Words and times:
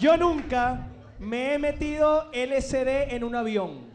Yo 0.00 0.16
nunca 0.16 0.88
me 1.18 1.52
he 1.52 1.58
metido 1.58 2.30
LCD 2.32 3.12
en 3.12 3.22
un 3.22 3.34
avión. 3.34 3.89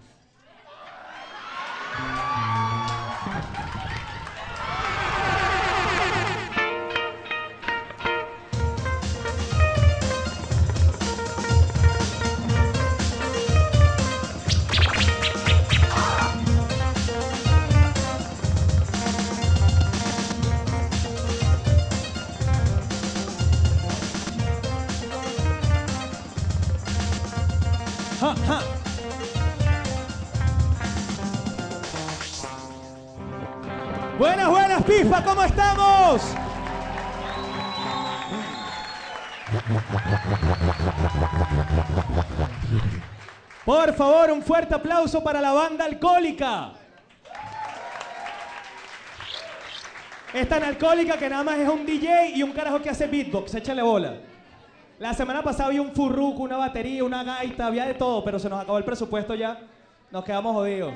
Pifa, 35.05 35.23
¿cómo 35.23 35.43
estamos? 35.43 36.35
Por 43.63 43.93
favor, 43.93 44.31
un 44.31 44.41
fuerte 44.41 44.73
aplauso 44.73 45.23
para 45.23 45.41
la 45.41 45.51
banda 45.51 45.85
alcohólica. 45.85 46.71
Es 50.33 50.49
tan 50.49 50.63
alcohólica 50.63 51.19
que 51.19 51.29
nada 51.29 51.43
más 51.43 51.59
es 51.59 51.69
un 51.69 51.85
DJ 51.85 52.31
y 52.37 52.41
un 52.41 52.51
carajo 52.51 52.81
que 52.81 52.89
hace 52.89 53.05
beatbox, 53.05 53.53
échale 53.53 53.83
bola. 53.83 54.15
La 54.97 55.13
semana 55.13 55.43
pasada 55.43 55.67
había 55.67 55.83
un 55.83 55.93
furruco, 55.93 56.41
una 56.41 56.57
batería, 56.57 57.03
una 57.03 57.23
gaita, 57.23 57.67
había 57.67 57.85
de 57.85 57.93
todo, 57.93 58.23
pero 58.23 58.39
se 58.39 58.49
nos 58.49 58.59
acabó 58.59 58.79
el 58.79 58.83
presupuesto 58.83 59.35
ya. 59.35 59.59
Nos 60.09 60.25
quedamos 60.25 60.55
jodidos. 60.55 60.95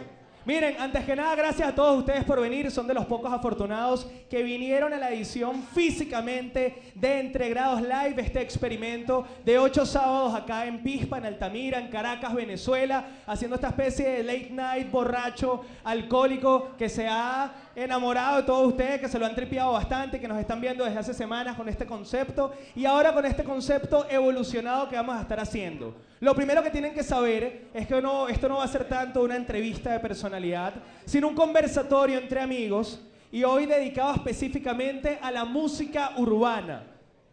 Miren, 0.50 0.78
antes 0.80 1.06
que 1.06 1.16
nada, 1.16 1.36
gracias 1.36 1.70
a 1.70 1.76
todos 1.76 2.00
ustedes 2.00 2.24
por 2.24 2.42
venir. 2.42 2.72
Son 2.72 2.88
de 2.88 2.96
los 2.96 3.06
pocos 3.06 3.32
afortunados 3.32 4.08
que 4.28 4.42
vinieron 4.42 4.92
a 4.92 4.98
la 4.98 5.12
edición 5.12 5.62
físicamente 5.62 6.92
de 6.96 7.20
Entregrados 7.20 7.84
Live, 7.84 8.20
este 8.20 8.42
experimento 8.42 9.28
de 9.46 9.60
ocho 9.60 9.86
sábados 9.86 10.34
acá 10.34 10.66
en 10.66 10.82
Pispa, 10.82 11.20
en 11.20 11.26
Altamira, 11.26 11.78
en 11.78 11.90
Caracas, 11.90 12.34
Venezuela, 12.34 13.06
haciendo 13.28 13.58
esta 13.58 13.68
especie 13.68 14.10
de 14.10 14.24
late 14.24 14.50
night 14.50 14.90
borracho, 14.90 15.62
alcohólico, 15.84 16.76
que 16.80 16.90
se 16.90 17.08
ha 17.08 17.54
enamorado 17.84 18.38
de 18.38 18.44
todos 18.44 18.68
ustedes, 18.68 19.00
que 19.00 19.08
se 19.08 19.18
lo 19.18 19.26
han 19.26 19.36
tripeado 19.36 19.72
bastante, 19.74 20.20
que 20.20 20.28
nos 20.28 20.40
están 20.40 20.60
viendo 20.60 20.84
desde 20.84 21.00
hace 21.00 21.14
semanas 21.14 21.56
con 21.56 21.70
este 21.70 21.86
concepto 21.86 22.54
y 22.76 22.86
ahora 22.86 23.14
con 23.14 23.26
este 23.26 23.44
concepto 23.44 24.06
evolucionado 24.10 24.90
que 24.90 24.96
vamos 24.96 25.16
a 25.16 25.22
estar 25.22 25.40
haciendo. 25.40 25.96
Lo 26.20 26.36
primero 26.36 26.62
que 26.62 26.70
tienen 26.70 26.94
que 26.94 27.04
saber 27.04 27.70
es 27.74 27.88
que 27.88 28.02
no, 28.02 28.28
esto 28.28 28.50
no 28.50 28.58
va 28.58 28.66
a 28.66 28.68
ser 28.68 28.84
tanto 28.86 29.24
una 29.24 29.36
entrevista 29.36 29.92
de 29.92 30.00
personalidad, 30.00 30.74
sino 31.06 31.30
un 31.30 31.36
conversatorio 31.36 32.20
entre 32.20 32.42
amigos 32.42 33.00
y 33.32 33.44
hoy 33.44 33.66
dedicado 33.66 34.14
específicamente 34.16 35.18
a 35.22 35.32
la 35.32 35.46
música 35.46 36.12
urbana. 36.18 36.84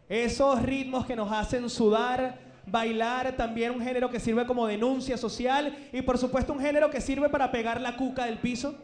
Esos 0.07 0.61
ritmos 0.61 1.05
que 1.05 1.15
nos 1.15 1.31
hacen 1.31 1.69
sudar, 1.69 2.39
bailar, 2.65 3.33
también 3.33 3.71
un 3.71 3.81
género 3.81 4.09
que 4.09 4.19
sirve 4.19 4.45
como 4.45 4.67
denuncia 4.67 5.17
social 5.17 5.75
y 5.91 6.01
por 6.01 6.17
supuesto 6.17 6.53
un 6.53 6.59
género 6.59 6.89
que 6.89 7.01
sirve 7.01 7.29
para 7.29 7.51
pegar 7.51 7.81
la 7.81 7.97
cuca 7.97 8.25
del 8.25 8.37
piso. 8.37 8.75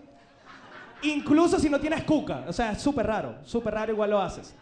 Incluso 1.03 1.59
si 1.59 1.69
no 1.69 1.79
tienes 1.79 2.03
cuca, 2.03 2.45
o 2.47 2.53
sea, 2.53 2.71
es 2.71 2.81
súper 2.81 3.05
raro, 3.05 3.35
súper 3.43 3.73
raro 3.73 3.91
igual 3.91 4.09
lo 4.09 4.21
haces. 4.21 4.55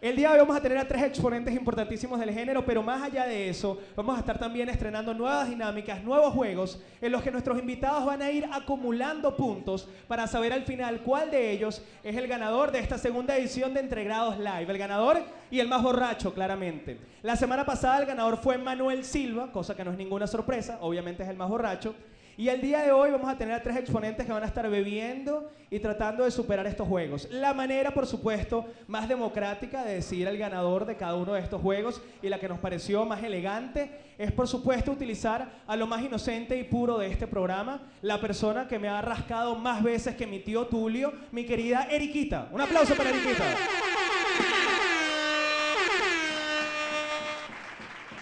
El 0.00 0.16
día 0.16 0.28
de 0.28 0.34
hoy 0.34 0.40
vamos 0.40 0.56
a 0.56 0.60
tener 0.60 0.76
a 0.76 0.86
tres 0.86 1.02
exponentes 1.02 1.54
importantísimos 1.54 2.20
del 2.20 2.30
género, 2.30 2.62
pero 2.62 2.82
más 2.82 3.00
allá 3.00 3.24
de 3.24 3.48
eso, 3.48 3.80
vamos 3.96 4.16
a 4.16 4.18
estar 4.18 4.38
también 4.38 4.68
estrenando 4.68 5.14
nuevas 5.14 5.48
dinámicas, 5.48 6.02
nuevos 6.04 6.34
juegos, 6.34 6.78
en 7.00 7.10
los 7.10 7.22
que 7.22 7.30
nuestros 7.30 7.58
invitados 7.58 8.04
van 8.04 8.20
a 8.20 8.30
ir 8.30 8.46
acumulando 8.52 9.34
puntos 9.34 9.88
para 10.06 10.26
saber 10.26 10.52
al 10.52 10.64
final 10.64 11.00
cuál 11.00 11.30
de 11.30 11.52
ellos 11.52 11.82
es 12.02 12.16
el 12.16 12.26
ganador 12.26 12.70
de 12.70 12.80
esta 12.80 12.98
segunda 12.98 13.34
edición 13.36 13.72
de 13.72 13.80
Entregrados 13.80 14.36
Live. 14.36 14.66
El 14.68 14.76
ganador 14.76 15.22
y 15.50 15.60
el 15.60 15.68
más 15.68 15.82
borracho, 15.82 16.34
claramente. 16.34 16.98
La 17.22 17.36
semana 17.36 17.64
pasada 17.64 18.00
el 18.00 18.06
ganador 18.06 18.36
fue 18.36 18.58
Manuel 18.58 19.04
Silva, 19.04 19.52
cosa 19.52 19.74
que 19.74 19.84
no 19.84 19.92
es 19.92 19.96
ninguna 19.96 20.26
sorpresa, 20.26 20.76
obviamente 20.82 21.22
es 21.22 21.30
el 21.30 21.38
más 21.38 21.48
borracho. 21.48 21.94
Y 22.36 22.48
el 22.48 22.60
día 22.60 22.82
de 22.82 22.90
hoy 22.90 23.12
vamos 23.12 23.28
a 23.28 23.38
tener 23.38 23.54
a 23.54 23.62
tres 23.62 23.76
exponentes 23.76 24.26
que 24.26 24.32
van 24.32 24.42
a 24.42 24.46
estar 24.46 24.68
bebiendo 24.68 25.50
y 25.70 25.78
tratando 25.78 26.24
de 26.24 26.32
superar 26.32 26.66
estos 26.66 26.88
juegos. 26.88 27.28
La 27.30 27.54
manera, 27.54 27.92
por 27.92 28.06
supuesto, 28.06 28.66
más 28.88 29.08
democrática 29.08 29.84
de 29.84 29.94
decidir 29.94 30.26
el 30.26 30.36
ganador 30.36 30.84
de 30.84 30.96
cada 30.96 31.14
uno 31.14 31.34
de 31.34 31.40
estos 31.40 31.62
juegos 31.62 32.02
y 32.22 32.28
la 32.28 32.40
que 32.40 32.48
nos 32.48 32.58
pareció 32.58 33.04
más 33.04 33.22
elegante 33.22 34.00
es, 34.18 34.32
por 34.32 34.48
supuesto, 34.48 34.90
utilizar 34.90 35.62
a 35.64 35.76
lo 35.76 35.86
más 35.86 36.02
inocente 36.02 36.58
y 36.58 36.64
puro 36.64 36.98
de 36.98 37.06
este 37.06 37.28
programa, 37.28 37.82
la 38.02 38.20
persona 38.20 38.66
que 38.66 38.80
me 38.80 38.88
ha 38.88 39.00
rascado 39.00 39.54
más 39.54 39.82
veces 39.82 40.16
que 40.16 40.26
mi 40.26 40.40
tío 40.40 40.66
Tulio, 40.66 41.12
mi 41.30 41.44
querida 41.44 41.86
Eriquita. 41.88 42.48
Un 42.50 42.60
aplauso 42.60 42.96
para 42.96 43.10
Eriquita. 43.10 43.44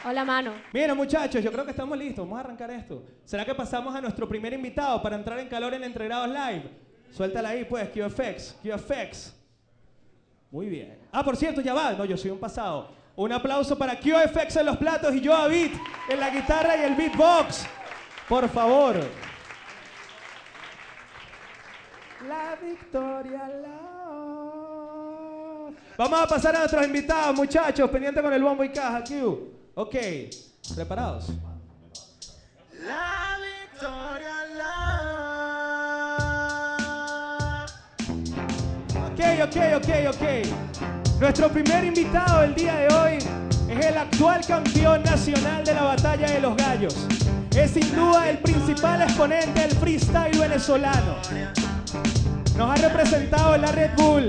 Hola, 0.05 0.25
mano. 0.25 0.53
Bien, 0.73 0.97
muchachos, 0.97 1.45
yo 1.45 1.53
creo 1.53 1.65
que 1.65 1.71
estamos 1.71 1.97
listos. 1.97 2.25
Vamos 2.25 2.37
a 2.37 2.41
arrancar 2.41 2.71
esto. 2.73 3.05
¿Será 3.25 3.45
que 3.45 3.55
pasamos 3.55 3.95
a 3.95 4.01
nuestro 4.01 4.29
primer 4.29 4.53
invitado 4.53 5.01
para 5.01 5.15
entrar 5.15 5.39
en 5.39 5.49
calor 5.49 5.75
en 5.75 5.85
Entregrados 5.85 6.29
Live? 6.29 6.65
Suéltala 7.13 7.51
ahí, 7.51 7.65
pues, 7.65 7.89
QFX, 7.91 8.57
QFX. 8.63 9.33
Muy 10.51 10.67
bien. 10.67 10.99
Ah, 11.13 11.23
por 11.23 11.37
cierto, 11.37 11.61
ya 11.61 11.73
va. 11.73 11.93
No, 11.93 12.05
yo 12.05 12.17
soy 12.17 12.33
un 12.33 12.41
pasado. 12.41 12.91
Un 13.15 13.31
aplauso 13.31 13.79
para 13.79 13.97
QFX 13.97 14.57
en 14.57 14.67
los 14.67 14.77
platos 14.77 15.15
y 15.15 15.21
yo 15.21 15.35
a 15.35 15.47
Beat 15.47 15.73
en 16.09 16.19
la 16.19 16.31
guitarra 16.31 16.77
y 16.77 16.83
el 16.83 16.97
beatbox. 16.97 17.65
Por 18.29 18.49
favor. 18.49 18.97
La 22.27 22.57
victoria 22.61 23.49
la... 23.49 23.93
Vamos 25.97 26.21
a 26.21 26.27
pasar 26.27 26.57
a 26.57 26.61
nuestros 26.61 26.85
invitados, 26.85 27.37
muchachos. 27.37 27.89
Pendiente 27.89 28.21
con 28.21 28.33
el 28.33 28.43
bombo 28.43 28.65
y 28.65 28.71
caja, 28.71 29.05
Q. 29.05 29.62
Ok, 29.75 29.97
¿preparados? 30.75 31.29
La 32.85 33.39
victoria 33.41 34.35
la. 34.59 34.85
Ok, 39.07 39.21
ok, 39.45 39.57
ok, 39.77 39.89
ok. 40.11 40.25
Nuestro 41.21 41.49
primer 41.49 41.85
invitado 41.87 42.43
del 42.43 42.55
día 42.55 42.75
de 42.75 42.95
hoy 42.95 43.17
es 43.71 43.87
el 43.87 43.97
actual 43.97 44.45
campeón 44.47 45.03
nacional 45.05 45.65
de 45.65 45.73
la 45.73 45.85
batalla 45.85 46.31
de 46.31 46.41
los 46.41 46.55
gallos. 46.55 46.95
Es 47.57 47.71
sin 47.71 47.97
duda 47.97 48.29
el 48.29 48.41
principal 48.41 49.01
exponente 49.01 49.59
del 49.59 49.71
freestyle 49.71 50.39
venezolano. 50.39 51.17
Nos 52.59 52.71
ha 52.71 52.75
representado 52.89 53.55
en 53.55 53.63
la 53.63 53.73
Red 53.73 53.93
Bull, 53.97 54.27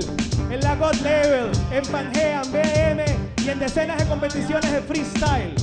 en 0.50 0.60
la 0.60 0.74
God 0.76 0.94
Level, 1.02 1.50
en 1.70 1.84
Pangea, 1.92 2.40
en 2.40 2.50
BM 2.50 3.23
y 3.44 3.50
en 3.50 3.58
decenas 3.58 3.98
de 3.98 4.06
competiciones 4.06 4.72
de 4.72 4.80
freestyle. 4.80 5.54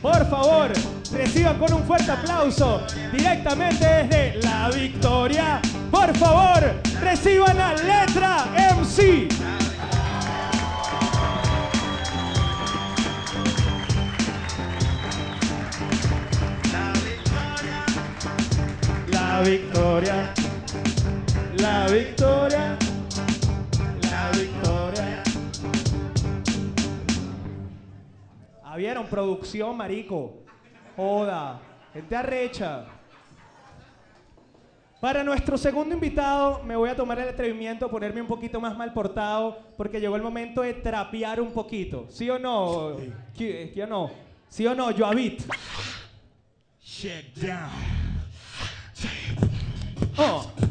Por 0.00 0.28
favor, 0.30 0.70
reciban 1.12 1.58
con 1.58 1.72
un 1.72 1.82
fuerte 1.84 2.12
aplauso 2.12 2.82
directamente 3.12 3.84
desde 3.84 4.40
La 4.42 4.70
Victoria. 4.70 5.60
Por 5.90 6.16
favor, 6.16 6.80
reciban 7.00 7.60
a 7.60 7.74
Letra 7.74 8.46
MC. 8.74 9.28
La 19.08 19.40
victoria, 19.40 20.32
la 21.56 21.86
victoria, 21.86 22.69
vieron, 28.90 29.06
producción, 29.06 29.76
marico. 29.76 30.42
Joda, 30.96 31.60
gente 31.92 32.16
arrecha. 32.16 32.86
Para 35.00 35.22
nuestro 35.22 35.56
segundo 35.56 35.94
invitado, 35.94 36.60
me 36.64 36.74
voy 36.74 36.90
a 36.90 36.96
tomar 36.96 37.20
el 37.20 37.28
atrevimiento 37.28 37.86
de 37.86 37.90
ponerme 37.90 38.20
un 38.20 38.26
poquito 38.26 38.60
más 38.60 38.76
mal 38.76 38.92
portado, 38.92 39.56
porque 39.76 40.00
llegó 40.00 40.16
el 40.16 40.22
momento 40.22 40.62
de 40.62 40.74
trapear 40.74 41.40
un 41.40 41.52
poquito. 41.52 42.06
¿Sí 42.10 42.28
o 42.28 42.38
no? 42.40 42.96
¿Sí, 43.34 43.70
sí 43.72 43.80
o 43.80 43.86
no? 43.86 44.10
¿Sí 44.48 44.66
o 44.66 44.74
no, 44.74 44.92
Joavit? 44.92 45.40
Check 46.82 47.32
down. 47.36 47.70
Oh. 50.18 50.69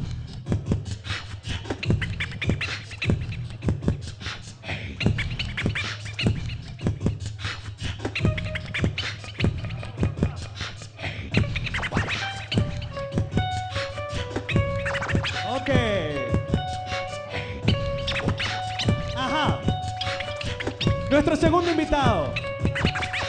Segundo 21.39 21.71
invitado. 21.71 22.33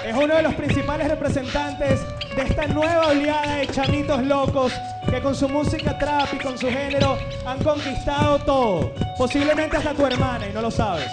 Es 0.05 0.15
uno 0.15 0.35
de 0.35 0.43
los 0.43 0.55
principales 0.55 1.09
representantes 1.09 2.01
de 2.35 2.43
esta 2.43 2.67
nueva 2.67 3.09
oleada 3.09 3.57
de 3.57 3.69
chamitos 3.69 4.25
locos 4.25 4.73
que 5.09 5.21
con 5.21 5.35
su 5.35 5.49
música 5.49 5.97
trap 5.97 6.35
y 6.35 6.39
con 6.39 6.59
su 6.59 6.69
género 6.69 7.17
han 7.47 7.63
conquistado 7.63 8.39
todo. 8.41 8.93
Posiblemente 9.17 9.77
hasta 9.77 9.95
tu 9.95 10.05
hermana 10.05 10.49
y 10.49 10.53
no 10.53 10.61
lo 10.63 10.71
sabes. 10.71 11.11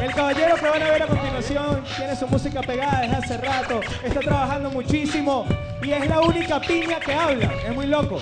El 0.00 0.14
caballero 0.14 0.54
que 0.54 0.68
van 0.68 0.82
a 0.82 0.90
ver 0.90 1.02
a 1.02 1.06
continuación 1.06 1.82
tiene 1.96 2.14
su 2.14 2.26
música 2.28 2.60
pegada 2.62 3.00
desde 3.00 3.16
hace 3.16 3.36
rato, 3.38 3.80
está 4.04 4.20
trabajando 4.20 4.70
muchísimo 4.70 5.44
y 5.82 5.90
es 5.90 6.06
la 6.06 6.20
única 6.20 6.60
piña 6.60 7.00
que 7.00 7.12
habla. 7.12 7.52
Es 7.66 7.74
muy 7.74 7.86
loco. 7.86 8.20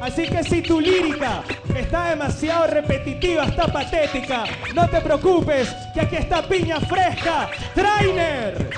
Así 0.00 0.28
que 0.28 0.42
si 0.44 0.62
tu 0.62 0.80
lírica 0.80 1.42
está 1.74 2.10
demasiado 2.10 2.68
repetitiva, 2.68 3.44
está 3.44 3.66
patética, 3.66 4.44
no 4.74 4.88
te 4.88 5.00
preocupes, 5.00 5.74
que 5.92 6.00
aquí 6.00 6.16
está 6.16 6.42
piña 6.42 6.80
fresca, 6.80 7.50
Trainer. 7.74 8.70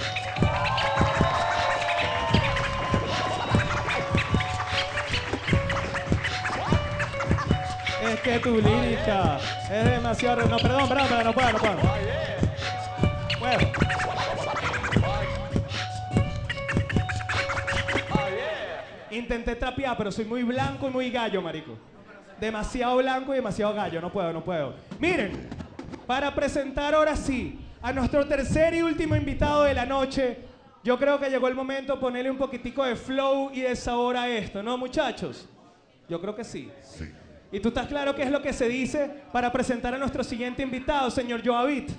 Es 8.03 8.21
que 8.21 8.39
tu 8.41 8.57
lírica 8.57 9.39
es 9.71 9.85
demasiado... 9.85 10.47
No, 10.49 10.57
perdón, 10.57 10.89
perdón, 10.89 11.09
perdón, 11.09 11.25
no 11.25 11.33
puedo, 11.33 11.53
no 11.53 11.59
puedo. 11.59 11.77
Puedo. 13.39 14.10
Intenté 19.11 19.57
trapear, 19.57 19.97
pero 19.97 20.13
soy 20.13 20.25
muy 20.25 20.43
blanco 20.43 20.89
y 20.89 20.91
muy 20.91 21.11
gallo, 21.11 21.43
marico. 21.43 21.77
Demasiado 22.41 22.97
blanco 22.99 23.33
y 23.33 23.37
demasiado 23.37 23.75
gallo, 23.75 24.01
no 24.01 24.13
puedo, 24.13 24.33
no 24.33 24.43
puedo. 24.43 24.75
Miren, 24.99 25.49
para 26.07 26.35
presentar 26.35 26.95
ahora 26.95 27.17
sí 27.17 27.59
a 27.83 27.93
nuestro 27.93 28.27
tercer 28.27 28.75
y 28.75 28.83
último 28.83 29.17
invitado 29.17 29.65
de 29.65 29.75
la 29.75 29.85
noche, 29.85 30.39
yo 30.83 30.99
creo 30.99 31.19
que 31.19 31.29
llegó 31.29 31.49
el 31.49 31.55
momento 31.55 31.95
de 31.95 32.01
ponerle 32.01 32.31
un 32.31 32.39
poquitico 32.39 32.85
de 32.85 32.97
flow 32.97 33.51
y 33.53 33.61
de 33.61 33.77
sabor 33.77 34.17
a 34.17 34.29
esto, 34.29 34.63
¿no, 34.63 34.79
muchachos? 34.79 35.49
Yo 36.09 36.21
creo 36.21 36.35
que 36.35 36.45
sí. 36.45 36.71
¿Y 37.53 37.61
tú 37.61 37.69
estás 37.69 37.87
claro 37.87 38.15
qué 38.15 38.23
es 38.23 38.31
lo 38.31 38.41
que 38.41 38.53
se 38.53 38.69
dice 38.69 39.11
para 39.33 39.53
presentar 39.53 39.95
a 39.95 39.99
nuestro 39.99 40.25
siguiente 40.25 40.63
invitado, 40.63 41.11
señor 41.11 41.45
Joavit? 41.45 41.91
Se 41.91 41.97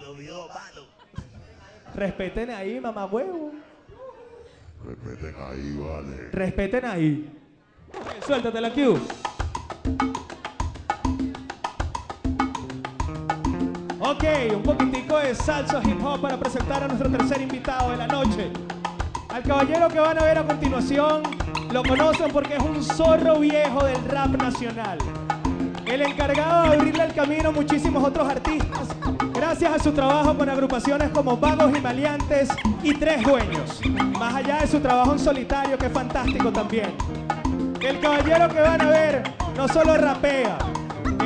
me 0.00 0.06
olvidó. 0.06 0.48
Respeten 1.94 2.50
ahí, 2.50 2.80
mamá 2.80 3.06
huevo. 3.06 3.52
Respeten 4.84 5.34
ahí, 5.38 5.76
vale. 5.76 6.28
Respeten 6.32 6.84
ahí. 6.84 7.38
Suéltate 8.26 8.60
la 8.60 8.72
cue. 8.72 8.98
Ok, 14.00 14.24
un 14.56 14.62
poquitico 14.62 15.18
de 15.18 15.34
salsa 15.34 15.80
hip 15.84 16.04
hop 16.04 16.20
para 16.20 16.36
presentar 16.36 16.82
a 16.82 16.88
nuestro 16.88 17.10
tercer 17.10 17.40
invitado 17.40 17.92
de 17.92 17.96
la 17.96 18.06
noche. 18.06 18.50
Al 19.28 19.42
caballero 19.42 19.88
que 19.88 20.00
van 20.00 20.18
a 20.18 20.24
ver 20.24 20.38
a 20.38 20.46
continuación, 20.46 21.22
lo 21.72 21.82
conocen 21.82 22.30
porque 22.32 22.56
es 22.56 22.62
un 22.62 22.82
zorro 22.82 23.38
viejo 23.38 23.84
del 23.84 24.04
rap 24.04 24.30
nacional. 24.36 24.98
El 25.92 26.00
encargado 26.00 26.70
de 26.70 26.76
abrirle 26.76 27.04
el 27.04 27.12
camino 27.12 27.50
a 27.50 27.52
muchísimos 27.52 28.02
otros 28.02 28.26
artistas, 28.26 28.88
gracias 29.34 29.74
a 29.74 29.78
su 29.78 29.92
trabajo 29.92 30.34
con 30.34 30.48
agrupaciones 30.48 31.10
como 31.10 31.36
Vagos 31.36 31.70
y 31.76 31.82
Maleantes 31.82 32.48
y 32.82 32.94
Tres 32.94 33.22
Dueños. 33.22 33.78
Más 34.18 34.36
allá 34.36 34.60
de 34.62 34.68
su 34.68 34.80
trabajo 34.80 35.12
en 35.12 35.18
solitario, 35.18 35.76
que 35.76 35.84
es 35.84 35.92
fantástico 35.92 36.50
también. 36.50 36.94
El 37.82 38.00
caballero 38.00 38.48
que 38.48 38.60
van 38.62 38.80
a 38.80 38.88
ver 38.88 39.22
no 39.54 39.68
solo 39.68 39.94
rapea, 39.98 40.56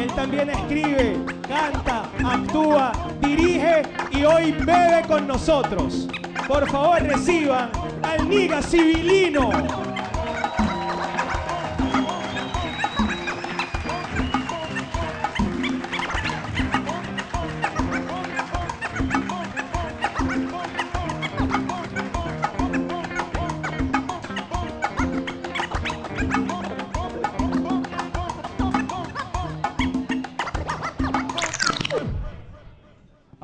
él 0.02 0.12
también 0.16 0.50
escribe, 0.50 1.16
canta, 1.46 2.10
actúa, 2.24 2.90
dirige 3.20 3.82
y 4.10 4.24
hoy 4.24 4.50
bebe 4.50 5.02
con 5.06 5.28
nosotros. 5.28 6.08
Por 6.48 6.68
favor 6.68 7.00
reciban 7.04 7.70
al 8.02 8.28
Niga 8.28 8.60
Civilino. 8.62 9.95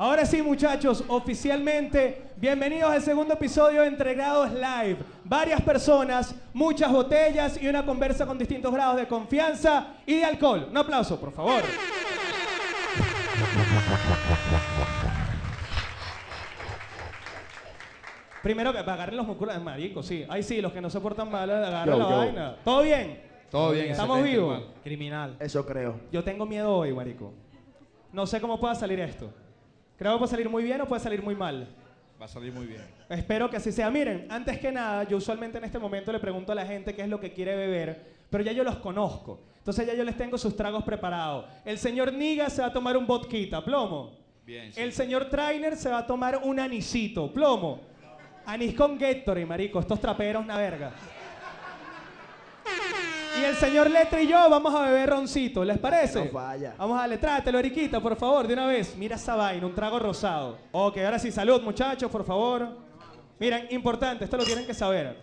Ahora 0.03 0.25
sí, 0.25 0.41
muchachos, 0.41 1.01
oficialmente, 1.07 2.23
bienvenidos 2.35 2.91
al 2.91 3.01
segundo 3.01 3.35
episodio 3.35 3.83
de 3.83 3.87
Entre 3.87 4.13
Grados 4.15 4.51
Live. 4.51 4.97
Varias 5.23 5.61
personas, 5.61 6.35
muchas 6.53 6.91
botellas 6.91 7.57
y 7.63 7.69
una 7.69 7.85
conversa 7.85 8.25
con 8.25 8.37
distintos 8.37 8.73
grados 8.73 8.97
de 8.97 9.07
confianza 9.07 9.93
y 10.05 10.17
de 10.17 10.25
alcohol. 10.25 10.67
Un 10.69 10.77
aplauso, 10.77 11.17
por 11.17 11.31
favor. 11.31 11.63
Primero 18.41 18.73
que 18.73 18.79
agarren 18.79 19.15
los 19.15 19.25
músculos 19.25 19.55
de 19.55 19.61
marico, 19.61 20.03
sí. 20.03 20.25
Ahí 20.27 20.43
sí, 20.43 20.61
los 20.61 20.73
que 20.73 20.81
no 20.81 20.89
se 20.89 20.99
portan 20.99 21.31
mal, 21.31 21.49
agarren 21.49 21.97
la 21.97 22.09
yo. 22.09 22.17
vaina. 22.17 22.55
¿Todo 22.61 22.81
bien? 22.81 23.21
Todo 23.49 23.71
bien. 23.71 23.91
¿Estamos 23.91 24.17
excelente, 24.17 24.37
vivos? 24.37 24.57
hermano. 24.57 24.73
Criminal. 24.83 25.37
Eso 25.39 25.65
creo. 25.65 26.01
Yo 26.11 26.25
tengo 26.25 26.45
miedo 26.45 26.75
hoy, 26.75 26.91
marico. 26.91 27.31
No 28.11 28.27
sé 28.27 28.41
cómo 28.41 28.59
pueda 28.59 28.75
salir 28.75 28.99
esto. 28.99 29.33
Creo 30.03 30.15
que 30.15 30.19
puede 30.19 30.31
salir 30.31 30.49
muy 30.49 30.63
bien 30.65 30.81
o 30.81 30.85
puede 30.85 31.01
salir 31.01 31.23
muy 31.23 31.33
mal. 31.33 31.65
Va 32.21 32.25
a 32.25 32.27
salir 32.27 32.51
muy 32.51 32.65
bien. 32.65 32.81
Espero 33.07 33.49
que 33.49 33.55
así 33.55 33.71
sea. 33.71 33.89
Miren, 33.89 34.27
antes 34.29 34.59
que 34.59 34.69
nada, 34.69 35.05
yo 35.05 35.15
usualmente 35.15 35.59
en 35.59 35.63
este 35.63 35.79
momento 35.79 36.11
le 36.11 36.19
pregunto 36.19 36.51
a 36.51 36.55
la 36.55 36.65
gente 36.65 36.93
qué 36.93 37.03
es 37.03 37.07
lo 37.07 37.21
que 37.21 37.31
quiere 37.31 37.55
beber, 37.55 38.05
pero 38.29 38.43
ya 38.43 38.51
yo 38.51 38.65
los 38.65 38.75
conozco. 38.79 39.39
Entonces 39.59 39.87
ya 39.87 39.93
yo 39.93 40.03
les 40.03 40.17
tengo 40.17 40.37
sus 40.37 40.57
tragos 40.57 40.83
preparados. 40.83 41.45
El 41.63 41.77
señor 41.77 42.11
Niga 42.11 42.49
se 42.49 42.61
va 42.61 42.67
a 42.67 42.73
tomar 42.73 42.97
un 42.97 43.07
vodquita, 43.07 43.63
plomo. 43.63 44.11
Bien. 44.45 44.73
sí. 44.73 44.81
El 44.81 44.91
señor 44.91 45.29
Trainer 45.29 45.77
se 45.77 45.89
va 45.89 45.99
a 45.99 46.05
tomar 46.05 46.41
un 46.43 46.59
anisito, 46.59 47.31
plomo. 47.31 47.79
Anís 48.45 48.75
con 48.75 48.97
Gatorade, 48.97 49.45
marico. 49.45 49.79
Estos 49.79 50.01
traperos, 50.01 50.43
una 50.43 50.57
verga. 50.57 50.91
Y 53.43 53.45
el 53.45 53.57
señor 53.57 53.91
Letra 53.91 54.21
y 54.21 54.27
yo 54.27 54.49
vamos 54.49 54.73
a 54.73 54.83
beber 54.83 55.09
roncito, 55.09 55.65
¿les 55.65 55.77
parece? 55.77 56.23
No 56.23 56.31
falla. 56.31 56.75
Vamos 56.77 56.95
a 56.95 57.01
darle, 57.01 57.17
trátelo, 57.17 57.59
Eriquita, 57.59 57.99
por 57.99 58.15
favor, 58.15 58.47
de 58.47 58.53
una 58.53 58.67
vez. 58.67 58.95
Mira 58.95 59.17
esa 59.17 59.35
vaina, 59.35 59.67
un 59.67 59.75
trago 59.75 59.99
rosado. 59.99 60.57
Ok, 60.71 60.99
ahora 60.99 61.19
sí, 61.19 61.29
salud, 61.29 61.61
muchachos, 61.61 62.09
por 62.09 62.23
favor. 62.23 62.69
Miren, 63.37 63.67
importante, 63.71 64.23
esto 64.23 64.37
lo 64.37 64.45
tienen 64.45 64.65
que 64.65 64.73
saber. 64.73 65.17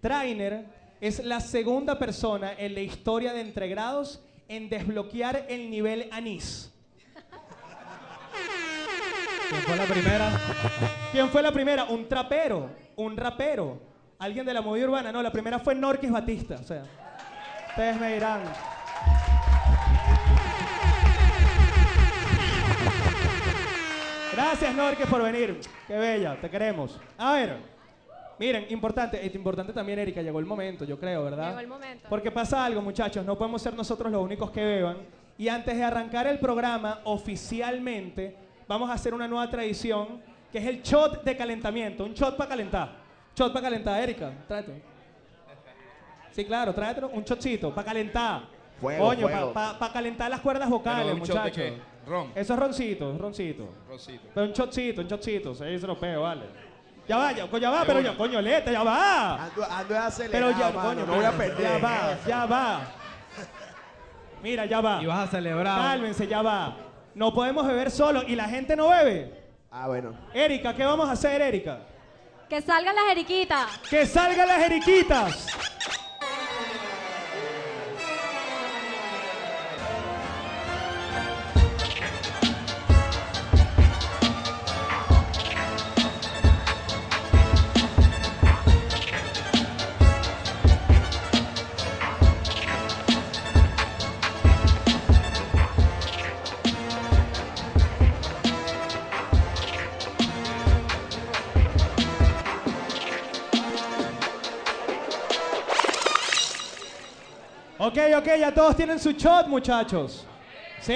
Trainer 0.00 0.64
es 1.00 1.24
la 1.24 1.40
segunda 1.40 1.98
persona 1.98 2.52
en 2.56 2.72
la 2.72 2.82
historia 2.82 3.32
de 3.32 3.40
entregrados 3.40 4.22
en 4.46 4.68
desbloquear 4.68 5.46
el 5.48 5.68
nivel 5.68 6.08
anís. 6.12 6.72
¿Quién 9.50 9.62
fue 9.62 9.76
la 9.76 9.86
primera? 9.86 10.40
¿Quién 11.10 11.28
fue 11.30 11.42
la 11.42 11.50
primera? 11.50 11.84
Un 11.86 12.08
trapero, 12.08 12.70
un 12.94 13.16
rapero, 13.16 13.80
alguien 14.20 14.46
de 14.46 14.54
la 14.54 14.60
movida 14.60 14.84
urbana. 14.84 15.10
No, 15.10 15.20
la 15.20 15.32
primera 15.32 15.58
fue 15.58 15.74
Norquis 15.74 16.12
Batista. 16.12 16.58
O 16.60 16.64
sea, 16.64 16.84
ustedes 17.76 18.00
me 18.00 18.14
dirán. 18.14 18.40
Gracias, 24.32 24.74
Norquis, 24.74 25.06
por 25.06 25.22
venir. 25.22 25.60
Qué 25.86 25.94
bella, 25.98 26.40
te 26.40 26.48
queremos. 26.48 26.98
A 27.18 27.34
ver, 27.34 27.58
miren, 28.38 28.64
importante, 28.70 29.24
es 29.26 29.34
importante 29.34 29.74
también, 29.74 29.98
Erika, 29.98 30.22
llegó 30.22 30.38
el 30.38 30.46
momento, 30.46 30.86
yo 30.86 30.98
creo, 30.98 31.24
¿verdad? 31.24 31.48
Llegó 31.48 31.60
el 31.60 31.68
momento. 31.68 32.06
Porque 32.08 32.30
pasa 32.30 32.64
algo, 32.64 32.80
muchachos, 32.80 33.26
no 33.26 33.36
podemos 33.36 33.60
ser 33.60 33.74
nosotros 33.74 34.10
los 34.10 34.22
únicos 34.22 34.50
que 34.50 34.64
beban. 34.64 34.96
Y 35.36 35.48
antes 35.48 35.76
de 35.76 35.84
arrancar 35.84 36.26
el 36.26 36.38
programa 36.38 37.00
oficialmente, 37.04 38.34
vamos 38.66 38.88
a 38.88 38.94
hacer 38.94 39.12
una 39.12 39.28
nueva 39.28 39.50
tradición, 39.50 40.22
que 40.50 40.56
es 40.56 40.64
el 40.64 40.80
shot 40.80 41.22
de 41.24 41.36
calentamiento, 41.36 42.06
un 42.06 42.14
shot 42.14 42.38
para 42.38 42.48
calentar. 42.48 42.96
Shot 43.34 43.52
para 43.52 43.64
calentar, 43.64 44.02
Erika, 44.02 44.32
tráete. 44.48 44.95
Sí, 46.36 46.44
claro, 46.44 46.74
tráete 46.74 47.02
un 47.02 47.24
shotcito 47.24 47.74
para 47.74 47.86
calentar. 47.86 48.42
Fuego, 48.78 49.06
Coño, 49.06 49.26
fuego. 49.26 49.52
para 49.54 49.90
calentar 49.90 50.30
las 50.30 50.40
cuerdas 50.40 50.68
vocales, 50.68 51.04
Pero 51.06 51.14
un 51.14 51.20
shot 51.22 51.28
de 51.28 51.34
muchachos. 51.40 51.56
qué? 51.56 51.80
Ron. 52.06 52.32
Eso 52.34 52.52
es 52.52 52.60
roncito, 52.60 53.12
es 53.14 53.18
roncito. 53.18 53.68
Rosito. 53.88 54.28
Pero 54.34 54.46
un 54.46 54.52
shotcito, 54.52 55.00
un 55.00 55.08
shotcito, 55.08 55.54
se 55.54 55.78
se 55.78 55.86
lo 55.86 55.98
pego, 55.98 56.24
vale. 56.24 56.42
Ya 57.08 57.16
va, 57.16 57.32
ya, 57.32 57.46
ya 57.58 57.70
va, 57.70 57.84
pero 57.86 58.00
ya, 58.00 58.14
coño, 58.14 58.42
lete, 58.42 58.70
ya 58.70 58.82
va. 58.82 59.44
Ando, 59.46 59.64
ando 59.64 59.98
acelerado, 59.98 60.30
Pero 60.30 60.50
ya, 60.60 60.70
mano, 60.72 60.88
coño, 60.90 61.06
no 61.06 61.14
voy 61.14 61.24
a 61.24 61.32
perder. 61.32 61.62
Ya 61.62 61.78
va, 61.78 62.18
ya 62.26 62.44
va. 62.46 62.80
Mira, 64.42 64.66
ya 64.66 64.80
va. 64.82 65.02
Y 65.02 65.06
vas 65.06 65.28
a 65.28 65.30
celebrar. 65.30 65.80
Cálmense, 65.80 66.26
ya 66.26 66.42
va. 66.42 66.76
No 67.14 67.32
podemos 67.32 67.66
beber 67.66 67.90
solo 67.90 68.22
y 68.26 68.36
la 68.36 68.44
gente 68.46 68.76
no 68.76 68.90
bebe. 68.90 69.32
Ah, 69.70 69.86
bueno. 69.86 70.14
Erika, 70.34 70.74
¿qué 70.74 70.84
vamos 70.84 71.08
a 71.08 71.12
hacer, 71.12 71.40
Erika? 71.40 71.78
Que 72.46 72.60
salgan 72.60 72.94
las 72.94 73.10
eriquitas. 73.10 73.78
¡Que 73.88 74.04
salgan 74.04 74.46
las 74.46 74.62
eriquitas! 74.62 75.46
Ok, 108.18 108.28
ya 108.38 108.52
todos 108.52 108.76
tienen 108.76 108.98
su 108.98 109.10
shot, 109.12 109.46
muchachos. 109.48 110.24
Sí, 110.80 110.94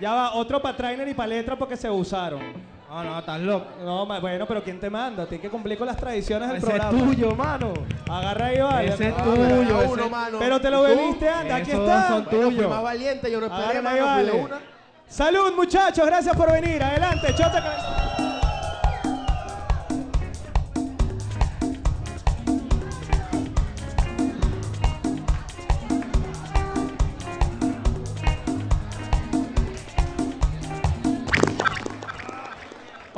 ya 0.00 0.14
va 0.14 0.34
otro 0.34 0.60
para 0.60 0.76
trainer 0.76 1.08
y 1.08 1.14
para 1.14 1.28
letra 1.28 1.56
porque 1.56 1.76
se 1.76 1.90
usaron. 1.90 2.40
No, 2.88 3.04
no, 3.04 3.18
estás 3.18 3.40
loco. 3.40 3.66
No, 3.84 4.06
ma- 4.06 4.18
bueno, 4.18 4.46
pero 4.46 4.62
¿quién 4.64 4.80
te 4.80 4.88
manda? 4.88 5.26
Tienes 5.26 5.42
que 5.42 5.50
cumplir 5.50 5.76
con 5.76 5.86
las 5.86 5.96
tradiciones 5.96 6.48
del 6.48 6.56
Ese 6.58 6.66
es 6.66 6.72
programa. 6.72 6.98
tuyo, 7.04 7.34
mano. 7.34 7.72
Agarra 8.08 8.46
ahí, 8.46 8.60
vale. 8.60 8.88
Ese 8.88 9.08
es 9.08 9.14
Ah, 9.18 9.22
tuyo, 9.24 9.36
pero 9.36 9.82
ese- 9.82 9.92
uno, 9.92 10.08
mano. 10.08 10.38
Pero 10.38 10.60
te 10.60 10.70
lo 10.70 10.88
¿Y 10.88 10.92
tú? 10.94 10.98
bebiste, 11.00 11.28
anda, 11.28 11.56
aquí 11.56 11.70
Esos 11.70 11.82
está. 11.82 12.08
son 12.08 12.24
Bueno, 12.30 12.50
fui 12.50 12.66
más 12.66 12.82
valiente, 12.82 13.30
yo 13.30 13.40
no 13.40 13.46
esperé, 13.46 13.82
mano, 13.82 13.90
fui 13.90 13.98
de 13.98 14.04
vale. 14.04 14.32
una. 14.32 14.58
Salud, 15.06 15.52
muchachos, 15.54 16.06
gracias 16.06 16.36
por 16.36 16.50
venir. 16.50 16.82
Adelante, 16.82 17.28
chota. 17.34 18.27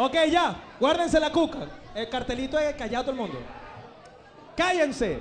Ok, 0.02 0.14
ya, 0.30 0.57
guárdense 0.80 1.21
la 1.21 1.30
cuca. 1.30 1.59
El 1.95 2.09
cartelito 2.09 2.59
es 2.59 2.75
callado 2.75 3.04
todo 3.04 3.12
el 3.12 3.19
mundo. 3.19 3.38
¡Cállense! 4.57 5.19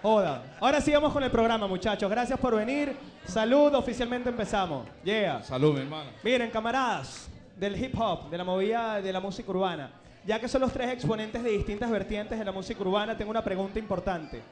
Joda. 0.00 0.40
Ahora 0.60 0.80
sí 0.80 0.92
vamos 0.92 1.12
con 1.12 1.20
el 1.24 1.32
programa, 1.32 1.66
muchachos. 1.66 2.08
Gracias 2.08 2.38
por 2.38 2.54
venir. 2.54 2.96
Salud, 3.26 3.74
oficialmente 3.74 4.28
empezamos. 4.28 4.86
Yeah. 5.02 5.42
Salud, 5.42 5.74
mi 5.74 5.80
hermano. 5.80 6.10
Miren, 6.22 6.48
camaradas 6.48 7.28
del 7.56 7.76
hip 7.82 8.00
hop, 8.00 8.30
de 8.30 8.38
la 8.38 8.44
movida 8.44 9.02
de 9.02 9.12
la 9.12 9.18
música 9.18 9.50
urbana, 9.50 9.90
ya 10.24 10.38
que 10.38 10.46
son 10.46 10.60
los 10.60 10.72
tres 10.72 10.92
exponentes 10.92 11.42
de 11.42 11.50
distintas 11.50 11.90
vertientes 11.90 12.38
de 12.38 12.44
la 12.44 12.52
música 12.52 12.80
urbana, 12.82 13.16
tengo 13.16 13.32
una 13.32 13.42
pregunta 13.42 13.80
importante. 13.80 14.42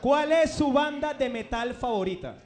¿Cuál 0.00 0.32
es 0.32 0.52
su 0.54 0.72
banda 0.72 1.12
de 1.12 1.28
metal 1.28 1.74
favorita? 1.74 2.36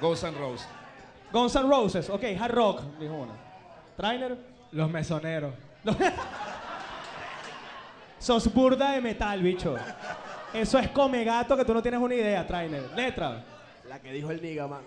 Ghost 0.00 0.24
and 0.24 0.36
Rose. 0.36 0.75
Guns 1.32 1.56
N' 1.56 1.68
Roses, 1.68 2.08
ok, 2.08 2.24
hard 2.38 2.54
rock, 2.54 2.82
dijo 2.98 3.14
una. 3.14 3.32
Trainer, 3.96 4.36
Los 4.72 4.90
mesoneros. 4.90 5.54
sos 8.18 8.52
burda 8.52 8.92
de 8.92 9.00
metal, 9.00 9.42
bicho. 9.42 9.76
Eso 10.52 10.78
es 10.78 10.88
come 10.88 11.24
gato 11.24 11.56
que 11.56 11.64
tú 11.64 11.74
no 11.74 11.82
tienes 11.82 12.00
una 12.00 12.14
idea, 12.14 12.46
Trainer. 12.46 12.90
Letra. 12.94 13.44
La 13.88 14.00
que 14.00 14.12
dijo 14.12 14.30
el 14.30 14.42
niga, 14.42 14.66
man. 14.66 14.82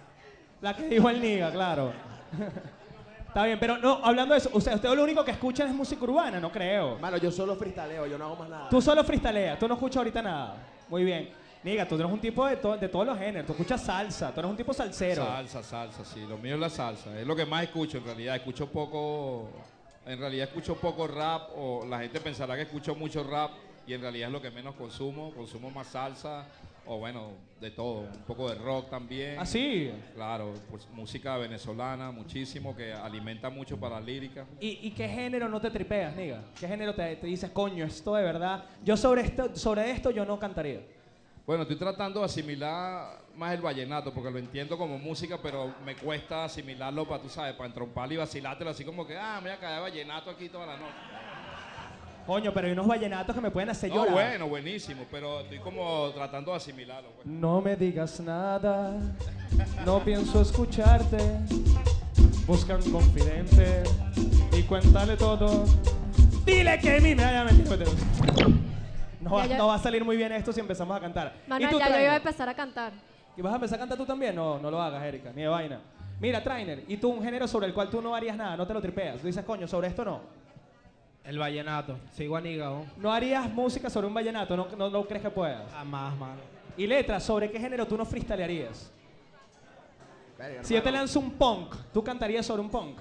La 0.61 0.75
que 0.75 0.87
dijo 0.89 1.09
el 1.09 1.21
Niga, 1.21 1.51
claro. 1.51 1.93
Está 3.27 3.45
bien, 3.45 3.59
pero 3.59 3.77
no, 3.77 4.01
hablando 4.03 4.33
de 4.33 4.39
eso, 4.39 4.49
usted, 4.53 4.73
usted 4.73 4.89
lo 4.89 5.03
único 5.03 5.23
que 5.23 5.31
escuchan 5.31 5.67
es 5.67 5.73
música 5.73 6.03
urbana, 6.03 6.39
no 6.39 6.51
creo. 6.51 6.97
Mano, 6.97 7.17
yo 7.17 7.31
solo 7.31 7.55
freestaleo, 7.55 8.07
yo 8.07 8.17
no 8.17 8.25
hago 8.25 8.35
más 8.37 8.49
nada. 8.49 8.69
Tú 8.69 8.81
solo 8.81 9.03
freestaleas, 9.03 9.59
tú 9.59 9.67
no 9.67 9.75
escuchas 9.75 9.97
ahorita 9.97 10.21
nada. 10.21 10.55
Muy 10.89 11.03
bien. 11.03 11.29
Niga, 11.61 11.85
tú 11.87 11.95
eres 11.95 12.07
un 12.09 12.19
tipo 12.21 12.45
de, 12.45 12.55
to- 12.55 12.77
de 12.77 12.87
todos 12.87 13.05
los 13.05 13.17
géneros, 13.17 13.45
tú 13.45 13.51
escuchas 13.51 13.81
salsa, 13.83 14.33
tú 14.33 14.39
eres 14.39 14.49
un 14.51 14.55
tipo 14.57 14.73
salsero. 14.73 15.25
Salsa, 15.25 15.61
salsa, 15.61 16.05
sí. 16.05 16.21
Lo 16.27 16.37
mío 16.37 16.55
es 16.55 16.59
la 16.61 16.69
salsa. 16.69 17.19
Es 17.19 17.27
lo 17.27 17.35
que 17.35 17.45
más 17.45 17.63
escucho 17.63 17.97
en 17.97 18.05
realidad. 18.05 18.35
Escucho 18.37 18.67
poco. 18.69 19.49
En 20.05 20.17
realidad 20.19 20.47
escucho 20.47 20.75
poco 20.75 21.05
rap. 21.07 21.49
O 21.57 21.85
la 21.85 21.99
gente 21.99 22.21
pensará 22.21 22.55
que 22.55 22.61
escucho 22.61 22.95
mucho 22.95 23.23
rap. 23.25 23.51
Y 23.85 23.93
en 23.93 24.01
realidad 24.01 24.27
es 24.29 24.33
lo 24.33 24.41
que 24.41 24.51
menos 24.51 24.73
consumo. 24.75 25.33
Consumo 25.33 25.69
más 25.69 25.87
salsa. 25.87 26.45
O 26.85 26.97
bueno, 26.97 27.31
de 27.59 27.71
todo. 27.71 27.99
Un 28.03 28.23
poco 28.25 28.49
de 28.49 28.55
rock 28.55 28.89
también. 28.89 29.35
¿Ah, 29.37 29.45
sí? 29.45 29.91
Claro, 30.15 30.53
pues 30.71 30.87
música 30.93 31.35
venezolana, 31.37 32.09
muchísimo, 32.09 32.73
que 32.75 32.93
alimenta 32.93 33.49
mucho 33.49 33.77
para 33.77 33.99
la 33.99 34.01
lírica. 34.05 34.45
¿Y, 34.61 34.79
y 34.87 34.91
qué 34.91 35.07
género 35.09 35.49
no 35.49 35.59
te 35.59 35.69
tripeas, 35.69 36.15
Niga? 36.15 36.41
¿Qué 36.57 36.67
género 36.69 36.95
te, 36.95 37.17
te 37.17 37.27
dices, 37.27 37.51
coño, 37.51 37.83
esto 37.85 38.15
de 38.15 38.23
verdad? 38.23 38.63
Yo 38.83 38.95
sobre 38.95 39.21
esto, 39.23 39.55
sobre 39.55 39.91
esto 39.91 40.09
yo 40.09 40.23
no 40.25 40.39
cantaría. 40.39 40.79
Bueno, 41.49 41.63
estoy 41.63 41.77
tratando 41.77 42.19
de 42.19 42.27
asimilar 42.27 43.21
más 43.35 43.55
el 43.55 43.61
vallenato, 43.61 44.13
porque 44.13 44.29
lo 44.29 44.37
entiendo 44.37 44.77
como 44.77 44.99
música, 44.99 45.39
pero 45.41 45.73
me 45.83 45.95
cuesta 45.95 46.43
asimilarlo 46.43 47.07
para, 47.07 47.23
tú 47.23 47.27
sabes, 47.27 47.55
para 47.55 47.65
entromparlo 47.65 48.13
y 48.13 48.17
vacilártelo 48.17 48.69
así 48.69 48.85
como 48.85 49.07
que, 49.07 49.17
ah, 49.17 49.39
me 49.41 49.49
voy 49.49 49.57
a 49.57 49.59
caer 49.59 49.81
vallenato 49.81 50.29
aquí 50.29 50.47
toda 50.47 50.67
la 50.67 50.77
noche. 50.77 50.93
Coño, 52.27 52.53
pero 52.53 52.67
hay 52.67 52.73
unos 52.73 52.85
vallenatos 52.85 53.33
que 53.33 53.41
me 53.41 53.49
pueden 53.49 53.69
hacer 53.71 53.89
No, 53.89 53.95
llorar. 53.95 54.13
bueno, 54.13 54.47
buenísimo, 54.47 55.05
pero 55.09 55.39
estoy 55.39 55.57
como 55.57 56.11
tratando 56.11 56.51
de 56.51 56.57
asimilarlo. 56.57 57.09
pues. 57.15 57.25
No 57.25 57.61
me 57.61 57.75
digas 57.75 58.19
nada, 58.19 58.93
no 59.83 60.03
pienso 60.05 60.43
escucharte. 60.43 61.17
Busca 62.45 62.75
un 62.75 62.91
confidente 62.91 63.81
y 64.55 64.61
cuéntale 64.61 65.17
todo. 65.17 65.65
Dile 66.45 66.77
que 66.77 67.01
mi 67.01 67.15
me 67.15 67.23
haya 67.25 67.43
metido. 67.43 67.75
No 69.19 69.31
va, 69.31 69.45
no 69.47 69.71
a 69.71 69.77
salir 69.79 70.03
muy 70.03 70.15
bien 70.15 70.31
esto 70.31 70.53
si 70.53 70.59
empezamos 70.59 70.95
a 70.95 70.99
cantar. 70.99 71.33
¿Y 71.45 71.49
Manuel, 71.49 71.71
tú, 71.71 71.79
ya 71.79 71.85
yo 71.85 71.89
Trainer? 71.89 72.03
iba 72.05 72.13
a 72.13 72.17
empezar 72.17 72.49
a 72.49 72.53
cantar. 72.55 72.93
¿Y 73.35 73.41
vas 73.41 73.53
a 73.53 73.55
empezar 73.55 73.75
a 73.77 73.79
cantar 73.79 73.97
tú 73.97 74.05
también? 74.05 74.35
No, 74.35 74.59
no 74.59 74.71
lo 74.71 74.81
hagas, 74.81 75.03
Erika, 75.03 75.31
ni 75.35 75.41
de 75.41 75.47
vaina. 75.47 75.79
Mira, 76.19 76.43
Trainer, 76.43 76.83
¿y 76.87 76.97
tú 76.97 77.09
un 77.09 77.23
género 77.23 77.47
sobre 77.47 77.67
el 77.67 77.73
cual 77.73 77.89
tú 77.89 78.01
no 78.01 78.13
harías 78.13 78.35
nada? 78.35 78.57
No 78.57 78.67
te 78.67 78.73
lo 78.73 78.81
tripeas. 78.81 79.21
Tú 79.21 79.27
dices, 79.27 79.43
coño, 79.45 79.67
sobre 79.67 79.87
esto 79.87 80.03
no. 80.03 80.21
El 81.23 81.37
vallenato. 81.37 81.97
Sigo 82.11 82.35
a 82.35 82.41
Niga, 82.41 82.71
¿no? 82.97 83.13
Harías 83.13 83.49
música 83.51 83.89
sobre 83.89 84.07
un 84.07 84.13
vallenato, 84.13 84.57
no, 84.57 84.67
no, 84.77 84.89
no 84.89 85.03
crees 85.05 85.21
que 85.23 85.29
puedas. 85.29 85.71
Jamás, 85.71 86.17
mano. 86.17 86.41
Y 86.75 86.87
letras, 86.87 87.23
¿sobre 87.23 87.51
qué 87.51 87.59
género 87.59 87.85
tú 87.85 87.97
no 87.97 88.05
freestylearías? 88.05 88.91
Verga, 90.37 90.63
Si 90.63 90.73
yo 90.73 90.81
te 90.81 90.91
lanzo 90.91 91.19
un 91.19 91.31
punk, 91.31 91.75
¿tú 91.93 92.03
cantarías 92.03 92.45
sobre 92.45 92.61
un 92.61 92.69
punk? 92.69 92.97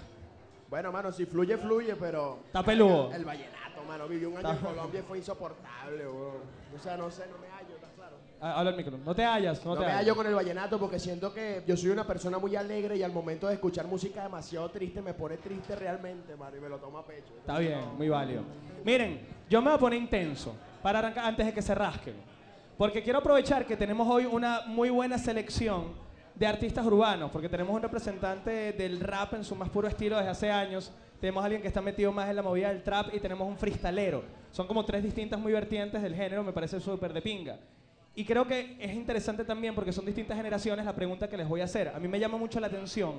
Bueno, 0.68 0.92
mano, 0.92 1.10
si 1.12 1.24
fluye, 1.24 1.56
fluye, 1.56 1.94
pero. 1.96 2.40
Está 2.46 2.62
peludo. 2.62 3.10
El 3.12 3.24
vallenato, 3.24 3.56
mano. 3.88 4.06
Viví 4.06 4.24
un 4.26 4.36
año 4.36 4.50
en 4.50 4.56
Colombia 4.58 5.00
y 5.00 5.02
fue 5.02 5.18
insoportable, 5.18 6.06
weón. 6.06 6.36
O 6.76 6.78
sea, 6.82 6.96
no 6.96 7.10
sé, 7.10 7.24
no 7.30 7.38
me 7.38 7.48
hallo, 7.48 7.74
¿está 7.74 7.88
claro? 7.96 8.16
Ah, 8.40 8.58
Habla 8.58 8.70
el 8.70 8.76
micro. 8.76 8.96
No 8.98 9.14
te 9.14 9.24
hallas, 9.24 9.64
no, 9.64 9.72
No, 9.72 9.80
te 9.80 9.86
me 9.86 9.86
hallas. 9.86 10.00
hallo 10.02 10.14
con 10.16 10.26
el 10.26 10.34
vallenato 10.34 10.78
porque 10.78 10.98
siento 10.98 11.32
que 11.34 11.62
yo 11.66 11.76
soy 11.76 11.90
una 11.90 12.06
persona 12.06 12.38
muy 12.38 12.54
alegre 12.54 12.96
y 12.96 13.02
al 13.02 13.12
momento 13.12 13.48
de 13.48 13.54
escuchar 13.54 13.86
música 13.86 14.22
demasiado 14.22 14.70
triste 14.70 15.02
me 15.02 15.14
pone 15.14 15.38
triste 15.38 15.74
realmente, 15.74 16.36
mano, 16.36 16.56
y 16.56 16.60
me 16.60 16.68
lo 16.68 16.76
tomo 16.78 16.98
a 16.98 17.04
pecho. 17.06 17.34
Está 17.40 17.58
bien, 17.58 17.80
muy 17.96 18.08
válido. 18.08 18.42
Miren, 18.84 19.20
yo 19.48 19.60
me 19.60 19.68
voy 19.70 19.76
a 19.76 19.80
poner 19.80 19.98
intenso 20.00 20.54
para 20.82 21.00
arrancar 21.00 21.24
antes 21.24 21.46
de 21.46 21.52
que 21.52 21.62
se 21.62 21.74
rasquen. 21.74 22.14
Porque 22.76 23.02
quiero 23.02 23.18
aprovechar 23.18 23.66
que 23.66 23.76
tenemos 23.76 24.06
hoy 24.06 24.24
una 24.24 24.60
muy 24.66 24.88
buena 24.90 25.18
selección 25.18 26.06
de 26.36 26.46
artistas 26.46 26.86
urbanos, 26.86 27.32
porque 27.32 27.48
tenemos 27.48 27.74
un 27.74 27.82
representante 27.82 28.72
del 28.74 29.00
rap 29.00 29.34
en 29.34 29.42
su 29.42 29.56
más 29.56 29.68
puro 29.68 29.88
estilo 29.88 30.16
desde 30.16 30.30
hace 30.30 30.50
años. 30.52 30.92
Tenemos 31.20 31.42
a 31.42 31.46
alguien 31.46 31.62
que 31.62 31.68
está 31.68 31.80
metido 31.80 32.12
más 32.12 32.28
en 32.30 32.36
la 32.36 32.42
movida 32.42 32.68
del 32.68 32.82
trap 32.82 33.14
y 33.14 33.20
tenemos 33.20 33.48
un 33.48 33.56
freestalero. 33.56 34.22
Son 34.52 34.66
como 34.66 34.84
tres 34.84 35.02
distintas 35.02 35.38
muy 35.38 35.52
vertientes 35.52 36.00
del 36.02 36.14
género, 36.14 36.44
me 36.44 36.52
parece 36.52 36.80
súper 36.80 37.12
de 37.12 37.20
pinga. 37.20 37.58
Y 38.14 38.24
creo 38.24 38.46
que 38.46 38.76
es 38.78 38.94
interesante 38.94 39.44
también 39.44 39.74
porque 39.74 39.92
son 39.92 40.04
distintas 40.04 40.36
generaciones 40.36 40.84
la 40.84 40.94
pregunta 40.94 41.28
que 41.28 41.36
les 41.36 41.48
voy 41.48 41.60
a 41.60 41.64
hacer. 41.64 41.88
A 41.88 41.98
mí 41.98 42.08
me 42.08 42.18
llama 42.18 42.36
mucho 42.36 42.58
la 42.60 42.66
atención 42.66 43.14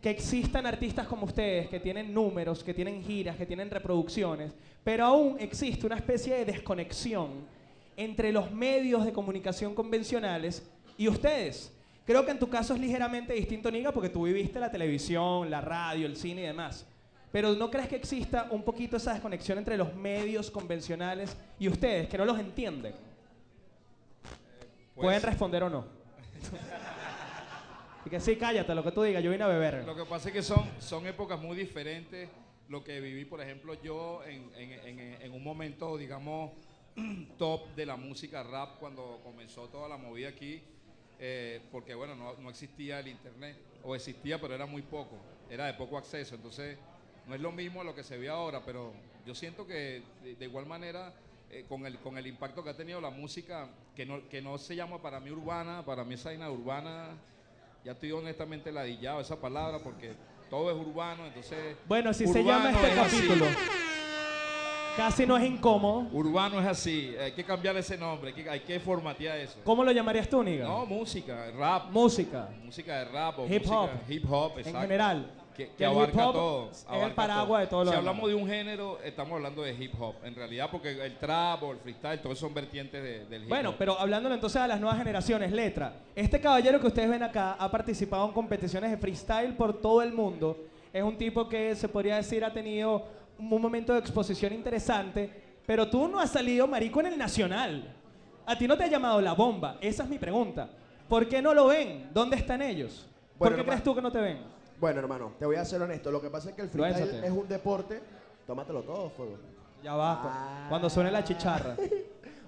que 0.00 0.10
existan 0.10 0.66
artistas 0.66 1.06
como 1.06 1.26
ustedes 1.26 1.68
que 1.68 1.78
tienen 1.78 2.12
números, 2.12 2.64
que 2.64 2.72
tienen 2.72 3.02
giras, 3.02 3.36
que 3.36 3.46
tienen 3.46 3.70
reproducciones, 3.70 4.52
pero 4.82 5.04
aún 5.04 5.36
existe 5.38 5.86
una 5.86 5.96
especie 5.96 6.36
de 6.36 6.46
desconexión 6.46 7.46
entre 7.96 8.32
los 8.32 8.50
medios 8.50 9.04
de 9.04 9.12
comunicación 9.12 9.74
convencionales 9.74 10.66
y 10.96 11.08
ustedes. 11.08 11.72
Creo 12.06 12.24
que 12.24 12.30
en 12.30 12.38
tu 12.38 12.48
caso 12.48 12.74
es 12.74 12.80
ligeramente 12.80 13.34
distinto, 13.34 13.70
Niga, 13.70 13.92
porque 13.92 14.08
tú 14.08 14.24
viviste 14.24 14.58
la 14.58 14.70
televisión, 14.70 15.50
la 15.50 15.60
radio, 15.60 16.06
el 16.06 16.16
cine 16.16 16.42
y 16.42 16.46
demás. 16.46 16.86
Pero 17.32 17.54
¿no 17.54 17.70
crees 17.70 17.88
que 17.88 17.96
exista 17.96 18.48
un 18.50 18.62
poquito 18.64 18.96
esa 18.96 19.12
desconexión 19.12 19.58
entre 19.58 19.76
los 19.76 19.94
medios 19.94 20.50
convencionales 20.50 21.36
y 21.58 21.68
ustedes, 21.68 22.08
que 22.08 22.18
no 22.18 22.24
los 22.24 22.38
entienden? 22.38 22.92
Pues, 24.22 25.04
Pueden 25.06 25.22
responder 25.22 25.62
o 25.62 25.70
no. 25.70 25.84
y 28.06 28.10
que 28.10 28.18
sí, 28.20 28.36
cállate, 28.36 28.74
lo 28.74 28.82
que 28.82 28.90
tú 28.92 29.02
digas, 29.02 29.22
yo 29.22 29.30
vine 29.30 29.44
a 29.44 29.48
beber. 29.48 29.84
Lo 29.86 29.94
que 29.94 30.04
pasa 30.04 30.28
es 30.28 30.34
que 30.34 30.42
son, 30.42 30.68
son 30.80 31.06
épocas 31.06 31.40
muy 31.40 31.56
diferentes. 31.56 32.28
Lo 32.68 32.82
que 32.84 33.00
viví, 33.00 33.24
por 33.24 33.40
ejemplo, 33.40 33.74
yo 33.82 34.22
en, 34.24 34.50
en- 34.56 34.98
en- 35.00 35.22
en 35.22 35.32
un 35.32 35.42
momento, 35.42 35.96
digamos, 35.96 36.52
top 37.38 37.74
de 37.76 37.86
la 37.86 37.96
música 37.96 38.42
rap 38.42 38.78
cuando 38.78 39.20
comenzó 39.24 39.68
toda 39.68 39.88
la 39.88 39.96
movida 39.96 40.28
aquí, 40.28 40.62
eh, 41.18 41.60
porque 41.70 41.94
bueno, 41.94 42.14
no, 42.14 42.34
no 42.34 42.50
existía 42.50 43.00
el 43.00 43.08
internet, 43.08 43.56
o 43.84 43.94
existía, 43.94 44.40
pero 44.40 44.54
era 44.54 44.66
muy 44.66 44.82
poco, 44.82 45.16
era 45.48 45.66
de 45.66 45.74
poco 45.74 45.96
acceso. 45.98 46.34
Entonces, 46.34 46.78
no 47.26 47.34
es 47.34 47.40
lo 47.40 47.52
mismo 47.52 47.80
a 47.80 47.84
lo 47.84 47.94
que 47.94 48.02
se 48.02 48.16
ve 48.18 48.28
ahora, 48.28 48.62
pero 48.64 48.92
yo 49.26 49.34
siento 49.34 49.66
que 49.66 50.02
de, 50.24 50.34
de 50.36 50.44
igual 50.44 50.66
manera, 50.66 51.12
eh, 51.50 51.64
con, 51.68 51.84
el, 51.86 51.98
con 51.98 52.16
el 52.18 52.26
impacto 52.26 52.62
que 52.64 52.70
ha 52.70 52.76
tenido 52.76 53.00
la 53.00 53.10
música, 53.10 53.68
que 53.94 54.06
no, 54.06 54.28
que 54.28 54.40
no 54.42 54.56
se 54.58 54.74
llama 54.76 55.00
para 55.02 55.20
mí 55.20 55.30
urbana, 55.30 55.84
para 55.84 56.04
mí 56.04 56.14
esa 56.14 56.30
vaina 56.30 56.50
urbana, 56.50 57.08
ya 57.84 57.92
estoy 57.92 58.12
honestamente 58.12 58.70
ladillado 58.72 59.20
esa 59.20 59.40
palabra 59.40 59.78
porque 59.78 60.12
todo 60.48 60.70
es 60.70 60.76
urbano, 60.76 61.26
entonces... 61.26 61.76
Bueno, 61.86 62.12
si 62.12 62.26
se 62.26 62.42
llama 62.42 62.70
este 62.72 62.92
es 62.92 62.98
así. 62.98 63.16
capítulo, 63.16 63.46
casi 64.96 65.26
no 65.26 65.36
es 65.36 65.44
incómodo. 65.44 66.08
Urbano 66.12 66.60
es 66.60 66.66
así, 66.66 67.14
hay 67.16 67.32
que 67.32 67.44
cambiar 67.44 67.76
ese 67.76 67.96
nombre, 67.96 68.30
hay 68.30 68.34
que, 68.42 68.50
hay 68.50 68.60
que 68.60 68.80
formatear 68.80 69.38
eso. 69.38 69.60
¿Cómo 69.64 69.84
lo 69.84 69.92
llamarías 69.92 70.28
tú, 70.28 70.42
Niga? 70.42 70.66
No, 70.66 70.84
música, 70.86 71.50
rap, 71.52 71.90
Música. 71.90 72.48
música 72.64 72.98
de 72.98 73.04
rap 73.06 73.38
o 73.38 73.46
Hip 73.46 73.62
música- 73.62 73.80
hop. 73.80 73.90
hip 74.08 74.24
hop, 74.30 74.58
En 74.58 74.74
general. 74.74 75.30
Que, 75.68 75.76
que 75.76 75.84
abarca 75.84 76.12
hip 76.12 76.26
hop 76.28 76.32
todo. 76.32 76.70
es 76.70 76.86
el 76.88 76.94
abarca 76.94 77.14
paraguas 77.16 77.60
de 77.62 77.66
todo 77.66 77.84
lo 77.84 77.90
Si 77.90 77.96
demás. 77.96 78.08
hablamos 78.08 78.28
de 78.30 78.34
un 78.36 78.48
género, 78.48 78.98
estamos 79.04 79.32
hablando 79.34 79.62
de 79.62 79.72
hip 79.74 79.92
hop. 80.00 80.14
En 80.24 80.34
realidad, 80.34 80.68
porque 80.70 80.90
el 81.04 81.16
trap 81.18 81.62
o 81.62 81.72
el 81.72 81.78
freestyle, 81.78 82.20
todos 82.20 82.38
son 82.38 82.54
vertientes 82.54 83.02
de- 83.02 83.26
del 83.26 83.42
hip 83.42 83.48
Bueno, 83.48 83.70
hop. 83.70 83.74
pero 83.78 83.98
hablándolo 83.98 84.34
entonces 84.34 84.60
a 84.60 84.66
las 84.68 84.80
nuevas 84.80 84.98
generaciones, 84.98 85.52
letra. 85.52 85.94
Este 86.14 86.40
caballero 86.40 86.80
que 86.80 86.86
ustedes 86.86 87.08
ven 87.10 87.22
acá 87.22 87.52
ha 87.58 87.70
participado 87.70 88.26
en 88.26 88.32
competiciones 88.32 88.90
de 88.90 88.96
freestyle 88.96 89.54
por 89.54 89.80
todo 89.80 90.02
el 90.02 90.12
mundo. 90.12 90.56
Es 90.92 91.02
un 91.02 91.16
tipo 91.18 91.48
que 91.48 91.74
se 91.76 91.88
podría 91.88 92.16
decir 92.16 92.44
ha 92.44 92.52
tenido 92.52 93.04
un 93.38 93.48
momento 93.60 93.92
de 93.92 94.00
exposición 94.00 94.52
interesante, 94.52 95.30
pero 95.66 95.88
tú 95.88 96.08
no 96.08 96.18
has 96.20 96.30
salido 96.30 96.66
marico 96.66 97.00
en 97.00 97.06
el 97.06 97.18
nacional. 97.18 97.94
A 98.46 98.56
ti 98.58 98.66
no 98.66 98.76
te 98.76 98.84
ha 98.84 98.88
llamado 98.88 99.20
la 99.20 99.32
bomba. 99.34 99.76
Esa 99.80 100.02
es 100.02 100.08
mi 100.08 100.18
pregunta. 100.18 100.68
¿Por 101.08 101.28
qué 101.28 101.40
no 101.40 101.54
lo 101.54 101.66
ven? 101.68 102.08
¿Dónde 102.12 102.36
están 102.36 102.60
ellos? 102.62 103.06
¿Por 103.38 103.48
Bueno, 103.48 103.56
qué 103.56 103.60
hermano. 103.60 103.66
crees 103.66 103.84
tú 103.84 103.94
que 103.94 104.02
no 104.02 104.10
te 104.12 104.18
ven? 104.20 104.38
Bueno, 104.80 105.00
hermano, 105.00 105.34
te 105.38 105.44
voy 105.44 105.56
a 105.56 105.64
ser 105.64 105.82
honesto. 105.82 106.10
Lo 106.10 106.22
que 106.22 106.30
pasa 106.30 106.48
es 106.50 106.56
que 106.56 106.62
el 106.62 106.70
freestyle 106.70 107.22
es 107.22 107.30
un 107.30 107.46
deporte. 107.46 108.00
Tómatelo 108.46 108.82
todo, 108.82 109.10
fuego. 109.10 109.36
Ya 109.82 109.94
basta. 109.94 110.28
Ah. 110.32 110.66
Cuando 110.70 110.88
suene 110.88 111.10
la 111.10 111.22
chicharra. 111.22 111.76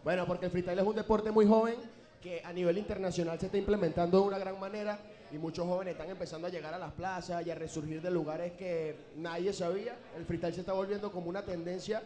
Bueno, 0.04 0.26
porque 0.26 0.46
el 0.46 0.50
freestyle 0.50 0.80
es 0.80 0.84
un 0.84 0.96
deporte 0.96 1.30
muy 1.30 1.46
joven 1.46 1.76
que 2.20 2.42
a 2.44 2.52
nivel 2.52 2.76
internacional 2.76 3.38
se 3.38 3.46
está 3.46 3.56
implementando 3.56 4.20
de 4.20 4.26
una 4.26 4.36
gran 4.36 4.58
manera 4.58 4.98
y 5.30 5.38
muchos 5.38 5.64
jóvenes 5.64 5.92
están 5.92 6.10
empezando 6.10 6.48
a 6.48 6.50
llegar 6.50 6.74
a 6.74 6.78
las 6.78 6.90
plazas 6.90 7.46
y 7.46 7.52
a 7.52 7.54
resurgir 7.54 8.02
de 8.02 8.10
lugares 8.10 8.50
que 8.54 8.96
nadie 9.16 9.52
sabía. 9.52 9.94
El 10.16 10.24
freestyle 10.24 10.54
se 10.54 10.60
está 10.62 10.72
volviendo 10.72 11.12
como 11.12 11.28
una 11.28 11.42
tendencia, 11.42 12.02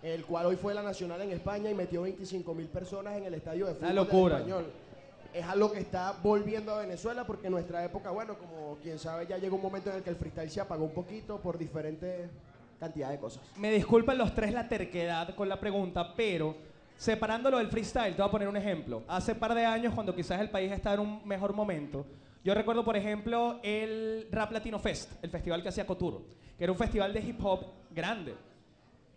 el 0.00 0.24
cual 0.26 0.46
hoy 0.46 0.54
fue 0.54 0.72
la 0.72 0.82
nacional 0.84 1.20
en 1.22 1.32
España 1.32 1.68
y 1.68 1.74
metió 1.74 2.02
25 2.02 2.54
mil 2.54 2.68
personas 2.68 3.16
en 3.16 3.24
el 3.24 3.34
estadio 3.34 3.66
de 3.66 3.74
fútbol 3.74 3.96
locura. 3.96 4.36
español. 4.36 4.66
Es 5.32 5.46
algo 5.46 5.70
que 5.70 5.78
está 5.78 6.16
volviendo 6.22 6.74
a 6.74 6.80
Venezuela 6.80 7.24
porque 7.24 7.46
en 7.46 7.52
nuestra 7.52 7.84
época, 7.84 8.10
bueno, 8.10 8.36
como 8.36 8.76
quien 8.82 8.98
sabe, 8.98 9.26
ya 9.26 9.38
llegó 9.38 9.56
un 9.56 9.62
momento 9.62 9.90
en 9.90 9.96
el 9.96 10.02
que 10.02 10.10
el 10.10 10.16
freestyle 10.16 10.50
se 10.50 10.60
apagó 10.60 10.84
un 10.84 10.92
poquito 10.92 11.38
por 11.38 11.56
diferentes 11.56 12.28
cantidades 12.80 13.16
de 13.16 13.20
cosas. 13.20 13.42
Me 13.56 13.70
disculpan 13.70 14.18
los 14.18 14.34
tres 14.34 14.52
la 14.52 14.68
terquedad 14.68 15.34
con 15.36 15.48
la 15.48 15.60
pregunta, 15.60 16.14
pero 16.16 16.56
separándolo 16.96 17.58
del 17.58 17.68
freestyle, 17.68 18.16
te 18.16 18.22
voy 18.22 18.28
a 18.28 18.32
poner 18.32 18.48
un 18.48 18.56
ejemplo. 18.56 19.04
Hace 19.06 19.34
par 19.36 19.54
de 19.54 19.64
años, 19.64 19.94
cuando 19.94 20.14
quizás 20.14 20.40
el 20.40 20.50
país 20.50 20.72
estaba 20.72 20.94
en 20.94 21.00
un 21.00 21.26
mejor 21.26 21.52
momento, 21.52 22.04
yo 22.42 22.54
recuerdo, 22.54 22.84
por 22.84 22.96
ejemplo, 22.96 23.60
el 23.62 24.26
Rap 24.32 24.50
Latino 24.50 24.78
Fest, 24.78 25.12
el 25.22 25.30
festival 25.30 25.62
que 25.62 25.68
hacía 25.68 25.86
Coturo, 25.86 26.24
que 26.56 26.64
era 26.64 26.72
un 26.72 26.78
festival 26.78 27.12
de 27.12 27.20
hip 27.20 27.38
hop 27.44 27.66
grande. 27.90 28.34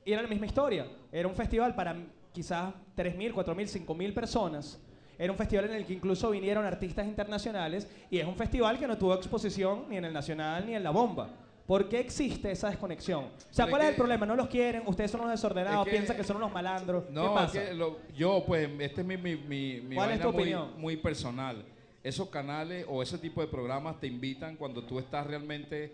Y 0.06 0.12
era 0.12 0.22
la 0.22 0.28
misma 0.28 0.46
historia. 0.46 0.86
Era 1.12 1.28
un 1.28 1.36
festival 1.36 1.74
para 1.74 1.96
quizás 2.34 2.74
3.000, 2.98 3.34
4.000, 3.34 3.86
5.000 3.86 4.14
personas. 4.14 4.80
Era 5.18 5.32
un 5.32 5.38
festival 5.38 5.66
en 5.66 5.74
el 5.76 5.86
que 5.86 5.94
incluso 5.94 6.30
vinieron 6.32 6.66
artistas 6.66 7.06
internacionales 7.06 7.88
y 8.10 8.18
es 8.20 8.26
un 8.26 8.36
festival 8.36 8.78
que 8.80 8.88
no 8.88 8.98
tuvo 8.98 9.14
exposición 9.14 9.86
ni 9.90 9.98
en 9.98 10.06
el 10.06 10.14
Nacional 10.14 10.66
ni 10.66 10.76
en 10.76 10.84
la 10.84 10.90
Bomba. 10.92 11.30
¿Por 11.68 11.88
qué 11.88 12.00
existe 12.00 12.52
esa 12.52 12.70
desconexión? 12.70 13.24
O 13.24 13.30
sea, 13.50 13.66
Pero 13.66 13.70
¿cuál 13.70 13.82
es 13.84 13.88
es 13.88 13.92
el 13.92 13.98
problema? 13.98 14.26
¿No 14.26 14.36
los 14.36 14.48
quieren? 14.48 14.84
¿Ustedes 14.86 15.12
son 15.12 15.22
unos 15.22 15.32
desordenados? 15.32 15.86
Es 15.88 15.92
que- 15.92 15.98
¿Piensan 15.98 16.18
que 16.18 16.24
son 16.26 16.36
unos 16.38 16.52
malandros? 16.52 17.06
¿Qué 17.06 17.14
No, 17.14 17.26
es 17.26 17.32
pasa? 17.32 17.66
que 17.68 17.74
lo- 17.74 18.00
yo, 18.16 18.44
pues, 18.46 18.70
este 18.80 19.02
es 19.02 19.08
mi, 19.08 19.16
mi, 19.16 19.36
mi, 19.38 19.80
mi 19.82 19.96
¿Cuál 19.96 20.12
es 20.12 20.18
vaina 20.20 20.24
tu 20.26 20.32
muy, 20.34 20.42
opinión? 20.42 20.72
muy 20.78 20.98
personal. 20.98 21.64
Esos 22.04 22.28
canales 22.28 22.86
o 22.90 23.02
ese 23.02 23.18
tipo 23.18 23.40
de 23.40 23.48
programas 23.48 23.98
te 24.00 24.08
invitan 24.08 24.58
cuando 24.58 24.84
tú 24.84 25.00
estás 25.00 25.26
realmente, 25.26 25.94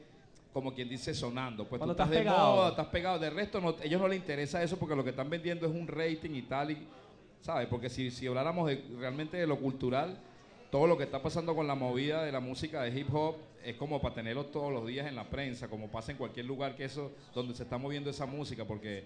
como 0.52 0.74
quien 0.74 0.90
dice, 0.90 1.14
sonando. 1.14 1.66
Pues 1.68 1.78
Cuando 1.78 1.96
tú 1.96 2.02
estás, 2.02 2.08
estás 2.08 2.18
de 2.26 2.32
pegado. 2.32 2.56
moda, 2.56 2.70
estás 2.70 2.88
pegado. 2.88 3.20
De 3.20 3.30
resto, 3.30 3.62
no, 3.62 3.76
ellos 3.84 4.02
no 4.02 4.08
les 4.08 4.18
interesa 4.18 4.64
eso 4.64 4.76
porque 4.78 4.96
lo 4.96 5.04
que 5.04 5.12
están 5.12 5.30
vendiendo 5.30 5.68
es 5.68 5.72
un 5.72 5.88
rating 5.88 6.32
y 6.34 6.42
tal. 6.42 6.72
Y, 6.72 6.88
¿Sabes? 7.42 7.68
Porque 7.68 7.90
si, 7.90 8.12
si 8.12 8.28
habláramos 8.28 8.68
de, 8.68 8.84
realmente 8.98 9.38
de 9.38 9.48
lo 9.48 9.60
cultural, 9.60 10.18
todo 10.72 10.88
lo 10.88 10.98
que 10.98 11.06
está 11.06 11.22
pasando 11.22 11.56
con 11.56 11.68
la 11.68 11.76
movida 11.76 12.24
de 12.24 12.32
la 12.32 12.40
música 12.40 12.84
de 12.84 13.00
hip 13.00 13.14
hop 13.14 13.36
es 13.64 13.76
como 13.76 14.02
para 14.02 14.16
tenerlo 14.16 14.46
todos 14.46 14.72
los 14.72 14.86
días 14.86 15.08
en 15.08 15.16
la 15.16 15.30
prensa, 15.30 15.68
como 15.68 15.90
pasa 15.90 16.12
en 16.12 16.18
cualquier 16.18 16.46
lugar 16.46 16.76
que 16.76 16.86
eso, 16.86 17.12
donde 17.34 17.54
se 17.56 17.64
está 17.64 17.78
moviendo 17.78 18.10
esa 18.10 18.26
música, 18.26 18.66
porque 18.66 19.06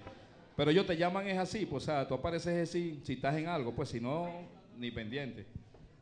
pero 0.56 0.69
ellos 0.69 0.86
te 0.86 0.98
llaman 0.98 1.28
es 1.28 1.38
así, 1.38 1.65
pues, 1.65 1.84
o 1.84 1.86
sea, 1.86 2.08
tú 2.08 2.13
apareces 2.13 2.69
así, 2.69 3.00
si 3.04 3.13
estás 3.13 3.36
en 3.38 3.48
algo, 3.48 3.74
pues 3.74 3.89
si 3.89 4.00
no, 4.00 4.30
ni 4.78 4.91
pendiente. 4.91 5.46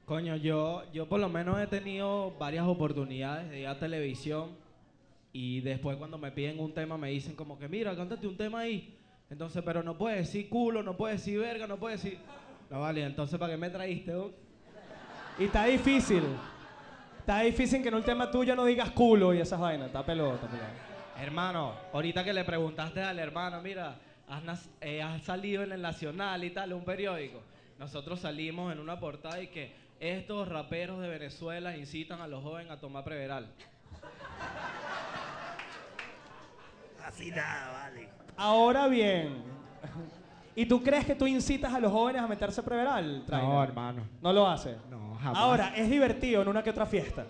Coño, 0.06 0.36
yo, 0.36 0.84
yo 0.92 1.08
por 1.08 1.22
lo 1.22 1.30
menos 1.30 1.62
he 1.62 1.68
tenido 1.68 2.34
varias 2.38 2.68
oportunidades 2.68 3.50
de 3.50 3.62
ir 3.62 3.68
a 3.68 3.80
televisión 3.80 4.50
y 5.32 5.62
después 5.62 5.96
cuando 5.96 6.18
me 6.18 6.32
piden 6.32 6.60
un 6.60 6.74
tema 6.74 6.98
me 6.98 7.10
dicen 7.12 7.36
como 7.36 7.58
que 7.58 7.70
mira, 7.70 7.96
cántate 7.96 8.28
un 8.28 8.36
tema 8.36 8.62
ahí. 8.62 8.94
Entonces, 9.32 9.64
pero 9.66 9.82
no 9.82 9.98
puedes 9.98 10.28
decir 10.28 10.50
culo, 10.50 10.84
no 10.84 10.98
puedes 10.98 11.22
decir 11.22 11.40
verga, 11.40 11.66
no 11.66 11.78
puedes 11.78 12.04
decir... 12.04 12.20
No 12.70 12.82
vale, 12.82 13.04
entonces 13.04 13.40
¿para 13.40 13.54
qué 13.54 13.58
me 13.58 13.70
traíste? 13.70 14.14
Y 15.40 15.46
está 15.46 15.66
difícil. 15.66 16.24
Está 17.20 17.40
difícil 17.40 17.82
que 17.82 17.88
en 17.88 17.96
un 17.96 18.04
tema 18.04 18.30
tuyo 18.30 18.56
no 18.56 18.66
digas 18.66 18.92
culo 18.92 19.34
y 19.34 19.40
esas 19.40 19.60
vainas. 19.60 19.88
Está 19.88 20.06
pelota. 20.06 20.50
Hermano, 21.18 21.74
ahorita 21.94 22.26
que 22.26 22.34
le 22.34 22.44
preguntaste 22.44 23.02
al 23.02 23.20
hermano, 23.20 23.62
mira, 23.62 23.96
has, 24.28 24.70
eh, 24.82 25.02
has 25.02 25.24
salido 25.24 25.64
en 25.64 25.72
el 25.72 25.82
Nacional 25.82 26.44
y 26.44 26.50
tal, 26.50 26.74
un 26.74 26.84
periódico. 26.84 27.42
Nosotros 27.80 28.20
salimos 28.20 28.72
en 28.74 28.80
una 28.80 29.00
portada 29.00 29.42
y 29.42 29.48
que 29.48 29.74
estos 30.02 30.48
raperos 30.48 31.00
de 31.00 31.08
Venezuela 31.08 31.78
incitan 31.78 32.20
a 32.22 32.28
los 32.28 32.44
jóvenes 32.44 32.72
a 32.72 32.82
tomar 32.82 33.06
preveral. 33.06 33.48
Así 37.06 37.32
nada, 37.32 37.72
vale. 37.72 38.21
Ahora 38.42 38.88
bien, 38.88 39.44
¿y 40.56 40.66
tú 40.66 40.82
crees 40.82 41.06
que 41.06 41.14
tú 41.14 41.28
incitas 41.28 41.72
a 41.72 41.80
los 41.80 41.92
jóvenes 41.92 42.24
a 42.24 42.28
meterse 42.28 42.64
preveral? 42.64 43.24
Trainer? 43.28 43.48
No, 43.48 43.64
hermano. 43.64 44.02
No 44.20 44.34
lo 44.34 44.48
hace. 44.48 44.78
No, 44.90 45.16
jamás. 45.22 45.38
Ahora, 45.38 45.74
es 45.76 45.88
divertido 45.88 46.42
en 46.42 46.48
una 46.48 46.64
que 46.64 46.72
otra 46.72 46.88
fiesta. 46.88 47.24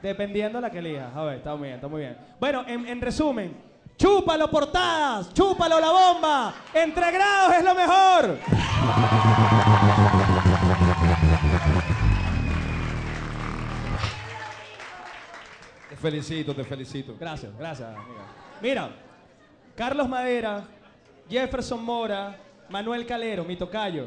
Dependiendo 0.00 0.58
de 0.58 0.62
la 0.62 0.70
que 0.70 0.78
elijas. 0.78 1.14
A 1.14 1.24
ver, 1.24 1.38
está 1.38 1.56
muy 1.56 1.64
bien, 1.64 1.74
está 1.74 1.88
muy 1.88 2.00
bien. 2.02 2.16
Bueno, 2.38 2.64
en, 2.68 2.86
en 2.86 3.00
resumen, 3.00 3.56
chúpalo 3.98 4.48
portadas, 4.48 5.34
chúpalo 5.34 5.80
la 5.80 5.90
bomba. 5.90 6.54
Entre 6.72 7.10
grados 7.10 7.54
es 7.56 7.64
lo 7.64 7.74
mejor. 7.74 8.38
Te 15.88 15.96
felicito, 15.96 16.54
te 16.54 16.62
felicito. 16.62 17.16
Gracias, 17.18 17.52
gracias. 17.58 17.88
amiga. 17.88 18.39
Mira, 18.60 18.90
Carlos 19.74 20.08
Madera, 20.08 20.64
Jefferson 21.28 21.82
Mora, 21.82 22.36
Manuel 22.68 23.06
Calero, 23.06 23.44
mi 23.44 23.56
tocayo. 23.56 24.06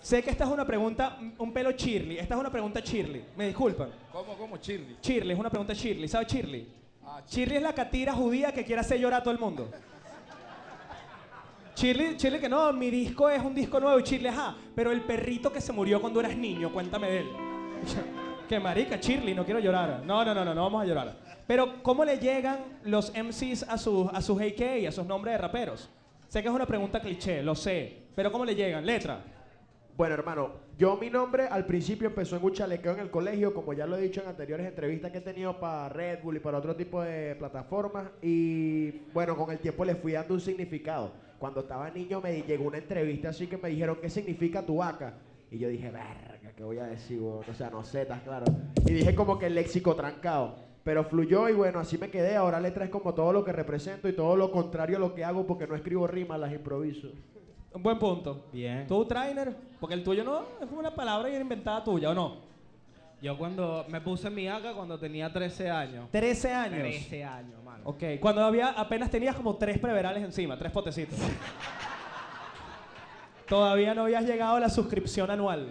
Sé 0.00 0.22
que 0.22 0.30
esta 0.30 0.44
es 0.44 0.50
una 0.50 0.64
pregunta, 0.66 1.18
un 1.38 1.52
pelo 1.52 1.72
chirly. 1.72 2.18
Esta 2.18 2.34
es 2.34 2.40
una 2.40 2.50
pregunta 2.50 2.82
chirly. 2.82 3.24
Me 3.36 3.46
disculpan. 3.46 3.90
¿Cómo, 4.12 4.36
cómo, 4.36 4.56
Shirley? 4.56 4.96
Shirley, 5.00 5.32
es 5.32 5.38
una 5.38 5.48
pregunta 5.48 5.72
Shirley. 5.72 6.08
¿Sabe 6.08 6.26
Shirley? 6.26 6.68
Ah, 7.04 7.22
Shirley 7.28 7.56
es 7.56 7.62
la 7.62 7.72
catira 7.72 8.12
judía 8.12 8.52
que 8.52 8.64
quiere 8.64 8.80
hacer 8.80 8.98
llorar 8.98 9.20
a 9.20 9.22
todo 9.22 9.32
el 9.32 9.40
mundo. 9.40 9.70
Shirley, 11.76 12.16
Shirley 12.16 12.40
que 12.40 12.48
no, 12.48 12.72
mi 12.72 12.90
disco 12.90 13.30
es 13.30 13.42
un 13.42 13.54
disco 13.54 13.78
nuevo 13.80 14.00
Shirley, 14.00 14.28
ajá, 14.28 14.56
pero 14.74 14.90
el 14.90 15.02
perrito 15.02 15.52
que 15.52 15.60
se 15.60 15.72
murió 15.72 16.00
cuando 16.00 16.20
eras 16.20 16.36
niño, 16.36 16.72
cuéntame 16.72 17.10
de 17.10 17.18
él. 17.20 17.28
Que 18.48 18.60
marica, 18.60 18.96
Shirley, 18.96 19.34
no 19.34 19.44
quiero 19.44 19.60
llorar. 19.60 20.02
No, 20.04 20.24
no, 20.24 20.34
no, 20.34 20.44
no, 20.44 20.54
no 20.54 20.62
vamos 20.62 20.82
a 20.82 20.86
llorar. 20.86 21.16
Pero, 21.46 21.82
¿cómo 21.82 22.04
le 22.04 22.18
llegan 22.18 22.58
los 22.84 23.12
MCs 23.12 23.64
a 23.68 23.76
sus, 23.78 24.08
a 24.12 24.20
sus 24.20 24.40
AK, 24.40 24.86
a 24.88 24.92
sus 24.92 25.06
nombres 25.06 25.34
de 25.34 25.38
raperos? 25.38 25.90
Sé 26.28 26.42
que 26.42 26.48
es 26.48 26.54
una 26.54 26.66
pregunta 26.66 27.00
cliché, 27.00 27.42
lo 27.42 27.54
sé, 27.54 28.04
pero 28.14 28.32
¿cómo 28.32 28.44
le 28.44 28.54
llegan? 28.54 28.86
Letra. 28.86 29.22
Bueno, 29.96 30.14
hermano, 30.14 30.52
yo 30.78 30.96
mi 30.96 31.10
nombre 31.10 31.46
al 31.46 31.66
principio 31.66 32.08
empezó 32.08 32.36
en 32.36 32.44
un 32.44 32.52
chalequeo 32.52 32.94
en 32.94 33.00
el 33.00 33.10
colegio, 33.10 33.52
como 33.52 33.74
ya 33.74 33.86
lo 33.86 33.96
he 33.96 34.00
dicho 34.00 34.22
en 34.22 34.28
anteriores 34.28 34.66
entrevistas 34.66 35.12
que 35.12 35.18
he 35.18 35.20
tenido 35.20 35.60
para 35.60 35.90
Red 35.90 36.22
Bull 36.22 36.36
y 36.38 36.40
para 36.40 36.56
otro 36.56 36.74
tipo 36.74 37.02
de 37.02 37.34
plataformas. 37.36 38.08
Y 38.22 38.90
bueno, 39.12 39.36
con 39.36 39.50
el 39.50 39.58
tiempo 39.58 39.84
le 39.84 39.94
fui 39.94 40.12
dando 40.12 40.32
un 40.32 40.40
significado. 40.40 41.12
Cuando 41.38 41.60
estaba 41.60 41.90
niño 41.90 42.22
me 42.22 42.40
llegó 42.40 42.64
una 42.64 42.78
entrevista 42.78 43.28
así 43.28 43.46
que 43.46 43.58
me 43.58 43.68
dijeron, 43.68 43.98
¿qué 44.00 44.08
significa 44.08 44.64
tu 44.64 44.76
vaca? 44.76 45.12
Y 45.52 45.58
yo 45.58 45.68
dije, 45.68 45.90
verga, 45.90 46.50
¿qué 46.56 46.64
voy 46.64 46.78
a 46.78 46.84
decir? 46.84 47.20
weón?". 47.20 47.44
O 47.46 47.54
sea, 47.54 47.68
no 47.68 47.82
estás 47.82 48.22
claro. 48.22 48.46
Y 48.86 48.92
dije 48.92 49.14
como 49.14 49.38
que 49.38 49.46
el 49.46 49.54
léxico 49.54 49.94
trancado. 49.94 50.56
Pero 50.82 51.04
fluyó 51.04 51.46
y 51.50 51.52
bueno, 51.52 51.78
así 51.78 51.98
me 51.98 52.10
quedé. 52.10 52.36
Ahora 52.36 52.58
letra 52.58 52.86
es 52.86 52.90
como 52.90 53.12
todo 53.12 53.34
lo 53.34 53.44
que 53.44 53.52
represento 53.52 54.08
y 54.08 54.14
todo 54.14 54.34
lo 54.34 54.50
contrario 54.50 54.96
a 54.96 55.00
lo 55.00 55.14
que 55.14 55.24
hago 55.24 55.46
porque 55.46 55.66
no 55.66 55.76
escribo 55.76 56.06
rimas, 56.06 56.40
las 56.40 56.52
improviso. 56.52 57.08
Un 57.74 57.82
buen 57.82 57.98
punto. 57.98 58.46
Bien. 58.50 58.86
¿Tú, 58.86 59.04
trainer? 59.04 59.54
Porque 59.78 59.94
el 59.94 60.02
tuyo 60.02 60.24
no 60.24 60.42
es 60.60 60.66
como 60.66 60.80
una 60.80 60.94
palabra 60.94 61.28
inventada 61.28 61.84
tuya, 61.84 62.10
¿o 62.10 62.14
no? 62.14 62.36
Yo 63.20 63.36
cuando 63.36 63.84
me 63.88 64.00
puse 64.00 64.30
mi 64.30 64.48
AK 64.48 64.74
cuando 64.74 64.98
tenía 64.98 65.30
13 65.30 65.70
años. 65.70 66.10
13 66.10 66.52
años. 66.52 66.78
13 66.78 67.24
años, 67.24 67.62
mano. 67.62 67.82
Ok, 67.84 68.02
cuando 68.20 68.42
había, 68.42 68.70
apenas 68.70 69.10
tenías 69.10 69.36
como 69.36 69.54
tres 69.56 69.78
preverales 69.78 70.24
encima, 70.24 70.58
tres 70.58 70.72
potecitos. 70.72 71.18
Todavía 73.56 73.92
no 73.92 74.04
habías 74.04 74.24
llegado 74.24 74.56
a 74.56 74.60
la 74.60 74.70
suscripción 74.70 75.30
anual. 75.30 75.68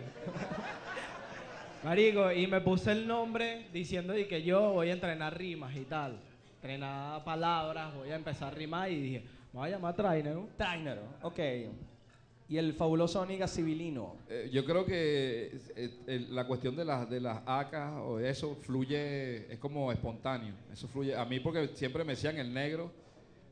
Marico, 1.84 2.32
y 2.32 2.46
me 2.46 2.62
puse 2.62 2.92
el 2.92 3.08
nombre 3.08 3.66
diciendo 3.74 4.14
de 4.14 4.28
que 4.28 4.44
yo 4.44 4.74
voy 4.74 4.92
a 4.92 4.94
entrenar 4.94 5.36
rimas 5.36 5.76
y 5.76 5.86
tal. 5.86 6.20
Entrenar 6.58 7.24
palabras, 7.24 7.92
voy 7.96 8.12
a 8.12 8.16
empezar 8.18 8.50
a 8.54 8.56
rimar 8.56 8.92
y 8.92 9.02
dije, 9.02 9.24
me 9.52 9.60
voy 9.62 9.70
a 9.70 9.72
llamar 9.72 9.96
Trainer. 9.96 10.38
Trainer, 10.58 11.00
ok. 11.24 11.40
y 12.50 12.58
el 12.60 12.74
fabuloso 12.76 13.26
Niga 13.26 13.48
Civilino? 13.48 14.16
Eh, 14.30 14.52
yo 14.54 14.64
creo 14.64 14.86
que 14.86 15.58
eh, 15.76 15.90
el- 16.06 16.36
la 16.36 16.46
cuestión 16.46 16.76
de 16.76 16.86
las 16.86 17.10
de 17.10 17.20
las 17.20 17.42
acas 17.48 17.94
o 17.96 18.20
eso 18.20 18.58
fluye, 18.62 19.52
es 19.52 19.58
como 19.58 19.92
espontáneo. 19.92 20.54
Eso 20.72 20.88
fluye. 20.88 21.16
A 21.16 21.26
mí 21.26 21.40
porque 21.40 21.70
siempre 21.74 22.04
me 22.04 22.12
decían 22.14 22.38
el 22.38 22.54
negro 22.54 22.92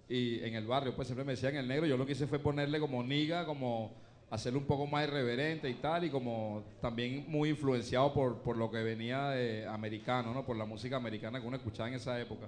y 0.07 0.43
en 0.43 0.53
el 0.53 0.67
barrio 0.67 0.95
pues 0.95 1.07
siempre 1.07 1.25
me 1.25 1.31
decían 1.31 1.55
el 1.55 1.67
negro. 1.67 1.87
Yo 1.87 1.97
lo 1.97 2.05
que 2.05 2.11
hice 2.11 2.27
fue 2.27 2.37
ponerle 2.37 2.79
como 2.79 3.01
niga, 3.01 3.43
como 3.47 4.07
hacerlo 4.29 4.59
un 4.59 4.65
poco 4.65 4.85
más 4.85 5.07
irreverente 5.07 5.69
y 5.69 5.75
tal 5.75 6.05
y 6.05 6.09
como 6.09 6.63
también 6.81 7.25
muy 7.27 7.49
influenciado 7.49 8.13
por, 8.13 8.41
por 8.41 8.57
lo 8.57 8.69
que 8.69 8.83
venía 8.83 9.29
de 9.29 9.65
americano, 9.67 10.33
¿no? 10.33 10.45
Por 10.45 10.55
la 10.57 10.65
música 10.65 10.97
americana 10.97 11.41
que 11.41 11.47
uno 11.47 11.57
escuchaba 11.57 11.89
en 11.89 11.95
esa 11.95 12.19
época. 12.19 12.47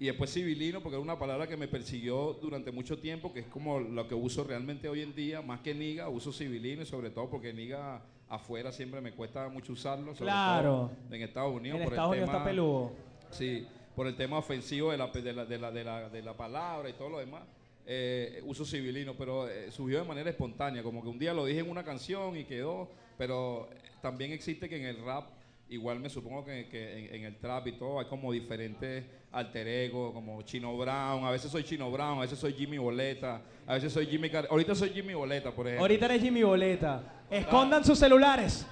Y 0.00 0.06
después 0.06 0.32
civilino, 0.32 0.80
porque 0.80 0.94
era 0.94 1.02
una 1.02 1.18
palabra 1.18 1.48
que 1.48 1.56
me 1.56 1.66
persiguió 1.66 2.34
durante 2.40 2.70
mucho 2.70 2.98
tiempo, 2.98 3.32
que 3.32 3.40
es 3.40 3.46
como 3.46 3.80
lo 3.80 4.06
que 4.06 4.14
uso 4.14 4.44
realmente 4.44 4.88
hoy 4.88 5.02
en 5.02 5.14
día, 5.14 5.42
más 5.42 5.60
que 5.60 5.74
niga, 5.74 6.08
uso 6.08 6.32
civilino 6.32 6.82
y 6.82 6.86
sobre 6.86 7.10
todo 7.10 7.28
porque 7.28 7.52
niga 7.52 8.00
afuera 8.28 8.70
siempre 8.70 9.00
me 9.00 9.10
cuesta 9.12 9.48
mucho 9.48 9.72
usarlo, 9.72 10.14
sobre 10.14 10.30
Claro. 10.30 10.90
todo 11.08 11.14
en 11.16 11.22
Estados 11.22 11.52
Unidos. 11.54 11.78
En 11.78 11.84
por 11.84 11.92
Estados 11.94 12.12
el 12.12 12.18
Unidos 12.22 12.28
tema, 12.30 12.38
está 12.38 12.50
peludo. 12.50 12.92
Sí, 13.30 13.66
por 13.96 14.06
el 14.06 14.14
tema 14.14 14.38
ofensivo 14.38 14.92
de 14.92 14.98
la, 14.98 15.08
de 15.08 15.32
la, 15.32 15.44
de 15.44 15.58
la, 15.58 15.72
de 15.72 15.84
la, 15.84 16.08
de 16.10 16.22
la 16.22 16.36
palabra 16.36 16.88
y 16.90 16.92
todo 16.92 17.08
lo 17.08 17.18
demás. 17.18 17.42
Eh, 17.90 18.42
uso 18.44 18.66
civilino, 18.66 19.14
pero 19.16 19.48
eh, 19.48 19.70
surgió 19.70 19.98
de 19.98 20.04
manera 20.06 20.28
espontánea, 20.28 20.82
como 20.82 21.02
que 21.02 21.08
un 21.08 21.18
día 21.18 21.32
lo 21.32 21.46
dije 21.46 21.60
en 21.60 21.70
una 21.70 21.82
canción 21.82 22.36
y 22.36 22.44
quedó, 22.44 22.90
pero 23.16 23.70
eh, 23.72 23.76
también 24.02 24.30
existe 24.32 24.68
que 24.68 24.76
en 24.76 24.84
el 24.84 25.02
rap, 25.02 25.24
igual 25.70 25.98
me 25.98 26.10
supongo 26.10 26.44
que, 26.44 26.68
que 26.68 26.98
en, 26.98 27.14
en 27.14 27.24
el 27.24 27.36
trap 27.38 27.66
y 27.66 27.72
todo, 27.72 27.98
hay 27.98 28.04
como 28.04 28.30
diferentes 28.30 29.04
alter 29.32 29.66
ego, 29.66 30.12
como 30.12 30.42
Chino 30.42 30.76
Brown, 30.76 31.24
a 31.24 31.30
veces 31.30 31.50
soy 31.50 31.64
Chino 31.64 31.90
Brown, 31.90 32.18
a 32.18 32.20
veces 32.22 32.38
soy 32.38 32.52
Jimmy 32.52 32.76
Boleta, 32.76 33.40
a 33.66 33.74
veces 33.74 33.90
soy 33.90 34.06
Jimmy 34.06 34.28
Car 34.28 34.46
ahorita 34.50 34.74
soy 34.74 34.90
Jimmy 34.90 35.14
Boleta, 35.14 35.50
por 35.50 35.66
ejemplo. 35.66 35.84
Ahorita 35.84 36.04
eres 36.04 36.20
Jimmy 36.20 36.42
Boleta. 36.42 37.24
Escondan 37.30 37.84
sus 37.84 37.98
celulares. 37.98 38.66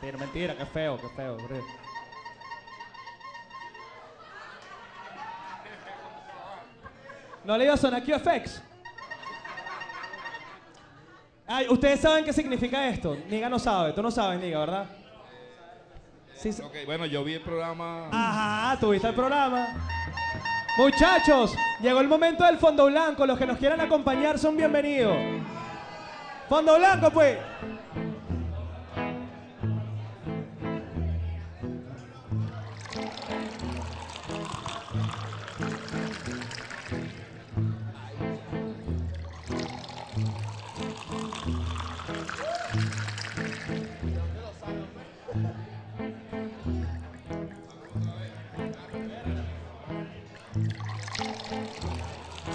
Mentira, 0.00 0.18
mentira, 0.18 0.56
qué 0.56 0.64
feo, 0.64 0.98
qué 0.98 1.08
feo. 1.14 1.34
horrible. 1.34 1.64
¿No 7.48 7.56
le 7.56 7.64
iba 7.64 7.72
a 7.72 7.78
sonar 7.78 8.02
QFX? 8.02 8.60
Ay, 11.46 11.66
ustedes 11.70 11.98
saben 11.98 12.22
qué 12.22 12.30
significa 12.30 12.86
esto. 12.90 13.16
Niga 13.26 13.48
no 13.48 13.58
sabe, 13.58 13.94
tú 13.94 14.02
no 14.02 14.10
sabes, 14.10 14.38
Niga, 14.38 14.58
¿verdad? 14.58 14.84
Sí, 16.34 16.52
sí. 16.52 16.60
Ok, 16.60 16.74
bueno, 16.84 17.06
yo 17.06 17.24
vi 17.24 17.32
el 17.32 17.40
programa... 17.40 18.10
Ajá, 18.12 18.78
tuviste 18.78 19.08
el 19.08 19.14
programa. 19.14 19.66
Muchachos, 20.76 21.54
llegó 21.80 22.00
el 22.00 22.08
momento 22.08 22.44
del 22.44 22.58
fondo 22.58 22.84
blanco. 22.84 23.24
Los 23.24 23.38
que 23.38 23.46
nos 23.46 23.56
quieran 23.56 23.80
acompañar 23.80 24.38
son 24.38 24.54
bienvenidos. 24.54 25.16
Fondo 26.50 26.76
blanco, 26.76 27.10
pues. 27.10 27.38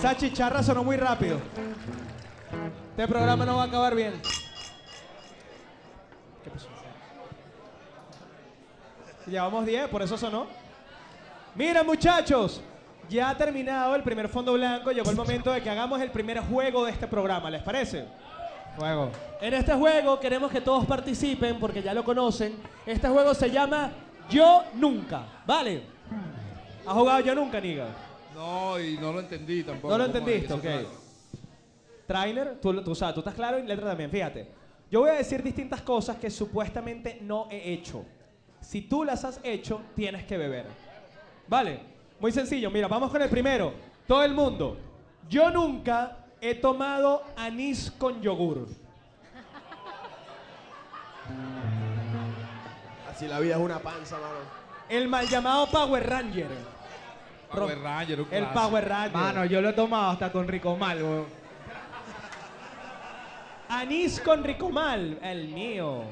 Esa 0.03 0.17
chicharra 0.17 0.61
sonó 0.61 0.83
muy 0.83 0.97
rápido. 0.97 1.37
Este 2.89 3.07
programa 3.07 3.45
no 3.45 3.55
va 3.55 3.63
a 3.63 3.65
acabar 3.67 3.95
bien. 3.95 4.11
¿Qué 6.43 6.49
pasó? 6.49 6.67
Llevamos 9.25 9.65
10, 9.65 9.87
por 9.87 10.01
eso 10.01 10.17
sonó. 10.17 10.47
Miren 11.55 11.85
muchachos, 11.85 12.59
ya 13.07 13.29
ha 13.29 13.37
terminado 13.37 13.95
el 13.95 14.03
primer 14.03 14.27
fondo 14.27 14.51
blanco. 14.51 14.91
Llegó 14.91 15.09
el 15.09 15.15
momento 15.15 15.53
de 15.53 15.63
que 15.63 15.69
hagamos 15.69 16.01
el 16.01 16.11
primer 16.11 16.41
juego 16.41 16.83
de 16.83 16.91
este 16.91 17.07
programa. 17.07 17.49
¿Les 17.49 17.61
parece? 17.61 18.05
Juego. 18.75 19.09
En 19.39 19.53
este 19.53 19.73
juego 19.73 20.19
queremos 20.19 20.51
que 20.51 20.59
todos 20.59 20.85
participen 20.85 21.61
porque 21.61 21.81
ya 21.81 21.93
lo 21.93 22.03
conocen. 22.03 22.57
Este 22.85 23.07
juego 23.07 23.33
se 23.33 23.49
llama 23.49 23.89
Yo 24.29 24.65
Nunca. 24.73 25.23
¿Vale? 25.45 25.83
¿Has 26.85 26.93
jugado 26.93 27.21
Yo 27.21 27.33
Nunca, 27.33 27.61
Niga? 27.61 27.87
No, 28.33 28.79
y 28.79 28.97
no 28.97 29.13
lo 29.13 29.19
entendí 29.19 29.63
tampoco. 29.63 29.89
No 29.89 29.97
lo 29.97 30.05
entendiste, 30.05 30.47
¿Qué 30.47 30.61
se 30.61 30.85
ok. 30.85 30.87
Trainer, 32.07 32.59
tú, 32.59 32.83
tú, 32.83 32.95
sabes, 32.95 33.15
tú 33.15 33.21
estás 33.21 33.33
claro 33.33 33.59
y 33.59 33.63
letra 33.63 33.87
también. 33.87 34.09
Fíjate, 34.09 34.47
yo 34.91 35.01
voy 35.01 35.11
a 35.11 35.13
decir 35.13 35.41
distintas 35.41 35.81
cosas 35.81 36.17
que 36.17 36.29
supuestamente 36.29 37.19
no 37.21 37.47
he 37.49 37.73
hecho. 37.73 38.05
Si 38.61 38.81
tú 38.81 39.03
las 39.03 39.23
has 39.23 39.39
hecho, 39.43 39.81
tienes 39.95 40.23
que 40.25 40.37
beber. 40.37 40.65
¿Vale? 41.47 41.79
Muy 42.19 42.31
sencillo. 42.31 42.69
Mira, 42.71 42.87
vamos 42.87 43.11
con 43.11 43.21
el 43.21 43.29
primero. 43.29 43.73
Todo 44.07 44.23
el 44.23 44.33
mundo. 44.33 44.77
Yo 45.29 45.49
nunca 45.49 46.25
he 46.41 46.55
tomado 46.55 47.23
anís 47.35 47.91
con 47.91 48.21
yogur. 48.21 48.67
Así 53.09 53.27
la 53.27 53.39
vida 53.39 53.55
es 53.55 53.61
una 53.61 53.79
panza, 53.79 54.15
mano. 54.15 54.39
El 54.89 55.07
mal 55.07 55.27
llamado 55.27 55.67
Power 55.67 56.07
Ranger. 56.07 56.47
Power 57.59 57.79
Ranger, 57.79 58.21
un 58.21 58.27
El 58.31 58.43
clásico. 58.43 58.61
Power 58.61 58.89
Ranger. 58.89 59.11
Mano, 59.11 59.45
yo 59.45 59.61
lo 59.61 59.69
he 59.69 59.73
tomado 59.73 60.11
hasta 60.11 60.31
con 60.31 60.47
Rico 60.47 60.75
Mal, 60.75 61.01
weón. 61.01 61.43
Anís 63.73 64.19
con 64.19 64.43
ricomal. 64.43 65.17
El 65.21 65.47
mío. 65.47 66.03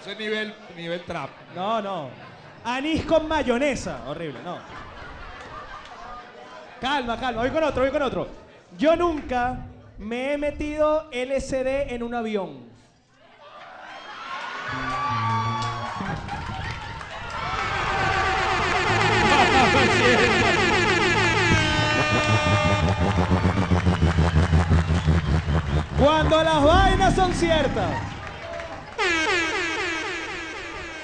Eso 0.00 0.10
es 0.10 0.18
nivel, 0.18 0.54
nivel 0.76 1.02
trap. 1.02 1.30
No, 1.54 1.82
no. 1.82 2.10
Anís 2.64 3.04
con 3.04 3.26
mayonesa. 3.26 4.02
Horrible, 4.06 4.38
no. 4.44 4.58
Calma, 6.80 7.18
calma. 7.18 7.42
Voy 7.42 7.50
con 7.50 7.64
otro, 7.64 7.82
voy 7.82 7.90
con 7.90 8.02
otro. 8.02 8.28
Yo 8.78 8.94
nunca 8.94 9.66
me 9.98 10.34
he 10.34 10.38
metido 10.38 11.08
LSD 11.10 11.92
en 11.92 12.02
un 12.04 12.14
avión. 12.14 12.75
Cuando 25.98 26.42
las 26.42 26.62
vainas 26.62 27.14
son 27.14 27.32
ciertas. 27.34 27.90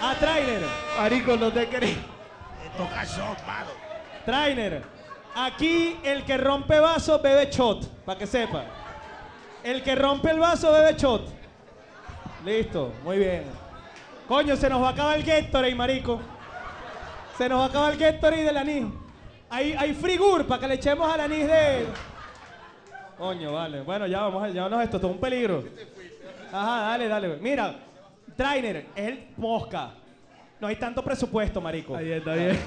A 0.01 0.15
trainer. 0.17 0.63
Marico, 0.99 1.37
no 1.37 1.51
te 1.53 1.69
crees. 1.69 1.99
Estos 2.65 2.89
cachos, 2.89 3.47
mano. 3.47 3.71
Trainer, 4.25 4.83
aquí 5.35 5.99
el 6.03 6.25
que 6.25 6.37
rompe 6.37 6.79
vaso 6.79 7.21
bebe 7.21 7.51
shot, 7.51 7.87
para 8.05 8.19
que 8.19 8.27
sepa. 8.27 8.65
El 9.65 9.83
que 9.83 9.95
rompe 9.95 10.31
el 10.31 10.39
vaso 10.39 10.73
bebe 10.73 10.95
shot. 10.95 11.23
Listo, 12.45 12.93
muy 13.05 13.19
bien. 13.19 13.45
Coño, 14.29 14.57
se 14.57 14.69
nos 14.69 14.83
va 14.83 14.89
a 14.89 14.91
acabar 14.93 15.17
el 15.17 15.25
Gatorade, 15.25 15.75
marico. 15.75 16.21
Se 17.37 17.49
nos 17.49 17.61
va 17.61 17.65
a 17.65 17.69
acabar 17.69 17.93
el 17.93 17.99
Gatorade 17.99 18.45
del 18.45 18.57
anís. 18.57 18.85
Hay, 19.49 19.73
hay 19.73 19.95
frigur 19.95 20.47
para 20.47 20.61
que 20.61 20.69
le 20.69 20.75
echemos 20.75 21.13
al 21.13 21.21
anís 21.21 21.47
de... 21.47 21.87
Coño, 23.19 23.53
vale. 23.53 23.83
Bueno, 23.83 24.07
ya 24.07 24.23
vamos 24.23 24.43
a 24.43 24.49
llevarnos 24.49 24.83
esto, 24.83 24.97
esto 24.97 25.09
es 25.09 25.15
un 25.15 25.21
peligro. 25.21 25.65
Ajá, 26.53 26.83
dale, 26.83 27.09
dale. 27.09 27.37
Mira, 27.37 27.75
Trainer, 28.37 28.87
es 28.95 29.09
el 29.09 29.29
mosca. 29.37 29.91
No 30.61 30.67
hay 30.67 30.77
tanto 30.77 31.03
presupuesto, 31.03 31.61
marico. 31.61 31.97
Bien, 31.97 32.19
está 32.19 32.35
bien. 32.35 32.59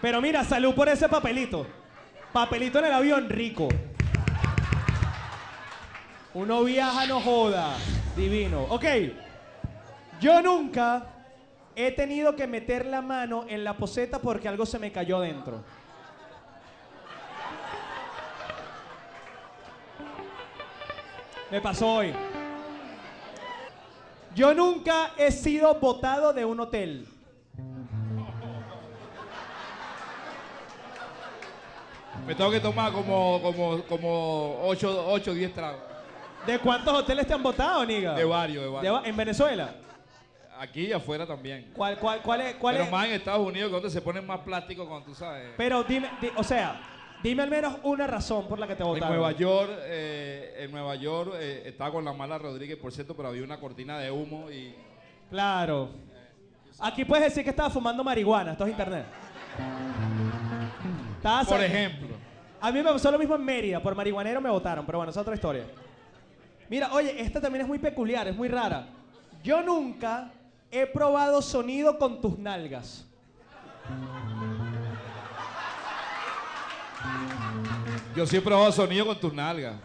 Pero 0.00 0.20
mira, 0.20 0.44
salud 0.44 0.74
por 0.74 0.88
ese 0.88 1.08
papelito. 1.08 1.66
Papelito 2.32 2.78
en 2.78 2.84
el 2.86 2.92
avión, 2.92 3.28
rico. 3.28 3.68
Uno 6.34 6.64
viaja, 6.64 7.06
no 7.06 7.20
joda. 7.20 7.76
Divino. 8.16 8.64
Ok. 8.64 8.84
Yo 10.20 10.42
nunca 10.42 11.13
he 11.76 11.90
tenido 11.92 12.36
que 12.36 12.46
meter 12.46 12.86
la 12.86 13.02
mano 13.02 13.44
en 13.48 13.64
la 13.64 13.76
poseta 13.76 14.18
porque 14.20 14.48
algo 14.48 14.64
se 14.66 14.78
me 14.78 14.92
cayó 14.92 15.20
dentro. 15.20 15.62
Me 21.50 21.60
pasó 21.60 21.94
hoy. 21.96 22.12
Yo 24.34 24.52
nunca 24.54 25.10
he 25.16 25.30
sido 25.30 25.74
botado 25.78 26.32
de 26.32 26.44
un 26.44 26.58
hotel. 26.60 27.06
Me 32.26 32.34
tengo 32.34 32.50
que 32.50 32.60
tomar 32.60 32.90
como, 32.90 33.40
como, 33.42 33.82
como 33.84 34.60
8 34.64 35.06
o 35.08 35.18
10 35.18 35.52
tragos. 35.54 35.80
¿De 36.46 36.58
cuántos 36.58 36.92
hoteles 36.94 37.26
te 37.26 37.34
han 37.34 37.42
votado, 37.42 37.84
Niga? 37.84 38.14
De 38.14 38.24
varios, 38.24 38.62
de 38.64 38.68
¿De 38.68 38.74
varios. 38.74 38.94
va- 39.02 39.06
¿En 39.06 39.16
Venezuela? 39.16 39.74
Aquí 40.58 40.86
y 40.86 40.92
afuera 40.92 41.26
también. 41.26 41.70
¿Cuál, 41.74 41.98
cuál, 41.98 42.20
cuál 42.22 42.40
es? 42.42 42.54
Cuál 42.54 42.74
Pero 42.74 42.84
es? 42.84 42.90
más 42.92 43.06
en 43.06 43.12
Estados 43.14 43.46
Unidos, 43.46 43.70
donde 43.72 43.90
se 43.90 44.00
ponen 44.00 44.26
más 44.26 44.40
plásticos 44.40 44.86
cuando 44.86 45.06
tú 45.06 45.14
sabes. 45.14 45.50
Pero 45.56 45.82
dime, 45.84 46.08
di- 46.20 46.30
o 46.36 46.44
sea, 46.44 46.80
Dime 47.22 47.42
al 47.42 47.48
menos 47.48 47.76
una 47.84 48.06
razón 48.06 48.46
por 48.46 48.58
la 48.58 48.66
que 48.66 48.76
te 48.76 48.82
En 48.82 48.88
votaron. 48.90 49.08
Nueva 49.16 49.32
York, 49.32 49.70
eh, 49.84 50.56
en 50.58 50.70
Nueva 50.70 50.94
York 50.94 51.32
eh, 51.36 51.62
estaba 51.64 51.90
con 51.90 52.04
la 52.04 52.12
mala 52.12 52.36
Rodríguez, 52.36 52.76
por 52.76 52.92
cierto, 52.92 53.16
pero 53.16 53.30
había 53.30 53.42
una 53.42 53.58
cortina 53.58 53.98
de 53.98 54.10
humo 54.10 54.50
y 54.50 54.74
Claro. 55.30 55.88
Aquí 56.80 57.02
puedes 57.06 57.24
decir 57.24 57.42
que 57.42 57.48
estaba 57.48 57.70
fumando 57.70 58.04
marihuana, 58.04 58.52
esto 58.52 58.64
es 58.66 58.72
internet. 58.72 59.06
Por 61.48 61.62
ejemplo. 61.64 62.08
A 62.60 62.70
mí 62.70 62.82
me 62.82 62.90
pasó 62.92 63.10
lo 63.10 63.18
mismo 63.18 63.34
en 63.36 63.44
Mérida, 63.44 63.80
por 63.82 63.94
marihuanero 63.94 64.40
me 64.42 64.50
votaron, 64.50 64.84
pero 64.84 64.98
bueno, 64.98 65.10
es 65.10 65.16
otra 65.16 65.34
historia. 65.34 65.64
Mira, 66.68 66.92
oye, 66.92 67.18
esta 67.20 67.40
también 67.40 67.62
es 67.62 67.68
muy 67.68 67.78
peculiar, 67.78 68.28
es 68.28 68.36
muy 68.36 68.48
rara. 68.48 68.86
Yo 69.42 69.62
nunca 69.62 70.30
he 70.74 70.86
probado 70.86 71.40
sonido 71.40 71.96
con 71.98 72.20
tus 72.20 72.36
nalgas. 72.36 73.06
Yo 78.16 78.26
sí 78.26 78.36
he 78.36 78.40
probado 78.40 78.72
sonido 78.72 79.06
con 79.06 79.20
tus 79.20 79.32
nalgas. 79.32 79.76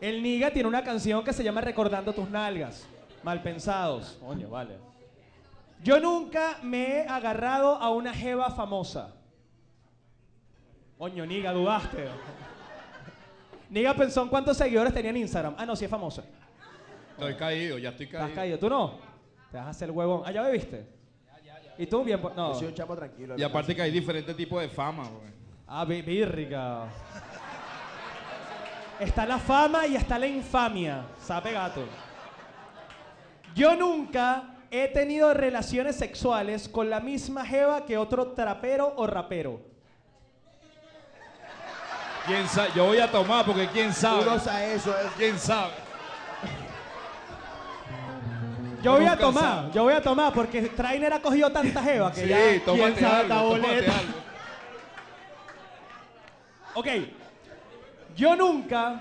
El 0.00 0.22
Niga 0.22 0.50
tiene 0.50 0.68
una 0.68 0.84
canción 0.84 1.24
que 1.24 1.32
se 1.32 1.42
llama 1.42 1.62
Recordando 1.62 2.12
tus 2.12 2.28
nalgas. 2.28 2.86
Mal 3.22 3.42
pensados. 3.42 4.18
Coño, 4.20 4.50
vale. 4.50 4.76
Yo 5.82 5.98
nunca 5.98 6.58
me 6.62 6.98
he 6.98 7.08
agarrado 7.08 7.76
a 7.76 7.90
una 7.90 8.12
jeva 8.12 8.50
famosa. 8.50 9.14
Coño, 10.98 11.24
Niga, 11.24 11.52
dudaste. 11.52 12.08
Niga 13.70 13.94
pensó 13.94 14.22
en 14.22 14.28
cuántos 14.28 14.56
seguidores 14.56 14.92
tenía 14.92 15.10
en 15.10 15.16
Instagram. 15.18 15.54
Ah, 15.56 15.64
no, 15.64 15.74
sí 15.74 15.84
es 15.86 15.90
famosa. 15.90 16.24
Estoy 17.18 17.34
caído, 17.34 17.78
ya 17.78 17.90
estoy 17.90 18.06
¿Estás 18.06 18.20
caído. 18.22 18.34
caído? 18.36 18.58
¿Tú 18.58 18.68
no? 18.68 18.98
Te 19.50 19.56
vas 19.56 19.66
a 19.66 19.70
hacer 19.70 19.88
el 19.88 19.94
huevón. 19.94 20.22
Ah, 20.26 20.32
¿ya 20.32 20.42
bebiste? 20.42 20.86
¿Y 21.78 21.86
tú? 21.86 22.04
Bien, 22.04 22.20
pues, 22.20 22.34
no. 22.34 22.52
Yo 22.52 22.58
soy 22.58 22.68
un 22.68 22.74
chamo 22.74 22.96
tranquilo. 22.96 23.34
Y 23.38 23.42
aparte 23.42 23.74
que 23.74 23.82
hay 23.82 23.90
diferentes 23.90 24.34
tipos 24.36 24.60
de 24.60 24.68
fama. 24.68 25.02
pues. 25.04 25.32
Ah, 25.66 25.84
bi- 25.84 26.02
birrica. 26.02 26.84
Está 29.00 29.26
la 29.26 29.38
fama 29.38 29.86
y 29.86 29.94
está 29.96 30.18
la 30.18 30.26
infamia. 30.26 31.04
Sabe 31.20 31.52
gato. 31.52 31.82
Yo 33.54 33.74
nunca 33.76 34.54
he 34.70 34.88
tenido 34.88 35.32
relaciones 35.34 35.96
sexuales 35.96 36.68
con 36.68 36.88
la 36.90 37.00
misma 37.00 37.44
jeva 37.44 37.84
que 37.84 37.96
otro 37.98 38.28
trapero 38.32 38.92
o 38.96 39.06
rapero. 39.06 39.60
¿Quién 42.26 42.48
sabe? 42.48 42.70
Yo 42.74 42.86
voy 42.86 42.98
a 42.98 43.10
tomar 43.10 43.44
porque 43.44 43.68
quién 43.68 43.92
sabe. 43.92 44.22
Uno 44.22 44.38
sabe 44.38 44.74
eso, 44.74 44.90
es. 44.98 45.12
¿Quién 45.16 45.38
sabe? 45.38 45.72
Yo 48.86 48.92
voy 48.92 49.06
a 49.06 49.16
tomar, 49.18 49.72
yo 49.72 49.82
voy 49.82 49.94
a 49.94 50.00
tomar 50.00 50.32
porque 50.32 50.62
Trainer 50.62 51.12
ha 51.12 51.20
cogido 51.20 51.50
tanta 51.50 51.82
jeva 51.82 52.12
que 52.12 52.20
Sí, 52.20 52.28
ya 52.28 52.64
tómate 52.64 52.92
quién 52.92 53.10
sabe 53.10 53.32
algo, 53.32 53.56
esta 53.56 53.66
boleta. 53.66 53.98
algo. 53.98 54.12
Ok, 56.74 56.86
yo 58.14 58.36
nunca, 58.36 59.00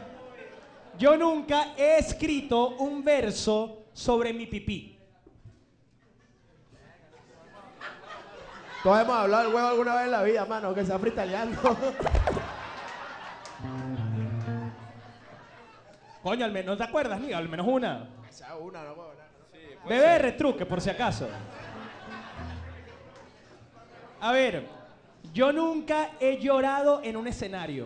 yo 0.98 1.16
nunca 1.18 1.74
he 1.78 2.00
escrito 2.00 2.70
un 2.78 3.04
verso 3.04 3.84
sobre 3.94 4.34
mi 4.34 4.48
pipí. 4.48 4.98
Todos 8.82 9.02
hemos 9.02 9.16
hablado 9.16 9.44
del 9.44 9.54
huevo 9.54 9.68
alguna 9.68 9.96
vez 9.98 10.06
en 10.06 10.12
la 10.12 10.24
vida, 10.24 10.46
mano, 10.46 10.74
que 10.74 10.84
se 10.84 10.94
ha 10.94 10.98
fritaleando. 10.98 11.62
Coño, 16.24 16.44
al 16.44 16.52
menos, 16.52 16.72
¿no 16.72 16.78
te 16.78 16.84
acuerdas, 16.90 17.20
Niga? 17.20 17.38
Al 17.38 17.50
menos 17.50 17.68
una. 17.68 18.10
Esa 18.28 18.56
una, 18.56 18.84
no. 18.84 19.15
Bebé 19.88 20.18
retruque, 20.18 20.66
por 20.66 20.82
si 20.82 20.90
acaso. 20.90 21.28
A 24.20 24.32
ver, 24.32 24.68
yo 25.34 25.52
nunca 25.52 26.12
he 26.20 26.40
llorado 26.40 27.02
en 27.04 27.16
un 27.16 27.28
escenario. 27.28 27.86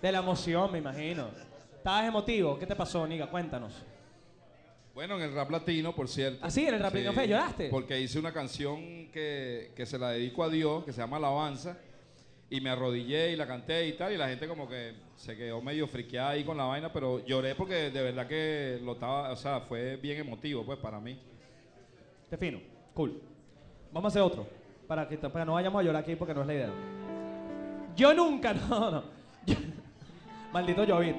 De 0.00 0.12
la 0.12 0.18
emoción, 0.18 0.72
me 0.72 0.78
imagino. 0.78 1.28
¿Estabas 1.76 2.06
emotivo? 2.06 2.58
¿Qué 2.58 2.66
te 2.66 2.76
pasó, 2.76 3.06
Niga? 3.06 3.28
Cuéntanos. 3.28 3.84
Bueno, 4.94 5.16
en 5.16 5.22
el 5.22 5.34
rap 5.34 5.50
latino, 5.50 5.94
por 5.94 6.08
cierto. 6.08 6.38
¿Ah, 6.42 6.50
sí? 6.50 6.66
¿En 6.66 6.74
el 6.74 6.80
rap 6.80 6.94
latino 6.94 7.12
fue? 7.12 7.28
¿Lloraste? 7.28 7.68
Porque 7.68 8.00
hice 8.00 8.18
una 8.18 8.32
canción 8.32 9.10
que, 9.12 9.72
que 9.76 9.84
se 9.84 9.98
la 9.98 10.10
dedico 10.10 10.42
a 10.42 10.48
Dios, 10.48 10.84
que 10.84 10.92
se 10.92 11.02
llama 11.02 11.18
Alabanza, 11.18 11.76
y 12.48 12.60
me 12.60 12.70
arrodillé 12.70 13.32
y 13.32 13.36
la 13.36 13.46
canté 13.46 13.86
y 13.88 13.92
tal, 13.94 14.12
y 14.12 14.16
la 14.16 14.28
gente 14.28 14.46
como 14.46 14.68
que 14.68 14.94
se 15.16 15.36
quedó 15.36 15.60
medio 15.60 15.86
friqueada 15.88 16.30
ahí 16.30 16.44
con 16.44 16.56
la 16.56 16.64
vaina, 16.64 16.92
pero 16.92 17.24
lloré 17.26 17.54
porque 17.54 17.90
de 17.90 18.02
verdad 18.02 18.26
que 18.28 18.78
lo 18.84 18.92
estaba, 18.92 19.30
o 19.32 19.36
sea, 19.36 19.60
fue 19.60 19.96
bien 19.96 20.18
emotivo, 20.20 20.64
pues, 20.64 20.78
para 20.78 21.00
mí. 21.00 21.18
Te 22.30 22.36
fino. 22.36 22.60
Cool. 22.94 23.20
Vamos 23.92 24.04
a 24.04 24.12
hacer 24.12 24.22
otro. 24.22 24.46
Para 24.86 25.08
que, 25.08 25.16
para 25.18 25.44
que 25.44 25.46
no 25.46 25.54
vayamos 25.54 25.80
a 25.80 25.82
llorar 25.82 26.02
aquí 26.02 26.14
porque 26.14 26.34
no 26.34 26.42
es 26.42 26.46
la 26.46 26.54
idea. 26.54 26.70
Yo 27.96 28.14
nunca, 28.14 28.54
no, 28.68 28.90
no. 28.90 29.02
Yo- 29.44 29.56
Maldito 30.52 30.86
Jovit. 30.86 31.16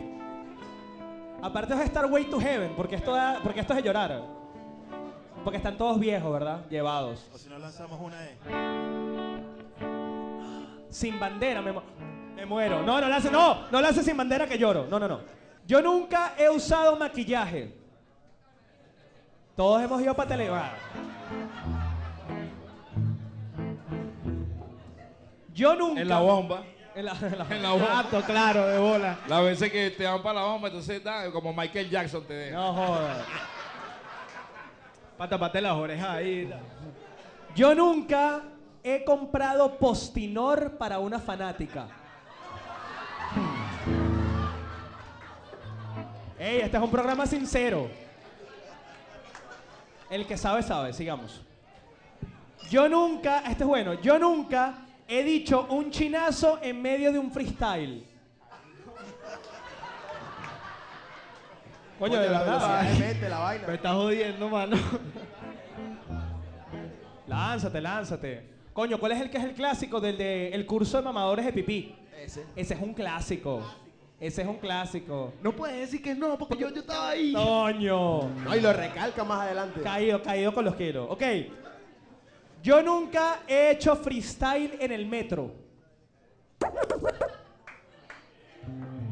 Aparte 1.42 1.74
es 1.74 1.82
estar 1.82 2.06
way 2.12 2.26
to 2.26 2.40
heaven, 2.40 2.72
porque 2.76 2.96
esto, 2.96 3.14
da- 3.14 3.40
porque 3.44 3.60
esto 3.60 3.74
es 3.74 3.78
de 3.84 3.88
llorar. 3.88 4.24
Porque 5.44 5.58
están 5.58 5.78
todos 5.78 6.00
viejos, 6.00 6.32
¿verdad? 6.32 6.66
Llevados. 6.70 7.26
O 7.34 7.38
si 7.38 7.48
no 7.50 7.60
lanzamos 7.60 8.00
una 8.02 8.26
E. 8.26 8.97
Sin 10.90 11.20
bandera, 11.20 11.62
me, 11.62 11.72
mu- 11.72 11.82
me 12.36 12.46
muero. 12.46 12.82
No, 12.84 13.00
no 13.02 13.08
lance, 13.10 13.30
no, 13.32 13.70
no 13.72 13.82
lance 13.82 14.04
sin 14.04 14.16
bandera 14.18 14.48
que 14.48 14.58
lloro. 14.58 14.86
No, 14.90 15.00
no, 15.00 15.08
no. 15.08 15.20
Yo 15.66 15.82
nunca 15.82 16.34
he 16.38 16.50
usado 16.50 16.96
maquillaje. 16.96 17.74
Todos 19.56 19.82
hemos 19.84 20.02
ido 20.02 20.14
para 20.14 20.30
televar. 20.30 20.72
Yo 25.54 25.76
nunca. 25.76 26.02
En 26.02 26.08
la 26.08 26.20
bomba. 26.20 26.64
En 26.96 27.06
la, 27.06 27.12
en 27.22 27.38
la- 27.38 27.48
En 27.56 27.64
la 27.64 27.72
bomba. 27.72 28.06
Claro, 28.26 28.68
de 28.68 28.80
bola. 28.80 29.18
Las 29.28 29.44
veces 29.44 29.72
que 29.72 29.90
te 29.92 30.06
van 30.06 30.22
para 30.22 30.42
la 30.42 30.46
bomba, 30.48 30.68
entonces 30.68 31.04
da, 31.04 31.32
como 31.32 31.54
Michael 31.54 31.90
Jackson 31.90 32.24
te 32.26 32.34
deja. 32.34 32.56
No 32.58 32.74
jodas. 32.74 33.18
Para 35.18 35.30
taparte 35.30 35.60
las 35.62 35.74
orejas 35.74 36.10
ahí. 36.10 36.50
Yo 37.56 37.74
nunca 37.74 38.42
he 38.90 39.04
comprado 39.04 39.78
postinor 39.78 40.78
para 40.78 41.00
una 41.00 41.20
fanática. 41.20 41.88
Ey, 46.40 46.62
este 46.62 46.78
es 46.78 46.84
un 46.84 46.92
programa 46.92 47.26
sincero. 47.26 47.90
El 50.10 50.26
que 50.26 50.38
sabe, 50.38 50.64
sabe. 50.64 50.94
Sigamos. 50.94 51.42
Yo 52.70 52.88
nunca, 52.88 53.40
este 53.40 53.64
es 53.64 53.68
bueno, 53.68 53.96
yo 53.96 54.18
nunca 54.20 54.86
he 55.08 55.24
dicho 55.24 55.68
un 55.70 55.92
chinazo 55.92 56.60
en 56.62 56.82
medio 56.82 57.12
de 57.12 57.20
un 57.20 57.32
freestyle. 57.32 58.06
Coño, 62.00 62.20
de 62.20 62.30
la 62.30 62.40
verdad. 62.40 63.30
la 63.30 63.40
vaina. 63.40 63.68
Me 63.68 63.74
estás 63.74 63.94
jodiendo, 63.94 64.50
mano. 64.50 64.78
Lánzate, 67.28 67.82
lánzate. 67.82 68.57
Coño, 68.78 69.00
¿cuál 69.00 69.14
es 69.14 69.22
el 69.22 69.32
que 69.32 69.40
es 69.40 69.44
el 69.44 69.54
clásico 69.56 70.00
del 70.00 70.20
de 70.20 70.50
el 70.50 70.68
curso 70.68 70.98
de 70.98 71.04
mamadores 71.04 71.44
de 71.44 71.52
pipí? 71.52 71.96
Ese. 72.16 72.46
Ese 72.56 72.76
es 72.76 72.80
un 72.80 72.94
clásico. 72.94 73.64
Ese 74.20 74.44
es 74.44 74.48
un 74.48 74.58
clásico. 74.58 75.34
No 75.42 75.52
puedes 75.52 75.80
decir 75.80 76.00
que 76.00 76.14
no, 76.14 76.38
porque 76.38 76.58
yo, 76.58 76.70
yo 76.70 76.82
estaba 76.82 77.10
ahí. 77.10 77.34
Coño. 77.34 78.30
No, 78.30 78.56
y 78.56 78.62
lo 78.62 78.72
recalca 78.72 79.24
más 79.24 79.42
adelante. 79.42 79.82
Caído, 79.82 80.22
caído 80.22 80.54
con 80.54 80.64
los 80.64 80.76
kilos. 80.76 81.08
Ok. 81.10 81.24
Yo 82.62 82.84
nunca 82.84 83.40
he 83.48 83.72
hecho 83.72 83.96
freestyle 83.96 84.78
en 84.80 84.92
el 84.92 85.08
metro. 85.08 85.52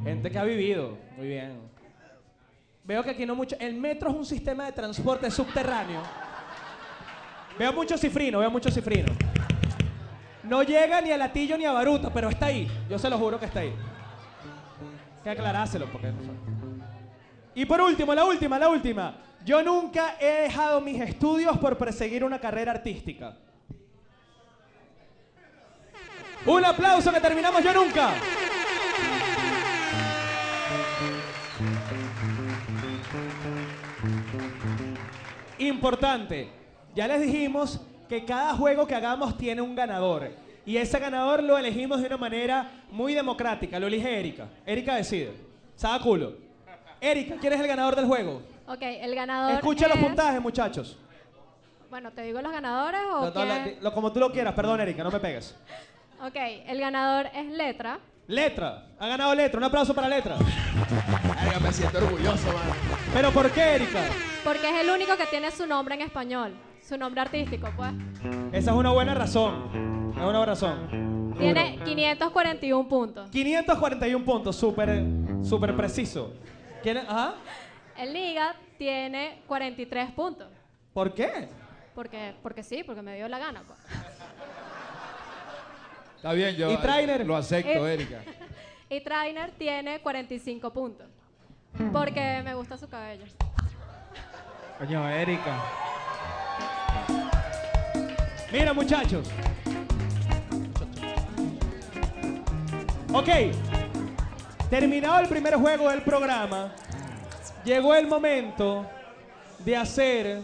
Gente 0.03 0.29
que 0.29 0.37
ha 0.37 0.43
vivido. 0.43 0.95
Muy 1.17 1.25
bien. 1.25 1.59
Veo 2.83 3.03
que 3.03 3.09
aquí 3.09 3.25
no 3.25 3.33
mucho. 3.33 3.55
El 3.59 3.73
metro 3.73 4.11
es 4.11 4.15
un 4.15 4.25
sistema 4.27 4.67
de 4.67 4.73
transporte 4.73 5.31
subterráneo. 5.31 6.03
Veo 7.57 7.73
mucho 7.73 7.97
cifrino, 7.97 8.37
veo 8.37 8.51
mucho 8.51 8.69
cifrino. 8.69 9.11
No 10.47 10.61
llega 10.61 11.01
ni 11.01 11.11
a 11.11 11.17
Latillo 11.17 11.57
ni 11.57 11.65
a 11.65 11.71
Baruta, 11.71 12.11
pero 12.13 12.29
está 12.29 12.47
ahí. 12.47 12.69
Yo 12.89 12.99
se 12.99 13.09
lo 13.09 13.17
juro 13.17 13.39
que 13.39 13.45
está 13.45 13.61
ahí. 13.61 13.69
Hay 13.69 15.23
que 15.23 15.29
aclarárselo 15.29 15.87
porque 15.87 16.07
no. 16.07 16.35
Y 17.55 17.65
por 17.65 17.81
último, 17.81 18.13
la 18.13 18.25
última, 18.25 18.59
la 18.59 18.69
última. 18.69 19.17
Yo 19.43 19.63
nunca 19.63 20.15
he 20.19 20.43
dejado 20.43 20.81
mis 20.81 20.99
estudios 21.01 21.57
por 21.57 21.77
perseguir 21.77 22.23
una 22.23 22.39
carrera 22.39 22.73
artística. 22.73 23.37
Un 26.45 26.63
aplauso 26.63 27.11
que 27.11 27.19
terminamos 27.19 27.63
yo 27.63 27.73
nunca. 27.73 28.13
Importante. 35.57 36.49
Ya 36.93 37.07
les 37.07 37.21
dijimos 37.21 37.81
que 38.09 38.25
cada 38.25 38.53
juego 38.55 38.85
que 38.87 38.95
hagamos 38.95 39.37
tiene 39.37 39.61
un 39.61 39.75
ganador. 39.75 40.31
Y 40.65 40.77
ese 40.77 40.97
ganador 40.99 41.43
lo 41.43 41.57
elegimos 41.57 42.01
de 42.01 42.07
una 42.07 42.17
manera 42.17 42.71
muy 42.91 43.13
democrática. 43.13 43.79
Lo 43.79 43.87
elige 43.87 44.19
Erika. 44.19 44.47
Erika 44.65 44.95
decide. 44.95 45.33
Saca 45.75 46.03
culo. 46.03 46.33
Erika, 47.01 47.35
¿quién 47.39 47.53
es 47.53 47.59
el 47.59 47.67
ganador 47.67 47.95
del 47.95 48.05
juego? 48.05 48.41
Ok, 48.67 48.81
el 48.81 49.13
ganador 49.13 49.53
Escucha 49.55 49.87
los 49.87 49.97
es- 49.97 50.03
puntajes, 50.03 50.41
muchachos. 50.41 50.97
Bueno, 51.89 52.11
¿te 52.11 52.23
digo 52.23 52.41
los 52.41 52.51
ganadores 52.51 53.01
o 53.13 53.25
No, 53.25 53.31
no, 53.31 53.45
la- 53.45 53.67
lo- 53.79 53.93
como 53.93 54.11
tú 54.11 54.19
lo 54.19 54.31
quieras, 54.31 54.53
perdón, 54.55 54.81
Erika, 54.81 55.03
no 55.03 55.11
me 55.11 55.19
pegues. 55.19 55.55
Ok, 56.21 56.35
el 56.67 56.79
ganador 56.79 57.27
es 57.33 57.45
Letra. 57.51 57.99
Letra, 58.27 58.87
ha 58.97 59.07
ganado 59.07 59.35
Letra, 59.35 59.59
un 59.59 59.65
aplauso 59.65 59.93
para 59.93 60.09
Letra. 60.09 60.35
Verga, 61.43 61.59
me 61.59 61.71
siento 61.71 61.99
orgulloso, 61.99 62.47
mano. 62.47 62.73
¿Pero 63.13 63.31
por 63.31 63.51
qué, 63.51 63.75
Erika? 63.75 63.99
Porque 64.43 64.67
es 64.67 64.81
el 64.83 64.89
único 64.89 65.15
que 65.15 65.27
tiene 65.27 65.51
su 65.51 65.67
nombre 65.67 65.93
en 65.93 66.01
español. 66.01 66.53
Su 66.87 66.97
nombre 66.97 67.21
artístico, 67.21 67.67
pues. 67.75 67.91
Esa 68.51 68.71
es 68.71 68.77
una 68.77 68.91
buena 68.91 69.13
razón. 69.15 70.11
Es 70.11 70.15
una 70.17 70.23
buena 70.25 70.45
razón. 70.45 71.33
Tiene 71.37 71.79
541 71.83 72.87
puntos. 72.87 73.29
541 73.31 74.23
puntos, 74.25 74.55
súper, 74.55 75.03
súper 75.43 75.75
preciso. 75.75 76.33
¿Quién 76.83 76.97
es? 76.97 77.05
Ajá. 77.09 77.35
El 77.97 78.13
Niga 78.13 78.55
tiene 78.77 79.41
43 79.47 80.11
puntos. 80.11 80.47
¿Por 80.93 81.13
qué? 81.13 81.49
Porque, 81.95 82.35
porque 82.43 82.61
sí, 82.61 82.83
porque 82.83 83.01
me 83.01 83.15
dio 83.15 83.27
la 83.27 83.39
gana. 83.39 83.63
pues. 83.65 83.79
Está 86.17 86.33
bien, 86.33 86.55
yo 86.55 86.71
¿Y 86.71 86.77
Trainer? 86.77 87.25
lo 87.25 87.35
acepto, 87.35 87.87
Eh. 87.87 87.93
Erika. 87.93 88.21
Y 88.87 89.01
Trainer 89.01 89.49
tiene 89.57 89.99
45 90.01 90.71
puntos. 90.71 91.07
Porque 91.91 92.41
me 92.43 92.53
gusta 92.53 92.77
su 92.77 92.87
cabello. 92.87 93.25
Coño, 94.77 95.09
Erika. 95.09 95.55
Mira, 98.57 98.71
muchachos. 98.71 99.27
Ok. 103.11 103.27
Terminado 104.69 105.19
el 105.19 105.27
primer 105.27 105.55
juego 105.55 105.89
del 105.89 106.01
programa, 106.03 106.73
llegó 107.65 107.93
el 107.93 108.07
momento 108.07 108.85
de 109.59 109.75
hacer 109.75 110.41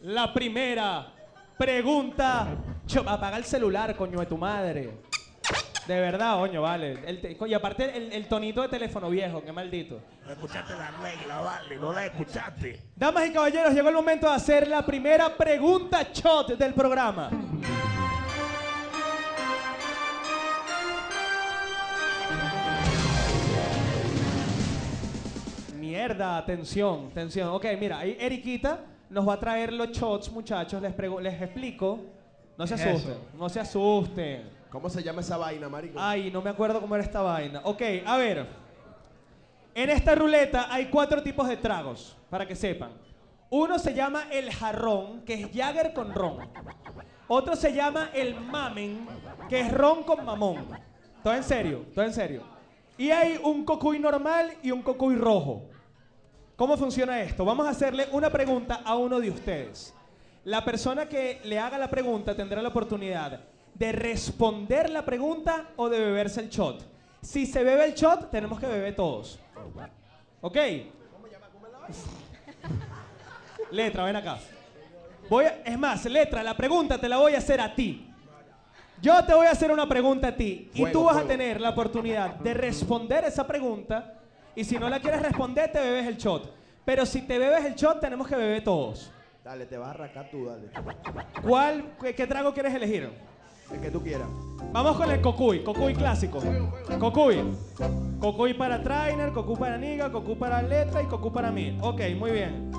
la 0.00 0.34
primera 0.34 1.12
pregunta. 1.56 2.56
Apaga 3.06 3.36
el 3.36 3.44
celular, 3.44 3.94
coño 3.94 4.18
de 4.18 4.26
tu 4.26 4.36
madre. 4.36 5.09
De 5.86 5.98
verdad, 6.00 6.38
coño, 6.38 6.62
vale. 6.62 6.98
El 7.06 7.20
te- 7.20 7.36
coño, 7.36 7.56
aparte 7.56 7.96
el, 7.96 8.12
el 8.12 8.26
tonito 8.26 8.62
de 8.62 8.68
teléfono 8.68 9.10
viejo, 9.10 9.42
qué 9.42 9.50
maldito. 9.52 10.00
No 10.24 10.32
escuchaste 10.32 10.74
la 10.74 10.90
regla, 11.02 11.40
vale, 11.40 11.76
no 11.76 11.92
la 11.92 12.06
escuchaste. 12.06 12.80
Damas 12.94 13.26
y 13.28 13.32
caballeros, 13.32 13.74
llegó 13.74 13.88
el 13.88 13.94
momento 13.94 14.28
de 14.28 14.34
hacer 14.34 14.68
la 14.68 14.84
primera 14.84 15.36
pregunta 15.36 16.06
shot 16.12 16.56
del 16.56 16.74
programa. 16.74 17.30
Mierda, 25.78 26.36
atención, 26.36 27.08
atención. 27.10 27.48
Ok, 27.48 27.64
mira, 27.78 27.98
ahí 28.00 28.16
Eriquita 28.20 28.80
nos 29.08 29.26
va 29.26 29.34
a 29.34 29.40
traer 29.40 29.72
los 29.72 29.88
shots, 29.90 30.30
muchachos. 30.30 30.80
Les, 30.82 30.94
pregu- 30.94 31.20
les 31.20 31.40
explico. 31.40 32.00
No 32.58 32.66
se 32.66 32.74
¿Qué 32.74 32.82
es 32.82 32.88
asusten, 32.88 33.14
no 33.38 33.48
se 33.48 33.60
asusten. 33.60 34.59
¿Cómo 34.70 34.88
se 34.88 35.02
llama 35.02 35.20
esa 35.20 35.36
vaina, 35.36 35.68
marico? 35.68 35.98
Ay, 36.00 36.30
no 36.30 36.40
me 36.40 36.50
acuerdo 36.50 36.80
cómo 36.80 36.94
era 36.94 37.02
esta 37.02 37.22
vaina. 37.22 37.60
Ok, 37.64 37.82
a 38.06 38.16
ver. 38.16 38.46
En 39.74 39.90
esta 39.90 40.14
ruleta 40.14 40.72
hay 40.72 40.86
cuatro 40.86 41.22
tipos 41.22 41.48
de 41.48 41.56
tragos, 41.56 42.16
para 42.28 42.46
que 42.46 42.54
sepan. 42.54 42.92
Uno 43.50 43.80
se 43.80 43.92
llama 43.94 44.28
el 44.30 44.52
jarrón, 44.52 45.22
que 45.22 45.34
es 45.34 45.48
Jagger 45.52 45.92
con 45.92 46.14
ron. 46.14 46.48
Otro 47.26 47.56
se 47.56 47.72
llama 47.72 48.10
el 48.14 48.40
mamen, 48.40 49.06
que 49.48 49.60
es 49.60 49.72
ron 49.72 50.04
con 50.04 50.24
mamón. 50.24 50.68
Todo 51.22 51.34
en 51.34 51.42
serio, 51.42 51.86
todo 51.92 52.04
en 52.04 52.12
serio. 52.12 52.42
Y 52.96 53.10
hay 53.10 53.40
un 53.42 53.64
cocuy 53.64 53.98
normal 53.98 54.52
y 54.62 54.70
un 54.70 54.82
cocuy 54.82 55.16
rojo. 55.16 55.64
¿Cómo 56.54 56.76
funciona 56.76 57.20
esto? 57.22 57.44
Vamos 57.44 57.66
a 57.66 57.70
hacerle 57.70 58.06
una 58.12 58.30
pregunta 58.30 58.82
a 58.84 58.94
uno 58.94 59.18
de 59.18 59.30
ustedes. 59.30 59.94
La 60.44 60.64
persona 60.64 61.08
que 61.08 61.40
le 61.44 61.58
haga 61.58 61.76
la 61.76 61.90
pregunta 61.90 62.36
tendrá 62.36 62.62
la 62.62 62.68
oportunidad 62.68 63.40
de 63.80 63.92
responder 63.92 64.90
la 64.90 65.06
pregunta 65.06 65.68
o 65.76 65.88
de 65.88 65.98
beberse 65.98 66.38
el 66.42 66.50
shot. 66.50 66.84
Si 67.22 67.46
se 67.46 67.64
bebe 67.64 67.86
el 67.86 67.94
shot, 67.94 68.30
tenemos 68.30 68.60
que 68.60 68.66
beber 68.66 68.94
todos. 68.94 69.40
¿Ok? 70.42 70.56
Letra, 73.70 74.04
ven 74.04 74.16
acá. 74.16 74.38
Voy 75.30 75.46
a- 75.46 75.62
es 75.64 75.78
más, 75.78 76.04
Letra, 76.04 76.42
la 76.42 76.54
pregunta 76.54 76.98
te 76.98 77.08
la 77.08 77.16
voy 77.16 77.34
a 77.34 77.38
hacer 77.38 77.58
a 77.58 77.74
ti. 77.74 78.06
Yo 79.00 79.24
te 79.24 79.32
voy 79.32 79.46
a 79.46 79.52
hacer 79.52 79.72
una 79.72 79.88
pregunta 79.88 80.28
a 80.28 80.36
ti 80.36 80.70
y 80.74 80.84
tú 80.92 81.04
vas 81.04 81.16
a 81.16 81.26
tener 81.26 81.58
la 81.58 81.70
oportunidad 81.70 82.34
de 82.34 82.52
responder 82.52 83.24
esa 83.24 83.46
pregunta 83.46 84.12
y 84.54 84.62
si 84.62 84.78
no 84.78 84.90
la 84.90 85.00
quieres 85.00 85.22
responder 85.22 85.72
te 85.72 85.80
bebes 85.80 86.06
el 86.06 86.18
shot. 86.18 86.52
Pero 86.84 87.06
si 87.06 87.22
te 87.22 87.38
bebes 87.38 87.64
el 87.64 87.74
shot 87.76 87.98
tenemos 87.98 88.28
que 88.28 88.36
beber 88.36 88.62
todos. 88.62 89.10
Dale, 89.42 89.64
te 89.64 89.78
vas 89.78 89.88
a 89.88 89.92
arrancar 89.92 90.28
tú, 90.30 90.44
dale. 90.44 90.68
¿Cuál, 91.42 91.94
qué, 92.02 92.14
qué 92.14 92.26
trago 92.26 92.52
quieres 92.52 92.74
elegir? 92.74 93.08
El 93.72 93.80
que 93.80 93.90
tú 93.90 94.02
quieras. 94.02 94.28
Vamos 94.72 94.96
con 94.96 95.10
el 95.10 95.20
cocuy, 95.20 95.64
cocuy 95.64 95.94
clásico. 95.94 96.40
Cocuy. 96.98 97.42
Cocuy 98.20 98.54
para 98.54 98.82
Trainer, 98.82 99.32
cocuy 99.32 99.56
para 99.56 99.78
Niga, 99.78 100.12
cocuy 100.12 100.34
para 100.34 100.62
Letra 100.62 101.02
y 101.02 101.06
cocuy 101.06 101.30
para 101.30 101.50
mí. 101.50 101.76
Ok, 101.80 102.00
muy 102.18 102.30
bien. 102.30 102.70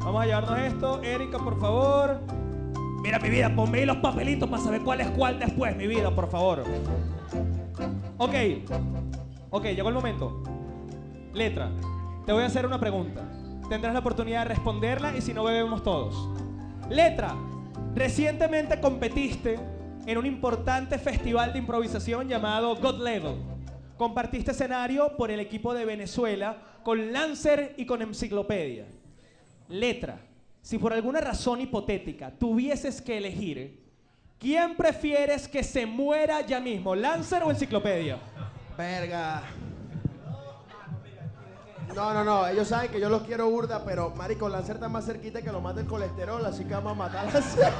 Vamos 0.00 0.22
a 0.22 0.26
llevarnos 0.26 0.58
esto. 0.58 1.02
Erika, 1.02 1.38
por 1.38 1.60
favor. 1.60 2.20
Mira, 3.02 3.18
mi 3.18 3.28
vida, 3.28 3.54
ponme 3.54 3.78
ahí 3.78 3.86
los 3.86 3.98
papelitos 3.98 4.48
para 4.48 4.62
saber 4.62 4.82
cuál 4.82 5.00
es 5.00 5.10
cuál 5.10 5.38
después, 5.38 5.76
mi 5.76 5.86
vida, 5.86 6.12
por 6.14 6.28
favor. 6.28 6.64
Ok. 8.18 8.34
Ok, 9.50 9.64
llegó 9.66 9.88
el 9.88 9.94
momento. 9.94 10.42
Letra, 11.34 11.70
te 12.24 12.32
voy 12.32 12.42
a 12.42 12.46
hacer 12.46 12.66
una 12.66 12.80
pregunta. 12.80 13.22
Tendrás 13.68 13.94
la 13.94 14.00
oportunidad 14.00 14.42
de 14.42 14.54
responderla 14.54 15.16
y 15.16 15.20
si 15.20 15.34
no 15.34 15.44
bebemos 15.44 15.82
todos. 15.82 16.28
Letra, 16.88 17.34
recientemente 17.94 18.80
competiste 18.80 19.58
en 20.06 20.16
un 20.16 20.24
importante 20.24 20.98
festival 20.98 21.52
de 21.52 21.58
improvisación 21.58 22.28
llamado 22.28 22.76
God 22.76 23.02
Level. 23.02 23.34
Compartiste 23.96 24.52
escenario 24.52 25.16
por 25.16 25.30
el 25.30 25.40
equipo 25.40 25.74
de 25.74 25.84
Venezuela 25.84 26.56
con 26.84 27.12
Lancer 27.12 27.74
y 27.76 27.84
con 27.84 28.00
Enciclopedia. 28.00 28.86
Letra, 29.68 30.20
si 30.62 30.78
por 30.78 30.92
alguna 30.92 31.20
razón 31.20 31.60
hipotética 31.60 32.30
tuvieses 32.30 33.02
que 33.02 33.18
elegir, 33.18 33.80
¿quién 34.38 34.76
prefieres 34.76 35.48
que 35.48 35.64
se 35.64 35.86
muera 35.86 36.40
ya 36.42 36.60
mismo, 36.60 36.94
Lancer 36.94 37.42
o 37.42 37.50
Enciclopedia? 37.50 38.18
Verga. 38.78 39.42
No, 41.96 42.12
no, 42.12 42.22
no, 42.22 42.46
ellos 42.46 42.68
saben 42.68 42.90
que 42.90 43.00
yo 43.00 43.08
los 43.08 43.22
quiero 43.22 43.48
burda, 43.48 43.82
pero 43.82 44.10
marico, 44.10 44.50
Lancer 44.50 44.74
está 44.76 44.86
más 44.86 45.06
cerquita 45.06 45.40
que 45.40 45.50
lo 45.50 45.62
mata 45.62 45.80
el 45.80 45.86
colesterol, 45.86 46.44
así 46.44 46.66
que 46.66 46.74
vamos 46.74 46.92
a 46.92 46.94
matar 46.94 47.26
a 47.26 47.32
Lancer. 47.32 47.72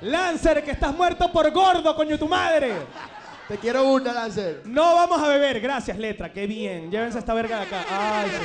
Lancer, 0.00 0.64
que 0.64 0.70
estás 0.70 0.96
muerto 0.96 1.30
por 1.30 1.50
gordo, 1.52 1.94
coño 1.94 2.18
tu 2.18 2.26
madre. 2.26 2.76
Te 3.46 3.58
quiero 3.58 3.84
burda, 3.84 4.14
Lancer. 4.14 4.62
No 4.64 4.94
vamos 4.94 5.20
a 5.20 5.28
beber, 5.28 5.60
gracias, 5.60 5.98
letra, 5.98 6.32
qué 6.32 6.46
bien. 6.46 6.90
Llévense 6.90 7.18
esta 7.18 7.34
verga 7.34 7.58
de 7.58 7.66
acá. 7.66 7.84
Ay, 7.90 8.30
sí. 8.30 8.36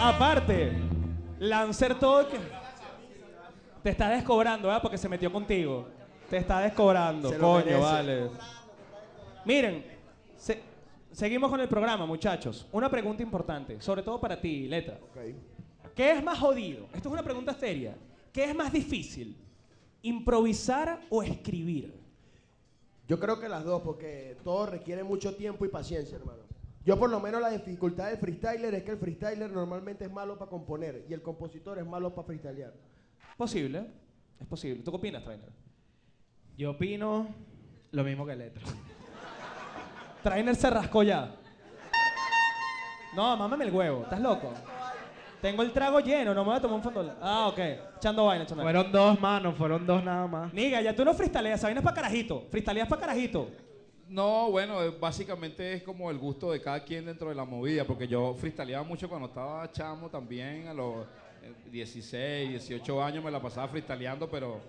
Aparte, 0.00 0.72
Lancer 1.38 1.96
todo 1.96 2.28
que. 2.28 2.40
Te 3.84 3.90
está 3.90 4.08
descobrando, 4.08 4.66
¿verdad? 4.66 4.82
Porque 4.82 4.98
se 4.98 5.08
metió 5.08 5.30
contigo. 5.30 5.94
Te 6.30 6.38
está 6.38 6.60
descobrando, 6.60 7.28
Se 7.30 7.38
lo 7.38 7.44
coño, 7.44 7.64
merece. 7.66 7.80
vale. 7.82 8.30
Miren, 9.44 9.84
se- 10.36 10.60
seguimos 11.12 11.50
con 11.50 11.60
el 11.60 11.68
programa, 11.68 12.04
muchachos. 12.06 12.66
Una 12.72 12.90
pregunta 12.90 13.22
importante, 13.22 13.80
sobre 13.80 14.02
todo 14.02 14.20
para 14.20 14.40
ti, 14.40 14.66
letra. 14.66 14.98
¿Qué 15.94 16.10
es 16.12 16.22
más 16.22 16.38
jodido? 16.38 16.86
Esto 16.92 17.08
es 17.08 17.12
una 17.12 17.22
pregunta 17.22 17.54
seria. 17.54 17.96
¿Qué 18.32 18.44
es 18.44 18.54
más 18.54 18.72
difícil? 18.72 19.36
¿Improvisar 20.02 21.00
o 21.10 21.22
escribir? 21.22 21.94
Yo 23.08 23.20
creo 23.20 23.38
que 23.38 23.48
las 23.48 23.64
dos, 23.64 23.82
porque 23.82 24.36
todo 24.42 24.66
requiere 24.66 25.04
mucho 25.04 25.36
tiempo 25.36 25.64
y 25.64 25.68
paciencia, 25.68 26.16
hermano. 26.16 26.40
Yo 26.84 26.98
por 26.98 27.08
lo 27.10 27.18
menos 27.20 27.40
la 27.40 27.50
dificultad 27.50 28.08
del 28.08 28.18
freestyler 28.18 28.74
es 28.74 28.82
que 28.82 28.90
el 28.92 28.98
freestyler 28.98 29.50
normalmente 29.50 30.04
es 30.04 30.12
malo 30.12 30.36
para 30.38 30.50
componer 30.50 31.04
y 31.08 31.12
el 31.14 31.22
compositor 31.22 31.78
es 31.78 31.86
malo 31.86 32.14
para 32.14 32.26
freestylear. 32.26 32.74
Posible, 33.36 33.86
es 34.40 34.46
posible. 34.46 34.82
¿Tú 34.82 34.90
qué 34.90 34.96
opinas, 34.96 35.24
Trainer? 35.24 35.48
Yo 36.56 36.70
opino 36.70 37.28
lo 37.90 38.02
mismo 38.02 38.24
que 38.24 38.34
Letra. 38.34 38.62
Trainer 40.22 40.56
se 40.56 40.70
rascó 40.70 41.02
ya. 41.02 41.34
No, 43.14 43.36
mámame 43.36 43.64
el 43.66 43.72
huevo, 43.72 44.02
¿estás 44.04 44.20
loco? 44.20 44.52
Tengo 45.42 45.62
el 45.62 45.70
trago 45.72 46.00
lleno, 46.00 46.32
no 46.32 46.42
me 46.42 46.48
voy 46.48 46.56
a 46.56 46.60
tomar 46.60 46.76
un 46.78 46.82
fondo. 46.82 47.16
Ah, 47.20 47.48
ok. 47.48 47.58
Echando 47.98 48.24
vaina, 48.24 48.44
echando 48.44 48.64
vaina. 48.64 48.80
Fueron 48.80 48.92
dos 48.92 49.20
manos, 49.20 49.54
fueron 49.54 49.86
dos 49.86 50.02
nada 50.02 50.26
más. 50.26 50.52
Niga, 50.52 50.80
ya 50.80 50.96
tú 50.96 51.04
no 51.04 51.12
freestaleas, 51.12 51.60
esa 51.60 51.66
vaina 51.66 51.80
es 51.80 51.84
para 51.84 51.94
carajito. 51.94 52.46
Freestaleas 52.50 52.88
para 52.88 53.00
carajito. 53.02 53.50
No, 54.08 54.50
bueno, 54.50 54.82
eh, 54.82 54.94
básicamente 54.98 55.74
es 55.74 55.82
como 55.82 56.10
el 56.10 56.18
gusto 56.18 56.52
de 56.52 56.60
cada 56.62 56.82
quien 56.82 57.04
dentro 57.04 57.28
de 57.28 57.34
la 57.34 57.44
movida, 57.44 57.84
porque 57.84 58.08
yo 58.08 58.34
freestyleaba 58.34 58.82
mucho 58.82 59.08
cuando 59.08 59.28
estaba 59.28 59.70
chamo 59.72 60.08
también, 60.08 60.68
a 60.68 60.74
los 60.74 61.04
eh, 61.42 61.52
16, 61.70 62.50
18 62.50 63.02
años 63.02 63.22
me 63.22 63.30
la 63.30 63.40
pasaba 63.40 63.68
freestyleando, 63.68 64.30
pero 64.30 64.60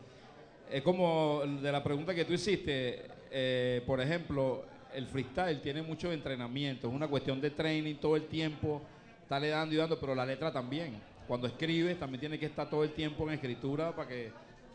es 0.71 0.81
como 0.81 1.41
de 1.45 1.71
la 1.71 1.83
pregunta 1.83 2.13
que 2.13 2.25
tú 2.25 2.33
hiciste, 2.33 3.05
eh, 3.31 3.81
por 3.85 4.01
ejemplo, 4.01 4.65
el 4.93 5.05
freestyle 5.07 5.61
tiene 5.61 5.81
mucho 5.81 6.11
entrenamiento, 6.11 6.87
es 6.87 6.93
una 6.93 7.07
cuestión 7.07 7.39
de 7.41 7.51
training 7.51 7.95
todo 7.95 8.15
el 8.15 8.23
tiempo, 8.27 8.81
estarle 9.21 9.49
dando 9.49 9.75
y 9.75 9.77
dando, 9.77 9.99
pero 9.99 10.15
la 10.15 10.25
letra 10.25 10.51
también. 10.51 10.99
Cuando 11.27 11.47
escribes 11.47 11.99
también 11.99 12.19
tiene 12.21 12.39
que 12.39 12.45
estar 12.45 12.69
todo 12.69 12.83
el 12.83 12.91
tiempo 12.91 13.27
en 13.27 13.33
escritura 13.35 13.93
para 13.95 14.07
que 14.07 14.31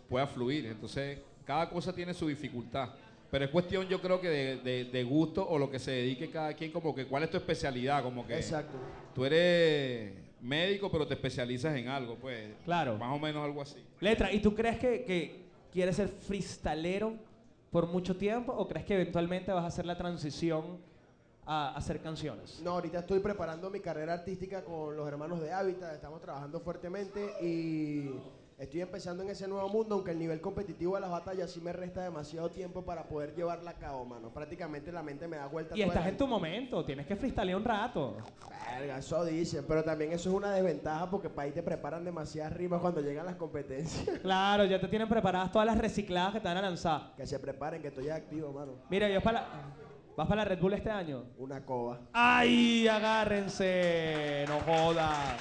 pueda 0.08 0.26
fluir. 0.26 0.66
Entonces, 0.66 1.18
cada 1.46 1.68
cosa 1.70 1.94
tiene 1.94 2.12
su 2.12 2.28
dificultad. 2.28 2.90
Pero 3.30 3.46
es 3.46 3.50
cuestión, 3.50 3.88
yo 3.88 4.00
creo 4.02 4.20
que 4.20 4.28
de, 4.28 4.56
de- 4.58 4.84
de 4.84 5.04
gusto 5.04 5.48
o 5.48 5.58
lo 5.58 5.70
que 5.70 5.78
se 5.78 5.90
dedique 5.92 6.28
cada 6.30 6.52
quien, 6.52 6.70
como 6.70 6.94
que 6.94 7.06
cuál 7.06 7.22
es 7.22 7.30
tu 7.30 7.38
especialidad, 7.38 8.02
como 8.02 8.26
que 8.26 8.34
Exacto. 8.36 8.76
tú 9.14 9.24
eres 9.24 10.12
médico, 10.42 10.90
pero 10.92 11.06
te 11.06 11.14
especializas 11.14 11.74
en 11.74 11.88
algo, 11.88 12.16
pues. 12.16 12.50
Claro. 12.66 12.98
Más 12.98 13.10
o 13.14 13.18
menos 13.18 13.42
algo 13.42 13.62
así. 13.62 13.78
Letra, 14.00 14.30
¿y 14.30 14.40
tú 14.40 14.54
crees 14.54 14.76
que, 14.78 15.04
que 15.04 15.41
quieres 15.72 15.96
ser 15.96 16.08
freestalero 16.08 17.14
por 17.70 17.86
mucho 17.86 18.16
tiempo 18.16 18.52
o 18.52 18.68
crees 18.68 18.84
que 18.84 18.94
eventualmente 18.94 19.50
vas 19.50 19.64
a 19.64 19.68
hacer 19.68 19.86
la 19.86 19.96
transición 19.96 20.78
a 21.46 21.74
hacer 21.74 22.00
canciones? 22.00 22.60
No, 22.62 22.72
ahorita 22.72 23.00
estoy 23.00 23.20
preparando 23.20 23.70
mi 23.70 23.80
carrera 23.80 24.14
artística 24.14 24.62
con 24.62 24.96
los 24.96 25.08
hermanos 25.08 25.40
de 25.40 25.52
Hábitat, 25.52 25.94
estamos 25.94 26.20
trabajando 26.20 26.60
fuertemente 26.60 27.32
y 27.40 28.10
estoy 28.62 28.80
empezando 28.80 29.22
en 29.24 29.30
ese 29.30 29.48
nuevo 29.48 29.68
mundo, 29.68 29.96
aunque 29.96 30.12
el 30.12 30.18
nivel 30.18 30.40
competitivo 30.40 30.94
de 30.94 31.00
las 31.00 31.10
batallas 31.10 31.50
sí 31.50 31.60
me 31.60 31.72
resta 31.72 32.02
demasiado 32.02 32.48
tiempo 32.50 32.82
para 32.84 33.04
poder 33.04 33.34
llevarla 33.34 33.72
a 33.72 33.74
cabo, 33.74 34.04
mano. 34.04 34.30
Prácticamente 34.30 34.92
la 34.92 35.02
mente 35.02 35.26
me 35.26 35.36
da 35.36 35.46
vuelta 35.46 35.76
Y 35.76 35.82
estás 35.82 36.06
en 36.06 36.16
tu 36.16 36.26
momento, 36.26 36.84
tienes 36.84 37.06
que 37.06 37.16
freestylear 37.16 37.56
un 37.58 37.64
rato. 37.64 38.16
Verga, 38.78 38.98
eso 38.98 39.24
dicen, 39.24 39.64
pero 39.66 39.82
también 39.82 40.12
eso 40.12 40.30
es 40.30 40.34
una 40.36 40.52
desventaja 40.52 41.10
porque 41.10 41.28
para 41.28 41.46
ahí 41.46 41.52
te 41.52 41.62
preparan 41.62 42.04
demasiadas 42.04 42.52
rimas 42.52 42.80
cuando 42.80 43.00
llegan 43.00 43.26
las 43.26 43.36
competencias. 43.36 44.18
Claro, 44.22 44.64
ya 44.64 44.80
te 44.80 44.86
tienen 44.88 45.08
preparadas 45.08 45.50
todas 45.50 45.66
las 45.66 45.76
recicladas 45.76 46.32
que 46.34 46.40
te 46.40 46.46
van 46.48 46.56
a 46.56 46.62
lanzar. 46.62 47.12
que 47.16 47.26
se 47.26 47.38
preparen, 47.38 47.82
que 47.82 47.88
estoy 47.88 48.08
activo, 48.10 48.52
mano. 48.52 48.72
Mira, 48.88 49.08
yo 49.08 49.20
para 49.20 49.40
la- 49.40 49.48
¿Vas 50.16 50.28
para 50.28 50.42
la 50.42 50.48
Red 50.50 50.60
Bull 50.60 50.74
este 50.74 50.90
año? 50.90 51.24
Una 51.38 51.64
coba. 51.64 51.98
¡Ay, 52.12 52.86
agárrense! 52.86 54.44
No 54.46 54.60
joda. 54.60 55.36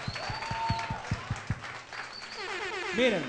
Miren, 2.97 3.21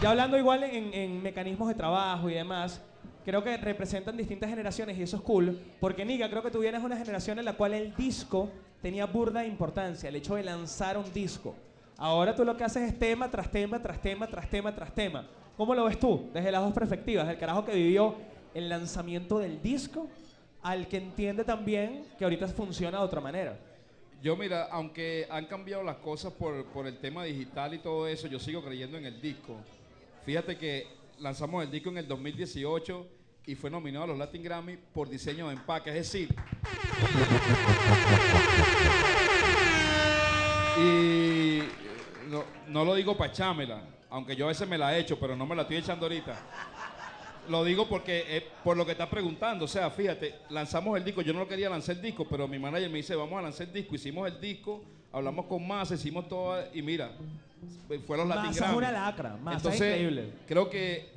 ya 0.00 0.10
hablando 0.10 0.38
igual 0.38 0.62
en, 0.62 0.94
en 0.94 1.20
mecanismos 1.20 1.66
de 1.66 1.74
trabajo 1.74 2.30
y 2.30 2.34
demás, 2.34 2.80
creo 3.24 3.42
que 3.42 3.56
representan 3.56 4.16
distintas 4.16 4.48
generaciones 4.48 4.96
y 4.96 5.02
eso 5.02 5.16
es 5.16 5.22
cool, 5.22 5.58
porque 5.80 6.04
Niga, 6.04 6.30
creo 6.30 6.40
que 6.40 6.52
tú 6.52 6.60
vienes 6.60 6.84
una 6.84 6.96
generación 6.96 7.40
en 7.40 7.46
la 7.46 7.54
cual 7.54 7.74
el 7.74 7.96
disco 7.96 8.48
tenía 8.80 9.06
burda 9.06 9.40
de 9.40 9.48
importancia, 9.48 10.08
el 10.08 10.14
hecho 10.14 10.36
de 10.36 10.44
lanzar 10.44 10.96
un 10.96 11.12
disco. 11.12 11.56
Ahora 11.96 12.36
tú 12.36 12.44
lo 12.44 12.56
que 12.56 12.62
haces 12.62 12.88
es 12.88 12.96
tema 12.96 13.28
tras 13.28 13.50
tema, 13.50 13.82
tras 13.82 14.00
tema, 14.00 14.28
tras 14.28 14.48
tema, 14.48 14.72
tras 14.72 14.94
tema. 14.94 15.26
¿Cómo 15.56 15.74
lo 15.74 15.86
ves 15.86 15.98
tú? 15.98 16.30
Desde 16.32 16.52
las 16.52 16.62
dos 16.62 16.72
perspectivas, 16.72 17.28
el 17.28 17.38
carajo 17.38 17.64
que 17.64 17.74
vivió 17.74 18.14
el 18.54 18.68
lanzamiento 18.68 19.40
del 19.40 19.60
disco 19.60 20.06
al 20.62 20.86
que 20.86 20.98
entiende 20.98 21.42
también 21.42 22.04
que 22.16 22.22
ahorita 22.22 22.46
funciona 22.46 22.98
de 22.98 23.04
otra 23.04 23.20
manera. 23.20 23.58
Yo, 24.22 24.36
mira, 24.36 24.68
aunque 24.70 25.26
han 25.30 25.46
cambiado 25.46 25.82
las 25.82 25.96
cosas 25.96 26.32
por, 26.32 26.64
por 26.66 26.86
el 26.86 26.98
tema 26.98 27.24
digital 27.24 27.74
y 27.74 27.78
todo 27.78 28.08
eso, 28.08 28.26
yo 28.26 28.38
sigo 28.38 28.62
creyendo 28.62 28.96
en 28.96 29.04
el 29.06 29.20
disco. 29.20 29.56
Fíjate 30.24 30.56
que 30.56 30.86
lanzamos 31.18 31.62
el 31.64 31.70
disco 31.70 31.90
en 31.90 31.98
el 31.98 32.08
2018 32.08 33.06
y 33.46 33.54
fue 33.54 33.70
nominado 33.70 34.04
a 34.04 34.08
los 34.08 34.18
Latin 34.18 34.42
Grammy 34.42 34.76
por 34.76 35.08
diseño 35.08 35.48
de 35.48 35.54
empaque. 35.54 35.90
Es 35.90 35.96
decir, 35.96 36.34
y 40.78 41.60
no, 42.28 42.44
no 42.68 42.84
lo 42.84 42.94
digo 42.94 43.16
para 43.16 43.30
echármela, 43.30 43.82
aunque 44.10 44.34
yo 44.34 44.46
a 44.46 44.48
veces 44.48 44.66
me 44.68 44.76
la 44.78 44.96
he 44.96 45.00
hecho, 45.00 45.18
pero 45.20 45.36
no 45.36 45.46
me 45.46 45.54
la 45.54 45.62
estoy 45.62 45.76
echando 45.76 46.06
ahorita. 46.06 46.36
Lo 47.48 47.64
digo 47.64 47.88
porque 47.88 48.36
es 48.36 48.42
por 48.64 48.76
lo 48.76 48.84
que 48.84 48.92
estás 48.92 49.08
preguntando. 49.08 49.64
O 49.64 49.68
sea, 49.68 49.90
fíjate, 49.90 50.34
lanzamos 50.50 50.96
el 50.98 51.04
disco. 51.04 51.22
Yo 51.22 51.32
no 51.32 51.40
lo 51.40 51.48
quería 51.48 51.68
lanzar 51.70 51.96
el 51.96 52.02
disco, 52.02 52.26
pero 52.28 52.46
mi 52.48 52.58
manager 52.58 52.90
me 52.90 52.98
dice, 52.98 53.14
vamos 53.14 53.38
a 53.38 53.42
lanzar 53.42 53.66
el 53.68 53.72
disco. 53.72 53.94
Hicimos 53.94 54.28
el 54.30 54.40
disco, 54.40 54.82
hablamos 55.12 55.46
con 55.46 55.66
Massa, 55.66 55.94
hicimos 55.94 56.28
todo 56.28 56.62
y 56.74 56.82
mira, 56.82 57.12
fue 58.06 58.16
los 58.16 58.26
Latin 58.28 58.46
Massa 58.46 58.70
es 58.70 58.76
una 58.76 58.92
lacra, 58.92 59.36
Massa 59.36 59.56
es 59.58 59.64
Entonces, 59.64 59.88
increíble. 60.00 60.30
creo 60.46 60.68
que 60.70 61.10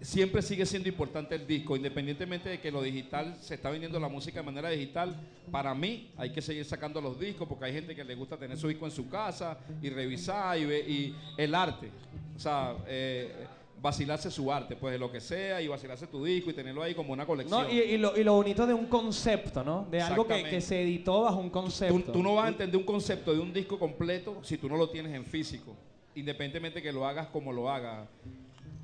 siempre 0.00 0.42
sigue 0.42 0.66
siendo 0.66 0.88
importante 0.88 1.34
el 1.34 1.46
disco, 1.46 1.74
independientemente 1.76 2.48
de 2.50 2.60
que 2.60 2.70
lo 2.70 2.82
digital 2.82 3.36
se 3.40 3.54
está 3.54 3.70
vendiendo 3.70 3.98
la 3.98 4.08
música 4.08 4.40
de 4.40 4.46
manera 4.46 4.68
digital. 4.68 5.16
Para 5.50 5.74
mí 5.74 6.10
hay 6.16 6.30
que 6.32 6.42
seguir 6.42 6.64
sacando 6.64 7.00
los 7.00 7.18
discos 7.18 7.48
porque 7.48 7.64
hay 7.64 7.72
gente 7.72 7.94
que 7.96 8.04
le 8.04 8.14
gusta 8.14 8.36
tener 8.36 8.56
su 8.58 8.68
disco 8.68 8.84
en 8.84 8.90
su 8.92 9.08
casa 9.08 9.58
y 9.82 9.88
revisar 9.88 10.58
y, 10.58 10.66
ve- 10.66 10.84
y 10.86 11.14
el 11.38 11.54
arte. 11.54 11.90
O 12.36 12.38
sea, 12.38 12.74
eh, 12.86 13.46
vacilarse 13.80 14.30
su 14.30 14.50
arte, 14.52 14.74
pues 14.76 14.92
de 14.92 14.98
lo 14.98 15.10
que 15.10 15.20
sea 15.20 15.60
y 15.60 15.68
vacilarse 15.68 16.06
tu 16.06 16.24
disco 16.24 16.50
y 16.50 16.54
tenerlo 16.54 16.82
ahí 16.82 16.94
como 16.94 17.12
una 17.12 17.26
colección. 17.26 17.62
No, 17.64 17.70
y, 17.70 17.78
y 17.78 17.98
lo, 17.98 18.16
y 18.16 18.24
lo 18.24 18.34
bonito 18.34 18.66
de 18.66 18.74
un 18.74 18.86
concepto, 18.86 19.62
¿no? 19.62 19.86
De 19.90 20.00
algo 20.00 20.26
que, 20.26 20.44
que 20.44 20.60
se 20.60 20.82
editó 20.82 21.22
bajo 21.22 21.38
un 21.38 21.50
concepto. 21.50 22.12
tú 22.12 22.22
no 22.22 22.34
vas 22.34 22.46
a 22.46 22.48
entender 22.48 22.76
un 22.76 22.86
concepto 22.86 23.32
de 23.32 23.40
un 23.40 23.52
disco 23.52 23.78
completo 23.78 24.38
si 24.42 24.56
tú 24.58 24.68
no 24.68 24.76
lo 24.76 24.88
tienes 24.88 25.12
en 25.14 25.24
físico, 25.24 25.74
independientemente 26.14 26.82
que 26.82 26.92
lo 26.92 27.06
hagas 27.06 27.28
como 27.28 27.52
lo 27.52 27.70
hagas. 27.70 28.08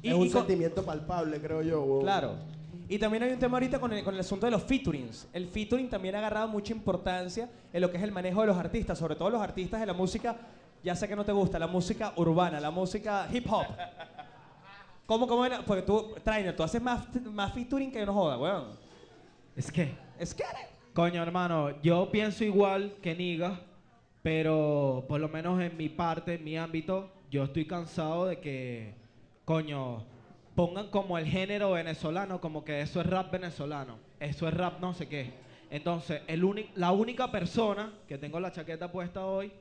Y- 0.03 0.09
es 0.09 0.15
un 0.15 0.29
sentimiento 0.31 0.85
palpable, 0.85 1.41
creo 1.41 1.63
yo. 1.63 1.83
weón. 1.83 2.03
Claro. 2.03 2.35
Y 2.89 2.99
también 2.99 3.23
hay 3.23 3.31
un 3.33 3.39
tema 3.39 3.57
ahorita 3.57 3.79
con 3.81 3.93
el, 3.93 4.05
con 4.05 4.13
el 4.15 4.21
asunto 4.21 4.45
de 4.47 4.53
los 4.53 4.63
featurings. 4.65 5.27
El 5.33 5.47
featuring 5.49 5.89
también 5.89 6.15
ha 6.17 6.19
agarrado 6.19 6.49
mucha 6.49 6.73
importancia 6.75 7.49
en 7.73 7.81
lo 7.81 7.91
que 7.91 7.97
es 7.97 8.03
el 8.03 8.13
manejo 8.13 8.43
de 8.43 8.49
los 8.49 8.57
artistas, 8.57 8.99
sobre 8.99 9.17
todo 9.17 9.31
los 9.31 9.41
artistas 9.41 9.81
de 9.81 9.87
la 9.87 9.95
música, 9.95 10.37
ya 10.85 10.95
sé 10.95 11.09
que 11.09 11.17
no 11.17 11.25
te 11.25 11.33
gusta, 11.33 11.59
la 11.59 11.69
música 11.69 12.13
urbana, 12.17 12.61
la 12.61 12.71
música 12.71 13.27
hip 13.33 13.47
hop. 13.51 13.65
¿Cómo, 15.13 15.29
cómo 15.29 15.45
era? 15.45 15.63
Porque 15.63 15.83
tú, 15.83 16.15
Trainer, 16.25 16.57
tú 16.57 16.63
haces 16.63 16.81
más, 16.81 17.07
más 17.27 17.53
featuring 17.53 17.93
que 17.93 18.07
no 18.07 18.15
joda, 18.15 18.39
weón. 18.39 18.69
Es 19.55 19.71
que, 19.71 19.93
Es 20.19 20.33
que... 20.33 20.43
coño, 20.95 21.23
hermano, 21.23 21.83
yo 21.83 22.11
pienso 22.11 22.45
igual 22.45 22.95
que 23.03 23.15
Niga, 23.15 23.61
pero 24.23 25.05
por 25.07 25.21
lo 25.21 25.29
menos 25.29 25.61
en 25.61 25.77
mi 25.77 25.91
parte, 25.91 26.37
en 26.37 26.45
mi 26.45 26.57
ámbito, 26.57 27.13
yo 27.31 27.45
estoy 27.45 27.67
cansado 27.67 28.25
de 28.25 28.41
que, 28.41 28.95
coño, 29.45 30.03
pongan 30.55 30.89
como 30.89 31.19
el 31.19 31.27
género 31.27 31.73
venezolano, 31.73 32.41
como 32.41 32.65
que 32.65 32.81
eso 32.81 33.03
es 33.03 33.07
rap 33.07 33.31
venezolano, 33.33 33.99
eso 34.19 34.49
es 34.49 34.55
rap 34.55 34.81
no 34.81 34.95
sé 34.95 35.09
qué. 35.09 35.35
Entonces, 35.69 36.23
el 36.27 36.71
la 36.75 36.93
única 36.93 37.31
persona 37.31 37.93
que 38.09 38.17
tengo 38.17 38.41
la 38.41 38.51
chaqueta 38.51 38.91
puesta 38.91 39.27
hoy 39.27 39.53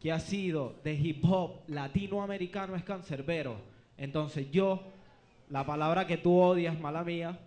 que 0.00 0.10
ha 0.10 0.20
sido 0.20 0.76
de 0.82 0.94
hip 0.94 1.22
hop 1.26 1.64
latinoamericano 1.66 2.74
es 2.74 2.82
Cancerbero. 2.82 3.69
Entonces 4.00 4.50
yo, 4.50 4.82
la 5.50 5.64
palabra 5.66 6.06
que 6.06 6.16
tú 6.16 6.34
odias, 6.40 6.80
mala 6.80 7.04
mía, 7.04 7.38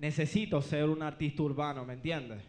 necesito 0.00 0.60
ser 0.60 0.90
un 0.90 1.00
artista 1.00 1.44
urbano, 1.44 1.84
¿me 1.84 1.92
entiendes? 1.92 2.42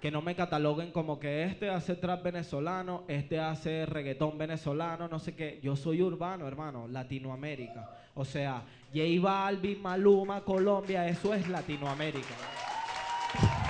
Que 0.00 0.10
no 0.10 0.22
me 0.22 0.34
cataloguen 0.34 0.90
como 0.90 1.20
que 1.20 1.44
este 1.44 1.68
hace 1.68 1.96
trap 1.96 2.22
venezolano, 2.22 3.04
este 3.08 3.38
hace 3.38 3.84
reggaetón 3.84 4.38
venezolano, 4.38 5.06
no 5.06 5.18
sé 5.18 5.34
qué. 5.34 5.60
Yo 5.62 5.76
soy 5.76 6.00
urbano, 6.00 6.48
hermano, 6.48 6.88
Latinoamérica. 6.88 7.90
O 8.14 8.24
sea, 8.24 8.62
J 8.94 9.04
Balvin, 9.20 9.82
Maluma, 9.82 10.40
Colombia, 10.40 11.06
eso 11.06 11.34
es 11.34 11.46
Latinoamérica. 11.48 12.34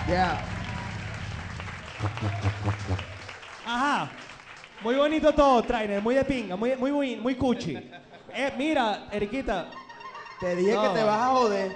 Yeah. 0.07 0.45
Ajá. 3.67 4.13
Muy 4.81 4.95
bonito 4.95 5.33
todo, 5.33 5.61
Trainer, 5.63 6.01
muy 6.01 6.15
de 6.15 6.25
pinga, 6.25 6.55
muy, 6.55 6.77
muy, 6.77 6.93
muy, 6.93 7.17
muy 7.17 7.35
cuchi. 7.35 7.77
Eh, 8.39 8.53
mira, 8.57 9.09
Eriquita, 9.11 9.67
Te 10.41 10.55
dije 10.55 10.75
No. 10.75 10.83
que 10.83 10.89
te 10.99 11.05
vas 11.05 11.19
a 11.23 11.27
joder. 11.29 11.73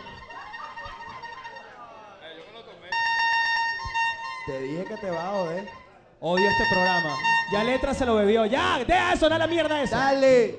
Te 4.46 4.60
dije 4.62 4.84
que 4.84 4.96
te 4.96 5.10
vas 5.10 5.24
a 5.24 5.28
joder. 5.30 5.68
odio 6.20 6.48
este 6.50 6.64
programa. 6.70 7.16
Ya 7.52 7.64
Letra 7.64 7.94
se 7.94 8.04
lo 8.04 8.14
bebió. 8.16 8.44
Ya, 8.44 8.78
deja 8.86 9.10
de 9.12 9.16
sonar 9.16 9.38
la 9.38 9.46
mierda 9.46 9.82
esa. 9.82 9.96
Dale. 9.96 10.58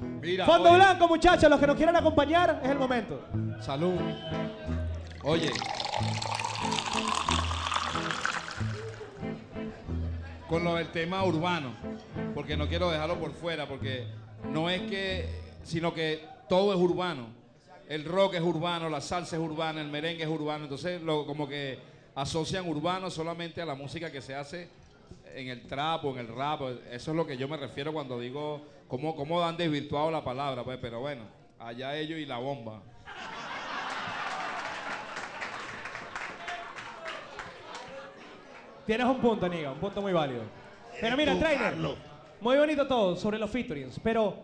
Mira, 0.00 0.46
Fondo 0.46 0.70
oye, 0.70 0.78
blanco, 0.78 1.06
muchachos, 1.06 1.48
los 1.48 1.60
que 1.60 1.66
nos 1.66 1.76
quieran 1.76 1.94
acompañar, 1.94 2.60
es 2.62 2.70
el 2.70 2.78
momento. 2.78 3.24
Salud. 3.60 4.00
Oye. 5.22 5.50
Con 10.48 10.64
lo 10.64 10.74
del 10.74 10.88
tema 10.90 11.22
urbano, 11.22 11.74
porque 12.34 12.56
no 12.56 12.66
quiero 12.66 12.90
dejarlo 12.90 13.16
por 13.20 13.32
fuera, 13.32 13.66
porque 13.68 14.08
no 14.48 14.70
es 14.70 14.82
que, 14.82 15.28
sino 15.62 15.92
que 15.92 16.24
todo 16.48 16.72
es 16.72 16.78
urbano. 16.78 17.28
El 17.88 18.04
rock 18.04 18.34
es 18.34 18.40
urbano, 18.40 18.88
la 18.88 19.00
salsa 19.00 19.36
es 19.36 19.42
urbana, 19.42 19.80
el 19.80 19.88
merengue 19.88 20.22
es 20.22 20.28
urbano, 20.28 20.64
entonces 20.64 21.02
lo, 21.02 21.26
como 21.26 21.48
que 21.48 21.78
asocian 22.14 22.68
urbano 22.68 23.10
solamente 23.10 23.60
a 23.60 23.66
la 23.66 23.74
música 23.74 24.12
que 24.12 24.20
se 24.20 24.34
hace 24.34 24.68
en 25.34 25.48
el 25.48 25.66
trap 25.66 26.04
o 26.04 26.12
en 26.12 26.18
el 26.18 26.28
rap. 26.28 26.62
Eso 26.90 27.10
es 27.10 27.16
lo 27.16 27.26
que 27.26 27.36
yo 27.36 27.48
me 27.48 27.56
refiero 27.56 27.92
cuando 27.92 28.18
digo 28.20 28.62
cómo, 28.88 29.14
cómo 29.16 29.42
han 29.42 29.56
desvirtuado 29.56 30.10
la 30.10 30.22
palabra, 30.22 30.62
pues, 30.64 30.78
pero 30.80 31.00
bueno, 31.00 31.22
allá 31.58 31.96
ellos 31.96 32.18
y 32.18 32.26
la 32.26 32.38
bomba. 32.38 32.82
Tienes 38.86 39.06
un 39.06 39.20
punto, 39.20 39.48
Niga, 39.48 39.70
un 39.72 39.78
punto 39.78 40.02
muy 40.02 40.12
válido. 40.12 40.42
Pero 41.00 41.16
mira, 41.16 41.38
Trainer. 41.38 41.76
Muy 42.40 42.56
bonito 42.56 42.86
todo 42.86 43.16
sobre 43.16 43.38
los 43.38 43.50
featurings, 43.50 43.98
pero 44.02 44.36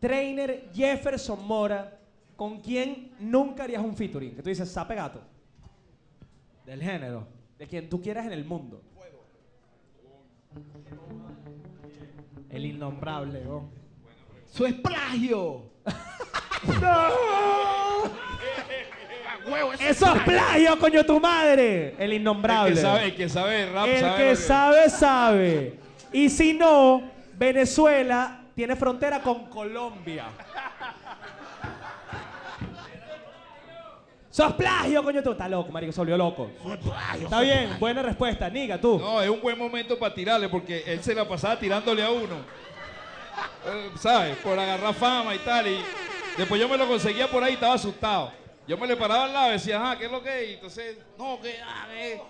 Trainer 0.00 0.68
Jefferson 0.74 1.46
Mora, 1.46 1.98
¿con 2.36 2.60
quién 2.60 3.12
nunca 3.18 3.64
harías 3.64 3.82
un 3.82 3.96
featuring? 3.96 4.34
Que 4.36 4.42
tú 4.42 4.48
dices, 4.48 4.70
sape 4.70 4.94
gato. 4.94 5.20
Del 6.64 6.82
género. 6.82 7.26
De 7.58 7.66
quien 7.66 7.88
tú 7.88 8.00
quieras 8.02 8.26
en 8.26 8.32
el 8.32 8.44
mundo. 8.44 8.82
El 12.50 12.64
innombrable, 12.66 13.42
¿no? 13.44 13.68
¡Su 14.50 14.64
es 14.66 14.74
plagio! 14.74 15.70
¡Eso 19.80 20.14
es 20.16 20.22
plagio, 20.22 20.78
coño, 20.78 21.04
tu 21.04 21.20
madre! 21.20 21.90
El 21.98 22.12
El 22.12 22.12
innombrable. 22.14 22.74
que 22.74 22.80
sabe, 22.80 23.04
el 23.04 23.14
que 23.14 23.28
sabe 23.28 23.66
rap 23.72 23.86
El 23.86 24.00
sabe 24.00 24.16
que 24.16 24.24
lo 24.24 24.30
que- 24.30 24.36
sabe, 24.36 24.90
sabe. 24.90 25.78
Y 26.12 26.28
si 26.30 26.54
no, 26.54 27.02
Venezuela 27.36 28.40
tiene 28.54 28.74
frontera 28.76 29.20
con 29.20 29.46
Colombia. 29.46 30.26
¡Sos 34.30 34.52
plagio, 34.52 35.02
coño! 35.02 35.22
Tú 35.22 35.32
estás 35.32 35.48
loco, 35.48 35.72
marico, 35.72 35.92
se 35.92 36.00
volvió 36.00 36.16
loco. 36.16 36.50
Está 37.18 37.40
bien, 37.40 37.78
buena 37.78 38.02
respuesta. 38.02 38.50
Niga, 38.50 38.78
tú. 38.78 38.98
No, 38.98 39.22
es 39.22 39.30
un 39.30 39.40
buen 39.40 39.58
momento 39.58 39.98
para 39.98 40.14
tirarle 40.14 40.48
porque 40.48 40.82
él 40.86 41.02
se 41.02 41.14
la 41.14 41.26
pasaba 41.26 41.58
tirándole 41.58 42.02
a 42.02 42.10
uno. 42.10 42.36
Eh, 43.66 43.90
¿Sabes? 43.98 44.36
Por 44.38 44.58
agarrar 44.58 44.94
fama 44.94 45.34
y 45.34 45.38
tal. 45.38 45.66
Y 45.66 45.78
después 46.36 46.60
yo 46.60 46.68
me 46.68 46.76
lo 46.76 46.86
conseguía 46.86 47.30
por 47.30 47.42
ahí 47.42 47.52
y 47.52 47.54
estaba 47.54 47.74
asustado. 47.74 48.30
Yo 48.68 48.76
me 48.76 48.86
le 48.86 48.96
paraba 48.96 49.24
al 49.24 49.32
lado 49.32 49.48
y 49.50 49.52
decía, 49.52 49.76
ajá, 49.80 49.98
¿qué 49.98 50.06
es 50.06 50.12
lo 50.12 50.22
que 50.22 50.42
es? 50.42 50.50
Y 50.50 50.54
entonces, 50.54 50.98
no, 51.16 51.38
¿qué, 51.40 51.56
ah, 51.64 51.86
qué, 51.90 52.20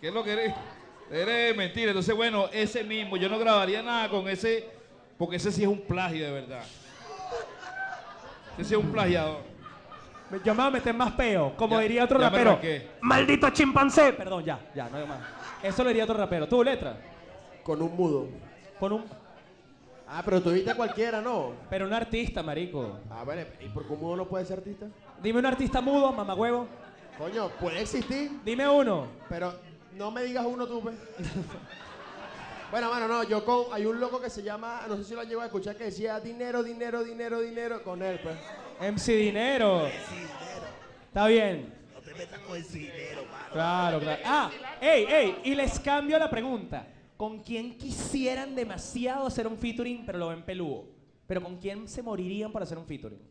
¿qué 0.00 0.08
es 0.08 0.14
lo 0.14 0.22
que 0.22 0.32
eres? 0.32 0.54
Eres 1.10 1.56
mentira. 1.56 1.88
Entonces, 1.88 2.14
bueno, 2.14 2.48
ese 2.52 2.82
mismo, 2.84 3.16
yo 3.16 3.28
no 3.28 3.38
grabaría 3.38 3.82
nada 3.82 4.08
con 4.08 4.28
ese, 4.28 4.68
porque 5.18 5.36
ese 5.36 5.52
sí 5.52 5.62
es 5.62 5.68
un 5.68 5.80
plagio 5.82 6.24
de 6.24 6.32
verdad. 6.32 6.62
Ese 8.58 8.64
sí 8.70 8.74
es 8.74 8.80
un 8.80 8.90
plagiador. 8.90 9.38
Yo 10.44 10.54
me 10.54 10.60
voy 10.62 10.66
a 10.66 10.70
meter 10.70 10.94
más 10.94 11.12
peo, 11.12 11.54
como 11.56 11.76
Ya- 11.76 11.82
diría 11.82 12.04
otro 12.04 12.18
ya 12.18 12.24
me 12.24 12.30
rapero. 12.30 12.50
arranqué. 12.52 12.88
¡Maldito 13.02 13.50
chimpancé! 13.50 14.12
Perdón, 14.12 14.44
ya, 14.44 14.58
ya, 14.74 14.88
no 14.88 14.96
hay 14.96 15.06
más. 15.06 15.18
Eso 15.62 15.84
lo 15.84 15.88
diría 15.88 16.04
otro 16.04 16.16
rapero. 16.16 16.48
¿Tú, 16.48 16.64
letra? 16.64 16.96
Con 17.62 17.80
un 17.80 17.94
mudo. 17.94 18.28
Pon 18.80 18.92
un... 18.92 19.04
Ah, 20.08 20.22
pero 20.24 20.40
tú 20.42 20.50
viste 20.52 20.74
cualquiera, 20.74 21.20
¿no? 21.20 21.52
Pero 21.70 21.86
un 21.86 21.92
artista, 21.92 22.42
marico. 22.42 22.98
Ah, 23.10 23.22
bueno, 23.24 23.42
¿y 23.60 23.68
por 23.68 23.86
qué 23.86 23.92
un 23.92 24.00
mudo 24.00 24.16
no 24.16 24.26
puede 24.26 24.44
ser 24.44 24.58
artista? 24.58 24.86
Dime 25.22 25.38
un 25.38 25.46
artista 25.46 25.80
mudo, 25.80 26.12
mamagüevo. 26.12 26.66
Coño, 27.18 27.48
puede 27.60 27.80
existir, 27.82 28.30
Dime 28.44 28.68
uno. 28.68 29.06
pero 29.28 29.54
no 29.96 30.10
me 30.10 30.22
digas 30.22 30.44
uno 30.46 30.66
tú, 30.66 30.80
pues. 30.82 30.94
bueno, 32.70 32.90
mano, 32.90 33.08
no, 33.08 33.22
yo 33.24 33.44
con. 33.44 33.72
Hay 33.72 33.86
un 33.86 33.98
loco 33.98 34.20
que 34.20 34.30
se 34.30 34.42
llama, 34.42 34.82
no 34.88 34.96
sé 34.96 35.04
si 35.04 35.14
lo 35.14 35.20
han 35.20 35.26
llegado 35.26 35.42
a 35.42 35.46
escuchar, 35.46 35.76
que 35.76 35.84
decía 35.84 36.20
dinero, 36.20 36.62
dinero, 36.62 37.02
dinero, 37.02 37.40
dinero, 37.40 37.82
con 37.82 38.02
él, 38.02 38.20
pues. 38.22 38.36
MC 38.80 39.16
Dinero. 39.16 39.86
Está 41.08 41.26
bien. 41.28 41.72
No 41.94 42.00
te 42.00 42.14
metas 42.14 42.38
con 42.40 42.56
ese 42.56 42.78
dinero, 42.78 43.24
mano. 43.30 43.52
Claro, 43.52 44.00
claro. 44.00 44.22
Ah, 44.26 44.50
ey, 44.80 45.06
ey, 45.08 45.38
y 45.44 45.54
les 45.54 45.80
cambio 45.80 46.18
la 46.18 46.28
pregunta. 46.28 46.86
¿Con 47.16 47.42
quién 47.42 47.78
quisieran 47.78 48.54
demasiado 48.54 49.26
hacer 49.26 49.46
un 49.46 49.56
featuring, 49.56 50.04
pero 50.04 50.18
lo 50.18 50.28
ven 50.28 50.42
peludo? 50.42 50.84
¿Pero 51.26 51.42
con 51.42 51.56
quién 51.56 51.88
se 51.88 52.02
morirían 52.02 52.52
para 52.52 52.64
hacer 52.64 52.76
un 52.76 52.84
featuring? 52.84 53.22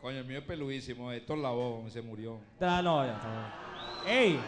Coño, 0.00 0.18
el 0.18 0.24
mío 0.24 0.38
es 0.38 0.44
peludísimo. 0.44 1.10
Héctor 1.10 1.38
Lavoe 1.38 1.90
se 1.90 2.00
murió. 2.00 2.38
Ah, 2.60 2.80
no, 2.80 3.04
ya. 3.04 3.14
está 3.14 3.28
bien. 4.04 4.16
Ey, 4.16 4.40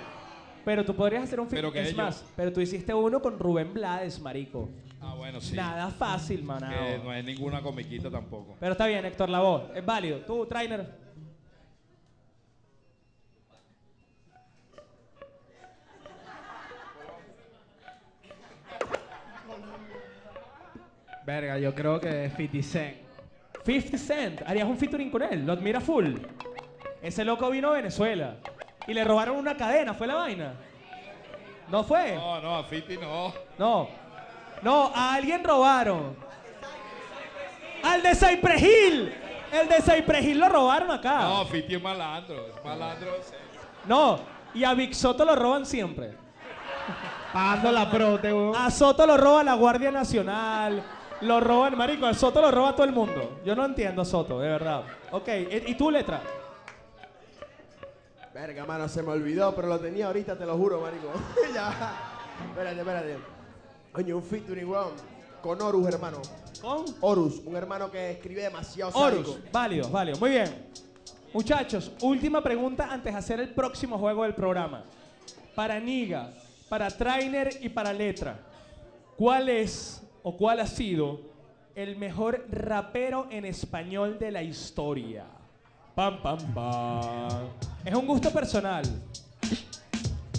pero 0.69 0.85
tú 0.85 0.95
podrías 0.95 1.23
hacer 1.23 1.41
un 1.41 1.49
Pero 1.49 1.71
featuring. 1.71 1.83
que 1.83 1.91
Es 1.93 1.97
más, 1.97 2.23
pero 2.37 2.53
tú 2.53 2.61
hiciste 2.61 2.93
uno 2.93 3.23
con 3.23 3.39
Rubén 3.39 3.73
Blades, 3.73 4.21
marico. 4.21 4.69
Ah, 5.01 5.15
bueno, 5.15 5.41
sí. 5.41 5.57
Nada 5.57 5.89
fácil, 5.89 6.43
manao. 6.43 6.71
Que 6.71 6.99
no 7.03 7.15
es 7.15 7.25
ninguna 7.25 7.63
comiquita 7.63 8.11
tampoco. 8.11 8.55
Pero 8.61 8.73
está 8.73 8.87
bien, 8.87 9.03
Héctor 9.07 9.31
Lavoe. 9.31 9.71
Es 9.75 9.87
válido. 9.87 10.19
Tú, 10.27 10.45
trainer. 10.45 10.87
Verga, 21.25 21.59
yo 21.59 21.75
creo 21.75 21.99
que 21.99 22.27
es 22.27 22.37
50 22.37 22.63
Cent. 22.69 22.97
50 23.65 23.97
Cent. 23.97 24.43
Harías 24.45 24.69
un 24.69 24.77
featuring 24.77 25.11
con 25.11 25.23
él. 25.23 25.47
Lo 25.47 25.55
admira 25.55 25.81
full. 25.81 26.17
Ese 27.01 27.25
loco 27.25 27.49
vino 27.49 27.71
a 27.71 27.73
Venezuela. 27.73 28.37
Y 28.89 28.95
le 28.95 29.05
robaron 29.05 29.37
una 29.37 29.55
cadena. 29.55 29.93
¿Fue 29.93 30.07
la 30.07 30.15
vaina? 30.15 30.55
¿No 31.69 31.85
fue? 31.85 32.17
No, 32.17 32.41
no, 32.41 32.57
a 32.57 32.65
Fiti 32.65 32.97
no. 32.97 33.35
No. 33.59 33.89
No, 34.63 34.91
a 34.95 35.15
alguien 35.15 35.45
robaron. 35.45 36.17
Al 37.85 38.03
de 38.03 38.15
Cypress 38.15 38.63
Hill. 38.63 39.15
El 39.53 39.69
de 39.69 39.83
Cypress 39.83 40.25
Hill 40.25 40.39
lo 40.39 40.49
robaron 40.49 40.91
acá. 40.91 41.21
No, 41.21 41.45
Fiti 41.45 41.75
es 41.75 41.83
malandro. 41.83 42.49
Es 42.49 42.65
malandro. 42.65 43.13
No. 43.85 44.19
Y 44.55 44.65
a 44.65 44.73
Big 44.73 44.95
Soto 44.95 45.23
lo 45.27 45.37
roban 45.37 45.67
siempre. 45.67 46.17
Pagando 47.31 47.71
la 47.71 47.91
prote, 47.91 48.33
weón. 48.33 48.57
A 48.57 48.71
Soto 48.71 49.07
lo 49.07 49.19
roba 49.19 49.45
la 49.45 49.53
Guardia 49.53 49.91
Nacional. 49.91 50.83
Lo 51.21 51.41
roban, 51.41 51.77
marico. 51.77 52.07
A 52.07 52.15
Soto 52.15 52.41
lo 52.41 52.51
roba 52.51 52.75
todo 52.75 52.87
el 52.87 52.93
mundo. 52.93 53.41
Yo 53.45 53.55
no 53.55 53.67
entiendo 53.67 54.01
a 54.01 54.05
Soto, 54.07 54.41
de 54.41 54.49
verdad. 54.49 54.83
Ok, 55.11 55.29
¿y 55.29 55.73
y 55.73 55.75
tú, 55.75 55.91
letra? 55.91 56.23
Verga, 58.41 58.65
mano, 58.65 58.89
se 58.89 59.03
me 59.03 59.11
olvidó, 59.11 59.53
pero 59.53 59.67
lo 59.67 59.81
tenía 59.81 60.07
ahorita, 60.07 60.39
te 60.39 60.47
lo 60.47 60.57
juro, 60.57 60.81
marico. 60.81 61.09
ya. 61.53 61.93
Espérate, 62.51 62.79
espérate. 62.79 63.17
Coño, 63.91 64.17
un 64.17 64.23
featuring, 64.23 64.69
weón. 64.69 64.93
Con 65.43 65.61
Horus, 65.61 65.89
hermano. 65.89 66.23
Con 66.61 66.85
Horus, 67.01 67.43
un 67.45 67.57
hermano 67.57 67.91
que 67.91 68.13
escribe 68.13 68.43
demasiado 68.43 68.97
Horus. 68.97 69.27
sádico. 69.27 69.49
Válido, 69.51 69.91
válido. 69.91 70.21
Muy 70.21 70.31
bien. 70.31 70.69
Muchachos, 71.35 71.91
última 72.01 72.41
pregunta 72.41 72.87
antes 72.89 73.13
de 73.13 73.19
hacer 73.19 73.41
el 73.41 73.53
próximo 73.53 73.99
juego 73.99 74.23
del 74.23 74.37
programa. 74.37 74.85
Para 75.57 75.81
Niga, 75.81 76.31
para 76.69 76.89
Trainer 76.93 77.51
y 77.61 77.69
para 77.69 77.93
Letra, 77.93 78.39
¿cuál 79.17 79.49
es 79.49 80.01
o 80.23 80.37
cuál 80.37 80.61
ha 80.61 80.67
sido 80.69 81.23
el 81.75 81.97
mejor 81.97 82.47
rapero 82.53 83.27
en 83.31 83.47
español 83.47 84.17
de 84.17 84.31
la 84.31 84.45
historia? 84.45 85.27
Pam, 85.99 86.23
pam, 86.23 86.39
pam. 86.55 87.49
Es 87.85 87.93
un 87.93 88.07
gusto 88.07 88.33
personal. 88.33 88.85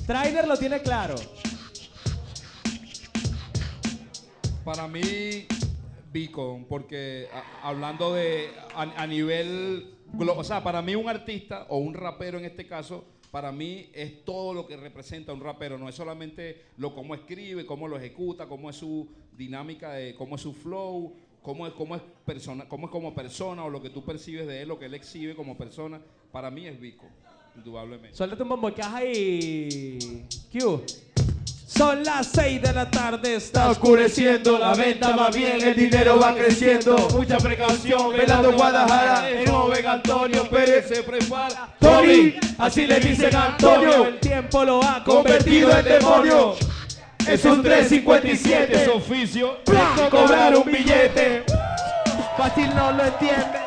Trainer 0.08 0.48
lo 0.48 0.56
tiene 0.56 0.82
claro. 0.82 1.16
Para 4.64 4.88
mí, 4.88 5.48
Beacon, 6.14 6.64
porque 6.64 7.28
hablando 7.62 8.14
de 8.14 8.52
a, 8.74 8.84
a 8.84 9.06
nivel, 9.06 9.98
o 10.18 10.44
sea, 10.46 10.64
para 10.64 10.82
mí 10.82 10.96
un 10.96 11.10
artista 11.10 11.66
o 11.68 11.80
un 11.80 11.94
rapero 11.94 12.38
en 12.38 12.46
este 12.46 12.66
caso, 12.66 13.04
para 13.30 13.52
mí 13.52 13.90
es 13.94 14.24
todo 14.24 14.54
lo 14.54 14.66
que 14.66 14.78
representa 14.78 15.34
un 15.34 15.42
rapero, 15.42 15.78
no 15.78 15.90
es 15.90 15.96
solamente 15.96 16.68
lo 16.78 16.96
cómo 16.96 17.16
escribe, 17.16 17.66
cómo 17.66 17.90
lo 17.90 17.98
ejecuta, 17.98 18.48
cómo 18.48 18.70
es 18.70 18.78
su 18.78 19.10
dinámica 19.34 19.92
de 19.92 20.16
cómo 20.16 20.38
es 20.38 20.42
su 20.42 20.54
flow, 20.54 21.18
cómo 21.42 21.68
es 21.68 21.74
cómo 21.74 21.96
es 21.96 22.02
persona, 22.26 22.68
cómo 22.68 22.88
es 22.88 22.92
como 22.92 23.14
persona 23.14 23.64
o 23.64 23.70
lo 23.70 23.82
que 23.82 23.90
tú 23.90 24.04
percibes 24.04 24.48
de 24.48 24.62
él, 24.62 24.68
lo 24.68 24.80
que 24.80 24.86
él 24.86 24.94
exhibe 24.94 25.36
como 25.36 25.58
persona, 25.58 26.00
para 26.32 26.52
mí 26.52 26.68
es 26.68 26.80
Vico, 26.80 27.06
indudablemente. 27.56 28.16
Suéltate 28.16 28.44
un 28.44 28.50
bombo 28.50 28.70
y. 28.70 30.26
Q. 30.52 30.84
Son 31.80 32.04
las 32.04 32.28
6 32.34 32.64
de 32.64 32.74
la 32.74 32.90
tarde, 32.90 33.36
está 33.36 33.70
oscureciendo, 33.70 34.58
la 34.58 34.74
venta 34.74 35.16
va 35.16 35.30
bien, 35.30 35.62
el 35.62 35.76
dinero 35.76 36.20
va 36.20 36.34
creciendo. 36.34 36.98
Mucha 37.12 37.38
precaución, 37.38 38.12
velando 38.12 38.52
Guadalajara, 38.52 39.30
el 39.30 39.48
joven 39.48 39.86
Antonio 39.86 40.50
Pérez 40.50 40.88
se 40.90 41.04
prepara. 41.04 41.76
Tony, 41.80 42.34
así 42.58 42.88
le 42.88 43.00
dicen 43.00 43.36
a 43.36 43.54
Antonio, 43.54 44.08
el 44.08 44.20
tiempo 44.20 44.66
lo 44.66 44.84
ha 44.84 45.04
convertido 45.04 45.70
en 45.78 45.86
demonio. 45.86 46.56
Es 47.30 47.46
un 47.46 47.62
357, 47.62 48.74
es 48.74 48.88
oficio. 48.88 49.64
Plan 49.64 50.10
cobrar 50.10 50.56
un 50.56 50.66
billete. 50.66 51.44
Fácil 52.36 52.76
no 52.76 52.92
lo 52.92 53.06
entiende. 53.06 53.60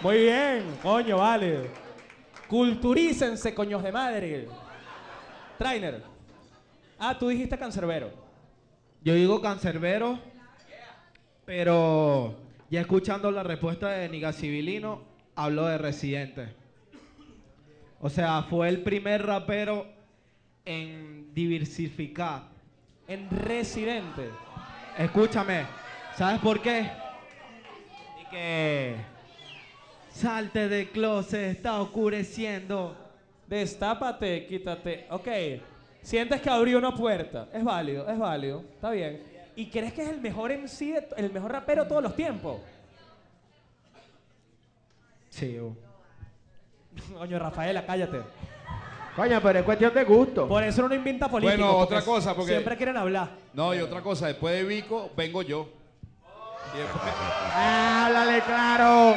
Muy 0.00 0.16
bien, 0.16 0.64
coño, 0.82 1.18
vale. 1.18 1.70
Culturícense, 2.48 3.54
coños 3.54 3.82
de 3.82 3.92
madre. 3.92 4.48
Trainer. 5.58 6.02
Ah, 6.98 7.18
tú 7.18 7.28
dijiste 7.28 7.58
cancerbero. 7.58 8.10
Yo 9.02 9.12
digo 9.12 9.42
cancerbero, 9.42 10.18
pero 11.44 12.34
ya 12.70 12.80
escuchando 12.80 13.30
la 13.30 13.42
respuesta 13.42 13.90
de 13.90 14.08
Niga 14.08 14.32
Civilino, 14.32 15.02
hablo 15.34 15.66
de 15.66 15.76
Residente. 15.76 16.61
O 18.02 18.10
sea, 18.10 18.42
fue 18.42 18.68
el 18.68 18.82
primer 18.82 19.24
rapero 19.24 19.86
en 20.64 21.32
diversificar. 21.32 22.42
En 23.06 23.30
residente. 23.30 24.28
Escúchame, 24.98 25.64
¿sabes 26.16 26.40
por 26.40 26.60
qué? 26.60 26.90
Y 28.20 28.30
que 28.30 28.96
salte 30.12 30.68
del 30.68 30.90
closet, 30.90 31.52
está 31.52 31.80
oscureciendo. 31.80 32.96
Destápate, 33.46 34.46
quítate. 34.46 35.06
Ok. 35.10 35.28
Sientes 36.02 36.40
que 36.40 36.50
abrió 36.50 36.78
una 36.78 36.94
puerta. 36.94 37.48
Es 37.52 37.62
válido, 37.62 38.08
es 38.10 38.18
válido. 38.18 38.64
Está 38.74 38.90
bien. 38.90 39.22
¿Y 39.54 39.66
crees 39.66 39.92
que 39.92 40.02
es 40.02 40.08
el 40.08 40.20
mejor 40.20 40.50
MC, 40.50 40.86
de- 40.92 41.08
el 41.18 41.32
mejor 41.32 41.52
rapero 41.52 41.84
de 41.84 41.88
todos 41.88 42.02
los 42.02 42.16
tiempos? 42.16 42.60
Sí, 45.30 45.58
uh. 45.60 45.74
Coño, 47.18 47.38
Rafaela, 47.38 47.84
cállate. 47.84 48.20
Coño, 49.16 49.40
pero 49.42 49.58
es 49.58 49.64
cuestión 49.64 49.92
de 49.92 50.04
gusto. 50.04 50.48
Por 50.48 50.62
eso 50.62 50.88
no 50.88 50.94
inventa 50.94 51.28
político. 51.28 51.56
Bueno, 51.58 51.72
porque 51.78 51.94
otra 51.96 52.04
cosa, 52.04 52.34
porque- 52.34 52.52
Siempre 52.52 52.76
quieren 52.76 52.96
hablar. 52.96 53.30
No, 53.52 53.74
y 53.74 53.80
otra 53.80 54.00
cosa, 54.00 54.26
después 54.28 54.54
de 54.54 54.64
Vico, 54.64 55.10
vengo 55.16 55.42
yo. 55.42 55.68
Y 56.74 56.78
después- 56.78 57.02
¡Háblale 57.54 58.40
claro! 58.42 59.16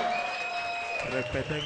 Respeten. 1.11 1.61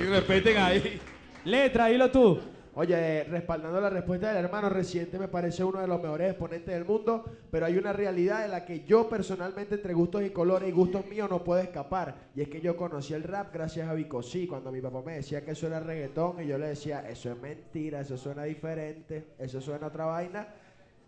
y 0.00 0.04
respeten 0.04 0.58
ahí. 0.58 1.00
Letra, 1.44 1.86
dilo 1.86 2.10
tú. 2.10 2.40
Oye, 2.78 3.24
respaldando 3.24 3.80
la 3.80 3.88
respuesta 3.88 4.28
del 4.28 4.44
hermano 4.44 4.68
reciente, 4.68 5.18
me 5.18 5.28
parece 5.28 5.64
uno 5.64 5.80
de 5.80 5.86
los 5.86 5.98
mejores 5.98 6.28
exponentes 6.28 6.74
del 6.74 6.84
mundo, 6.84 7.24
pero 7.50 7.64
hay 7.64 7.78
una 7.78 7.94
realidad 7.94 8.44
en 8.44 8.50
la 8.50 8.66
que 8.66 8.84
yo 8.84 9.08
personalmente, 9.08 9.76
entre 9.76 9.94
gustos 9.94 10.22
y 10.22 10.28
colores 10.28 10.68
y 10.68 10.72
gustos 10.72 11.06
míos, 11.06 11.30
no 11.30 11.42
puedo 11.42 11.62
escapar. 11.62 12.14
Y 12.34 12.42
es 12.42 12.48
que 12.48 12.60
yo 12.60 12.76
conocí 12.76 13.14
el 13.14 13.22
rap 13.22 13.50
gracias 13.50 13.88
a 13.88 13.94
Vico 13.94 14.22
Sí, 14.22 14.46
cuando 14.46 14.70
mi 14.70 14.82
papá 14.82 15.00
me 15.00 15.14
decía 15.14 15.42
que 15.42 15.52
eso 15.52 15.68
era 15.68 15.80
reggaetón, 15.80 16.42
y 16.42 16.48
yo 16.48 16.58
le 16.58 16.66
decía, 16.66 17.08
eso 17.08 17.32
es 17.32 17.40
mentira, 17.40 18.00
eso 18.00 18.18
suena 18.18 18.44
diferente, 18.44 19.28
eso 19.38 19.58
suena 19.62 19.86
otra 19.86 20.04
vaina. 20.04 20.46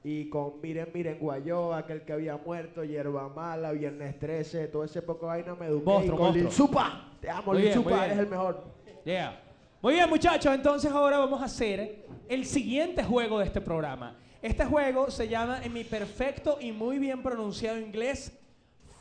Y 0.03 0.31
con 0.31 0.63
Miren, 0.63 0.89
Miren, 0.95 1.19
Guayoba, 1.19 1.77
aquel 1.77 2.01
que 2.01 2.15
había 2.15 2.39
muerto, 2.39 2.83
Hierba 2.83 3.29
Mala, 3.29 3.73
Viernes 3.73 4.19
13, 4.19 4.69
todo 4.69 4.85
ese 4.85 5.03
poco 5.03 5.27
de 5.27 5.33
vaina 5.33 5.55
me 5.55 5.67
eduqué. 5.67 5.85
Monstruo, 5.85 6.17
y 6.17 6.19
con 6.19 6.33
Lil. 6.33 6.51
Supa, 6.51 7.13
te 7.21 7.29
amo, 7.29 7.53
Lil 7.53 7.75
Supa, 7.75 8.07
eres 8.07 8.17
el 8.21 8.27
mejor. 8.27 8.65
Yeah. 9.05 9.48
Muy 9.81 9.95
bien, 9.95 10.09
muchachos. 10.09 10.53
Entonces 10.55 10.91
ahora 10.91 11.19
vamos 11.19 11.41
a 11.41 11.45
hacer 11.45 12.05
el 12.29 12.45
siguiente 12.45 13.05
juego 13.05 13.39
de 13.39 13.45
este 13.47 13.61
programa. 13.61 14.17
Este 14.43 14.65
juego 14.65 15.11
se 15.11 15.29
llama, 15.29 15.61
en 15.63 15.73
mi 15.73 15.85
perfecto 15.85 16.59
y 16.61 16.73
muy 16.73 16.99
bien 16.99 17.23
pronunciado 17.23 17.79
inglés, 17.79 18.33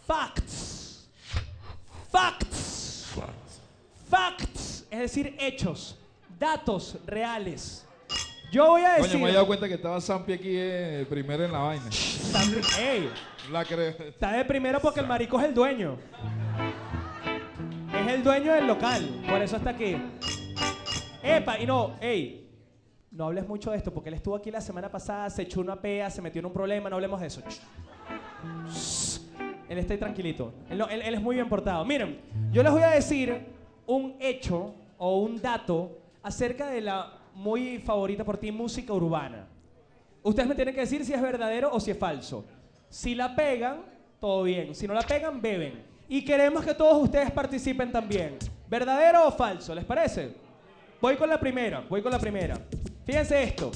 Facts. 0.06 1.10
Facts. 2.12 3.08
Facts. 4.10 4.86
Es 4.90 5.00
decir, 5.00 5.36
hechos, 5.40 5.98
datos 6.40 6.98
reales. 7.06 7.86
Yo 8.52 8.68
voy 8.68 8.84
a 8.84 8.92
Coño, 8.96 9.04
decir... 9.04 9.20
me 9.22 9.30
he 9.30 9.34
dado 9.34 9.46
cuenta 9.46 9.68
que 9.68 9.74
estaba 9.74 10.00
Zampi 10.00 10.34
aquí 10.34 10.54
eh, 10.54 11.06
primero 11.10 11.44
en 11.44 11.52
la 11.52 11.60
vaina. 11.60 11.90
Ey, 12.80 13.10
La 13.52 13.66
creo. 13.66 13.90
Está 13.90 14.32
de 14.32 14.46
primero 14.46 14.80
porque 14.80 15.02
el 15.02 15.08
marico 15.08 15.38
es 15.40 15.46
el 15.48 15.54
dueño. 15.54 15.98
Es 17.94 18.14
el 18.14 18.24
dueño 18.24 18.54
del 18.54 18.68
local, 18.68 19.24
por 19.28 19.42
eso 19.42 19.58
está 19.58 19.72
aquí. 19.72 19.98
Epa, 21.28 21.60
y 21.60 21.66
no, 21.66 21.92
ey, 22.00 22.50
no 23.12 23.26
hables 23.26 23.48
mucho 23.48 23.72
de 23.72 23.78
esto 23.78 23.94
porque 23.94 24.10
él 24.10 24.16
estuvo 24.16 24.36
aquí 24.36 24.50
la 24.52 24.62
semana 24.62 24.90
pasada, 24.90 25.30
se 25.30 25.42
echó 25.44 25.62
una 25.62 25.76
pea, 25.80 26.10
se 26.10 26.22
metió 26.22 26.40
en 26.40 26.46
un 26.46 26.54
problema, 26.54 26.90
no 26.90 26.96
hablemos 26.96 27.20
de 27.22 27.28
eso. 27.28 27.42
Él 29.70 29.78
está 29.78 29.94
ahí 29.94 30.00
tranquilito. 30.00 30.54
Él- 30.70 30.82
él 30.90 31.14
es 31.14 31.22
muy 31.22 31.36
bien 31.36 31.50
portado. 31.50 31.84
Miren, 31.84 32.20
yo 32.52 32.64
les 32.64 32.72
voy 32.72 32.82
a 32.84 32.92
decir 32.92 33.46
un 33.86 34.16
hecho 34.20 34.74
o 34.98 35.20
un 35.20 35.42
dato 35.42 35.98
acerca 36.24 36.70
de 36.70 36.82
la 36.82 37.14
muy 37.34 37.78
favorita 37.80 38.24
por 38.24 38.38
ti 38.38 38.52
música 38.52 38.94
urbana. 38.94 39.48
Ustedes 40.24 40.48
me 40.48 40.56
tienen 40.56 40.74
que 40.74 40.82
decir 40.82 41.04
si 41.06 41.14
es 41.14 41.22
verdadero 41.22 41.70
o 41.72 41.80
si 41.80 41.92
es 41.92 41.98
falso. 41.98 42.46
Si 42.90 43.14
la 43.16 43.36
pegan, 43.36 43.82
todo 44.20 44.44
bien. 44.44 44.74
Si 44.74 44.88
no 44.88 44.94
la 44.94 45.02
pegan, 45.02 45.42
beben. 45.42 45.84
Y 46.10 46.24
queremos 46.24 46.64
que 46.66 46.74
todos 46.74 47.04
ustedes 47.04 47.30
participen 47.32 47.92
también. 47.92 48.38
¿Verdadero 48.70 49.28
o 49.28 49.32
falso? 49.32 49.76
¿Les 49.76 49.86
parece? 49.86 50.34
Voy 51.00 51.16
con 51.16 51.30
la 51.30 51.40
primera, 51.40 51.82
voy 51.88 52.02
con 52.02 52.12
la 52.12 52.20
primera. 52.20 52.58
Fíjense 53.06 53.44
esto. 53.44 53.72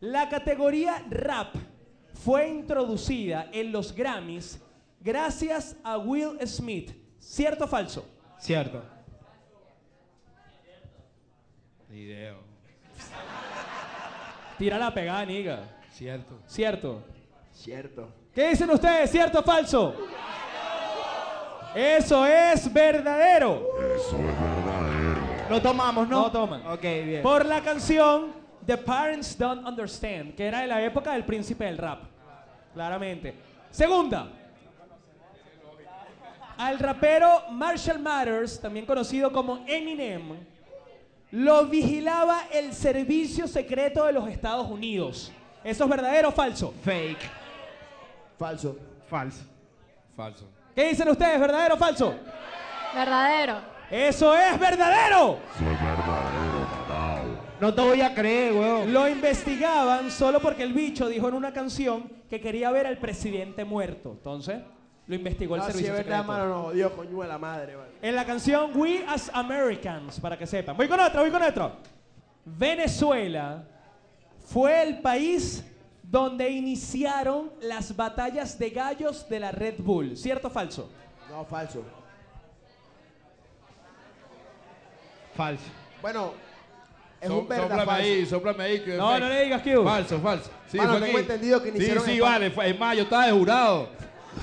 La 0.00 0.28
categoría 0.28 1.04
rap 1.08 1.54
fue 2.24 2.48
introducida 2.48 3.48
en 3.52 3.70
los 3.70 3.94
Grammys 3.94 4.60
gracias 5.00 5.76
a 5.84 5.98
Will 5.98 6.38
Smith. 6.46 6.92
¿Cierto 7.18 7.64
o 7.64 7.68
falso? 7.68 8.04
Cierto. 8.38 8.82
Video. 11.88 12.38
Tira 14.58 14.78
la 14.78 14.92
pegada, 14.92 15.24
niga. 15.24 15.60
Cierto. 15.92 16.40
¿Cierto? 16.46 17.04
Cierto. 17.52 18.08
¿Qué 18.34 18.48
dicen 18.48 18.70
ustedes? 18.70 19.10
¿Cierto 19.10 19.40
o 19.40 19.42
falso? 19.42 19.94
Eso 21.74 22.26
es 22.26 22.72
verdadero. 22.72 23.68
Eso 23.94 24.16
es 24.16 24.24
verdadero. 24.24 24.91
No 25.48 25.60
tomamos, 25.60 26.08
¿no? 26.08 26.22
No 26.22 26.30
toman. 26.32 26.66
Ok, 26.66 26.82
bien. 26.82 27.22
Por 27.22 27.44
la 27.44 27.60
canción 27.60 28.32
The 28.66 28.76
Parents 28.78 29.36
Don't 29.36 29.66
Understand, 29.66 30.34
que 30.34 30.46
era 30.46 30.60
de 30.60 30.66
la 30.66 30.82
época 30.82 31.12
del 31.12 31.24
príncipe 31.24 31.64
del 31.64 31.78
rap. 31.78 32.04
Claramente. 32.74 33.34
Segunda. 33.70 34.28
Al 36.56 36.78
rapero 36.78 37.50
Marshall 37.50 37.98
Mathers, 37.98 38.60
también 38.60 38.86
conocido 38.86 39.32
como 39.32 39.64
Eminem, 39.66 40.36
lo 41.32 41.66
vigilaba 41.66 42.42
el 42.52 42.72
servicio 42.72 43.48
secreto 43.48 44.04
de 44.04 44.12
los 44.12 44.28
Estados 44.28 44.70
Unidos. 44.70 45.32
¿Eso 45.64 45.84
es 45.84 45.90
verdadero 45.90 46.28
o 46.28 46.32
falso? 46.32 46.74
Fake. 46.84 47.30
Falso. 48.38 48.76
Falso. 49.08 49.44
Falso. 50.14 50.48
¿Qué 50.74 50.88
dicen 50.88 51.08
ustedes? 51.08 51.40
¿Verdadero 51.40 51.74
o 51.74 51.78
falso? 51.78 52.14
Verdadero. 52.94 53.71
¡Eso 53.92 54.34
es 54.34 54.58
verdadero! 54.58 55.38
Eso 55.54 55.64
es 55.70 55.80
verdadero, 55.82 56.66
manao. 56.88 57.24
No 57.60 57.74
te 57.74 57.80
voy 57.82 58.00
a 58.00 58.14
creer, 58.14 58.54
weón. 58.54 58.90
Lo 58.92 59.06
investigaban 59.06 60.10
solo 60.10 60.40
porque 60.40 60.62
el 60.62 60.72
bicho 60.72 61.08
dijo 61.08 61.28
en 61.28 61.34
una 61.34 61.52
canción 61.52 62.10
que 62.30 62.40
quería 62.40 62.70
ver 62.70 62.86
al 62.86 62.96
presidente 62.96 63.66
muerto. 63.66 64.12
Entonces, 64.12 64.62
lo 65.06 65.14
investigó 65.14 65.56
el 65.56 65.60
No, 65.60 65.64
si 65.66 65.70
es 65.70 65.76
servicio 65.76 65.92
verdad, 65.92 66.22
secreto. 66.22 66.32
mano, 66.32 66.62
no, 66.62 66.70
Dios, 66.72 66.90
coño 66.92 67.20
de 67.20 67.28
la 67.28 67.36
madre. 67.38 67.76
En 68.00 68.16
la 68.16 68.24
canción 68.24 68.70
We 68.74 69.04
as 69.06 69.30
Americans, 69.34 70.18
para 70.18 70.38
que 70.38 70.46
sepan. 70.46 70.74
Voy 70.74 70.88
con 70.88 70.98
otra, 70.98 71.20
voy 71.20 71.30
con 71.30 71.42
otra. 71.42 71.72
Venezuela 72.46 73.62
fue 74.46 74.82
el 74.82 75.00
país 75.00 75.62
donde 76.02 76.48
iniciaron 76.48 77.52
las 77.60 77.94
batallas 77.94 78.58
de 78.58 78.70
gallos 78.70 79.28
de 79.28 79.38
la 79.38 79.52
Red 79.52 79.74
Bull. 79.80 80.16
¿Cierto 80.16 80.48
o 80.48 80.50
falso? 80.50 80.90
No, 81.30 81.44
falso. 81.44 81.84
Falso. 85.34 85.64
Bueno, 86.00 86.32
es 87.20 87.28
So- 87.28 87.38
un 87.38 87.48
verdad 87.48 87.62
sóplame 87.68 87.86
falso. 87.86 88.02
ahí, 88.02 88.26
sóplame 88.26 88.64
ahí. 88.64 88.80
que- 88.80 88.96
No, 88.96 89.18
no 89.18 89.28
le 89.28 89.44
digas 89.44 89.62
que. 89.62 89.76
Falso, 89.78 90.18
falso. 90.20 90.50
Sí, 90.68 90.76
Mano, 90.78 90.94
tengo 90.94 91.06
aquí. 91.06 91.16
entendido 91.16 91.62
que 91.62 91.68
iniciaron 91.70 92.04
Sí, 92.04 92.12
sí, 92.12 92.20
vale. 92.20 92.50
fue- 92.50 92.70
Es 92.70 92.78
más, 92.78 92.96
yo 92.96 93.02
estaba 93.04 93.26
de 93.26 93.32
jurado. 93.32 93.88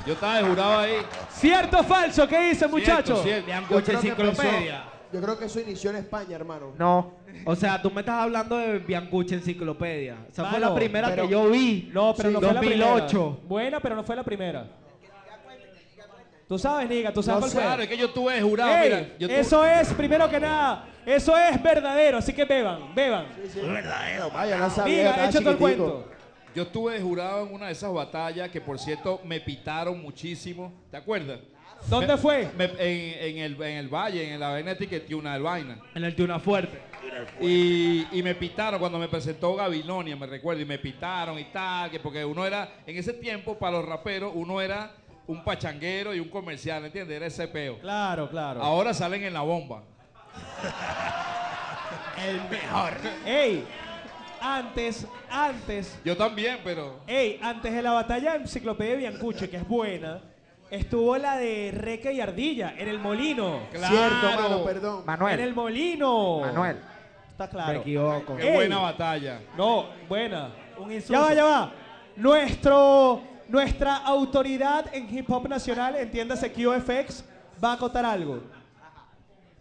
Yo 0.06 0.14
estaba 0.14 0.38
de 0.38 0.44
jurado 0.44 0.80
ahí. 0.80 0.94
¿Cierto 1.32 1.80
o 1.80 1.84
falso? 1.84 2.28
¿Qué 2.28 2.50
dicen, 2.50 2.70
muchachos? 2.70 3.26
Enciclopedia. 3.26 4.84
Yo 5.12 5.20
creo 5.22 5.40
que 5.40 5.46
eso 5.46 5.60
inició 5.60 5.90
en 5.90 5.96
España, 5.98 6.36
hermano. 6.36 6.74
No. 6.78 7.14
O 7.46 7.56
sea, 7.56 7.82
tú 7.82 7.90
me 7.90 8.02
estás 8.02 8.22
hablando 8.22 8.56
de 8.58 8.78
Biancucha 8.78 9.34
enciclopedia. 9.36 10.18
Esa 10.32 10.44
fue 10.44 10.60
Mano, 10.60 10.70
la 10.70 10.76
primera 10.76 11.10
pero- 11.10 11.24
que 11.24 11.30
yo 11.30 11.50
vi. 11.50 11.90
No, 11.92 12.14
pero 12.16 12.30
Sí, 12.30 12.34
no 12.36 12.40
fue 12.40 12.48
la 12.50 12.54
2008. 12.62 13.08
primera. 13.10 13.48
Buena, 13.48 13.80
pero 13.80 13.96
no 13.96 14.04
fue 14.04 14.16
la 14.16 14.24
primera. 14.24 14.68
Tú 16.50 16.58
sabes, 16.58 16.90
Niga, 16.90 17.14
tú 17.14 17.22
sabes 17.22 17.36
No 17.36 17.40
cuál 17.42 17.52
sé. 17.52 17.58
fue. 17.58 17.64
Claro, 17.64 17.84
es 17.84 17.88
que 17.90 17.98
yo 17.98 18.08
estuve 18.08 18.34
de 18.34 18.42
jurado. 18.42 18.76
Ey, 18.76 18.84
mira, 18.90 19.08
yo 19.20 19.28
tuve- 19.30 19.40
eso 19.40 19.64
es, 19.64 19.94
primero 19.94 20.28
que 20.28 20.40
nada, 20.40 20.88
eso 21.06 21.38
es 21.38 21.62
verdadero, 21.62 22.18
así 22.18 22.34
que 22.34 22.44
beban, 22.44 22.94
beban. 22.96 23.28
Es 23.46 23.56
verdadero, 23.56 24.32
Vaya, 24.32 24.58
no 24.58 24.70
sabía. 24.72 25.12
Niga, 25.14 25.30
échate 25.30 25.48
el 25.50 25.58
cuento. 25.58 26.12
Yo 26.56 26.64
estuve 26.64 27.00
jurado 27.00 27.46
en 27.46 27.54
una 27.54 27.68
de 27.68 27.74
esas 27.74 27.94
batallas 27.94 28.50
que, 28.50 28.60
por 28.60 28.80
cierto, 28.80 29.22
me 29.24 29.40
pitaron 29.40 30.02
muchísimo. 30.02 30.74
¿Te 30.90 30.98
acuerdas? 30.98 31.40
¿Dónde 31.88 32.08
Me- 32.14 32.18
fue? 32.18 32.50
me- 32.58 32.66
en, 32.66 33.38
en 33.38 33.38
el, 33.44 33.62
en 33.62 33.78
el 33.78 33.88
Valle, 33.88 34.34
en 34.34 34.40
la 34.40 34.50
vaina 34.50 34.74
de 34.74 35.16
una 35.16 35.34
del 35.34 35.44
vaina. 35.44 35.80
En 35.94 36.04
el 36.04 36.16
Tuna 36.16 36.40
Fuerte. 36.40 36.80
Y, 37.40 38.08
y 38.12 38.24
me 38.24 38.34
pitaron 38.34 38.80
cuando 38.80 38.98
me 38.98 39.08
presentó 39.08 39.56
Gabilonia, 39.56 40.16
me 40.16 40.26
recuerdo, 40.26 40.62
y 40.62 40.66
me 40.66 40.80
pitaron 40.80 41.38
y 41.38 41.46
tal, 41.46 41.92
que 41.92 42.00
porque 42.00 42.26
uno 42.26 42.44
era, 42.46 42.68
en 42.88 42.98
ese 42.98 43.14
tiempo, 43.14 43.58
para 43.58 43.78
los 43.78 43.86
raperos, 43.88 44.32
uno 44.36 44.60
era 44.60 44.92
un 45.30 45.44
pachanguero 45.44 46.16
y 46.16 46.20
un 46.20 46.28
comercial, 46.28 46.84
¿entiendes? 46.86 47.16
Era 47.16 47.28
ese 47.28 47.48
peo. 47.48 47.78
Claro, 47.80 48.28
claro. 48.32 48.64
Ahora 48.64 48.96
salen 48.96 49.24
en 49.24 49.32
la 49.34 49.42
bomba. 49.42 49.84
El 52.28 52.42
mejor. 52.50 52.94
Ey, 53.28 53.64
antes, 54.42 55.06
antes, 55.30 56.00
Yo 56.04 56.18
también, 56.18 56.58
pero... 56.64 57.02
ey, 57.06 57.40
antes 57.44 57.72
de 57.72 57.82
la 57.84 57.92
batalla 57.92 58.32
de 58.34 58.38
Enciclopedia 58.40 58.96
Biancuche, 58.96 59.48
que 59.52 59.58
es 59.58 59.68
buena, 59.68 60.20
estuvo 60.72 61.16
la 61.18 61.38
de 61.38 61.74
Reque 61.78 62.12
y 62.12 62.22
Ardilla, 62.22 62.74
en 62.76 62.88
el 62.88 62.98
molino. 62.98 63.60
Cierto, 63.72 64.32
mano, 64.36 64.64
perdón. 64.64 65.04
En 65.30 65.40
el 65.42 65.54
molino. 65.54 66.40
Manuel. 66.42 66.78
Está 67.30 67.44
Me 67.46 67.50
claro. 67.52 67.80
equivoco. 67.82 68.36
Qué 68.36 68.50
Ey. 68.50 68.56
buena 68.56 68.80
batalla. 68.80 69.42
No, 69.56 69.90
buena. 70.10 70.50
Un 70.80 70.90
Ya 70.90 70.96
insulto. 70.96 71.22
va, 71.22 71.34
ya 71.36 71.44
va. 71.44 71.72
Nuestro, 72.16 73.22
nuestra 73.50 73.98
autoridad 73.98 74.94
en 74.94 75.14
hip 75.16 75.30
hop 75.30 75.50
nacional, 75.50 75.96
entiéndase 75.96 76.52
QFX, 76.52 77.26
va 77.64 77.72
a 77.72 77.74
acotar 77.74 78.06
algo. 78.06 78.42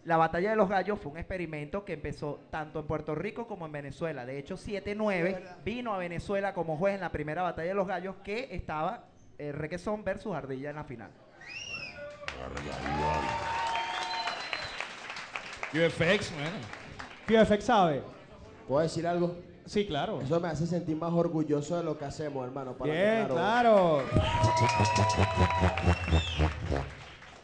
La 0.05 0.17
batalla 0.17 0.51
de 0.51 0.55
los 0.55 0.69
gallos 0.69 0.99
fue 0.99 1.11
un 1.11 1.17
experimento 1.17 1.83
que 1.83 1.93
empezó 1.93 2.39
tanto 2.49 2.79
en 2.79 2.87
Puerto 2.87 3.15
Rico 3.15 3.47
como 3.47 3.65
en 3.65 3.71
Venezuela. 3.71 4.25
De 4.25 4.39
hecho, 4.39 4.55
7-9 4.55 5.41
vino 5.65 5.93
a 5.93 5.97
Venezuela 5.97 6.53
como 6.53 6.77
juez 6.77 6.95
en 6.95 7.01
la 7.01 7.11
primera 7.11 7.41
batalla 7.41 7.67
de 7.67 7.75
los 7.75 7.87
gallos 7.87 8.15
que 8.23 8.47
estaba 8.51 9.05
eh, 9.37 9.51
Requesón 9.51 10.03
versus 10.03 10.33
Ardilla 10.33 10.69
en 10.69 10.75
la 10.75 10.83
final. 10.83 11.11
UFX, 15.73 16.31
bueno. 16.33 17.45
QFX 17.45 17.63
sabe. 17.63 18.01
¿Puedo 18.67 18.81
decir 18.81 19.05
algo? 19.05 19.48
Sí, 19.69 19.85
claro. 19.85 20.19
Eso 20.19 20.39
me 20.39 20.47
hace 20.47 20.65
sentir 20.65 20.95
más 20.97 21.13
orgulloso 21.13 21.77
de 21.77 21.83
lo 21.83 21.95
que 21.95 22.03
hacemos, 22.03 22.43
hermano. 22.43 22.73
para 22.73 22.91
que 22.91 22.97
Bien, 22.99 23.27
claro. 23.27 24.01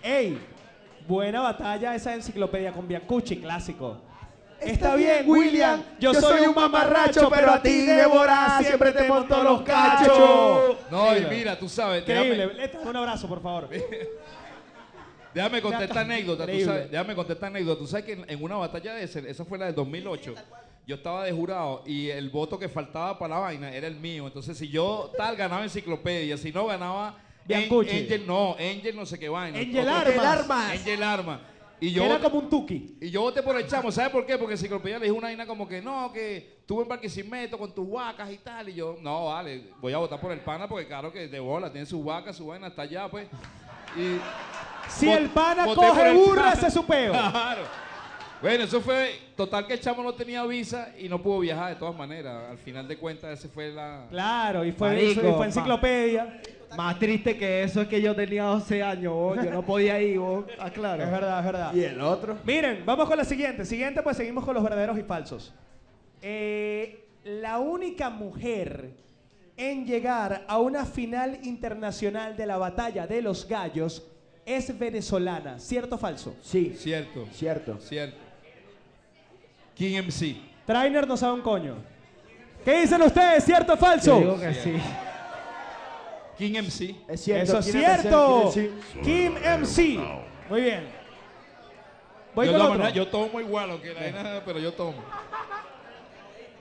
Ey, 0.02 0.40
buena 1.08 1.42
batalla 1.42 1.94
esa 1.94 2.16
enciclopedia 2.16 2.72
con 2.72 2.88
Biancucci, 2.88 3.38
clásico. 3.38 4.02
Está 4.60 4.96
bien, 4.96 5.30
William. 5.30 5.84
Yo 6.00 6.16
soy 6.16 6.48
un 6.48 6.56
mamarracho, 6.56 7.30
pero 7.30 7.52
a 7.52 7.62
ti, 7.62 7.86
Débora, 7.86 8.58
siempre 8.60 8.92
te 8.92 9.08
monto 9.08 9.44
los 9.44 9.62
cachos. 9.62 10.78
No, 10.90 11.16
y 11.16 11.26
mira, 11.26 11.60
tú 11.60 11.70
sabes, 11.70 12.02
Increíble. 12.02 12.48
déjame, 12.56 12.90
Un 12.90 12.96
abrazo, 12.96 13.28
por 13.28 13.40
favor. 13.40 13.70
déjame 15.36 15.62
contar 15.62 15.84
esta 15.84 16.00
anécdota, 16.00 16.48
tú 16.48 16.60
sabes, 16.60 16.90
déjame 16.90 17.14
contar 17.14 17.36
esta 17.36 17.48
anécdota. 17.48 17.78
Tú 17.78 17.86
sabes 17.86 18.04
que 18.04 18.14
en, 18.14 18.26
en 18.28 18.44
una 18.44 18.56
batalla 18.56 18.96
de 18.96 19.04
ese, 19.04 19.30
esa 19.30 19.46
fue 19.46 19.60
la 19.60 19.68
del 19.68 19.76
2008, 19.76 20.34
yo 20.88 20.96
estaba 20.96 21.24
de 21.24 21.32
jurado 21.32 21.84
y 21.86 22.10
el 22.10 22.30
voto 22.30 22.58
que 22.60 22.70
faltaba 22.70 23.18
para 23.18 23.36
la 23.36 23.42
vaina 23.42 23.72
era 23.74 23.88
el 23.88 23.96
mío. 23.96 24.28
Entonces, 24.28 24.58
si 24.58 24.68
yo 24.70 25.12
tal 25.18 25.36
ganaba 25.36 25.64
enciclopedia, 25.64 26.38
si 26.38 26.52
no 26.52 26.66
ganaba 26.68 27.18
Biancucci. 27.46 27.92
Angel, 28.04 28.26
no, 28.28 28.54
Angel 28.54 28.96
no 28.96 29.06
sé 29.06 29.20
qué 29.20 29.30
vaina. 29.30 29.60
Angel 29.60 29.88
Otro- 29.88 30.22
Armas. 30.22 30.72
Angel 30.72 31.04
Armas. 31.04 31.40
Y 31.80 31.92
yo 31.92 32.04
Era 32.06 32.16
voté- 32.18 32.24
como 32.24 32.40
un 32.40 32.50
tuki. 32.50 32.98
Y 33.02 33.10
yo 33.12 33.22
voté 33.22 33.44
por 33.44 33.56
el 33.60 33.68
chamo, 33.68 33.92
¿sabes 33.92 34.10
por 34.12 34.26
qué? 34.26 34.38
Porque 34.38 34.54
Enciclopedia 34.54 34.98
le 34.98 35.06
dijo 35.06 35.18
una 35.18 35.28
vaina 35.28 35.46
como 35.46 35.68
que 35.68 35.82
no, 35.82 36.12
que 36.14 36.62
tuve 36.66 36.84
en 36.84 36.88
Barquisimeto 36.88 37.58
con 37.58 37.76
tus 37.76 37.92
vacas 37.92 38.32
y 38.32 38.38
tal. 38.38 38.70
Y 38.70 38.76
yo, 38.76 38.98
no, 39.02 39.26
vale, 39.26 39.72
voy 39.82 39.92
a 39.94 39.98
votar 39.98 40.20
por 40.22 40.32
el 40.32 40.40
pana 40.40 40.68
porque 40.70 40.88
claro 40.88 41.12
que 41.12 41.28
de 41.28 41.40
bola, 41.40 41.70
tiene 41.72 41.86
sus 41.86 42.04
vacas, 42.04 42.38
su 42.38 42.48
vaina, 42.48 42.68
está 42.68 42.84
allá, 42.84 43.10
pues. 43.10 43.28
Y 43.98 44.18
Si 44.90 45.06
Vot- 45.08 45.18
el 45.18 45.30
pana 45.30 45.66
coge 45.76 46.10
el 46.12 46.16
burra, 46.16 46.44
pana. 46.44 46.54
ese 46.54 46.68
es 46.68 46.74
su 46.74 46.86
peo. 46.86 47.12
Claro. 47.32 47.85
Bueno, 48.42 48.64
eso 48.66 48.82
fue 48.82 49.12
total 49.36 49.66
que 49.66 49.74
el 49.74 49.80
chamo 49.80 50.04
no 50.04 50.14
tenía 50.14 50.44
visa 50.46 50.90
y 51.00 51.08
no 51.10 51.22
pudo 51.22 51.40
viajar 51.40 51.70
de 51.74 51.80
todas 51.80 51.96
maneras. 51.96 52.50
Al 52.52 52.58
final 52.58 52.88
de 52.88 52.98
cuentas, 52.98 53.40
ese 53.40 53.48
fue 53.48 53.72
la. 53.72 54.06
Claro, 54.10 54.64
y 54.66 54.72
fue, 54.72 54.90
Marico, 54.90 55.12
y 55.22 55.24
fue 55.24 55.38
pa. 55.38 55.46
enciclopedia. 55.46 56.42
Más 56.76 57.00
triste 57.00 57.38
que 57.38 57.64
eso 57.64 57.82
es 57.82 57.88
que 57.88 58.02
yo 58.02 58.14
tenía 58.16 58.44
12 58.44 58.84
años, 58.84 59.14
vos. 59.14 59.38
yo 59.44 59.50
no 59.52 59.62
podía 59.66 60.02
ir, 60.02 60.20
vos. 60.20 60.46
Ah, 60.60 60.70
claro. 60.70 61.04
Es 61.04 61.10
verdad, 61.12 61.40
es 61.40 61.46
verdad. 61.46 61.74
¿Y 61.74 61.84
el 61.84 62.02
otro? 62.02 62.38
Miren, 62.44 62.84
vamos 62.86 63.08
con 63.08 63.18
la 63.18 63.24
siguiente. 63.24 63.64
Siguiente, 63.66 64.02
pues 64.04 64.18
seguimos 64.18 64.44
con 64.44 64.54
los 64.54 64.64
verdaderos 64.64 64.98
y 64.98 65.04
falsos. 65.04 65.54
Eh, 66.22 67.08
la 67.24 67.60
única 67.60 68.10
mujer 68.10 68.92
en 69.58 69.86
llegar 69.86 70.44
a 70.48 70.60
una 70.60 70.86
final 70.86 71.40
internacional 71.44 72.36
de 72.36 72.46
la 72.46 72.58
batalla 72.58 73.08
de 73.08 73.22
los 73.22 73.48
gallos 73.48 74.04
es 74.46 74.78
venezolana. 74.78 75.60
¿Cierto 75.60 75.96
o 75.96 75.98
falso? 75.98 76.36
Sí, 76.42 76.76
Cierto, 76.78 77.26
cierto. 77.32 77.80
cierto. 77.80 78.18
King 79.76 80.02
MC. 80.04 80.38
Trainer 80.66 81.08
no 81.08 81.18
sabe 81.18 81.34
un 81.34 81.42
coño. 81.42 81.76
¿Qué 82.64 82.82
dicen 82.82 83.02
ustedes? 83.02 83.44
¿Cierto 83.44 83.74
o 83.74 83.76
Yo 83.76 83.82
falso? 83.82 84.20
digo 84.20 84.40
que 84.40 84.54
sí. 84.54 84.74
King 86.38 86.62
MC. 86.64 86.96
Es 87.08 87.22
cierto. 87.22 87.44
Eso 87.44 87.60
es 87.60 87.66
¿quién 87.72 87.84
cierto. 87.84 88.52
¿Quién 88.54 88.72
Kim 89.04 89.34
MC. 89.36 90.00
Muy 90.50 90.62
bien. 90.62 90.88
Voy 92.34 92.48
yo, 92.48 92.52
con 92.54 92.62
todas 92.62 92.80
otro. 92.80 92.90
yo 92.90 93.08
tomo 93.08 93.40
igual, 93.40 93.72
aunque 93.72 93.94
la 93.94 94.02
vaina, 94.02 94.42
pero 94.46 94.60
yo 94.60 94.74
tomo. 94.74 94.98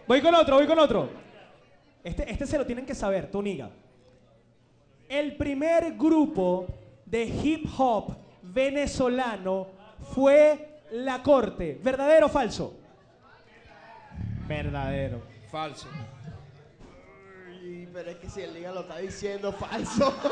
Voy 0.07 0.21
con 0.21 0.35
otro, 0.35 0.57
voy 0.57 0.67
con 0.67 0.79
otro. 0.79 1.09
Este, 2.05 2.31
este 2.31 2.47
se 2.47 2.59
lo 2.59 2.67
tienen 2.67 2.87
que 2.87 2.95
saber, 2.95 3.31
tú 3.31 3.43
niga. 3.43 3.71
El 5.09 5.37
primer 5.37 5.95
grupo 5.95 6.67
de 7.07 7.25
hip 7.25 7.67
hop 7.77 8.15
venezolano 8.43 9.69
fue 10.15 10.83
La 10.93 11.23
Corte. 11.23 11.81
¿Verdadero 11.83 12.27
o 12.27 12.29
falso? 12.29 12.75
Verdadero. 14.47 15.23
Falso. 15.51 15.87
Uy, 17.63 17.89
pero 17.93 18.11
es 18.11 18.17
que 18.17 18.29
si 18.29 18.41
el 18.43 18.55
liga 18.55 18.73
lo 18.73 18.81
está 18.81 18.99
diciendo 18.99 19.53
falso. 19.53 20.15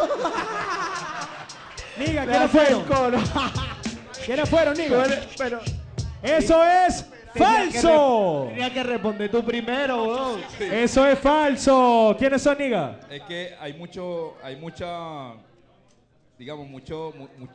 Niga, 1.99 2.25
¿quiénes 2.27 2.51
fueron? 2.51 2.85
¿Quiénes 4.25 4.49
fueron, 4.49 4.77
Niga? 4.77 5.05
Pero 5.37 5.61
Eso 6.23 6.65
es 6.65 7.07
falso. 7.37 8.47
Tenía 8.49 8.73
que 8.73 8.83
responder 8.83 9.31
tú 9.31 9.45
primero, 9.45 10.05
vos. 10.05 10.41
Eso 10.59 11.07
es 11.07 11.19
falso. 11.19 12.17
¿Quiénes 12.19 12.41
son, 12.43 12.57
Niga? 12.59 12.99
Es 13.11 13.23
que 13.23 13.55
hay 13.61 13.75
mucho, 13.75 14.37
hay 14.43 14.57
mucha, 14.57 15.35
digamos, 16.39 16.67
mucho, 16.67 17.13
mu- 17.17 17.29
mu- 17.39 17.49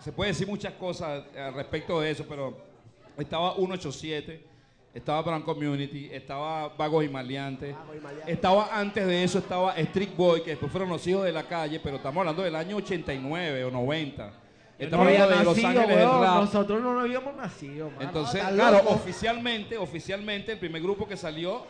se 0.00 0.12
puede 0.12 0.30
decir 0.32 0.46
muchas 0.48 0.72
cosas 0.74 1.22
al 1.36 1.54
respecto 1.54 2.00
de 2.00 2.10
eso, 2.10 2.24
pero 2.28 2.56
estaba 3.16 3.54
187, 3.54 4.44
estaba 4.94 5.22
Brown 5.22 5.42
Community, 5.42 6.08
estaba 6.12 6.68
Vagos 6.68 7.04
y 7.04 7.08
Maleantes, 7.08 7.74
estaba 8.28 8.68
antes 8.72 9.04
de 9.04 9.24
eso, 9.24 9.40
estaba 9.40 9.74
Street 9.74 10.10
Boy, 10.16 10.42
que 10.42 10.50
después 10.50 10.70
fueron 10.70 10.88
los 10.88 11.04
hijos 11.06 11.24
de 11.24 11.32
la 11.32 11.42
calle, 11.42 11.80
pero 11.80 11.96
estamos 11.96 12.20
hablando 12.20 12.42
del 12.42 12.54
año 12.54 12.76
89 12.76 13.64
o 13.64 13.70
90. 13.72 14.24
No 14.24 14.32
Estamos 14.78 15.06
hablando 15.06 15.36
de 15.36 15.44
Los 15.44 15.64
Ángeles 15.64 15.88
del. 15.88 16.08
Rap. 16.08 16.40
Nosotros 16.40 16.82
no 16.82 17.00
habíamos 17.00 17.36
nacido, 17.36 17.90
mano. 17.90 18.02
Entonces, 18.02 18.42
claro, 18.42 18.78
loco. 18.78 18.90
oficialmente, 18.90 19.76
oficialmente 19.76 20.52
el 20.52 20.58
primer 20.58 20.82
grupo 20.82 21.06
que 21.06 21.16
salió 21.16 21.64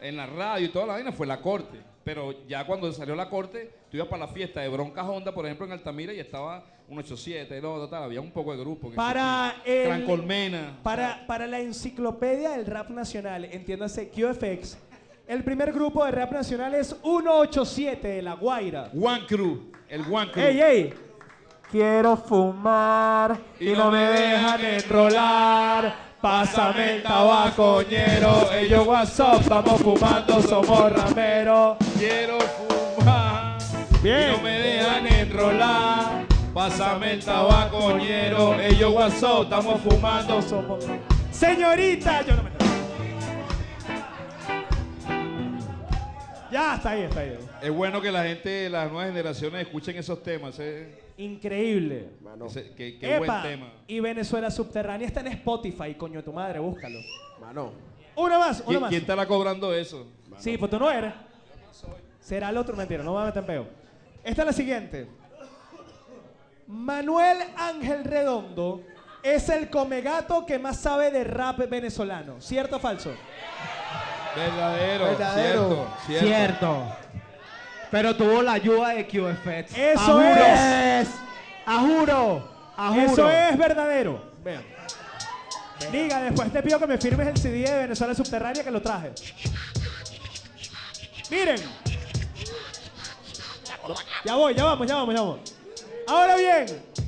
en 0.00 0.16
la 0.16 0.26
radio 0.26 0.66
y 0.66 0.68
toda 0.68 0.86
la 0.86 0.92
vaina 0.94 1.12
fue 1.12 1.26
La 1.26 1.40
Corte. 1.40 1.78
Pero 2.04 2.46
ya 2.46 2.66
cuando 2.66 2.92
salió 2.92 3.14
La 3.14 3.28
Corte, 3.28 3.70
tú 3.90 3.96
ibas 3.96 4.08
para 4.08 4.26
la 4.26 4.32
fiesta 4.32 4.60
de 4.60 4.68
Bronca 4.68 5.02
Honda, 5.02 5.34
por 5.34 5.44
ejemplo, 5.44 5.66
en 5.66 5.72
Altamira 5.72 6.12
y 6.12 6.20
estaba 6.20 6.64
un 6.88 6.98
87, 6.98 7.60
no, 7.60 7.76
total, 7.76 8.04
había 8.04 8.20
un 8.20 8.30
poco 8.30 8.52
de 8.52 8.58
grupo. 8.58 8.90
que 8.90 8.96
Para 8.96 9.56
el- 9.64 9.86
Gran 9.88 10.02
Colmena. 10.06 10.78
Para, 10.82 11.26
para 11.26 11.46
la 11.46 11.58
enciclopedia 11.60 12.50
del 12.50 12.66
rap 12.66 12.90
nacional, 12.90 13.44
entiéndase 13.46 14.08
QFX, 14.08 14.78
el 15.26 15.42
primer 15.42 15.72
grupo 15.72 16.04
de 16.04 16.12
rap 16.12 16.32
nacional 16.32 16.74
es 16.76 16.94
187 17.02 18.06
de 18.06 18.22
La 18.22 18.34
Guaira. 18.34 18.90
One 18.94 19.26
Crew, 19.26 19.72
el 19.88 20.02
One 20.02 20.30
Crew. 20.30 20.44
¡Ey, 20.44 20.60
ey! 20.60 20.94
Quiero 21.72 22.16
fumar 22.16 23.36
y 23.58 23.70
no 23.70 23.90
me 23.90 23.98
dejan 24.06 24.64
enrolar. 24.64 26.06
Pásame 26.20 26.96
el 26.96 27.02
tabacoñero. 27.02 28.52
Ellos 28.52 28.86
WhatsApp, 28.86 29.40
estamos 29.40 29.80
fumando, 29.82 30.40
somos 30.42 30.92
rameros. 30.92 31.76
Quiero 31.98 32.38
fumar 32.40 33.58
Bien. 34.02 34.30
y 34.32 34.36
no 34.36 34.42
me 34.42 34.50
dejan 34.60 35.06
enrolar. 35.08 36.25
Pásame 36.56 37.12
el 37.12 37.22
tabacoñero, 37.22 38.58
ellos 38.58 38.90
WhatsApp, 38.94 39.42
estamos 39.42 39.78
fumando. 39.82 40.40
Señorita, 41.30 42.22
yo 42.24 42.34
no 42.34 42.42
me 42.44 42.50
Ya, 46.50 46.76
está 46.76 46.90
ahí, 46.92 47.02
está 47.02 47.20
ahí. 47.20 47.36
Es 47.60 47.70
bueno 47.70 48.00
que 48.00 48.10
la 48.10 48.22
gente, 48.24 48.70
las 48.70 48.90
nuevas 48.90 49.08
generaciones 49.08 49.66
escuchen 49.66 49.98
esos 49.98 50.22
temas. 50.22 50.58
eh. 50.58 50.98
Increíble. 51.18 52.08
Mano, 52.22 52.46
Ese- 52.46 52.72
qué 52.74 52.96
qué 52.98 53.06
buen 53.18 53.24
Epa, 53.24 53.42
tema. 53.42 53.72
y 53.86 54.00
Venezuela 54.00 54.50
Subterránea 54.50 55.06
está 55.06 55.20
en 55.20 55.26
Spotify, 55.26 55.92
coño 55.94 56.20
de 56.20 56.22
tu 56.22 56.32
madre, 56.32 56.58
búscalo. 56.58 56.98
mano. 57.38 57.72
Una 58.16 58.38
más, 58.38 58.60
una 58.60 58.66
¿Quién, 58.68 58.80
más. 58.80 58.88
quién 58.88 59.00
estará 59.02 59.26
cobrando 59.26 59.74
eso? 59.74 60.06
Sí, 60.38 60.56
pues 60.56 60.70
tú 60.70 60.78
no 60.78 60.90
eres. 60.90 61.12
Será 62.18 62.48
el 62.48 62.56
otro, 62.56 62.74
mentira, 62.74 63.04
no 63.04 63.10
me 63.10 63.16
voy 63.18 63.22
a 63.24 63.26
meter 63.26 63.40
en 63.42 63.46
peo. 63.46 63.66
Esta 64.24 64.40
es 64.40 64.46
la 64.46 64.52
siguiente. 64.54 65.06
Manuel 66.66 67.38
Ángel 67.56 68.04
Redondo 68.04 68.82
es 69.22 69.48
el 69.48 69.70
comegato 69.70 70.44
que 70.46 70.58
más 70.58 70.78
sabe 70.78 71.10
de 71.10 71.24
rap 71.24 71.58
venezolano. 71.68 72.40
¿Cierto 72.40 72.76
o 72.76 72.80
falso? 72.80 73.14
Verdadero, 74.34 75.04
Verdadero. 75.06 75.68
cierto, 75.68 75.96
cierto. 76.06 76.26
Cierto. 76.26 76.96
Pero 77.90 78.16
tuvo 78.16 78.42
la 78.42 78.52
ayuda 78.54 78.88
de 78.90 79.06
QFX. 79.06 79.76
Eso 79.78 80.00
¡A 80.00 80.04
juro! 80.06 80.44
es. 80.46 81.08
¡A 81.64 81.78
juro! 81.80 82.48
¡A 82.76 82.88
juro! 82.88 83.02
Eso 83.12 83.30
es 83.30 83.56
verdadero. 83.56 84.32
Vean. 84.44 84.62
Diga, 85.92 86.20
después 86.22 86.52
te 86.52 86.62
pido 86.62 86.78
que 86.78 86.86
me 86.86 86.98
firmes 86.98 87.28
el 87.28 87.36
CD 87.36 87.70
de 87.70 87.78
Venezuela 87.82 88.14
Subterránea 88.14 88.64
que 88.64 88.70
lo 88.70 88.82
traje. 88.82 89.12
Miren. 91.30 91.60
Ya 94.24 94.34
voy, 94.34 94.54
ya 94.54 94.64
vamos, 94.64 94.86
ya 94.86 94.94
vamos, 94.96 95.14
ya 95.14 95.20
vamos. 95.20 95.55
Ahora 96.06 96.36
bien, 96.36 96.66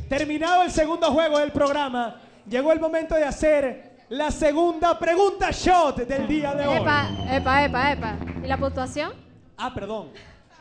terminado 0.09 0.63
el 0.65 0.71
segundo 0.71 1.11
juego 1.13 1.39
del 1.39 1.53
programa, 1.53 2.21
llegó 2.49 2.73
el 2.73 2.81
momento 2.81 3.15
de 3.15 3.25
hacer 3.25 3.99
la 4.09 4.31
segunda 4.31 4.99
pregunta 4.99 5.51
shot 5.51 5.97
del 5.99 6.27
día 6.27 6.55
de 6.55 6.67
hoy. 6.67 6.79
Epa, 6.79 7.09
epa, 7.31 7.65
epa, 7.65 7.93
epa. 7.93 8.17
¿Y 8.43 8.47
la 8.47 8.57
puntuación? 8.57 9.13
Ah, 9.57 9.73
perdón. 9.73 10.11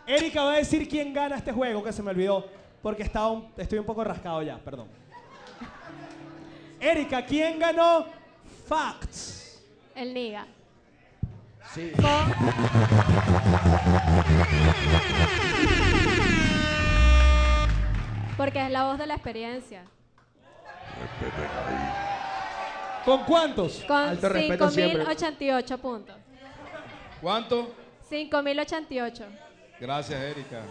Erika 0.06 0.44
va 0.44 0.54
a 0.54 0.58
decir 0.58 0.88
quién 0.88 1.14
gana 1.14 1.36
este 1.38 1.52
juego, 1.52 1.84
que 1.84 1.92
se 1.92 2.04
me 2.04 2.12
olvidó, 2.12 2.46
porque 2.82 3.04
estaba 3.04 3.32
un- 3.32 3.48
estoy 3.58 3.80
un 3.80 3.86
poco 3.86 4.04
rascado 4.04 4.42
ya, 4.42 4.58
perdón. 4.58 4.88
Erika, 6.80 7.26
¿quién 7.26 7.58
ganó? 7.60 8.06
Facts. 8.68 9.62
El 9.96 10.14
Niga. 10.14 10.46
Sí. 11.74 11.92
Con- 11.96 12.34
Porque 18.38 18.64
es 18.64 18.72
la 18.72 18.86
voz 18.86 19.00
de 19.00 19.08
la 19.08 19.16
experiencia. 19.16 19.84
¿Con 23.04 23.24
cuántos? 23.24 23.84
Con 23.88 23.98
Alto 23.98 24.30
respeto 24.30 24.70
siempre. 24.70 25.04
5.088 25.06 25.78
puntos. 25.80 26.16
¿Cuánto? 27.22 27.74
5.088. 28.10 29.26
Gracias, 29.80 30.22
Erika. 30.22 30.62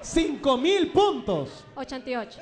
5000 0.00 0.92
puntos. 0.92 1.64
88. 1.74 2.40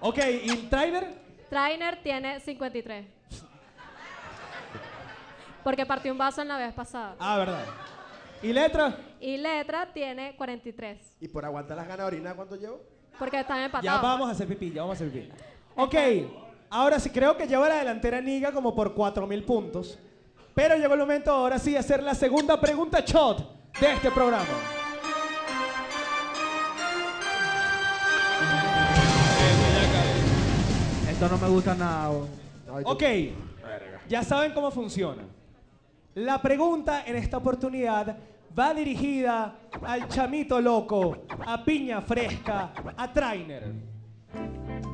Ok, 0.00 0.18
¿y 0.44 0.56
Trainer? 0.68 1.20
Trainer 1.48 2.02
tiene 2.02 2.40
53. 2.40 3.06
Porque 5.62 5.84
partió 5.84 6.12
un 6.12 6.18
vaso 6.18 6.40
en 6.40 6.48
la 6.48 6.56
vez 6.56 6.72
pasada. 6.72 7.16
Ah, 7.18 7.36
verdad. 7.36 7.64
¿Y 8.42 8.52
letra? 8.52 8.96
Y 9.20 9.36
letra 9.36 9.92
tiene 9.92 10.34
43. 10.36 11.16
Y 11.20 11.28
por 11.28 11.44
aguantar 11.44 11.76
las 11.76 11.86
ganas 11.86 11.98
de 11.98 12.04
orinar, 12.16 12.36
¿cuánto 12.36 12.56
llevo? 12.56 12.80
Porque 13.18 13.40
están 13.40 13.58
Ya 13.58 13.64
empatados. 13.66 14.02
vamos 14.02 14.28
a 14.28 14.32
hacer 14.32 14.46
pipí, 14.48 14.70
ya 14.72 14.82
vamos 14.82 15.00
a 15.00 15.04
hacer 15.04 15.12
pipí. 15.12 15.30
Ok, 15.76 15.94
ahora 16.70 16.98
sí 16.98 17.10
creo 17.10 17.36
que 17.36 17.46
lleva 17.46 17.68
la 17.68 17.76
delantera 17.76 18.20
Niga 18.20 18.52
como 18.52 18.74
por 18.74 18.94
4000 18.94 19.44
puntos. 19.44 19.98
Pero 20.54 20.76
llegó 20.76 20.94
el 20.94 21.00
momento 21.00 21.30
ahora 21.30 21.58
sí 21.58 21.72
de 21.72 21.78
hacer 21.78 22.02
la 22.02 22.14
segunda 22.14 22.58
pregunta 22.60 23.00
shot 23.00 23.46
de 23.78 23.92
este 23.92 24.10
programa. 24.10 24.46
Esto 31.10 31.28
no 31.28 31.38
me 31.38 31.48
gusta 31.48 31.74
nada. 31.74 32.10
Ok, 32.84 33.02
ya 34.08 34.22
saben 34.22 34.52
cómo 34.52 34.70
funciona. 34.70 35.22
La 36.14 36.40
pregunta 36.40 37.04
en 37.06 37.16
esta 37.16 37.36
oportunidad 37.36 38.16
va 38.58 38.74
dirigida 38.74 39.56
al 39.86 40.08
chamito 40.08 40.60
loco, 40.60 41.24
a 41.46 41.64
piña 41.64 42.00
fresca, 42.00 42.72
a 42.96 43.12
Trainer. 43.12 43.72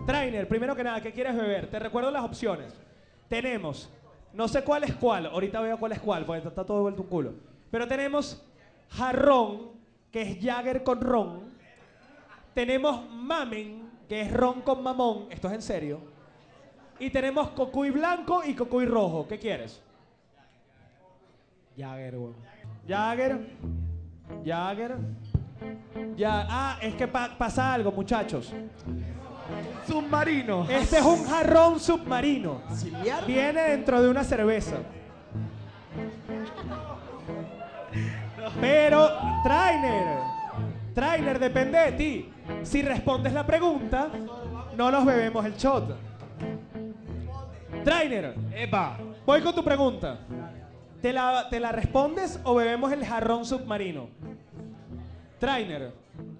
Trainer, 0.06 0.46
primero 0.46 0.76
que 0.76 0.84
nada, 0.84 1.00
¿qué 1.00 1.12
quieres 1.12 1.34
beber? 1.34 1.68
Te 1.70 1.78
recuerdo 1.78 2.10
las 2.10 2.24
opciones. 2.24 2.72
Tenemos, 3.28 3.90
no 4.32 4.46
sé 4.46 4.62
cuál 4.62 4.84
es 4.84 4.94
cuál, 4.94 5.26
ahorita 5.26 5.60
veo 5.60 5.78
cuál 5.78 5.92
es 5.92 6.00
cuál, 6.00 6.24
porque 6.24 6.46
está 6.46 6.64
todo 6.64 6.82
vuelto 6.82 7.02
un 7.02 7.08
culo. 7.08 7.34
Pero 7.70 7.88
tenemos 7.88 8.44
jarrón, 8.90 9.72
que 10.12 10.22
es 10.22 10.38
Jagger 10.40 10.84
con 10.84 11.00
ron. 11.00 11.56
Tenemos 12.54 13.10
mamen, 13.10 13.90
que 14.08 14.20
es 14.20 14.32
ron 14.32 14.62
con 14.62 14.82
mamón, 14.82 15.26
esto 15.30 15.48
es 15.48 15.54
en 15.54 15.62
serio. 15.62 16.00
Y 16.98 17.10
tenemos 17.10 17.50
cocuy 17.50 17.90
blanco 17.90 18.42
y 18.44 18.54
cocuy 18.54 18.86
rojo. 18.86 19.26
¿Qué 19.28 19.38
quieres? 19.38 19.82
Jagger, 21.76 22.16
weón. 22.16 22.55
Jagger. 22.86 23.40
Jagger. 24.44 24.96
Ya, 26.16 26.46
ah, 26.48 26.78
es 26.80 26.94
que 26.94 27.06
pa- 27.08 27.30
pasa 27.36 27.72
algo, 27.74 27.90
muchachos. 27.92 28.52
Submarino. 29.86 30.68
Este 30.68 30.98
es 30.98 31.04
un 31.04 31.24
jarrón 31.24 31.78
submarino. 31.80 32.60
Viene 33.26 33.62
dentro 33.62 34.02
de 34.02 34.08
una 34.08 34.24
cerveza. 34.24 34.76
Pero, 38.60 39.08
Trainer, 39.42 40.18
Trainer, 40.94 41.38
depende 41.38 41.78
de 41.78 41.92
ti. 41.92 42.32
Si 42.62 42.82
respondes 42.82 43.32
la 43.32 43.46
pregunta, 43.46 44.08
no 44.76 44.90
nos 44.90 45.04
bebemos 45.04 45.44
el 45.44 45.54
shot. 45.56 45.96
Trainer, 47.84 48.34
Epa. 48.54 48.96
voy 49.24 49.40
con 49.42 49.54
tu 49.54 49.62
pregunta. 49.64 50.18
¿Te 51.06 51.12
la, 51.12 51.46
¿Te 51.48 51.60
la 51.60 51.70
respondes 51.70 52.40
o 52.42 52.56
bebemos 52.56 52.90
el 52.90 53.04
jarrón 53.06 53.44
submarino? 53.44 54.08
Trainer, 55.38 55.92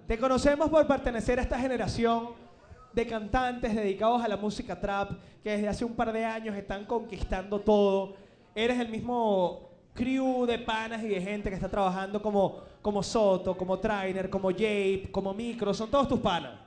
te 0.09 0.19
conocemos 0.19 0.69
por 0.69 0.85
pertenecer 0.89 1.39
a 1.39 1.43
esta 1.43 1.57
generación 1.57 2.31
de 2.93 3.07
cantantes 3.07 3.77
dedicados 3.77 4.25
a 4.25 4.27
la 4.27 4.37
música 4.37 4.81
trap 4.81 5.13
que 5.45 5.51
desde 5.51 5.69
hace 5.69 5.85
un 5.85 5.95
par 5.95 6.13
de 6.13 6.25
años 6.25 6.57
están 6.57 6.85
conquistando 6.85 7.61
todo. 7.61 8.17
Eres 8.57 8.81
el 8.81 8.89
mismo 8.89 9.71
crew 9.95 10.45
de 10.47 10.59
panas 10.59 11.01
y 11.05 11.09
de 11.11 11.21
gente 11.21 11.49
que 11.49 11.55
está 11.55 11.69
trabajando 11.69 12.21
como, 12.21 12.57
como 12.83 13.05
Soto, 13.05 13.57
como 13.57 13.79
Trainer, 13.79 14.29
como 14.29 14.51
Jape, 14.51 15.11
como 15.13 15.33
Micro, 15.33 15.73
son 15.75 15.89
todos 15.93 16.09
tus 16.09 16.19
panas. 16.19 16.59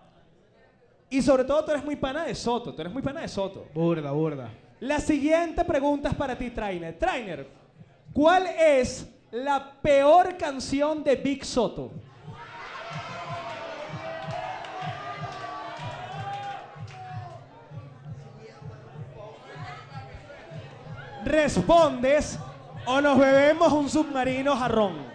Y 1.10 1.22
sobre 1.22 1.44
todo 1.44 1.66
tú 1.66 1.72
eres 1.72 1.84
muy 1.84 1.98
pana 1.98 2.24
de 2.24 2.34
Soto, 2.34 2.74
tú 2.74 2.80
eres 2.80 2.94
muy 2.94 3.02
pana 3.02 3.20
de 3.20 3.28
Soto. 3.28 3.66
Burda, 3.74 4.12
burda. 4.14 4.50
La 4.80 5.02
siguiente 5.02 5.66
pregunta 5.66 6.08
es 6.08 6.16
para 6.16 6.38
ti, 6.38 6.50
Trainer. 6.52 6.98
Trainer, 6.98 7.59
¿cuál 8.14 8.48
es 8.48 9.08
la 9.32 9.74
peor 9.82 10.38
canción 10.38 11.04
de 11.04 11.16
Big 11.16 11.46
Soto? 11.46 11.92
Respondes 21.26 22.40
o 22.86 23.02
nos 23.02 23.20
bebemos 23.20 23.72
un 23.72 23.90
submarino 23.90 24.56
jarrón. 24.56 25.09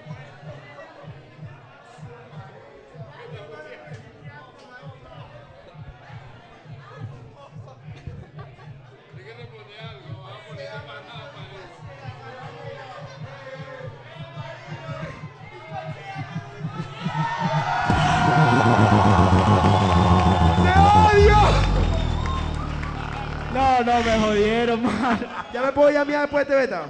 No, 23.85 24.03
me 24.03 24.19
jodieron, 24.19 24.83
man. 24.83 25.27
¿Ya 25.53 25.61
me 25.63 25.73
puedo 25.73 25.91
llamar 25.91 26.23
después 26.23 26.49
de 26.49 26.55
este 26.55 26.67
beta? 26.67 26.87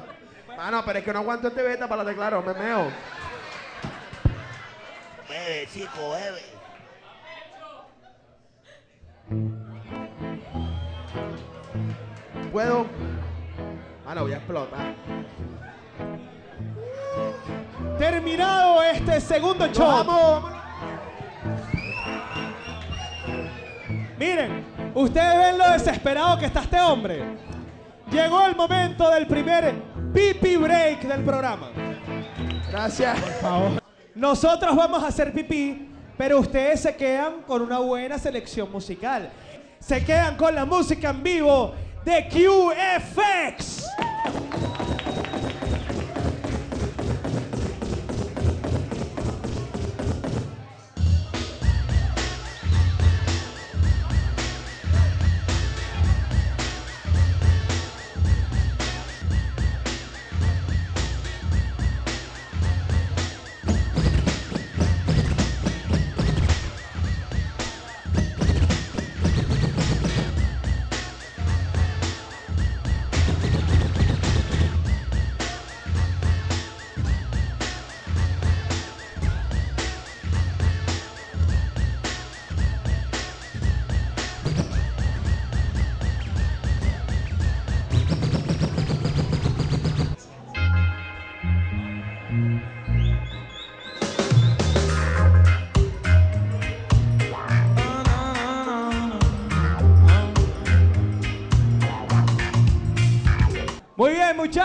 Mano, 0.57 0.83
pero 0.85 0.99
es 1.01 1.05
que 1.05 1.13
no 1.13 1.19
aguanto 1.19 1.49
este 1.49 1.63
beta 1.63 1.89
para 1.89 2.05
lo 2.05 2.09
de 2.09 2.15
claro, 2.15 2.41
me 2.43 2.55
meo. 2.55 2.91
Bebe, 5.29 5.69
chico, 5.73 6.11
bebe. 6.13 6.43
¿Puedo? 12.53 12.87
Mano, 14.05 14.23
voy 14.23 14.33
a 14.33 14.37
explotar. 14.37 14.95
Terminado 17.99 18.83
este 18.85 19.21
segundo 19.21 19.67
show. 19.69 19.89
¡Vamos! 19.89 20.53
Miren, 24.17 24.74
ustedes 24.95 25.37
ven 25.37 25.59
lo 25.59 25.71
desesperado 25.71 26.39
que 26.39 26.47
está 26.47 26.61
este 26.61 26.81
hombre. 26.81 27.23
Llegó 28.11 28.47
el 28.47 28.55
momento 28.55 29.11
del 29.11 29.27
primer 29.27 29.75
pipi 30.13 30.57
break 30.57 31.03
del 31.03 31.25
programa. 31.25 31.71
Gracias. 32.71 33.19
Nosotros 34.15 34.77
vamos 34.77 35.03
a 35.03 35.09
hacer 35.09 35.33
pipí, 35.33 35.89
pero 36.17 36.39
ustedes 36.41 36.81
se 36.81 36.95
quedan 36.97 37.43
con 37.43 37.63
una 37.63 37.79
buena 37.79 38.19
selección 38.19 38.71
musical. 38.71 39.31
Se 39.81 40.05
quedan 40.05 40.37
con 40.37 40.55
la 40.55 40.65
música 40.65 41.11
en 41.11 41.23
vivo 41.23 41.75
de 42.05 42.29
QFX. 42.29 43.87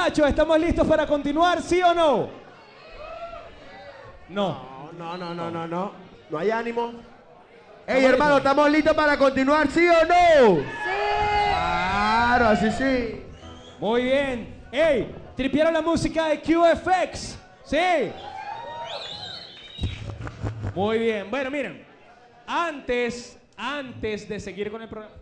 Muchachos, 0.10 0.30
¿estamos 0.30 0.60
listos 0.60 0.88
para 0.88 1.06
continuar, 1.06 1.62
sí 1.62 1.84
o 1.84 1.94
no? 1.94 2.30
No. 4.30 4.90
No, 4.98 5.18
no, 5.18 5.18
no, 5.18 5.36
no, 5.36 5.52
no, 5.52 5.68
no. 5.68 5.92
No 6.32 6.38
hay 6.38 6.50
ánimo. 6.50 6.94
Ey, 7.86 8.06
hermano, 8.06 8.38
¿estamos 8.38 8.72
listos 8.72 8.96
para 8.96 9.16
continuar, 9.18 9.70
sí 9.70 9.88
o 9.88 10.06
no? 10.06 10.56
Sí. 10.58 10.66
Claro, 11.48 12.48
así 12.48 12.72
sí. 12.72 13.22
Muy 13.80 14.04
bien. 14.04 14.62
¡Ey! 14.72 15.14
¿Tripieron 15.36 15.74
la 15.74 15.82
música 15.82 16.28
de 16.28 16.42
QFX? 16.42 17.38
¿Sí? 17.66 18.12
Muy 20.74 20.98
bien. 20.98 21.30
Bueno, 21.30 21.52
miren. 21.52 21.86
Antes, 22.48 23.38
antes 23.56 24.28
de 24.28 24.40
seguir 24.40 24.72
con 24.72 24.82
el 24.82 24.90
programa. 24.90 25.19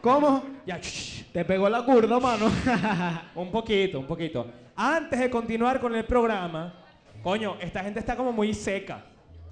¿Cómo? 0.00 0.42
Ya, 0.66 0.78
shh, 0.78 1.24
Te 1.32 1.44
pegó 1.44 1.68
la 1.68 1.82
curda, 1.84 2.18
mano. 2.18 2.46
un 3.34 3.50
poquito, 3.50 4.00
un 4.00 4.06
poquito. 4.06 4.46
Antes 4.76 5.18
de 5.20 5.30
continuar 5.30 5.80
con 5.80 5.94
el 5.94 6.04
programa, 6.04 6.72
coño, 7.22 7.56
esta 7.60 7.82
gente 7.82 8.00
está 8.00 8.16
como 8.16 8.32
muy 8.32 8.54
seca. 8.54 9.02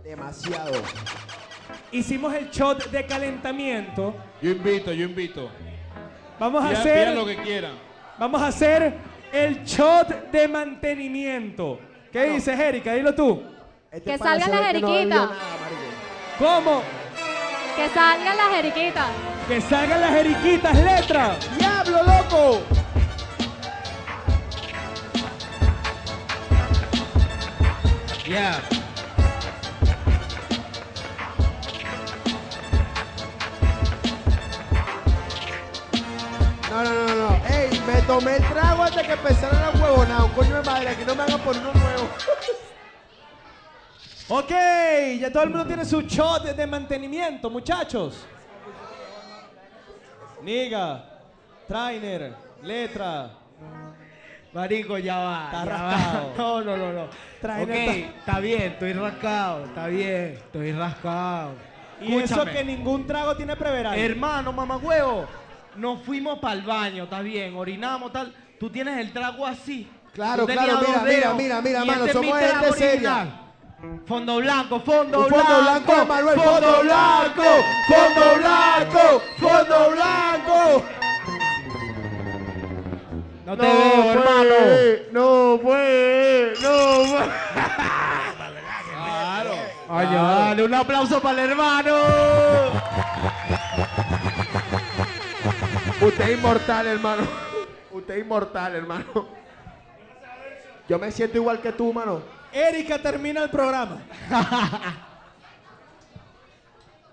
Demasiado. 0.02 0.80
Hicimos 1.92 2.34
el 2.34 2.50
shot 2.50 2.90
de 2.90 3.04
calentamiento. 3.06 4.14
Yo 4.40 4.50
invito, 4.52 4.92
yo 4.92 5.04
invito. 5.04 5.50
Vamos 6.38 6.64
a 6.64 6.68
Pidan- 6.70 6.80
hacer. 6.80 6.98
pidan 7.08 7.14
lo 7.14 7.26
que 7.26 7.36
quieran. 7.42 7.72
Vamos 8.18 8.40
a 8.42 8.46
hacer 8.48 8.94
el 9.32 9.64
shot 9.64 10.30
de 10.30 10.48
mantenimiento. 10.48 11.78
¿Qué 12.10 12.24
dices, 12.30 12.58
Erika? 12.58 12.94
Dilo 12.94 13.14
tú. 13.14 13.42
Este 13.90 14.12
Que 14.12 14.18
pana 14.18 14.30
salga 14.40 14.44
se 14.46 14.50
la 14.50 14.60
ve 14.60 14.72
que 14.74 14.80
no 14.80 14.88
jeriquita. 14.88 15.20
bebió 15.20 15.34
nada, 15.34 15.56
marico. 15.60 15.82
¿Cómo? 16.38 16.82
Que 17.76 17.88
salgan 17.90 18.36
las 18.36 18.48
jeriquitas. 18.50 19.06
Que 19.48 19.62
salgan 19.62 20.02
las 20.02 20.10
eriquitas, 20.12 20.76
letra. 20.76 21.38
¡Diablo, 21.58 22.02
loco! 22.02 22.60
Ya. 28.28 28.60
No, 36.70 36.84
no, 36.84 36.92
no, 36.92 37.14
no. 37.14 37.46
Ey, 37.46 37.80
me 37.86 38.02
tomé 38.02 38.36
el 38.36 38.44
trago 38.48 38.82
antes 38.82 39.06
que 39.06 39.12
empezara 39.14 39.72
la 39.72 39.82
huevonada. 39.82 40.24
Un 40.24 40.32
coño 40.32 40.56
de 40.56 40.62
madre, 40.62 40.88
aquí 40.90 41.04
no 41.06 41.14
me 41.14 41.22
hagan 41.22 41.40
poner 41.40 41.62
uno 41.62 41.72
nuevo. 41.72 42.08
Ok, 44.28 44.50
ya 45.18 45.32
todo 45.32 45.44
el 45.44 45.48
mundo 45.48 45.64
tiene 45.66 45.86
su 45.86 46.02
shot 46.02 46.54
de 46.54 46.66
mantenimiento, 46.66 47.48
muchachos. 47.48 48.26
Niga, 50.42 51.04
trainer, 51.66 52.34
letra. 52.62 53.30
Marico, 54.52 54.98
ya 54.98 55.18
va. 55.18 55.44
Está 55.46 55.64
ya 55.64 55.70
rascado. 55.70 56.28
va. 56.28 56.34
No, 56.38 56.60
no, 56.62 56.76
no, 56.76 56.92
no. 56.92 57.08
Trae 57.40 57.62
ok, 57.64 58.18
está 58.18 58.40
bien, 58.40 58.62
estoy 58.62 58.92
rascado. 58.92 59.64
Está 59.64 59.86
bien, 59.88 60.34
estoy 60.36 60.72
rascado. 60.72 61.52
Y 62.00 62.14
eso 62.14 62.44
que 62.44 62.64
ningún 62.64 63.06
trago 63.06 63.36
tiene 63.36 63.56
preveral. 63.56 63.98
Hermano, 63.98 64.52
mamagüevo, 64.52 65.26
nos 65.76 66.02
fuimos 66.02 66.38
para 66.38 66.54
el 66.54 66.62
baño, 66.62 67.04
está 67.04 67.20
bien, 67.20 67.56
orinamos, 67.56 68.12
tal. 68.12 68.34
Tú 68.58 68.70
tienes 68.70 68.98
el 68.98 69.12
trago 69.12 69.46
así. 69.46 69.88
Claro, 70.12 70.46
claro, 70.46 70.80
mira, 70.80 71.02
mira, 71.04 71.34
mira, 71.34 71.60
mira, 71.60 71.84
mano, 71.84 72.06
este 72.06 72.12
somos 72.12 72.38
gente 72.38 72.72
seria. 72.72 73.47
Fondo 74.06 74.38
blanco, 74.38 74.80
fondo 74.80 75.28
blanco. 75.28 75.36
fondo 75.36 75.62
blanco, 75.62 75.92
Emanuel, 75.92 76.40
fondo 76.40 76.80
blanco, 76.82 77.42
fondo 77.86 78.34
blanco, 78.38 79.22
fondo 79.38 79.90
blanco. 79.92 80.82
No 83.46 83.56
te 83.56 83.62
veo, 83.62 84.12
hermano. 84.12 84.54
No 85.12 85.60
puede, 85.62 86.54
no 86.60 87.02
puede. 87.06 87.28
Claro. 88.88 89.54
Dale, 89.88 90.64
un 90.64 90.74
aplauso 90.74 91.22
para 91.22 91.44
el 91.44 91.50
hermano. 91.50 91.94
Usted 96.00 96.30
es 96.30 96.36
inmortal, 96.36 96.86
hermano. 96.88 97.22
Usted 97.92 98.14
es 98.14 98.20
inmortal, 98.24 98.74
hermano. 98.74 99.28
Yo 100.88 100.98
me 100.98 101.12
siento 101.12 101.36
igual 101.36 101.60
que 101.60 101.70
tú, 101.70 101.92
mano. 101.92 102.37
Erika 102.52 102.98
termina 102.98 103.42
el 103.42 103.50
programa. 103.50 104.00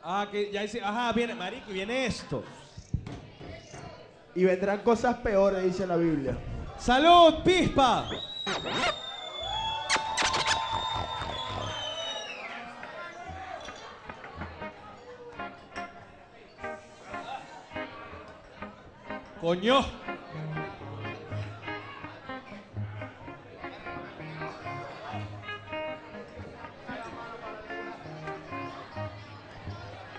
ah, 0.04 0.28
que 0.32 0.52
ya 0.52 0.62
dice, 0.62 0.82
ajá, 0.82 1.12
viene, 1.12 1.36
marico, 1.36 1.70
y 1.70 1.74
viene 1.74 2.06
esto. 2.06 2.44
Y 4.34 4.44
vendrán 4.44 4.80
cosas 4.80 5.18
peores, 5.18 5.64
dice 5.64 5.86
la 5.88 5.96
Biblia. 5.96 6.38
¡Salud, 6.78 7.44
pispa! 7.44 8.08
Coño. 19.42 20.05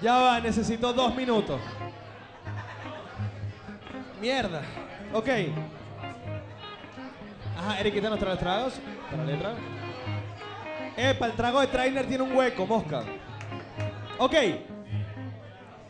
Ya 0.07 0.19
va, 0.19 0.39
necesito 0.39 0.93
dos 0.93 1.13
minutos. 1.17 1.61
Mierda. 4.21 4.63
Ok. 5.13 5.29
Ajá, 7.59 7.81
Eriquita 7.81 8.09
nos 8.09 8.21
trae 8.21 8.31
los 8.31 8.39
tragos. 8.39 8.81
Para 9.11 9.25
la 9.25 9.33
letra. 9.33 9.55
Epa, 10.97 11.27
el 11.27 11.33
trago 11.33 11.61
de 11.61 11.67
trainer 11.67 12.07
tiene 12.07 12.23
un 12.23 12.37
hueco, 12.37 12.65
mosca. 12.67 13.03
Ok. 14.19 14.35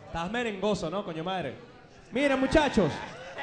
Estás 0.07 0.31
merengoso, 0.31 0.89
¿no, 0.89 1.05
coño 1.05 1.23
madre? 1.23 1.55
Miren, 2.11 2.41
muchachos. 2.41 2.91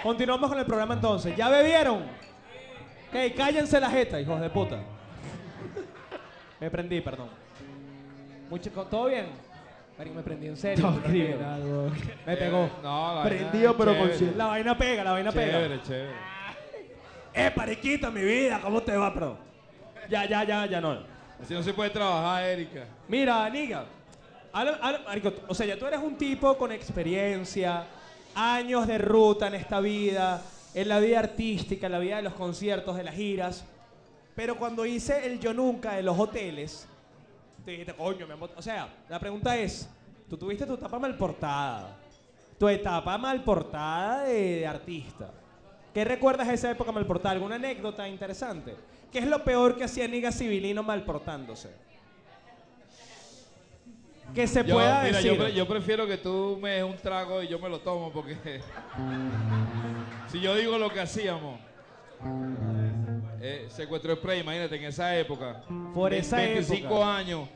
Continuamos 0.01 0.49
con 0.49 0.57
el 0.57 0.65
programa 0.65 0.95
entonces. 0.95 1.37
¿Ya 1.37 1.49
bebieron? 1.49 2.01
Ok, 3.09 3.35
cállense 3.37 3.79
la 3.79 3.91
jeta, 3.91 4.19
hijos 4.19 4.41
de 4.41 4.49
puta. 4.49 4.79
Me 6.59 6.71
prendí, 6.71 6.99
perdón. 6.99 7.29
Mucho, 8.49 8.71
¿Todo 8.71 9.05
bien? 9.05 9.52
Marico, 9.97 10.15
me 10.15 10.23
prendí 10.23 10.47
en 10.47 10.57
serio. 10.57 10.83
Todo 10.83 11.01
me 12.25 12.37
pegó. 12.37 12.69
No, 12.81 13.15
la 13.15 13.23
Prendido, 13.23 13.77
pero 13.77 13.97
consciente. 13.97 14.37
La 14.37 14.47
vaina 14.47 14.77
pega, 14.77 15.03
la 15.03 15.11
vaina 15.11 15.31
pega. 15.31 15.51
Chévere, 15.51 15.81
chévere. 15.83 16.33
Eh, 17.33 17.51
pariquita, 17.55 18.11
mi 18.11 18.21
vida, 18.21 18.59
¿cómo 18.61 18.81
te 18.81 18.95
va, 18.95 19.09
bro? 19.09 19.37
Ya, 20.09 20.25
ya, 20.27 20.43
ya, 20.43 20.65
ya 20.65 20.81
no. 20.81 20.99
Así 21.41 21.53
no 21.53 21.63
se 21.63 21.73
puede 21.73 21.89
trabajar, 21.89 22.43
Erika. 22.43 22.85
Mira, 23.07 23.49
Niga, 23.49 23.85
o 25.47 25.55
sea, 25.55 25.65
ya 25.65 25.77
tú 25.77 25.87
eres 25.87 25.99
un 25.99 26.15
tipo 26.15 26.55
con 26.57 26.71
experiencia, 26.71 27.85
años 28.35 28.85
de 28.85 28.99
ruta 28.99 29.47
en 29.47 29.55
esta 29.55 29.79
vida, 29.79 30.41
en 30.75 30.87
la 30.87 30.99
vida 30.99 31.19
artística, 31.19 31.87
en 31.87 31.91
la 31.91 31.99
vida 31.99 32.17
de 32.17 32.21
los 32.21 32.33
conciertos, 32.33 32.95
de 32.95 33.03
las 33.03 33.15
giras. 33.15 33.65
Pero 34.35 34.55
cuando 34.57 34.85
hice 34.85 35.25
el 35.25 35.39
Yo 35.39 35.53
Nunca 35.53 35.93
de 35.93 36.03
los 36.03 36.17
hoteles, 36.17 36.87
te 37.65 37.71
dijiste, 37.71 37.93
coño, 37.93 38.27
me 38.27 38.33
emo-". 38.35 38.49
O 38.55 38.61
sea, 38.61 38.87
la 39.09 39.19
pregunta 39.19 39.55
es, 39.57 39.89
tú 40.29 40.37
tuviste 40.37 40.65
tu 40.65 40.73
etapa 40.75 40.99
mal 40.99 41.15
portada, 41.17 41.97
tu 42.57 42.67
etapa 42.67 43.17
mal 43.17 43.43
portada 43.43 44.23
de, 44.23 44.57
de 44.59 44.67
artista. 44.67 45.31
¿Qué 45.93 46.03
recuerdas 46.03 46.47
de 46.47 46.55
esa 46.55 46.71
época 46.71 46.91
mal 46.91 47.05
portada? 47.05 47.33
¿Alguna 47.33 47.55
anécdota 47.55 48.07
interesante? 48.07 48.75
¿Qué 49.11 49.19
es 49.19 49.27
lo 49.27 49.43
peor 49.43 49.75
que 49.77 49.83
hacía 49.83 50.07
Niga 50.07 50.31
Civilino 50.31 50.81
mal 50.81 51.03
portándose? 51.03 51.69
Que 54.33 54.47
se 54.47 54.63
Yo, 54.65 54.73
pueda 54.73 55.03
mira, 55.03 55.17
decir. 55.17 55.37
yo, 55.37 55.47
yo 55.49 55.67
prefiero 55.67 56.07
que 56.07 56.17
tú 56.17 56.57
me 56.59 56.71
des 56.71 56.83
un 56.83 56.95
trago 56.97 57.43
y 57.43 57.47
yo 57.47 57.59
me 57.59 57.69
lo 57.69 57.79
tomo 57.81 58.11
porque 58.11 58.35
si 60.31 60.39
yo 60.39 60.55
digo 60.55 60.79
lo 60.79 60.89
que 60.89 61.01
hacíamos, 61.01 61.59
eh, 63.45 63.67
secuestro 63.69 64.15
spray, 64.15 64.39
imagínate 64.39 64.75
en 64.77 64.85
esa 64.85 65.15
época, 65.17 65.61
Por 65.93 66.13
esa 66.13 66.37
25 66.37 66.87
época. 66.87 67.15
años, 67.17 67.49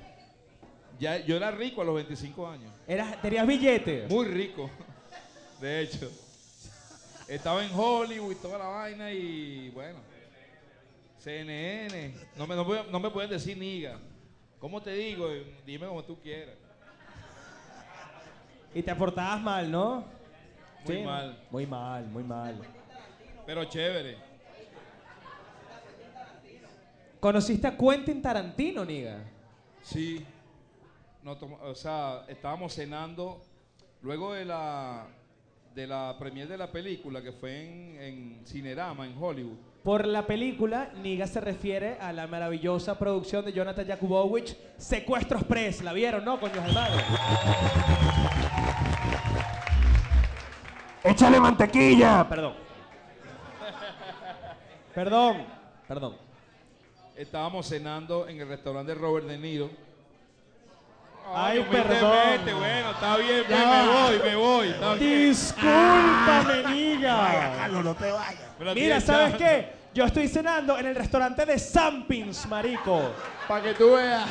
ya, 0.99 1.17
yo 1.19 1.37
era 1.37 1.49
rico 1.51 1.81
a 1.81 1.85
los 1.85 1.95
25 1.95 2.47
años, 2.47 2.71
Eras- 2.87 3.21
tenías 3.21 3.47
billetes. 3.47 4.09
muy 4.09 4.25
rico, 4.25 4.69
de 5.61 5.81
hecho. 5.81 6.11
Estaba 7.27 7.63
en 7.65 7.71
Hollywood 7.73 8.31
y 8.31 8.35
toda 8.35 8.57
la 8.57 8.67
vaina 8.67 9.11
y 9.11 9.69
bueno, 9.71 9.99
CNN, 11.19 12.13
no 12.37 12.47
me, 12.47 12.55
no, 12.55 12.83
no 12.83 12.99
me 12.99 13.09
pueden 13.09 13.29
decir 13.29 13.57
niga. 13.57 13.97
¿Cómo 14.59 14.81
te 14.81 14.91
digo? 14.93 15.29
Dime 15.65 15.87
como 15.87 16.03
tú 16.03 16.17
quieras. 16.21 16.55
Y 18.73 18.81
te 18.81 18.95
portabas 18.95 19.41
mal, 19.41 19.69
¿no? 19.69 20.05
Muy 20.85 21.01
mal. 21.03 21.37
Muy 21.51 21.65
mal, 21.65 22.05
muy 22.07 22.23
mal. 22.23 22.57
Pero 23.45 23.65
chévere. 23.65 24.26
¿Conociste 27.19 27.67
a 27.67 27.75
Quentin 27.75 28.21
Tarantino, 28.21 28.85
Niga? 28.85 29.17
Sí. 29.81 30.23
No, 31.23 31.37
o 31.63 31.75
sea, 31.75 32.25
estábamos 32.27 32.73
cenando 32.73 33.41
luego 34.01 34.33
de 34.33 34.45
la 34.45 35.07
de 35.73 35.85
la 35.85 36.15
premier 36.17 36.47
de 36.47 36.57
la 36.57 36.71
película 36.71 37.21
que 37.21 37.31
fue 37.31 37.63
en, 37.63 38.01
en 38.01 38.45
Cinerama, 38.47 39.05
en 39.05 39.15
Hollywood. 39.21 39.57
Por 39.83 40.07
la 40.07 40.25
película, 40.25 40.91
Niga 41.03 41.27
se 41.27 41.39
refiere 41.39 41.97
a 41.99 42.11
la 42.11 42.25
maravillosa 42.25 42.97
producción 42.97 43.45
de 43.45 43.53
Jonathan 43.53 43.85
Jakubowicz, 43.85 44.57
Secuestro 44.77 45.37
Express. 45.37 45.83
¿La 45.83 45.93
vieron, 45.93 46.25
no, 46.25 46.39
coño 46.39 46.61
de 46.61 46.73
madre? 46.73 47.03
¡Échale 51.03 51.39
mantequilla! 51.39 52.27
Perdón. 52.27 52.53
Perdón, 54.95 55.45
perdón. 55.87 56.26
Estábamos 57.17 57.67
cenando 57.67 58.27
en 58.27 58.39
el 58.39 58.47
restaurante 58.47 58.93
de 58.93 58.99
Robert 58.99 59.25
De 59.25 59.37
Niro. 59.37 59.69
Ay, 61.33 61.59
humildemente, 61.59 61.95
perdón. 62.45 62.59
Bueno, 62.59 62.91
está 62.91 63.17
bien, 63.17 63.43
Ya 63.49 63.63
va. 63.65 63.83
me 63.83 64.17
voy, 64.17 64.29
me 64.29 64.35
voy. 64.35 64.67
está 64.69 64.93
bien. 64.93 65.29
Discúlpame, 65.29 66.61
Vaya, 66.63 66.69
Niga. 66.69 67.53
Carlos, 67.57 67.83
no 67.83 67.95
te 67.95 68.11
vayas. 68.11 68.41
Mira, 68.75 69.01
¿sabes 69.01 69.35
qué? 69.35 69.71
Yo 69.93 70.05
estoy 70.05 70.27
cenando 70.27 70.77
en 70.77 70.85
el 70.85 70.95
restaurante 70.95 71.45
de 71.45 71.57
Sampins, 71.59 72.47
marico. 72.47 73.11
Para 73.47 73.63
que 73.63 73.73
tú 73.73 73.93
veas. 73.95 74.29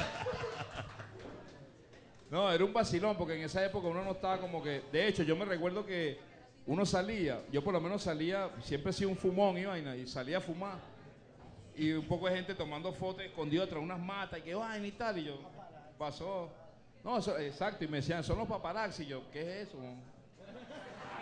No, 2.31 2.51
era 2.51 2.65
un 2.65 2.73
vacilón, 2.73 3.17
porque 3.17 3.35
en 3.35 3.43
esa 3.43 3.65
época 3.65 3.89
uno 3.89 4.03
no 4.05 4.13
estaba 4.13 4.39
como 4.39 4.63
que. 4.63 4.83
De 4.93 5.07
hecho, 5.09 5.23
yo 5.23 5.37
me 5.37 5.45
recuerdo 5.45 5.85
que 5.85 6.19
uno 6.67 6.87
salía, 6.87 7.41
yo 7.53 7.63
por 7.63 7.75
lo 7.75 7.81
menos 7.81 8.03
salía, 8.03 8.49
siempre 8.63 8.91
he 8.91 8.93
sido 8.95 9.11
un 9.11 9.17
fumón 9.17 9.59
y 9.59 9.65
vaina, 9.65 9.97
y 9.97 10.07
salía 10.07 10.39
a 10.39 10.41
fumar. 10.41 10.79
Y 11.77 11.93
un 11.93 12.07
poco 12.07 12.27
de 12.29 12.37
gente 12.37 12.55
tomando 12.55 12.93
fotos 12.93 13.23
escondido 13.23 13.67
tras 13.69 13.83
unas 13.83 13.99
matas, 13.99 14.39
y 14.39 14.43
que 14.43 14.55
vaina 14.55 14.87
y 14.87 14.93
tal. 14.93 15.19
Y 15.19 15.25
yo, 15.25 15.39
pasó. 15.99 16.49
No, 17.05 17.19
eso- 17.19 17.39
exacto, 17.39 17.85
y 17.85 17.89
me 17.89 17.99
decían, 17.99 18.25
son 18.25 18.39
los 18.39 18.49
paparazzi. 18.49 19.03
Y 19.05 19.07
yo, 19.09 19.23
¿qué 19.33 19.41
es 19.63 19.69
eso? 19.69 19.77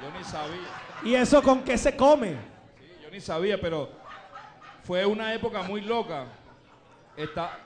Yo 0.02 0.18
ni 0.18 0.24
sabía. 0.24 0.68
¿Y 1.05 1.14
eso 1.14 1.42
con 1.42 1.62
qué 1.64 1.76
se 1.76 1.96
come? 1.96 2.30
Sí, 2.78 2.86
yo 3.02 3.11
ni 3.11 3.20
sabía, 3.20 3.61
pero 3.61 3.90
fue 4.82 5.05
una 5.05 5.34
época 5.34 5.62
muy 5.62 5.80
loca. 5.80 6.26
Está, 7.16 7.59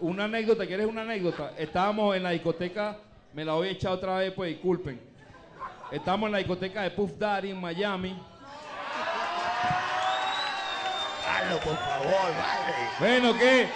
una 0.00 0.24
anécdota, 0.24 0.66
¿quieres 0.66 0.86
una 0.86 1.02
anécdota? 1.02 1.52
Estábamos 1.58 2.16
en 2.16 2.22
la 2.22 2.30
discoteca, 2.30 2.98
me 3.32 3.44
la 3.44 3.52
voy 3.54 3.68
a 3.68 3.70
echar 3.72 3.92
otra 3.92 4.16
vez, 4.18 4.32
pues 4.32 4.50
disculpen. 4.50 5.00
Estábamos 5.90 6.26
en 6.28 6.32
la 6.32 6.38
discoteca 6.38 6.82
de 6.82 6.90
Puff 6.90 7.12
Daddy 7.18 7.50
en 7.50 7.60
Miami. 7.60 8.18
Carlos, 11.38 11.60
por 11.60 11.76
favor, 11.76 12.30
vale. 12.36 12.74
Bueno, 12.98 13.38
¿qué? 13.38 13.68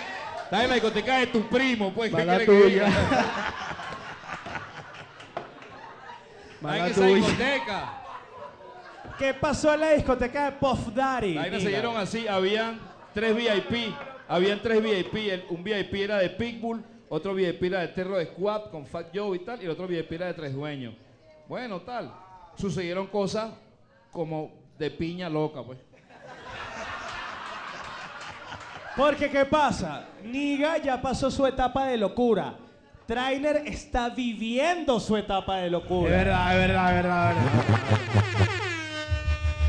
Estás 0.44 0.62
en 0.62 0.68
la 0.68 0.74
discoteca 0.74 1.18
de 1.18 1.26
tu 1.28 1.42
primo, 1.48 1.92
pues, 1.92 2.10
¿qué 2.14 2.24
Mala 2.24 2.44
tuya. 2.44 2.64
diga? 2.66 2.86
Estás 2.88 3.02
en 6.60 6.62
Mala 6.62 6.86
esa 6.88 7.00
tuya. 7.00 7.14
discoteca. 7.16 7.94
¿Qué 9.18 9.34
pasó 9.34 9.74
en 9.74 9.80
la 9.80 9.90
discoteca 9.92 10.44
de 10.46 10.52
Puff 10.52 10.88
Daddy? 10.94 11.34
Se 11.34 11.50
Niga? 11.50 11.58
dieron 11.68 11.96
así, 11.96 12.28
habían 12.28 12.78
tres 13.12 13.34
VIP, 13.34 13.92
habían 14.28 14.62
tres 14.62 14.82
VIP, 14.82 15.14
el- 15.30 15.44
un 15.50 15.64
VIP 15.64 15.94
era 16.04 16.18
de 16.18 16.30
Pitbull, 16.30 16.84
otro 17.08 17.34
VIP 17.34 17.64
era 17.64 17.80
de 17.80 17.88
Terror 17.88 18.24
Squad 18.26 18.70
con 18.70 18.86
Fat 18.86 19.08
Joe 19.12 19.36
y 19.36 19.40
tal, 19.40 19.60
y 19.60 19.64
el 19.64 19.70
otro 19.70 19.86
VIP 19.88 20.12
era 20.12 20.26
de 20.26 20.34
Tres 20.34 20.54
Dueños. 20.54 20.94
Bueno, 21.48 21.80
tal, 21.80 22.12
sucedieron 22.56 23.08
cosas 23.08 23.50
como 24.12 24.52
de 24.78 24.90
piña 24.90 25.28
loca, 25.28 25.62
pues. 25.64 25.78
Porque, 28.98 29.30
¿qué 29.30 29.44
pasa? 29.44 30.06
Niga 30.24 30.76
ya 30.78 31.00
pasó 31.00 31.30
su 31.30 31.46
etapa 31.46 31.86
de 31.86 31.96
locura. 31.96 32.56
Trainer 33.06 33.62
está 33.64 34.08
viviendo 34.10 34.98
su 34.98 35.16
etapa 35.16 35.58
de 35.58 35.66
Es 35.66 35.72
locura. 35.72 36.10
verdad, 36.10 36.52
es 36.52 36.58
verdad, 36.68 36.88
es 36.88 37.02
verdad, 37.04 37.30
es 37.30 37.36
verdad. 37.44 38.48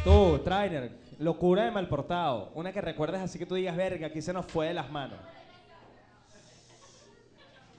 Tú, 0.03 0.39
Trainer, 0.39 0.91
locura 1.19 1.63
de 1.65 1.69
mal 1.69 1.87
portado. 1.87 2.51
Una 2.55 2.73
que 2.73 2.81
recuerdes 2.81 3.21
así 3.21 3.37
que 3.37 3.45
tú 3.45 3.53
digas, 3.53 3.77
verga, 3.77 4.07
aquí 4.07 4.19
se 4.19 4.33
nos 4.33 4.47
fue 4.47 4.65
de 4.69 4.73
las 4.73 4.89
manos. 4.89 5.19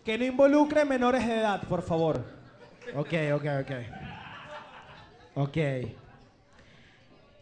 Que 0.04 0.16
no 0.16 0.24
involucre 0.24 0.84
menores 0.84 1.26
de 1.26 1.40
edad, 1.40 1.62
por 1.64 1.82
favor. 1.82 2.24
Ok, 2.94 3.12
ok, 3.34 3.44
ok. 3.62 3.72
Ok. 5.34 5.56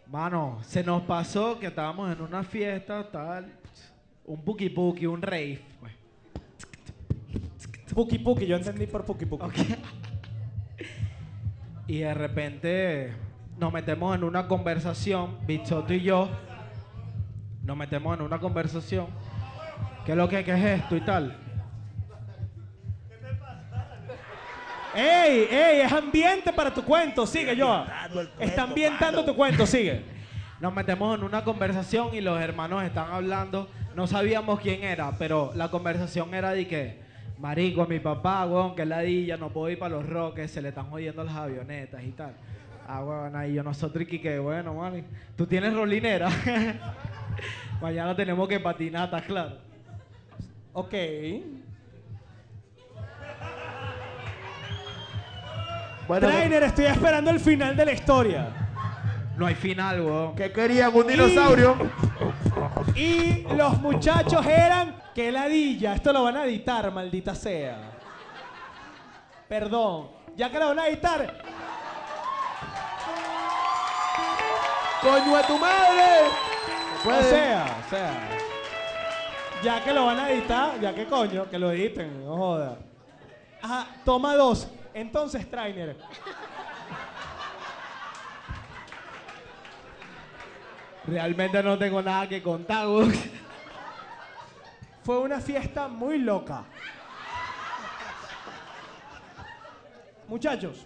Mano, 0.06 0.60
se 0.62 0.82
nos 0.82 1.02
pasó 1.02 1.58
que 1.58 1.66
estábamos 1.66 2.10
en 2.10 2.22
una 2.22 2.42
fiesta, 2.42 3.06
tal, 3.12 3.52
un 4.28 4.44
puki 4.44 4.68
puki, 4.68 5.06
un 5.06 5.22
rave. 5.22 5.60
pues. 5.80 5.92
Puki 7.94 8.18
Puki, 8.18 8.46
yo 8.46 8.56
entendí 8.56 8.86
por 8.86 9.04
Puki 9.04 9.26
Puki. 9.26 9.74
Y 11.88 12.00
de 12.00 12.14
repente 12.14 13.14
nos 13.58 13.72
metemos 13.72 14.14
en 14.14 14.22
una 14.22 14.46
conversación, 14.46 15.38
Bichoto 15.46 15.94
y 15.94 16.02
yo, 16.02 16.28
nos 17.64 17.76
metemos 17.76 18.16
en 18.16 18.24
una 18.24 18.38
conversación. 18.38 19.06
¿Qué 20.04 20.12
es 20.12 20.18
lo 20.18 20.28
que 20.28 20.44
qué 20.44 20.52
es 20.52 20.80
esto 20.82 20.96
y 20.96 21.00
tal? 21.00 21.36
¡Ey, 24.94 25.48
ey! 25.50 25.80
Es 25.80 25.92
ambiente 25.92 26.52
para 26.52 26.72
tu 26.72 26.84
cuento, 26.84 27.26
sigue 27.26 27.56
yo. 27.56 27.86
Está 28.38 28.64
ambientando 28.64 29.24
tu 29.24 29.34
cuento, 29.34 29.66
sigue. 29.66 30.17
Nos 30.60 30.74
metemos 30.74 31.16
en 31.16 31.24
una 31.24 31.44
conversación 31.44 32.08
y 32.14 32.20
los 32.20 32.40
hermanos 32.40 32.82
están 32.82 33.12
hablando. 33.12 33.68
No 33.94 34.08
sabíamos 34.08 34.58
quién 34.58 34.82
era, 34.82 35.12
pero 35.16 35.52
la 35.54 35.70
conversación 35.70 36.34
era 36.34 36.50
de 36.50 36.66
que, 36.66 36.98
marico, 37.38 37.86
mi 37.86 38.00
papá, 38.00 38.44
weón, 38.44 38.74
que 38.74 38.82
es 38.82 38.88
ladilla, 38.88 39.36
no 39.36 39.50
puedo 39.50 39.70
ir 39.70 39.78
para 39.78 39.94
los 39.96 40.06
roques, 40.06 40.50
se 40.50 40.60
le 40.60 40.70
están 40.70 40.90
jodiendo 40.90 41.22
las 41.22 41.36
avionetas 41.36 42.02
y 42.02 42.10
tal. 42.10 42.32
Ah, 42.88 43.04
weón, 43.04 43.36
ahí 43.36 43.54
yo 43.54 43.62
nosotros 43.62 44.04
y 44.10 44.18
que, 44.18 44.40
bueno, 44.40 44.74
mami, 44.74 45.04
tú 45.36 45.46
tienes 45.46 45.72
rolinera. 45.72 46.28
Mañana 47.80 48.16
tenemos 48.16 48.48
que 48.48 48.58
patinar, 48.58 49.04
¿estás 49.04 49.22
claro? 49.22 49.58
Ok. 50.72 50.94
Bueno, 56.08 56.26
Trainer, 56.26 56.62
estoy 56.64 56.86
esperando 56.86 57.30
el 57.30 57.38
final 57.38 57.76
de 57.76 57.84
la 57.84 57.92
historia. 57.92 58.67
No 59.38 59.46
hay 59.46 59.54
final, 59.54 60.00
weón. 60.00 60.34
¿qué 60.34 60.50
querían? 60.50 60.94
¿Un 60.94 61.06
dinosaurio? 61.06 61.76
Y 62.94 63.42
los 63.54 63.80
muchachos 63.80 64.44
eran 64.44 65.00
que 65.14 65.30
ladilla. 65.30 65.94
Esto 65.94 66.12
lo 66.12 66.24
van 66.24 66.36
a 66.36 66.44
editar, 66.44 66.90
maldita 66.90 67.34
sea. 67.34 67.78
Perdón. 69.48 70.08
Ya 70.34 70.50
que 70.50 70.58
lo 70.58 70.68
van 70.68 70.80
a 70.80 70.88
editar. 70.88 71.38
¡Coño 75.00 75.36
a 75.36 75.42
tu 75.46 75.58
madre! 75.58 76.28
O 77.04 77.22
sea, 77.22 77.76
o 77.86 77.90
sea. 77.90 78.28
Ya 79.62 79.84
que 79.84 79.92
lo 79.92 80.06
van 80.06 80.18
a 80.18 80.30
editar, 80.30 80.80
ya 80.80 80.92
que 80.92 81.06
coño, 81.06 81.48
que 81.48 81.58
lo 81.58 81.70
editen, 81.70 82.24
no 82.24 82.36
joda. 82.36 82.78
Ajá, 83.62 83.86
toma 84.04 84.34
dos. 84.34 84.68
Entonces, 84.92 85.48
Trainer. 85.48 85.96
Realmente 91.08 91.62
no 91.62 91.78
tengo 91.78 92.02
nada 92.02 92.28
que 92.28 92.42
contar. 92.42 92.86
Fue 95.02 95.18
una 95.18 95.40
fiesta 95.40 95.88
muy 95.88 96.18
loca. 96.18 96.64
Muchachos, 100.28 100.84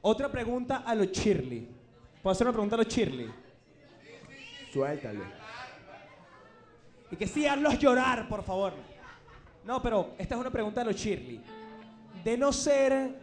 otra 0.00 0.30
pregunta 0.30 0.84
a 0.86 0.94
los 0.94 1.12
Shirley. 1.12 1.68
¿Puedo 2.22 2.32
hacer 2.32 2.46
una 2.46 2.54
pregunta 2.54 2.76
a 2.76 2.78
los 2.78 2.88
Shirley? 2.88 3.30
Suéltale. 4.72 5.20
Y 7.10 7.16
que 7.16 7.26
sí, 7.26 7.46
hazlos 7.46 7.78
llorar, 7.78 8.26
por 8.28 8.42
favor. 8.42 8.72
No, 9.64 9.82
pero 9.82 10.14
esta 10.16 10.34
es 10.34 10.40
una 10.40 10.50
pregunta 10.50 10.80
a 10.80 10.84
los 10.84 10.96
Shirley. 10.96 11.42
De 12.24 12.38
no 12.38 12.54
ser 12.54 13.18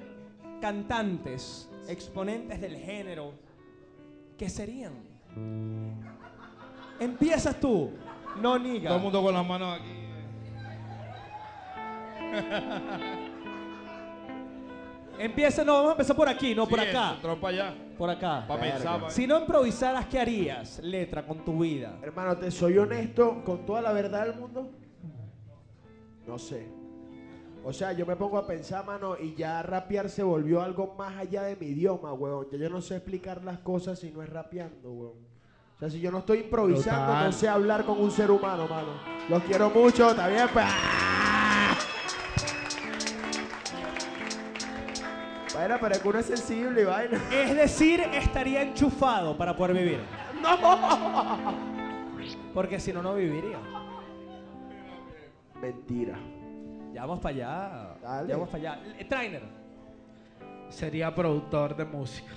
cantantes, 0.61 1.67
exponentes 1.87 2.61
del 2.61 2.77
género, 2.77 3.33
¿qué 4.37 4.47
serían? 4.47 5.12
Empiezas 6.99 7.59
tú, 7.59 7.91
no 8.41 8.57
niga. 8.59 8.89
Todo 8.89 8.97
el 8.97 9.03
mundo 9.03 9.21
con 9.23 9.33
las 9.33 9.45
manos 9.45 9.79
aquí. 9.79 9.93
Empieza, 15.19 15.63
no, 15.63 15.73
vamos 15.73 15.89
a 15.89 15.91
empezar 15.93 16.15
por 16.15 16.27
aquí, 16.27 16.55
no 16.55 16.67
por 16.67 16.79
acá. 16.79 17.17
Trompa 17.21 17.49
allá. 17.49 17.73
Por 17.97 18.09
acá. 18.09 18.45
Para 18.47 18.61
pensar, 18.61 19.01
pa- 19.01 19.09
Si 19.11 19.27
no 19.27 19.39
improvisaras, 19.39 20.07
¿qué 20.07 20.19
harías, 20.19 20.79
letra, 20.79 21.25
con 21.25 21.45
tu 21.45 21.59
vida? 21.59 21.97
Hermano, 22.01 22.35
te 22.37 22.49
soy 22.49 22.77
honesto 22.79 23.43
con 23.45 23.63
toda 23.65 23.81
la 23.81 23.93
verdad 23.93 24.25
del 24.25 24.35
mundo. 24.39 24.71
No 26.25 26.39
sé. 26.39 26.67
O 27.65 27.71
sea, 27.71 27.93
yo 27.93 28.05
me 28.05 28.15
pongo 28.17 28.37
a 28.37 28.45
pensar, 28.45 28.85
mano, 28.85 29.15
y 29.17 29.35
ya 29.35 29.63
rapear 29.63 30.09
se 30.09 30.21
volvió 30.21 30.61
algo 30.61 30.95
más 30.97 31.17
allá 31.17 31.43
de 31.43 31.55
mi 31.55 31.67
idioma, 31.67 32.11
weón. 32.11 32.47
Ya 32.51 32.57
yo 32.57 32.69
no 32.69 32.81
sé 32.81 32.97
explicar 32.97 33.41
las 33.43 33.59
cosas 33.59 33.99
si 33.99 34.11
no 34.11 34.21
es 34.21 34.29
rapeando, 34.29 34.91
weón. 34.91 35.13
O 35.75 35.79
sea, 35.79 35.89
si 35.89 36.01
yo 36.01 36.11
no 36.11 36.19
estoy 36.19 36.39
improvisando, 36.39 37.05
Total. 37.07 37.25
no 37.25 37.31
sé 37.31 37.47
hablar 37.47 37.85
con 37.85 37.99
un 38.01 38.11
ser 38.11 38.31
humano, 38.31 38.67
mano. 38.67 38.89
Los 39.29 39.41
quiero 39.43 39.69
mucho, 39.69 40.09
está 40.11 40.27
bien, 40.27 40.47
pues. 40.51 40.65
Bueno, 45.53 45.77
pero 45.79 45.95
es 45.95 46.01
que 46.01 46.07
uno 46.07 46.19
es 46.19 46.25
sensible 46.25 46.81
y 46.81 46.85
vaina. 46.85 47.21
Es 47.31 47.55
decir, 47.55 48.01
estaría 48.01 48.61
enchufado 48.61 49.37
para 49.37 49.55
poder 49.55 49.77
vivir. 49.77 49.99
¡No! 50.41 51.53
Porque 52.53 52.79
si 52.79 52.91
no, 52.91 53.01
no 53.01 53.15
viviría. 53.15 53.59
Mentira. 55.61 56.17
Ya 56.93 57.01
vamos 57.01 57.19
para 57.19 57.35
allá. 57.35 57.95
Dale. 58.01 58.27
Ya 58.29 58.35
vamos 58.35 58.49
para 58.49 58.71
allá. 58.71 58.83
Eh, 58.99 59.05
Trainer. 59.05 59.41
Sería 60.69 61.13
productor 61.13 61.75
de 61.75 61.85
música. 61.85 62.31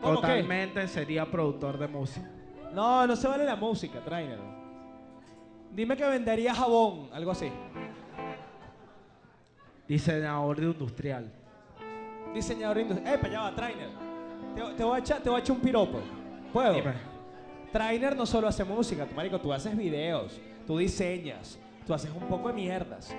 ¿Cómo 0.00 0.16
qué? 0.16 0.26
Totalmente 0.26 0.88
sería 0.88 1.24
productor 1.24 1.78
de 1.78 1.88
música. 1.88 2.28
No, 2.72 3.06
no 3.06 3.16
se 3.16 3.28
vale 3.28 3.44
la 3.44 3.56
música, 3.56 4.00
Trainer. 4.00 4.38
Dime 5.70 5.96
que 5.96 6.04
vendería 6.04 6.54
jabón, 6.54 7.08
algo 7.12 7.30
así. 7.30 7.50
Diseñador 9.86 10.60
de 10.60 10.66
industrial. 10.66 11.32
Diseñador 12.34 12.78
industrial. 12.78 13.14
Eh, 13.14 13.18
para 13.18 13.28
allá 13.28 13.40
va, 13.40 13.54
Trainer. 13.54 13.88
Te, 14.54 14.74
te 14.74 14.84
voy 14.84 14.96
a 14.96 14.98
echar, 14.98 15.20
te 15.22 15.30
voy 15.30 15.38
a 15.38 15.40
echar 15.40 15.56
un 15.56 15.62
piropo. 15.62 16.00
¿Puedo? 16.52 16.74
Dime. 16.74 17.13
Trainer 17.74 18.14
no 18.14 18.24
solo 18.24 18.46
hace 18.46 18.62
música, 18.62 19.04
tu 19.04 19.16
marico, 19.16 19.40
tú 19.40 19.52
haces 19.52 19.76
videos, 19.76 20.40
tú 20.64 20.78
diseñas, 20.78 21.58
tú 21.84 21.92
haces 21.92 22.08
un 22.12 22.28
poco 22.28 22.46
de 22.46 22.54
mierdas. 22.54 23.12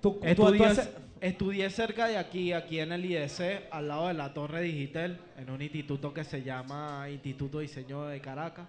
Tú, 0.00 0.12
tú- 0.12 0.20
tú 0.20 0.26
Estudié, 0.26 0.64
haces- 0.66 0.88
estudié 1.20 1.68
cerca 1.68 2.06
de 2.06 2.16
aquí, 2.16 2.54
aquí 2.54 2.80
en 2.80 2.92
el 2.92 3.04
IDC, 3.04 3.68
al 3.70 3.86
lado 3.88 4.08
de 4.08 4.14
la 4.14 4.32
Torre 4.32 4.62
Digital, 4.62 5.18
en 5.36 5.50
un 5.50 5.60
instituto 5.60 6.14
que 6.14 6.24
se 6.24 6.42
llama 6.42 7.06
Instituto 7.10 7.58
de 7.58 7.64
Diseño 7.64 8.06
de 8.06 8.18
Caracas. 8.20 8.66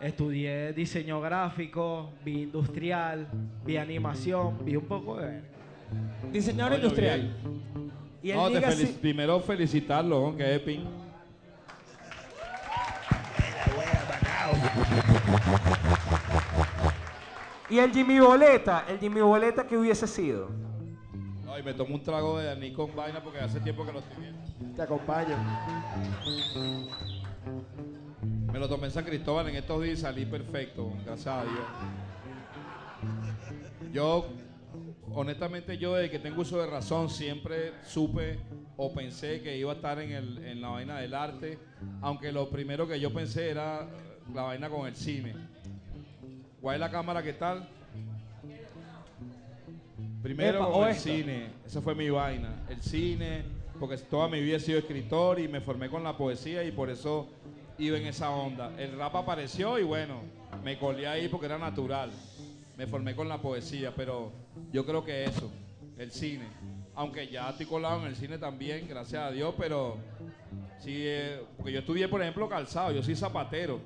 Estudié 0.00 0.72
diseño 0.72 1.20
gráfico, 1.20 2.10
vi 2.24 2.42
industrial, 2.44 3.26
vi 3.64 3.76
animación, 3.76 4.58
vi 4.64 4.76
un 4.76 4.86
poco 4.86 5.18
de... 5.18 5.40
diseñador 6.32 6.74
industrial. 6.78 7.20
bien. 7.20 7.92
Y 8.22 8.30
él 8.30 8.36
No, 8.36 8.50
te 8.50 8.60
felici- 8.62 8.86
si- 8.86 8.92
primero 9.00 9.38
felicitarlo, 9.40 10.34
que 10.36 10.54
es 10.56 10.60
Y 17.70 17.78
el 17.78 17.92
Jimmy 17.92 18.20
Boleta, 18.20 18.84
el 18.88 18.98
Jimmy 18.98 19.20
Boleta 19.20 19.66
que 19.66 19.76
hubiese 19.76 20.06
sido. 20.06 20.48
No, 21.44 21.58
y 21.58 21.62
me 21.62 21.72
tomo 21.74 21.94
un 21.94 22.02
trago 22.02 22.38
de 22.38 22.50
Aní 22.50 22.72
con 22.72 22.94
vaina 22.94 23.22
porque 23.22 23.40
hace 23.40 23.60
tiempo 23.60 23.84
que 23.86 23.92
lo 23.92 24.00
estoy 24.00 24.16
viendo. 24.22 24.40
Te 24.76 24.82
acompaño. 24.82 25.36
Me 28.52 28.58
lo 28.58 28.68
tomé 28.68 28.86
en 28.86 28.92
San 28.92 29.04
Cristóbal 29.04 29.48
en 29.48 29.56
estos 29.56 29.82
días 29.82 29.98
y 29.98 30.02
salí 30.02 30.26
perfecto, 30.26 30.92
gracias 31.04 31.26
a 31.34 31.42
Dios. 31.42 31.54
Yo, 33.92 34.26
honestamente, 35.12 35.78
yo 35.78 35.94
desde 35.94 36.10
que 36.10 36.18
tengo 36.18 36.42
uso 36.42 36.60
de 36.60 36.66
razón 36.66 37.08
siempre 37.10 37.72
supe 37.84 38.38
o 38.76 38.92
pensé 38.92 39.40
que 39.40 39.56
iba 39.56 39.72
a 39.72 39.74
estar 39.76 39.98
en, 40.00 40.12
el- 40.12 40.44
en 40.44 40.60
la 40.60 40.68
vaina 40.68 40.98
del 40.98 41.14
arte, 41.14 41.58
aunque 42.02 42.30
lo 42.30 42.48
primero 42.50 42.86
que 42.86 43.00
yo 43.00 43.12
pensé 43.12 43.50
era 43.50 43.88
la 44.32 44.42
vaina 44.42 44.68
con 44.68 44.86
el 44.86 44.94
cine. 44.96 45.34
¿Cuál 46.60 46.76
es 46.76 46.80
la 46.80 46.90
cámara 46.90 47.22
que 47.22 47.34
tal? 47.34 47.68
Primero 50.22 50.58
Epa, 50.58 50.66
con 50.66 50.74
o 50.74 50.86
el 50.86 50.92
esta. 50.92 51.02
cine, 51.02 51.46
esa 51.66 51.82
fue 51.82 51.94
mi 51.94 52.08
vaina, 52.08 52.64
el 52.70 52.80
cine, 52.80 53.44
porque 53.78 53.98
toda 53.98 54.28
mi 54.28 54.40
vida 54.40 54.56
he 54.56 54.60
sido 54.60 54.78
escritor 54.78 55.38
y 55.38 55.48
me 55.48 55.60
formé 55.60 55.90
con 55.90 56.02
la 56.02 56.16
poesía 56.16 56.64
y 56.64 56.72
por 56.72 56.88
eso 56.88 57.28
iba 57.78 57.98
en 57.98 58.06
esa 58.06 58.30
onda. 58.30 58.72
El 58.78 58.96
rap 58.96 59.14
apareció 59.16 59.78
y 59.78 59.82
bueno, 59.82 60.22
me 60.62 60.78
colé 60.78 61.06
ahí 61.06 61.28
porque 61.28 61.46
era 61.46 61.58
natural. 61.58 62.10
Me 62.78 62.86
formé 62.86 63.14
con 63.14 63.28
la 63.28 63.38
poesía, 63.38 63.92
pero 63.94 64.32
yo 64.72 64.86
creo 64.86 65.04
que 65.04 65.24
eso, 65.24 65.50
el 65.98 66.10
cine. 66.10 66.46
Aunque 66.94 67.28
ya 67.28 67.50
estoy 67.50 67.66
colado 67.66 68.00
en 68.00 68.06
el 68.06 68.16
cine 68.16 68.38
también, 68.38 68.88
gracias 68.88 69.22
a 69.22 69.30
Dios, 69.30 69.54
pero 69.58 69.98
sí, 70.78 70.92
eh, 71.04 71.42
porque 71.56 71.72
yo 71.72 71.78
estudié, 71.80 72.08
por 72.08 72.20
ejemplo, 72.22 72.48
calzado, 72.48 72.92
yo 72.92 73.02
soy 73.02 73.14
zapatero. 73.16 73.80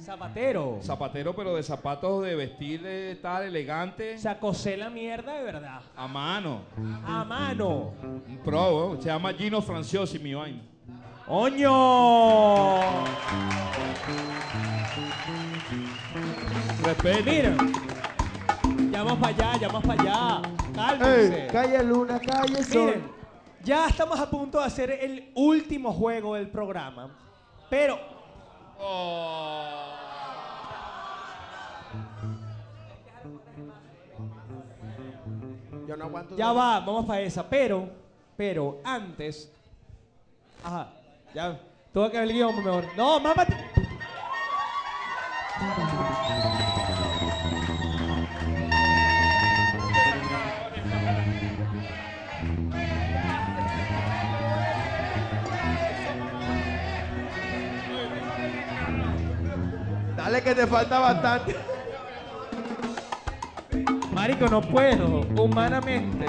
Zapatero. 0.00 0.78
Zapatero, 0.82 1.36
pero 1.36 1.54
de 1.54 1.62
zapatos 1.62 2.24
de 2.24 2.34
vestir, 2.34 2.80
de 2.82 3.12
estar 3.12 3.42
elegante, 3.42 4.14
O 4.14 4.18
sea, 4.18 4.38
cosé 4.40 4.76
la 4.78 4.88
mierda 4.88 5.34
de 5.34 5.42
verdad. 5.42 5.82
a 5.94 6.08
mano. 6.08 6.62
A 7.04 7.24
mano. 7.24 7.92
Un 8.02 8.38
pro, 8.42 8.96
se 9.00 9.08
llama 9.08 9.34
Gino 9.34 9.60
Franciosi, 9.60 10.18
mi 10.18 10.32
vaina. 10.32 10.62
¡Oño! 11.28 11.70
Respeto. 16.84 17.30
Mira. 17.30 17.56
Ya 18.90 19.02
vamos 19.02 19.18
para 19.18 19.34
allá, 19.34 19.58
ya 19.60 19.68
vamos 19.68 19.84
para 19.86 20.02
allá. 20.02 20.42
Cálmense. 20.74 21.42
Ey, 21.44 21.48
calle 21.50 21.84
Luna, 21.84 22.20
calle 22.20 22.64
Sol. 22.64 22.86
Miren, 22.86 23.02
ya 23.64 23.86
estamos 23.88 24.18
a 24.18 24.28
punto 24.28 24.58
de 24.58 24.64
hacer 24.64 24.90
el 24.90 25.32
último 25.34 25.92
juego 25.92 26.34
del 26.34 26.48
programa. 26.48 27.10
Pero 27.70 27.98
Yo 35.86 35.96
no 35.96 36.04
aguanto. 36.04 36.36
ya 36.36 36.52
va, 36.52 36.80
vamos 36.80 37.06
para 37.06 37.20
esa. 37.20 37.48
Pero, 37.48 37.88
pero 38.36 38.80
antes. 38.84 39.50
Ajá, 40.64 40.88
ya. 41.34 41.58
Tuve 41.92 42.10
que 42.10 42.18
ver 42.18 42.28
el 42.28 42.32
guion 42.34 42.56
mejor. 42.56 42.84
No, 42.96 43.20
mamá. 43.20 43.44
Que 60.42 60.56
te 60.56 60.66
falta 60.66 60.98
bastante. 60.98 61.56
Marico, 64.12 64.48
no 64.48 64.60
puedo, 64.60 65.20
humanamente. 65.40 66.26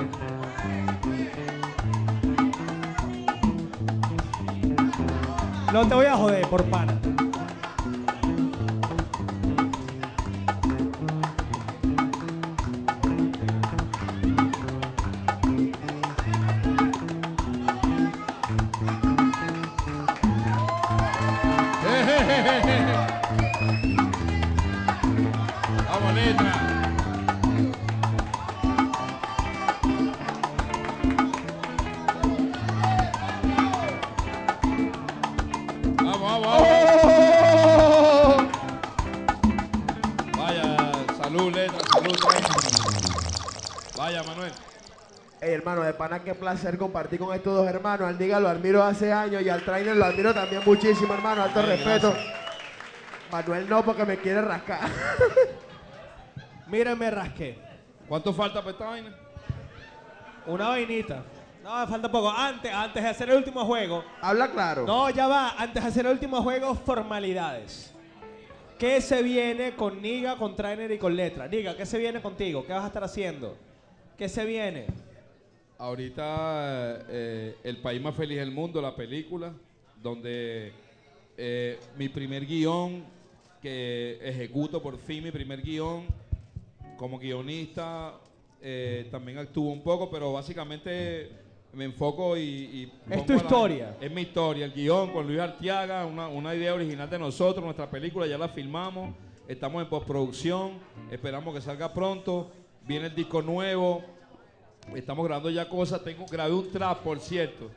No 5.73 5.87
te 5.87 5.95
voy 5.95 6.05
a 6.05 6.15
joder 6.15 6.47
por 6.47 6.63
pana. 6.65 6.93
Hermano, 45.53 45.81
de 45.81 45.93
pana, 45.93 46.23
qué 46.23 46.35
placer 46.35 46.77
compartir 46.77 47.19
con 47.19 47.33
estos 47.33 47.55
dos 47.55 47.67
hermanos. 47.67 48.07
Al 48.07 48.19
Niga 48.19 48.39
lo 48.39 48.49
admiro 48.49 48.83
hace 48.83 49.11
años 49.11 49.41
y 49.41 49.49
al 49.49 49.63
Trainer 49.63 49.95
lo 49.95 50.05
admiro 50.05 50.33
también 50.33 50.61
muchísimo, 50.65 51.13
hermano. 51.13 51.43
Alto 51.43 51.61
respeto. 51.61 52.13
Manuel 53.31 53.67
no, 53.69 53.83
porque 53.83 54.05
me 54.05 54.17
quiere 54.17 54.41
rascar. 54.41 54.81
Mira, 56.67 56.95
me 56.95 57.09
rasqué. 57.09 57.57
¿Cuánto 58.07 58.33
falta 58.33 58.59
para 58.59 58.71
esta 58.71 58.85
vaina? 58.85 59.15
Una 60.45 60.69
vainita. 60.69 61.23
No, 61.63 61.79
me 61.79 61.87
falta 61.87 62.11
poco. 62.11 62.29
Antes, 62.29 62.73
antes 62.73 63.01
de 63.01 63.09
hacer 63.09 63.29
el 63.29 63.37
último 63.37 63.65
juego. 63.65 64.03
Habla 64.21 64.51
claro. 64.51 64.85
No, 64.85 65.09
ya 65.09 65.27
va. 65.27 65.55
Antes 65.57 65.81
de 65.81 65.89
hacer 65.89 66.05
el 66.05 66.11
último 66.11 66.41
juego, 66.43 66.75
formalidades. 66.75 67.93
¿Qué 68.77 68.99
se 68.99 69.23
viene 69.23 69.75
con 69.75 70.01
Niga, 70.01 70.35
con 70.35 70.55
Trainer 70.55 70.91
y 70.91 70.97
con 70.97 71.15
Letra? 71.15 71.47
Niga, 71.47 71.77
¿qué 71.77 71.85
se 71.85 71.97
viene 71.97 72.21
contigo? 72.21 72.65
¿Qué 72.65 72.73
vas 72.73 72.83
a 72.83 72.87
estar 72.87 73.03
haciendo? 73.03 73.57
¿Qué 74.17 74.27
se 74.27 74.43
viene? 74.45 74.87
Ahorita 75.87 77.03
eh, 77.09 77.57
El 77.61 77.75
País 77.75 78.01
Más 78.01 78.15
Feliz 78.15 78.37
del 78.37 78.51
Mundo, 78.51 78.81
la 78.81 78.95
película, 78.95 79.51
donde 80.01 80.71
eh, 81.35 81.77
mi 81.97 82.07
primer 82.07 82.45
guion, 82.45 83.03
que 83.61 84.17
ejecuto 84.23 84.81
por 84.81 84.97
fin 84.97 85.21
mi 85.25 85.29
primer 85.31 85.61
guion, 85.61 86.05
como 86.95 87.19
guionista, 87.19 88.13
eh, 88.61 89.09
también 89.11 89.39
actúo 89.39 89.73
un 89.73 89.83
poco, 89.83 90.09
pero 90.09 90.31
básicamente 90.31 91.29
me 91.73 91.83
enfoco 91.83 92.37
y... 92.37 92.41
y 92.41 92.91
Es 93.09 93.25
tu 93.25 93.33
la- 93.33 93.39
historia. 93.39 93.97
es 93.99 94.09
mi 94.09 94.21
historia, 94.21 94.63
el 94.63 94.71
guion 94.71 95.11
con 95.11 95.27
Luis 95.27 95.41
Artiaga, 95.41 96.05
una, 96.05 96.29
una 96.29 96.55
idea 96.55 96.73
original 96.73 97.09
de 97.09 97.19
nosotros, 97.19 97.61
nuestra 97.61 97.91
película 97.91 98.25
ya 98.25 98.37
la 98.37 98.47
filmamos, 98.47 99.13
estamos 99.49 99.83
en 99.83 99.89
postproducción, 99.89 100.75
esperamos 101.11 101.53
que 101.53 101.59
salga 101.59 101.93
pronto, 101.93 102.49
viene 102.87 103.07
el 103.07 103.15
disco 103.15 103.41
nuevo, 103.41 104.01
Estamos 104.95 105.25
grabando 105.25 105.49
ya 105.49 105.67
cosas. 105.67 106.03
Tengo, 106.03 106.25
grabé 106.25 106.53
un 106.53 106.71
trap, 106.71 106.99
por 106.99 107.19
cierto. 107.19 107.71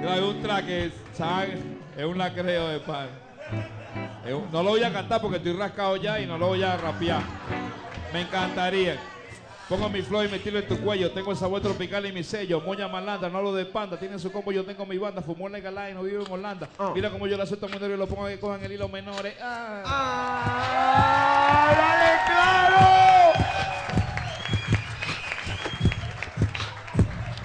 Grabé 0.00 0.22
un 0.22 0.42
track 0.42 0.66
que, 0.66 0.92
¿sabes? 1.12 1.58
Es 1.96 2.04
un 2.04 2.18
lacreo 2.18 2.68
de 2.68 2.80
pan. 2.80 3.08
Es 4.24 4.34
no 4.52 4.62
lo 4.62 4.70
voy 4.70 4.82
a 4.82 4.92
cantar 4.92 5.20
porque 5.20 5.38
estoy 5.38 5.52
rascado 5.52 5.96
ya 5.96 6.20
y 6.20 6.26
no 6.26 6.38
lo 6.38 6.48
voy 6.48 6.62
a 6.62 6.76
rapear. 6.76 7.22
Me 8.12 8.22
encantaría. 8.22 8.98
Pongo 9.68 9.88
mi 9.88 10.02
flow 10.02 10.22
y 10.24 10.28
me 10.28 10.38
tiro 10.38 10.58
en 10.58 10.68
tu 10.68 10.78
cuello. 10.80 11.10
Tengo 11.12 11.30
el 11.30 11.36
sabor 11.36 11.62
tropical 11.62 12.04
y 12.04 12.12
mi 12.12 12.22
sello. 12.22 12.60
Moña 12.60 12.88
malanda, 12.88 13.28
no 13.30 13.38
hablo 13.38 13.54
de 13.54 13.64
panda. 13.64 13.98
Tienen 13.98 14.18
su 14.18 14.30
combo, 14.30 14.52
yo 14.52 14.64
tengo 14.64 14.84
mi 14.84 14.98
banda. 14.98 15.22
Fumó 15.22 15.46
en 15.46 15.64
la 15.64 15.90
y 15.90 15.94
no 15.94 16.02
vivo 16.02 16.26
en 16.26 16.32
Holanda. 16.32 16.68
Mira 16.94 17.10
como 17.10 17.26
yo 17.26 17.38
la 17.38 17.46
suelto 17.46 17.68
muy 17.68 17.78
nervioso. 17.78 17.96
Lo 17.98 18.06
pongo 18.06 18.26
que 18.26 18.38
cojan 18.38 18.62
el 18.62 18.72
hilo 18.72 18.88
menores. 18.88 19.34
Ah. 19.40 19.82
¡Dale, 21.74 22.20
claro! 22.26 23.11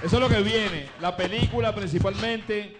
Eso 0.02 0.16
es 0.16 0.20
lo 0.20 0.28
que 0.28 0.40
viene. 0.42 0.86
La 1.00 1.16
película 1.16 1.74
principalmente. 1.74 2.76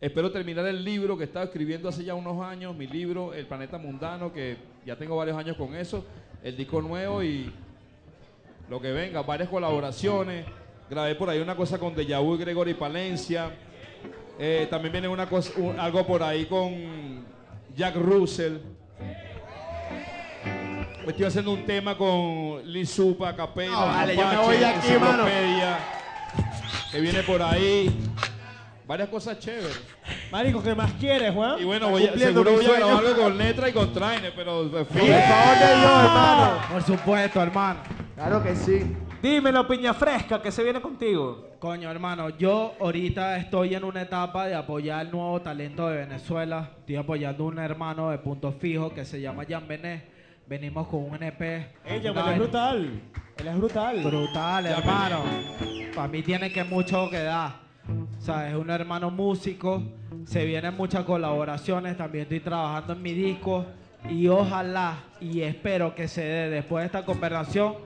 Espero 0.00 0.30
terminar 0.30 0.66
el 0.66 0.84
libro 0.84 1.16
que 1.16 1.24
estaba 1.24 1.44
escribiendo 1.46 1.88
hace 1.88 2.04
ya 2.04 2.14
unos 2.14 2.42
años. 2.44 2.74
Mi 2.76 2.86
libro, 2.86 3.32
El 3.32 3.46
Planeta 3.46 3.78
Mundano, 3.78 4.32
que 4.32 4.56
ya 4.84 4.96
tengo 4.96 5.16
varios 5.16 5.36
años 5.36 5.56
con 5.56 5.74
eso. 5.74 6.04
El 6.42 6.56
disco 6.56 6.82
nuevo 6.82 7.22
y 7.22 7.50
lo 8.68 8.80
que 8.80 8.92
venga. 8.92 9.22
Varias 9.22 9.48
colaboraciones. 9.48 10.44
Grabé 10.90 11.14
por 11.14 11.30
ahí 11.30 11.40
una 11.40 11.56
cosa 11.56 11.78
con 11.78 11.94
Deja 11.94 12.18
Vu 12.18 12.34
y 12.34 12.38
Gregory 12.38 12.74
Palencia. 12.74 13.50
Eh, 14.38 14.66
también 14.68 14.92
viene 14.92 15.08
una 15.08 15.28
cosa, 15.28 15.52
un- 15.56 15.78
algo 15.78 16.04
por 16.06 16.22
ahí 16.22 16.44
con 16.46 17.24
Jack 17.74 17.94
Russell. 17.96 18.58
Estoy 21.06 21.24
haciendo 21.26 21.52
un 21.52 21.64
tema 21.64 21.96
con 21.96 22.60
Liz 22.64 22.90
Supa, 22.90 23.34
Capella, 23.36 23.70
No, 23.70 23.86
vale, 23.86 24.16
yo 24.16 24.26
me 24.26 24.36
voy 24.38 24.56
aquí, 24.64 24.92
mano. 25.00 25.24
Que 26.94 27.00
viene 27.00 27.24
por 27.24 27.42
ahí. 27.42 27.90
Varias 28.86 29.08
cosas 29.08 29.36
chéveres. 29.40 29.82
Marico, 30.30 30.62
¿qué 30.62 30.76
más 30.76 30.92
quieres, 30.92 31.34
Juan? 31.34 31.58
Y 31.58 31.64
bueno, 31.64 31.90
voy 31.90 32.06
a- 32.06 32.16
seguro 32.16 32.52
voy 32.52 32.64
a 32.64 32.68
sueño. 32.68 32.86
grabar 32.86 33.04
algo 33.06 33.22
con 33.22 33.36
letra 33.38 33.68
y 33.68 33.72
con 33.72 33.92
trainer, 33.92 34.32
pero 34.36 34.62
fin. 34.62 34.76
Por 34.76 34.92
favor 34.92 35.58
de 35.58 35.74
Dios, 35.80 36.04
hermano. 36.04 36.52
Por 36.70 36.82
supuesto, 36.84 37.42
hermano. 37.42 37.80
Claro 38.14 38.42
que 38.44 38.54
sí. 38.54 38.96
Dímelo, 39.20 39.66
piña 39.66 39.92
fresca, 39.92 40.40
que 40.40 40.52
se 40.52 40.62
viene 40.62 40.80
contigo. 40.80 41.48
Coño, 41.58 41.90
hermano, 41.90 42.28
yo 42.28 42.74
ahorita 42.78 43.38
estoy 43.38 43.74
en 43.74 43.82
una 43.82 44.02
etapa 44.02 44.46
de 44.46 44.54
apoyar 44.54 45.04
el 45.06 45.10
nuevo 45.10 45.40
talento 45.40 45.88
de 45.88 45.96
Venezuela. 45.96 46.70
Estoy 46.78 46.94
apoyando 46.94 47.42
a 47.42 47.46
un 47.48 47.58
hermano 47.58 48.10
de 48.10 48.18
punto 48.18 48.52
fijo 48.52 48.94
que 48.94 49.04
se 49.04 49.20
llama 49.20 49.42
Jan 49.48 49.66
Bené. 49.66 50.13
Venimos 50.46 50.86
con 50.88 51.04
un 51.10 51.22
EP. 51.22 51.40
Ella, 51.86 52.12
una 52.12 52.20
él 52.26 52.28
es 52.32 52.38
brutal. 52.38 53.00
Él 53.38 53.48
es 53.48 53.56
brutal. 53.56 54.02
Brutal, 54.04 54.66
hermano. 54.66 55.22
Para 55.94 56.08
mí 56.08 56.22
tiene 56.22 56.52
que 56.52 56.64
mucho 56.64 57.08
que 57.08 57.22
dar. 57.22 57.60
O 58.18 58.20
sea, 58.20 58.48
es 58.50 58.54
un 58.54 58.70
hermano 58.70 59.10
músico. 59.10 59.82
Se 60.26 60.44
vienen 60.44 60.76
muchas 60.76 61.04
colaboraciones. 61.04 61.96
También 61.96 62.22
estoy 62.24 62.40
trabajando 62.40 62.92
en 62.92 63.02
mi 63.02 63.12
disco. 63.12 63.64
Y 64.10 64.28
ojalá 64.28 64.96
y 65.20 65.40
espero 65.40 65.94
que 65.94 66.08
se 66.08 66.22
dé 66.22 66.50
después 66.50 66.82
de 66.82 66.86
esta 66.86 67.04
conversación 67.06 67.76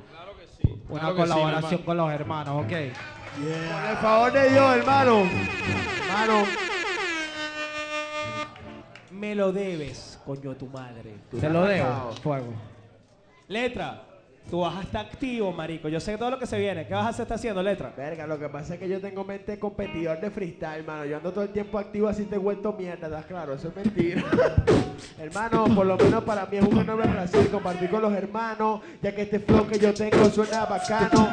una 0.89 1.01
Claro 1.01 1.15
que 1.15 1.23
sí, 1.23 1.29
colaboración 1.29 1.73
hermano. 1.81 1.85
con 1.85 1.97
los 1.97 2.11
hermanos, 2.13 2.65
¿ok? 2.65 2.69
Por 2.69 3.91
el 3.91 3.97
favor 3.99 4.33
de 4.33 4.51
Dios, 4.51 4.77
hermano. 4.79 5.23
Hermano. 6.09 6.45
Me 9.13 9.35
lo 9.35 9.53
debes, 9.53 10.18
coño, 10.29 10.55
tu 10.57 10.67
madre. 10.67 11.15
Te 11.31 11.49
lo 11.49 11.63
marcado. 11.63 12.13
fuego. 12.13 12.53
Letra, 13.49 14.08
tú 14.49 14.61
vas 14.61 14.75
a 14.95 15.01
activo, 15.01 15.53
marico. 15.53 15.89
Yo 15.89 16.01
sé 16.01 16.17
todo 16.17 16.31
lo 16.31 16.39
que 16.39 16.47
se 16.47 16.59
viene. 16.59 16.87
¿Qué 16.87 16.95
vas 16.95 17.19
a 17.19 17.23
está 17.23 17.35
haciendo, 17.35 17.63
letra? 17.63 17.93
Verga, 17.97 18.27
lo 18.27 18.39
que 18.39 18.49
pasa 18.49 18.75
es 18.75 18.81
que 18.81 18.89
yo 18.89 19.01
tengo 19.01 19.25
mente 19.25 19.59
competidor 19.59 20.21
de 20.21 20.31
freestyle, 20.31 20.81
hermano. 20.81 21.05
Yo 21.05 21.17
ando 21.17 21.33
todo 21.33 21.45
el 21.45 21.51
tiempo 21.51 21.79
activo 21.79 22.09
así 22.09 22.25
te 22.25 22.37
he 22.37 22.39
vuelto 22.39 22.73
mierda, 22.73 23.07
¿estás 23.07 23.27
claro? 23.27 23.55
Eso 23.55 23.69
es 23.69 23.77
mentira. 23.77 24.25
hermano, 25.19 25.67
por 25.75 25.87
lo 25.87 25.97
menos 25.97 26.25
para 26.25 26.47
mí 26.47 26.57
es 26.57 26.65
un 26.65 26.79
enorme 26.79 27.07
placer 27.07 27.49
compartir 27.51 27.91
con 27.91 28.03
los 28.03 28.13
hermanos, 28.13 28.81
ya 29.03 29.15
que 29.15 29.23
este 29.23 29.41
flow 29.41 29.67
que 29.67 29.79
yo 29.79 29.93
tengo 29.93 30.25
suena 30.31 30.65
bacano. 30.65 31.29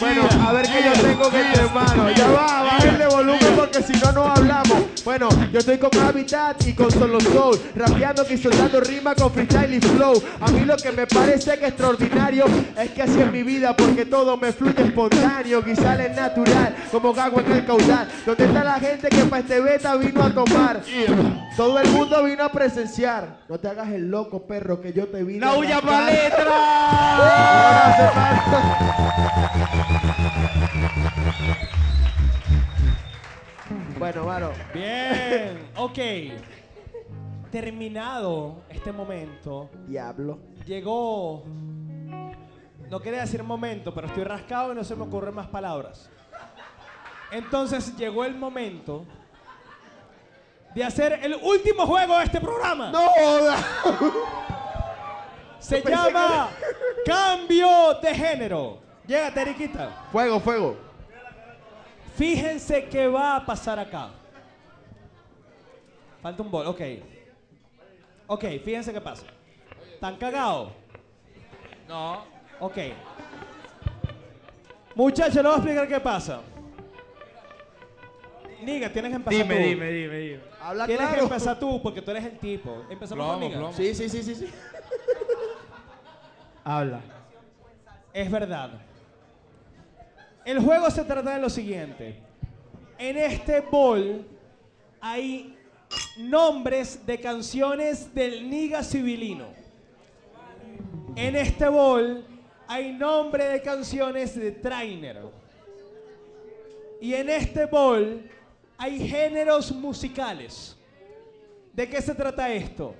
Bueno, 0.00 0.22
a 0.46 0.52
ver 0.52 0.66
qué 0.66 0.82
yo 0.84 1.02
tengo 1.02 1.30
que 1.30 1.40
este 1.40 1.60
hermano. 1.60 2.10
Ya 2.10 2.28
va, 2.28 2.62
bájenle 2.62 3.06
volumen 3.06 3.56
porque 3.56 3.82
si 3.82 3.92
no, 3.94 4.12
no 4.12 4.24
hablamos. 4.24 5.04
Bueno, 5.04 5.28
yo 5.52 5.58
estoy 5.58 5.78
con 5.78 5.90
Habitat 5.98 6.66
y 6.66 6.74
con 6.74 6.90
Solo 6.90 7.20
Soul, 7.20 7.58
rapeando 7.74 8.24
y 8.28 8.36
soltando 8.36 8.80
rima 8.80 9.14
con 9.14 9.32
freestyle 9.32 9.74
y 9.74 9.80
flow. 9.80 10.22
A 10.40 10.50
mí 10.50 10.60
lo 10.60 10.76
que 10.76 10.92
me 10.92 11.06
parece 11.06 11.58
que 11.58 11.68
extraordinario 11.68 12.44
es 12.76 12.90
que 12.90 13.02
así 13.02 13.20
es 13.20 13.32
mi 13.32 13.42
vida 13.42 13.76
porque 13.76 14.04
todo 14.04 14.36
me 14.36 14.52
fluye 14.52 14.82
espontáneo, 14.82 15.64
quizá 15.64 16.02
es 16.04 16.14
natural, 16.16 16.74
como 16.90 17.10
agua 17.18 17.42
en 17.46 17.52
el 17.52 17.66
caudal. 17.66 18.08
¿Dónde 18.24 18.44
está 18.44 18.64
la 18.64 18.78
gente 18.80 19.08
que 19.08 19.24
para 19.24 19.42
este 19.42 19.60
beta 19.60 19.94
vino 19.96 20.22
a 20.22 20.30
tomar? 20.32 20.82
Todo 21.56 21.78
el 21.80 21.88
mundo 21.90 22.22
vino 22.24 22.44
a 22.44 22.48
presenciar. 22.52 23.38
No 23.48 23.58
te 23.58 23.68
hagas 23.68 23.88
el 23.90 24.08
loco, 24.10 24.46
perro, 24.46 24.80
que 24.80 24.92
yo 24.92 25.08
te 25.08 25.22
vine 25.24 25.40
¡No 25.40 25.52
a 25.52 25.58
huya 25.58 25.80
rascar. 25.80 26.04
pa' 26.04 26.10
letra! 26.10 26.44
Ahora 27.16 27.96
se 27.96 28.08
falta. 28.14 29.68
Bueno, 33.98 34.24
mano. 34.24 34.50
Bien, 34.72 35.58
ok. 35.76 35.98
Terminado 37.50 38.62
este 38.68 38.92
momento, 38.92 39.70
Diablo. 39.86 40.38
llegó. 40.66 41.44
No 42.90 43.00
quería 43.00 43.20
decir 43.20 43.42
momento, 43.42 43.92
pero 43.92 44.06
estoy 44.06 44.24
rascado 44.24 44.72
y 44.72 44.74
no 44.74 44.84
se 44.84 44.96
me 44.96 45.02
ocurren 45.02 45.34
más 45.34 45.46
palabras. 45.46 46.08
Entonces 47.30 47.94
llegó 47.96 48.24
el 48.24 48.34
momento 48.34 49.04
de 50.74 50.84
hacer 50.84 51.20
el 51.22 51.34
último 51.34 51.86
juego 51.86 52.16
de 52.18 52.24
este 52.24 52.40
programa. 52.40 52.90
¡No 52.90 53.08
joda! 53.08 53.56
Se 55.58 55.82
llama 55.82 56.48
Cambio 57.04 57.94
de 58.00 58.14
Género. 58.14 58.78
Llega, 59.06 59.32
Teriquita. 59.32 60.06
Fuego, 60.10 60.40
fuego. 60.40 60.76
Fíjense 62.16 62.86
qué 62.88 63.06
va 63.06 63.36
a 63.36 63.44
pasar 63.44 63.78
acá. 63.78 64.10
Falta 66.22 66.42
un 66.42 66.50
bol, 66.50 66.66
ok. 66.66 66.80
Ok, 68.26 68.44
fíjense 68.64 68.92
qué 68.92 69.00
pasa. 69.00 69.24
¿Están 69.94 70.16
cagados? 70.16 70.72
No. 71.86 72.37
Ok. 72.60 72.76
Muchachos, 74.94 75.34
les 75.36 75.42
voy 75.44 75.52
a 75.52 75.56
explicar 75.56 75.88
qué 75.88 76.00
pasa. 76.00 76.40
Niga, 78.62 78.92
tienes 78.92 79.10
que 79.10 79.16
empezar 79.16 79.42
Dime, 79.46 79.54
tú. 79.62 79.68
dime, 79.68 79.90
dime, 79.92 80.18
dime. 80.18 80.40
Habla 80.60 80.86
Tienes 80.86 81.06
que 81.06 81.12
claro. 81.14 81.22
empezar 81.28 81.58
tú 81.60 81.80
porque 81.80 82.02
tú 82.02 82.10
eres 82.10 82.24
el 82.24 82.38
tipo. 82.38 82.84
Empezamos 82.90 83.24
Plomo, 83.24 83.32
con 83.32 83.40
Niga. 83.40 83.58
plomo. 83.58 83.72
Sí, 83.72 83.94
sí, 83.94 84.08
sí, 84.08 84.22
sí, 84.22 84.34
sí. 84.34 84.48
Habla. 86.64 87.00
Es 88.12 88.30
verdad. 88.30 88.70
El 90.44 90.58
juego 90.60 90.90
se 90.90 91.04
trata 91.04 91.34
de 91.34 91.40
lo 91.40 91.48
siguiente. 91.48 92.20
En 92.98 93.16
este 93.16 93.60
bol 93.60 94.26
hay 95.00 95.56
nombres 96.18 97.06
de 97.06 97.20
canciones 97.20 98.12
del 98.12 98.50
Niga 98.50 98.82
Civilino. 98.82 99.46
En 101.14 101.36
este 101.36 101.68
bol 101.68 102.24
hay 102.68 102.92
nombre 102.92 103.44
de 103.46 103.62
canciones 103.62 104.38
de 104.38 104.52
Trainer. 104.52 105.22
Y 107.00 107.14
en 107.14 107.30
este 107.30 107.64
bol 107.64 108.30
hay 108.76 109.08
géneros 109.08 109.72
musicales. 109.72 110.76
¿De 111.72 111.88
qué 111.88 112.02
se 112.02 112.14
trata 112.14 112.52
esto? 112.52 112.94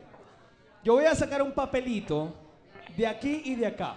Yo 0.82 0.94
voy 0.94 1.04
a 1.04 1.14
sacar 1.14 1.42
un 1.42 1.52
papelito 1.52 2.34
de 2.96 3.06
aquí 3.06 3.42
y 3.44 3.56
de 3.56 3.66
acá. 3.66 3.96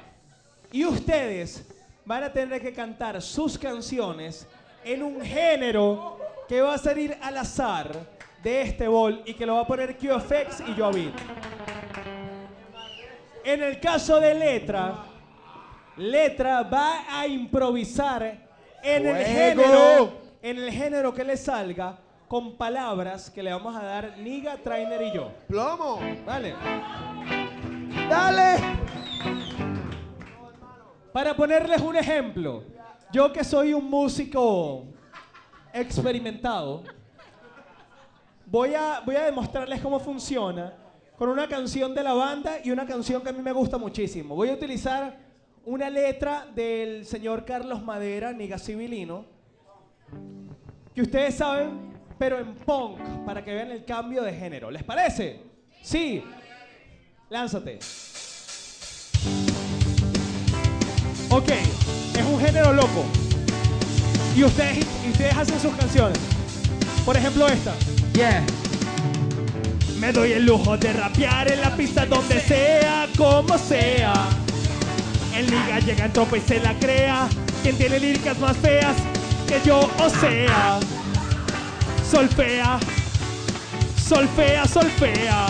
Y 0.73 0.83
ustedes 0.83 1.65
van 2.03 2.25
a 2.25 2.33
tener 2.33 2.61
que 2.61 2.73
cantar 2.73 3.21
sus 3.21 3.57
canciones 3.57 4.45
en 4.83 5.01
un 5.01 5.21
género 5.21 6.19
que 6.49 6.59
va 6.59 6.73
a 6.73 6.77
salir 6.77 7.17
al 7.21 7.37
azar 7.37 7.91
de 8.43 8.61
este 8.63 8.89
bol 8.89 9.21
y 9.25 9.35
que 9.35 9.45
lo 9.45 9.55
va 9.55 9.61
a 9.61 9.67
poner 9.67 9.95
QFX 9.95 10.67
y 10.67 10.73
Joavit. 10.77 11.13
En 13.45 13.63
el 13.63 13.79
caso 13.79 14.19
de 14.19 14.33
Letra, 14.33 15.05
Letra 15.97 16.63
va 16.63 17.19
a 17.19 17.27
improvisar 17.27 18.47
en 18.81 19.07
el 19.07 19.25
género, 19.25 20.13
en 20.41 20.57
el 20.57 20.71
género 20.71 21.13
que 21.13 21.23
le 21.23 21.37
salga 21.37 21.99
con 22.27 22.55
palabras 22.55 23.29
que 23.29 23.43
le 23.43 23.51
vamos 23.51 23.75
a 23.75 23.83
dar 23.83 24.17
Niga, 24.17 24.55
Trainer 24.57 25.01
y 25.01 25.11
yo. 25.11 25.31
Plomo. 25.47 25.99
¿Vale? 26.25 26.55
Dale. 28.09 28.55
Para 31.11 31.35
ponerles 31.35 31.81
un 31.81 31.97
ejemplo, 31.97 32.63
yo 33.11 33.33
que 33.33 33.43
soy 33.43 33.73
un 33.73 33.89
músico 33.89 34.85
experimentado, 35.73 36.83
voy 38.45 38.75
a, 38.75 39.01
voy 39.05 39.17
a 39.17 39.23
demostrarles 39.23 39.81
cómo 39.81 39.99
funciona 39.99 40.73
con 41.17 41.27
una 41.27 41.47
canción 41.49 41.93
de 41.93 42.01
la 42.01 42.13
banda 42.13 42.59
y 42.63 42.71
una 42.71 42.85
canción 42.85 43.21
que 43.21 43.29
a 43.29 43.33
mí 43.33 43.41
me 43.41 43.51
gusta 43.51 43.77
muchísimo. 43.77 44.35
Voy 44.35 44.49
a 44.49 44.53
utilizar 44.53 45.20
una 45.65 45.89
letra 45.89 46.47
del 46.55 47.05
señor 47.05 47.45
Carlos 47.45 47.83
Madera, 47.83 48.33
Niga 48.33 48.57
Civilino, 48.57 49.25
que 50.93 51.01
ustedes 51.01 51.35
saben, 51.35 51.93
pero 52.17 52.39
en 52.39 52.55
punk, 52.55 52.99
para 53.25 53.43
que 53.43 53.53
vean 53.53 53.71
el 53.71 53.85
cambio 53.85 54.23
de 54.23 54.33
género. 54.33 54.71
¿Les 54.71 54.83
parece? 54.83 55.41
Sí. 55.81 56.23
Lánzate. 57.29 57.79
Ok, 61.29 61.49
es 61.49 62.25
un 62.25 62.39
género 62.39 62.73
loco. 62.73 63.05
Y 64.35 64.43
ustedes, 64.43 64.85
y 65.05 65.11
ustedes 65.11 65.35
hacen 65.35 65.59
sus 65.59 65.73
canciones. 65.75 66.19
Por 67.05 67.15
ejemplo, 67.15 67.47
esta. 67.47 67.73
Yeah. 68.13 68.43
Me 69.99 70.11
doy 70.11 70.33
el 70.33 70.45
lujo 70.45 70.77
de 70.77 70.91
rapear 70.93 71.51
en 71.51 71.61
la 71.61 71.75
pista 71.75 72.05
donde 72.05 72.39
sea, 72.39 73.07
como 73.17 73.57
sea. 73.57 74.13
El 75.35 75.45
liga 75.47 75.79
llega 75.79 76.05
en 76.05 76.13
tropa 76.13 76.37
y 76.37 76.41
se 76.41 76.59
la 76.59 76.73
crea. 76.75 77.27
Quien 77.63 77.77
tiene 77.77 77.99
líricas 77.99 78.37
más 78.39 78.57
feas 78.57 78.95
que 79.47 79.59
yo, 79.65 79.79
o 79.79 80.09
sea. 80.09 80.79
Solfea, 82.09 82.79
solfea, 84.07 84.65
solfea. 84.65 85.45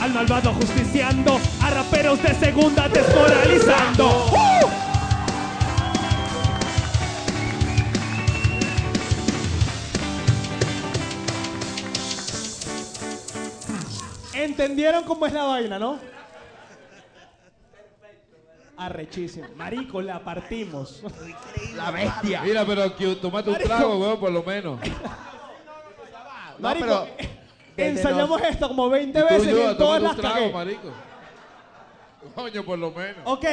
Al 0.00 0.12
malvado 0.12 0.52
justiciando, 0.52 1.40
a 1.62 1.70
raperos 1.70 2.22
de 2.22 2.34
segunda 2.34 2.88
desmoralizando. 2.88 4.30
¿Entendieron 14.34 15.04
cómo 15.04 15.26
es 15.26 15.32
la 15.32 15.44
vaina, 15.44 15.78
no? 15.78 15.98
Arrechísimo. 18.76 19.46
Marico, 19.56 20.02
la 20.02 20.18
partimos. 20.22 21.02
La 21.76 21.90
bestia. 21.90 22.42
Mira, 22.42 22.64
pero 22.66 22.94
que 22.96 23.14
tomate 23.16 23.48
un 23.50 23.54
Marico. 23.54 23.68
trago, 23.74 23.98
weón, 24.00 24.20
por 24.20 24.32
lo 24.32 24.42
menos. 24.42 24.80
Marico, 26.58 26.86
pero 26.86 27.06
desde 27.76 27.90
ensayamos 27.90 28.40
esto 28.42 28.68
como 28.68 28.88
20 28.88 29.18
Y 29.18 29.22
tú, 29.22 29.28
veces 29.28 29.46
y 29.48 29.50
yo, 29.50 29.70
en 29.70 29.76
todas 29.76 30.02
las 30.02 30.14
un 30.14 30.20
trago, 30.20 30.34
cagué. 30.36 30.52
marico. 30.52 30.88
Coño, 32.34 32.64
por 32.64 32.78
lo 32.78 32.90
menos. 32.92 33.18
Ok. 33.24 33.44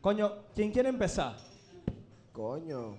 Coño, 0.00 0.32
¿quién 0.54 0.70
quiere 0.72 0.88
empezar? 0.88 1.36
Coño. 2.32 2.96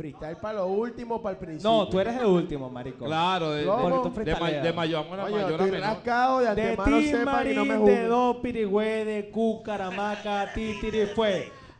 Freestyle 0.00 0.36
para 0.38 0.54
lo 0.60 0.66
último, 0.68 1.20
para 1.20 1.32
el 1.34 1.38
principio. 1.38 1.70
No, 1.70 1.86
tú 1.86 2.00
eres 2.00 2.16
el 2.16 2.24
último, 2.24 2.70
marico. 2.70 3.04
Claro, 3.04 3.50
de, 3.50 3.66
¿Cómo? 3.66 4.02
de, 4.10 4.24
de, 4.24 4.34
ma- 4.40 4.48
de 4.50 4.72
mayor 4.72 5.04
a 5.06 5.10
mayor 5.24 5.40
a 5.40 5.50
estoy 5.50 5.70
menor. 5.72 5.88
rascado 5.88 6.38
de 6.38 6.44
De 6.44 6.50
antemano 6.70 6.96
ti, 6.98 7.06
sepan 7.10 7.50
y 7.50 7.54
no 7.54 7.64
me 7.66 7.74
Marín, 7.74 7.84
de 7.84 7.92
juzguen. 7.92 8.08
do, 8.08 8.40
pirigüe, 8.40 9.04
de. 9.04 9.30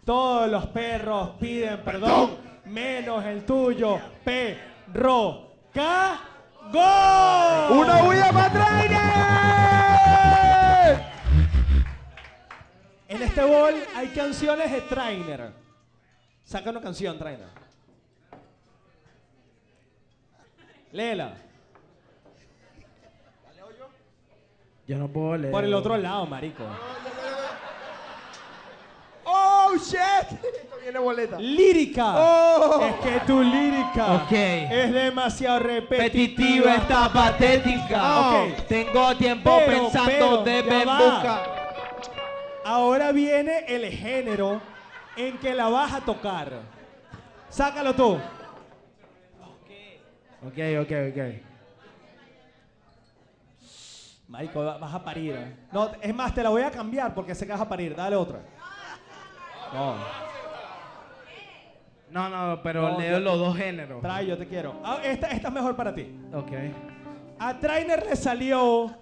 Todos 0.05 0.51
los 0.51 0.67
perros 0.67 1.31
piden 1.41 1.81
perdón, 1.83 2.33
menos 2.67 3.25
el 3.25 3.47
tuyo, 3.47 3.99
perro, 4.23 5.53
ca, 5.73 6.21
go. 6.71 7.75
¡Una 7.81 8.03
bulla 8.03 8.31
para 8.33 8.51
Trainer! 8.51 9.01
En 13.09 13.23
este 13.23 13.43
bol 13.45 13.75
hay 13.97 14.09
canciones 14.09 14.71
de 14.71 14.83
Trainer. 14.83 15.53
Saca 16.45 16.69
una 16.71 16.81
canción, 16.83 17.17
Trainer. 17.19 17.60
Léela. 20.93 21.35
Yo 24.87 24.99
no 24.99 25.07
puedo 25.09 25.37
leer. 25.37 25.53
Por 25.53 25.65
el 25.65 25.73
otro 25.75 25.97
lado, 25.97 26.27
marico. 26.27 26.65
¡Oh, 29.25 29.75
shit! 29.77 30.01
Esto 30.33 30.77
viene 30.83 30.99
boleta. 30.99 31.39
Lírica. 31.39 32.15
Oh. 32.17 32.81
Es 32.85 32.95
que 32.97 33.21
tu 33.21 33.41
lírica 33.41 34.15
Ok. 34.15 34.33
es 34.33 34.93
demasiado 34.93 35.61
repetitiva. 35.61 36.03
Repetitiva 36.03 36.75
está 36.75 37.13
patética. 37.13 38.21
Ok. 38.43 38.67
Tengo 38.67 39.17
tiempo 39.17 39.59
Pero, 39.65 39.83
pensando, 39.83 40.43
pero, 40.45 40.85
va. 40.87 40.99
buscar. 40.99 41.61
Ahora 42.65 43.13
viene 43.13 43.65
el 43.69 43.87
género 43.93 44.61
en 45.17 45.39
que 45.39 45.55
la 45.55 45.69
vas 45.69 45.93
a 45.93 46.01
tocar. 46.01 46.51
Sácalo 47.49 47.95
tú. 47.95 48.19
Ok, 50.43 50.59
ok, 50.83 50.93
ok. 51.11 51.21
Marico, 54.29 54.65
va- 54.65 54.79
vas 54.79 54.95
a 54.95 55.03
parir. 55.05 55.37
No, 55.73 55.91
es 56.01 56.15
más, 56.15 56.33
te 56.35 56.43
la 56.43 56.51
voy 56.51 56.63
a 56.63 56.71
cambiar 56.71 57.13
porque 57.15 57.35
sé 57.35 57.45
que 57.47 57.53
vas 57.53 57.61
a 57.61 57.69
parir. 57.69 57.95
Dale 57.97 58.17
otra. 58.17 58.41
No, 59.73 59.95
No, 62.11 62.29
no, 62.29 62.61
pero 62.63 62.91
No, 62.91 62.99
leo 62.99 63.19
yo- 63.19 63.21
los 63.21 63.39
dos 63.39 63.57
géneros. 63.57 64.03
trae, 64.03 64.27
yo 64.27 64.37
te 64.37 64.47
quiero. 64.49 64.81
Ah, 64.85 64.99
esta, 65.05 65.29
esta 65.29 65.47
es 65.49 65.55
mejor 65.55 65.77
para 65.77 65.95
ti. 65.95 66.13
Ok. 66.33 66.51
A 67.39 67.59
Trainer 67.61 68.05
le 68.05 68.17
salió 68.17 68.97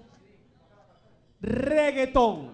reggaetón. 1.41 2.51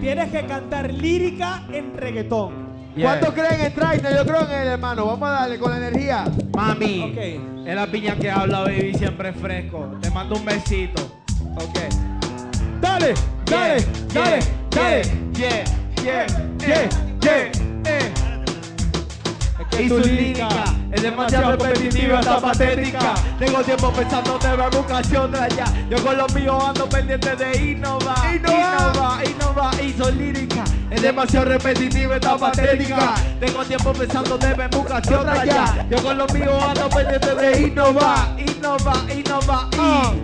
Tienes 0.00 0.30
que 0.30 0.46
cantar 0.46 0.92
lírica 0.92 1.64
en 1.72 1.96
reggaetón. 1.96 2.70
¿Cuánto 3.00 3.32
creen 3.34 3.60
en 3.60 3.74
Trainer? 3.74 4.16
Yo 4.16 4.24
creo 4.24 4.42
en 4.42 4.50
él, 4.52 4.68
hermano. 4.68 5.06
Vamos 5.06 5.28
a 5.28 5.32
darle 5.32 5.58
con 5.58 5.70
la 5.72 5.78
energía. 5.78 6.24
Mami, 6.54 7.14
es 7.66 7.74
la 7.74 7.86
piña 7.86 8.16
que 8.16 8.30
habla, 8.30 8.60
baby, 8.60 8.94
siempre 8.94 9.32
fresco. 9.32 9.96
Te 10.00 10.10
mando 10.10 10.36
un 10.36 10.44
besito. 10.44 11.02
Ok. 11.56 11.78
Dale, 12.80 13.14
dale, 13.44 13.84
dale, 14.12 14.38
dale. 14.70 15.02
Yeah, 15.36 15.64
Yeah, 16.02 16.26
yeah, 16.58 16.58
yeah, 16.66 16.88
yeah. 17.22 17.69
Y 19.78 19.88
su 19.88 19.98
lírica 19.98 20.48
es 20.92 21.02
demasiado 21.02 21.52
repetitiva, 21.52 22.20
está 22.20 22.40
patética. 22.40 23.14
Tengo 23.38 23.62
tiempo 23.62 23.92
pensando 23.92 24.38
de 24.38 24.56
ver 24.56 24.70
vocación 24.70 25.32
de 25.32 25.38
allá. 25.38 25.64
Yo 25.88 26.04
con 26.04 26.16
los 26.16 26.34
míos 26.34 26.62
ando 26.66 26.88
pendiente 26.88 27.36
de 27.36 27.70
innovar, 27.70 28.34
innovar, 28.34 29.24
innovar. 29.26 29.84
Y 29.84 29.92
su 29.92 30.10
lírica 30.10 30.64
es 30.90 31.02
demasiado 31.02 31.46
repetitiva, 31.46 32.16
está 32.16 32.36
patética. 32.36 33.14
Tengo 33.38 33.64
tiempo 33.64 33.92
pensando 33.92 34.36
de 34.36 34.54
ver 34.54 34.70
vocación 34.70 35.24
de 35.24 35.32
allá. 35.32 35.86
Yo 35.90 36.02
con 36.02 36.18
los 36.18 36.32
míos 36.34 36.62
ando 36.62 36.88
pendiente 36.90 37.34
de 37.34 37.60
innovar, 37.62 38.36
innovar, 38.38 39.10
innovar. 39.10 40.14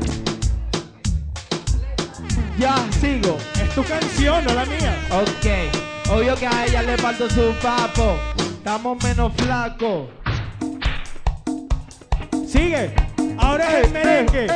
Y 2.57 2.61
ya 2.61 2.75
sigo. 3.01 3.39
Es 3.63 3.75
tu 3.75 3.85
canción, 3.85 4.45
no 4.45 4.55
la 4.55 4.65
mía. 4.67 4.97
Ok, 5.13 6.11
obvio 6.11 6.35
que 6.37 6.47
a 6.47 6.67
ella 6.67 6.83
le 6.83 6.97
falta 6.99 7.29
su 7.31 7.55
papo. 7.63 8.17
Estamos 8.67 9.01
menos 9.05 9.33
flacos. 9.37 10.09
Sigue. 12.49 12.93
Ahora 13.39 13.79
es 13.79 13.87
el 13.87 13.93
merengue. 13.93 14.47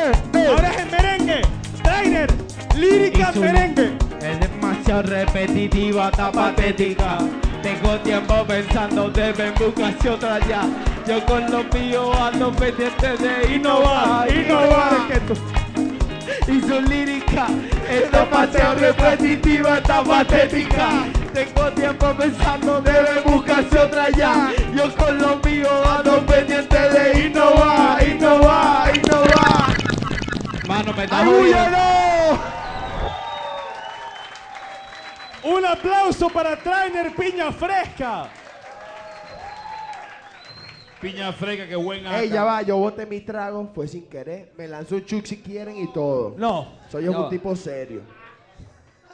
Ahora 0.49 0.69
es 0.69 0.78
el 0.78 0.91
merengue. 0.91 1.43
Trainer, 1.81 2.28
lírica 2.74 3.31
merengue. 3.37 3.93
Es 4.20 4.41
demasiado 4.41 5.03
repetitiva, 5.03 6.09
está 6.09 6.32
patética. 6.32 7.19
Tengo 7.62 8.01
tiempo 8.01 8.45
pensando, 8.49 9.11
deben 9.11 9.55
buscarse 9.55 10.11
otra 10.11 10.41
ya. 10.41 10.62
Yo 11.07 11.24
con 11.24 11.49
los 11.49 11.73
míos 11.73 12.16
ando 12.19 12.51
pendiente 12.51 13.16
de 13.16 13.55
innovar, 13.55 14.28
Innovar, 14.28 15.07
tú. 15.28 15.35
Y 16.47 16.61
su 16.61 16.81
lírica 16.81 17.47
es 17.89 18.11
demasiado 18.11 18.75
repetitiva, 18.77 19.79
está 19.79 20.03
patética. 20.03 21.07
Tengo 21.33 21.71
tiempo 21.73 22.15
pensando, 22.19 22.81
deben 22.81 23.25
buscarse 23.25 23.79
otra 23.79 24.11
ya. 24.11 24.53
Yo 24.75 24.95
con 24.97 25.19
los 25.19 25.45
míos 25.45 25.71
ando 25.87 26.27
pendiente 26.27 26.77
de 26.77 27.27
innovar, 27.27 28.07
innovar, 28.07 28.97
innovar. 28.97 29.77
Mano, 30.67 30.93
me 30.93 31.05
está 31.05 31.25
Un 35.43 35.65
aplauso 35.65 36.29
para 36.29 36.57
Trainer 36.57 37.15
Piña 37.15 37.53
Fresca. 37.53 38.29
Piña 41.01 41.33
fresca, 41.33 41.67
que 41.67 41.77
buen 41.77 42.01
Ey, 42.07 42.13
acá. 42.13 42.25
ya 42.27 42.45
va, 42.45 42.63
yo 42.63 42.77
boté 42.77 43.07
mi 43.07 43.21
trago, 43.21 43.71
fue 43.75 43.89
sin 43.89 44.07
querer. 44.07 44.53
Me 44.59 44.69
lanzó 44.69 44.97
un 44.97 45.05
chuc 45.05 45.25
si 45.25 45.39
quieren 45.39 45.77
y 45.79 45.91
todo. 45.93 46.35
No. 46.37 46.69
Soy 46.91 47.09
un 47.09 47.29
tipo 47.31 47.57
serio. 47.57 48.03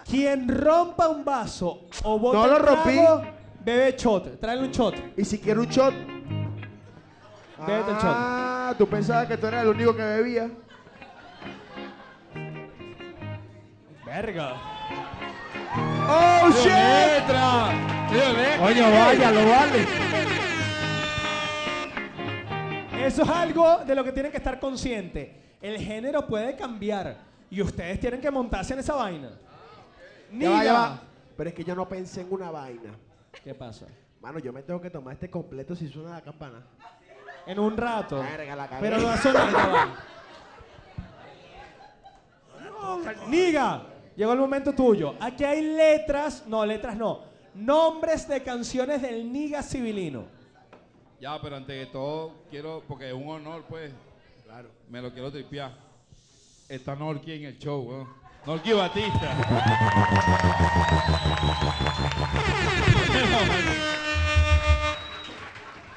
Quien 0.09 0.49
rompa 0.49 1.09
un 1.09 1.25
vaso 1.25 1.83
o 2.03 2.19
bota 2.19 2.39
No 2.39 2.47
lo 2.47 2.57
trago, 2.61 2.77
rompí. 2.77 3.29
bebe 3.65 3.95
shot. 3.97 4.41
Tráele 4.41 4.63
un 4.63 4.71
shot. 4.73 4.95
Y 5.17 5.25
si 5.25 5.39
quiero 5.39 5.61
un 5.61 5.69
shot. 5.69 5.95
Bébete 7.67 7.91
el 7.91 7.97
shot. 7.97 8.05
Ah, 8.05 8.75
tú 8.77 8.87
pensabas 8.89 9.27
que 9.29 9.37
tú 9.37 9.47
eras 9.47 9.63
el 9.63 9.69
único 9.71 9.95
que 9.97 10.03
bebía. 10.03 10.51
Verga. 14.05 14.55
¡Oh, 16.09 16.49
¡Dio 16.49 16.57
shit! 16.63 16.73
letra! 16.73 17.73
Coño, 18.59 18.91
vaya, 18.91 19.31
lo 19.33 19.49
vale. 19.51 19.87
Eso 22.99 23.23
es 23.23 23.29
algo 23.29 23.79
de 23.85 23.95
lo 23.95 24.03
que 24.03 24.13
tienen 24.13 24.33
que 24.33 24.39
estar 24.39 24.59
conscientes. 24.59 25.29
El 25.61 25.79
género 25.79 26.27
puede 26.27 26.57
cambiar 26.57 27.17
y 27.51 27.63
ustedes 27.63 28.01
tienen 28.01 28.21
que 28.21 28.31
montarse 28.31 28.73
en 28.73 28.81
esa 28.81 28.95
vaina. 28.95 29.31
Ya 30.33 30.51
va, 30.51 30.57
ya 30.57 30.61
Niga, 30.61 30.73
va. 30.73 31.01
Pero 31.37 31.51
es 31.51 31.55
que 31.55 31.65
yo 31.65 31.75
no 31.75 31.89
pensé 31.89 32.23
en 32.23 32.33
una 32.33 32.51
vaina. 32.51 32.95
¿Qué 33.45 33.55
pasa? 33.55 33.87
Mano, 34.21 34.39
yo 34.39 34.53
me 34.53 34.63
tengo 34.63 34.81
que 34.81 34.91
tomar 34.91 35.15
este 35.15 35.31
completo 35.31 35.77
si 35.77 35.89
suena 35.89 36.11
la 36.11 36.21
campana. 36.21 36.65
En 37.47 37.59
un 37.59 37.77
rato. 37.77 38.19
Verga, 38.19 38.57
la. 38.57 38.69
Pero 38.81 38.99
no 38.99 39.05
va 39.05 39.15
a 39.15 39.19
sonar, 39.19 39.53
ya 39.53 39.67
va. 39.69 39.95
Niga, 43.29 43.83
llegó 44.17 44.33
el 44.33 44.39
momento 44.39 44.73
tuyo. 44.73 45.15
Aquí 45.21 45.45
hay 45.45 45.63
letras, 45.63 46.45
no, 46.47 46.65
letras 46.65 46.97
no. 46.97 47.21
Nombres 47.55 48.27
de 48.27 48.43
canciones 48.43 49.03
del 49.03 49.33
Niga 49.33 49.63
civilino. 49.63 50.36
Ya, 51.21 51.41
pero 51.41 51.57
antes 51.57 51.77
de 51.77 51.87
todo, 51.87 52.33
quiero, 52.51 52.83
porque 52.87 53.09
es 53.09 53.15
un 53.15 53.29
honor, 53.29 53.65
pues. 53.69 53.93
Claro. 54.45 54.69
Me 54.91 55.01
lo 55.01 55.13
quiero 55.13 55.31
tripear. 55.33 55.73
Está 56.69 56.95
Norki 56.95 57.33
en 57.33 57.45
el 57.45 57.59
show, 57.59 57.81
weón. 57.81 58.09
Norki 58.45 58.73
Batista. 58.73 59.35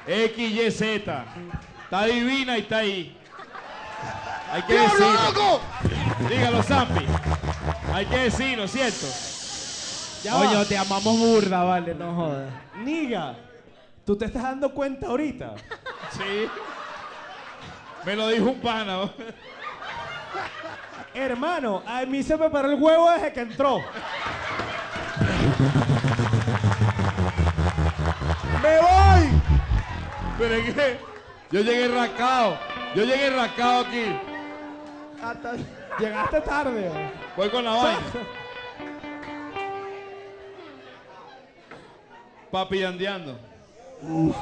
XYZ. 0.06 0.80
Está 0.80 2.04
divina 2.06 2.56
y 2.56 2.60
está 2.62 2.78
ahí. 2.78 3.16
Hay 4.52 4.62
que 4.62 4.72
decirlo. 4.72 5.60
Dígalo, 6.28 6.62
Zampi. 6.62 7.04
Hay 7.92 8.06
que 8.06 8.16
decirlo, 8.18 8.66
¿cierto? 8.66 9.06
Ya 10.24 10.34
va. 10.34 10.50
Oye, 10.50 10.64
te 10.66 10.78
amamos 10.78 11.18
burda, 11.18 11.62
vale, 11.62 11.94
no 11.94 12.14
jodas. 12.14 12.52
Niga, 12.84 13.36
¿tú 14.04 14.16
te 14.16 14.24
estás 14.26 14.42
dando 14.42 14.72
cuenta 14.72 15.06
ahorita? 15.08 15.54
Sí. 16.10 16.48
Me 18.04 18.16
lo 18.16 18.26
dijo 18.28 18.46
un 18.50 18.60
pana. 18.60 18.96
¿no? 18.96 19.12
Hermano, 21.14 21.82
a 21.86 22.04
mí 22.04 22.22
se 22.24 22.36
me 22.36 22.50
paró 22.50 22.70
el 22.72 22.82
huevo 22.82 23.08
desde 23.12 23.32
que 23.32 23.40
entró. 23.42 23.78
¡Me 28.62 28.78
voy! 28.80 29.40
Pero 30.38 30.54
es 30.54 30.74
que 30.74 30.98
yo 31.52 31.60
llegué 31.60 31.88
rascado. 31.88 32.58
Yo 32.96 33.04
llegué 33.04 33.30
rascado 33.30 33.84
aquí. 33.86 34.04
Hasta- 35.22 35.54
Llegaste 35.98 36.40
tarde. 36.40 36.90
Voy 37.36 37.50
con 37.50 37.62
la 37.64 37.70
vaina. 37.72 38.00
Papi 42.50 42.82
andeando. 42.82 43.38
¡Una 44.02 44.34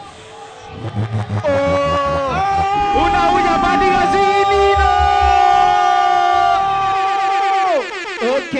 uña 3.32 3.58
mágica 3.58 4.12
civilino! 4.12 4.88
Ok. 8.36 8.54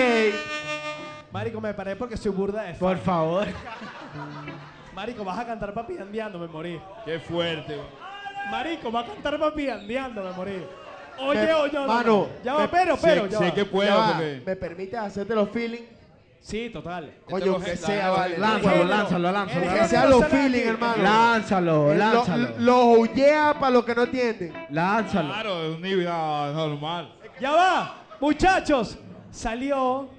Marico, 1.31 1.61
me 1.61 1.73
paré 1.73 1.95
porque 1.95 2.17
soy 2.17 2.31
burda 2.31 2.63
de. 2.63 2.73
Por 2.73 2.97
favor. 2.97 3.47
Marico, 4.93 5.23
vas 5.23 5.39
a 5.39 5.45
cantar 5.45 5.73
papi 5.73 5.97
andeando, 5.97 6.37
me 6.39 6.47
morí. 6.47 6.81
Qué 7.05 7.19
fuerte. 7.19 7.79
Marico, 8.51 8.91
va 8.91 9.01
a 9.01 9.05
cantar 9.05 9.39
papi 9.39 9.69
andeando, 9.69 10.23
me 10.23 10.31
morí. 10.31 10.65
Oye, 11.21 11.45
Me- 11.45 11.53
oye, 11.53 11.73
no, 11.73 11.81
no, 11.81 11.87
mano, 11.87 12.11
no. 12.11 12.27
Ya 12.43 12.53
va, 12.53 12.61
me- 12.61 12.67
pero, 12.69 12.95
sé- 12.95 13.07
pero, 13.07 13.27
ya 13.27 13.37
sé 13.37 13.43
va. 13.45 13.53
que 13.53 13.65
puedo 13.65 13.89
Ya 13.89 13.95
va, 13.95 14.07
porque. 14.13 14.41
¿Me 14.45 14.55
permite 14.55 14.97
hacerte 14.97 15.35
los 15.35 15.49
feeling? 15.49 15.81
Sí, 16.41 16.69
total. 16.69 17.13
Coño, 17.29 17.45
lo- 17.45 17.59
que 17.59 17.75
sea, 17.75 18.09
vale. 18.09 18.37
Lánzalo, 18.37 18.83
lánzalo, 18.85 19.27
el 19.27 19.33
lánzalo. 19.33 19.61
género 19.61 19.81
Que 19.81 19.87
sea 19.87 20.05
los 20.05 20.25
feeling, 20.25 20.61
hermano. 20.67 21.03
Lánzalo, 21.03 21.91
Eh, 21.91 21.95
lo- 21.95 21.99
lánzalo. 21.99 22.49
Los 22.59 22.97
huyea 22.97 23.53
para 23.59 23.69
los 23.71 23.85
que 23.85 23.95
no 23.95 24.03
entienden. 24.03 24.53
Lánzalo. 24.69 25.27
Claro, 25.29 25.63
es 25.63 25.75
un 25.75 25.81
nivel 25.81 26.07
ah, 26.09 26.51
normal. 26.55 27.13
Ya 27.39 27.51
va, 27.51 27.95
muchachos. 28.19 28.97
Salió. 29.31 30.09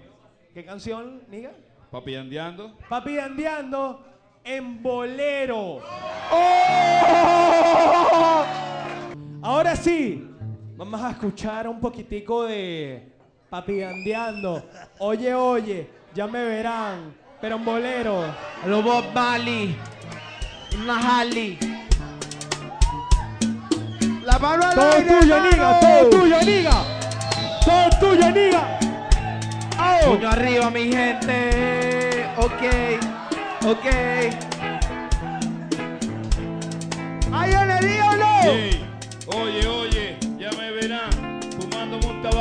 ¿Qué 0.55 0.65
canción, 0.65 1.23
niga? 1.31 1.51
Papi 1.91 2.15
andeando. 2.15 2.77
Papi 2.89 3.19
andeando 3.19 4.05
en 4.45 4.83
bolero. 4.83 5.81
Ahora 9.43 9.75
sí, 9.75 10.29
vamos 10.77 11.01
a 11.03 11.11
escuchar 11.11 11.67
un 11.67 11.81
poquitico 11.81 12.45
de 12.45 13.09
Papi 13.49 13.83
andeando. 13.83 14.63
Oye, 14.99 15.35
oye, 15.35 15.91
ya 16.15 16.27
me 16.27 16.45
verán, 16.45 17.15
pero 17.41 17.57
en 17.57 17.65
bolero. 17.65 18.25
A 18.65 18.67
lo 18.67 18.83
Bob 18.83 19.05
Marley. 19.15 19.77
Una 20.83 21.21
Harley. 21.21 21.59
La 24.25 24.39
mano 24.39 24.65
al 24.65 24.75
Todo 24.75 24.93
aire, 24.93 25.21
tuyo, 25.21 25.41
niga, 25.41 25.81
todo 25.81 26.11
tuyo, 26.11 26.43
niga. 26.43 26.85
Todo 27.65 27.91
tuyo, 28.01 28.31
niga. 28.31 28.79
¡Au! 29.79 30.17
Puño 30.17 30.31
arriba, 30.31 30.71
mi 30.71 30.93
gente. 30.93 32.27
Ok. 32.37 32.63
Ok. 33.67 33.87
¡Ay, 37.33 37.53
le 37.67 37.87
dígalo! 37.87 38.27
Ey, 38.43 38.49
Oye, 38.49 38.90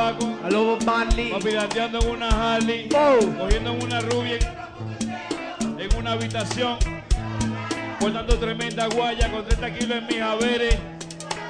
Tabaco. 0.10 0.40
A 0.44 0.50
lo 0.50 0.64
Bob 0.66 0.84
Marley. 0.84 1.32
En 1.32 2.10
una 2.10 2.56
Harley. 2.56 2.90
Oh. 2.96 3.20
Cogiendo 3.38 3.72
en 3.72 3.84
una 3.84 4.00
rubia. 4.02 4.38
En 5.78 5.96
una 5.98 6.12
habitación. 6.14 6.78
Portando 8.00 8.38
tremenda 8.38 8.88
guaya 8.88 9.32
con 9.32 9.46
30 9.46 9.74
kilos 9.74 9.98
en 9.98 10.08
mis 10.08 10.22
haberes. 10.22 10.78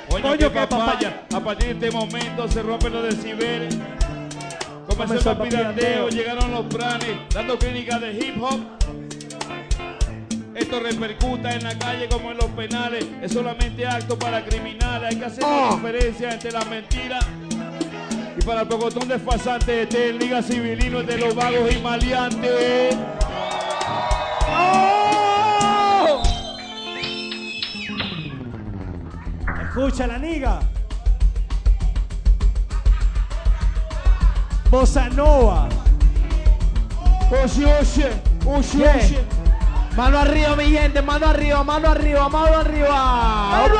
Coño, 0.09 0.51
qué 0.51 0.67
papaya. 0.67 1.23
A 1.33 1.39
partir 1.39 1.75
de 1.77 1.87
este 1.87 1.91
momento 1.91 2.47
se 2.47 2.63
rompen 2.63 2.93
los 2.93 3.03
decibeles. 3.03 3.77
Comenzó 4.87 5.31
el 5.31 5.37
papirandeo. 5.37 6.09
llegaron 6.09 6.51
los 6.51 6.65
planes, 6.65 7.17
dando 7.33 7.57
clínicas 7.57 8.01
de 8.01 8.13
hip 8.13 8.41
hop. 8.41 8.59
Esto 10.55 10.79
repercuta 10.81 11.53
en 11.53 11.63
la 11.63 11.77
calle 11.77 12.09
como 12.09 12.31
en 12.31 12.37
los 12.37 12.47
penales. 12.47 13.05
Es 13.21 13.31
solamente 13.31 13.87
acto 13.87 14.19
para 14.19 14.43
criminales. 14.43 15.09
Hay 15.11 15.15
que 15.17 15.25
hacer 15.25 15.43
una 15.45 15.69
Oh. 15.69 15.75
diferencia 15.75 16.33
entre 16.33 16.51
las 16.51 16.67
mentiras. 16.67 17.25
Y 18.39 18.45
para 18.45 18.61
el 18.61 18.67
pocotón 18.67 19.07
desfasante, 19.07 19.81
este 19.83 20.05
es 20.05 20.09
el 20.11 20.19
Liga 20.19 20.41
Civilino, 20.41 21.03
de 21.03 21.17
los 21.17 21.35
vagos 21.35 21.73
y 21.75 21.79
maleantes. 21.81 22.95
¡Oh! 24.47 26.23
Escucha 29.61 30.07
la 30.07 30.17
niga. 30.17 30.59
Bossa 34.71 35.09
Nova. 35.09 35.67
Oye, 37.31 37.65
oye, 37.65 38.09
oye, 38.45 38.77
Yeah. 38.77 38.95
oye. 38.95 39.19
Mano 39.97 40.17
arriba, 40.19 40.55
mi 40.55 40.71
gente. 40.71 41.01
Mano 41.01 41.25
arriba, 41.27 41.63
mano 41.63 41.89
arriba, 41.89 42.29
mano 42.29 42.57
arriba. 42.57 43.49
¡Mano 43.51 43.75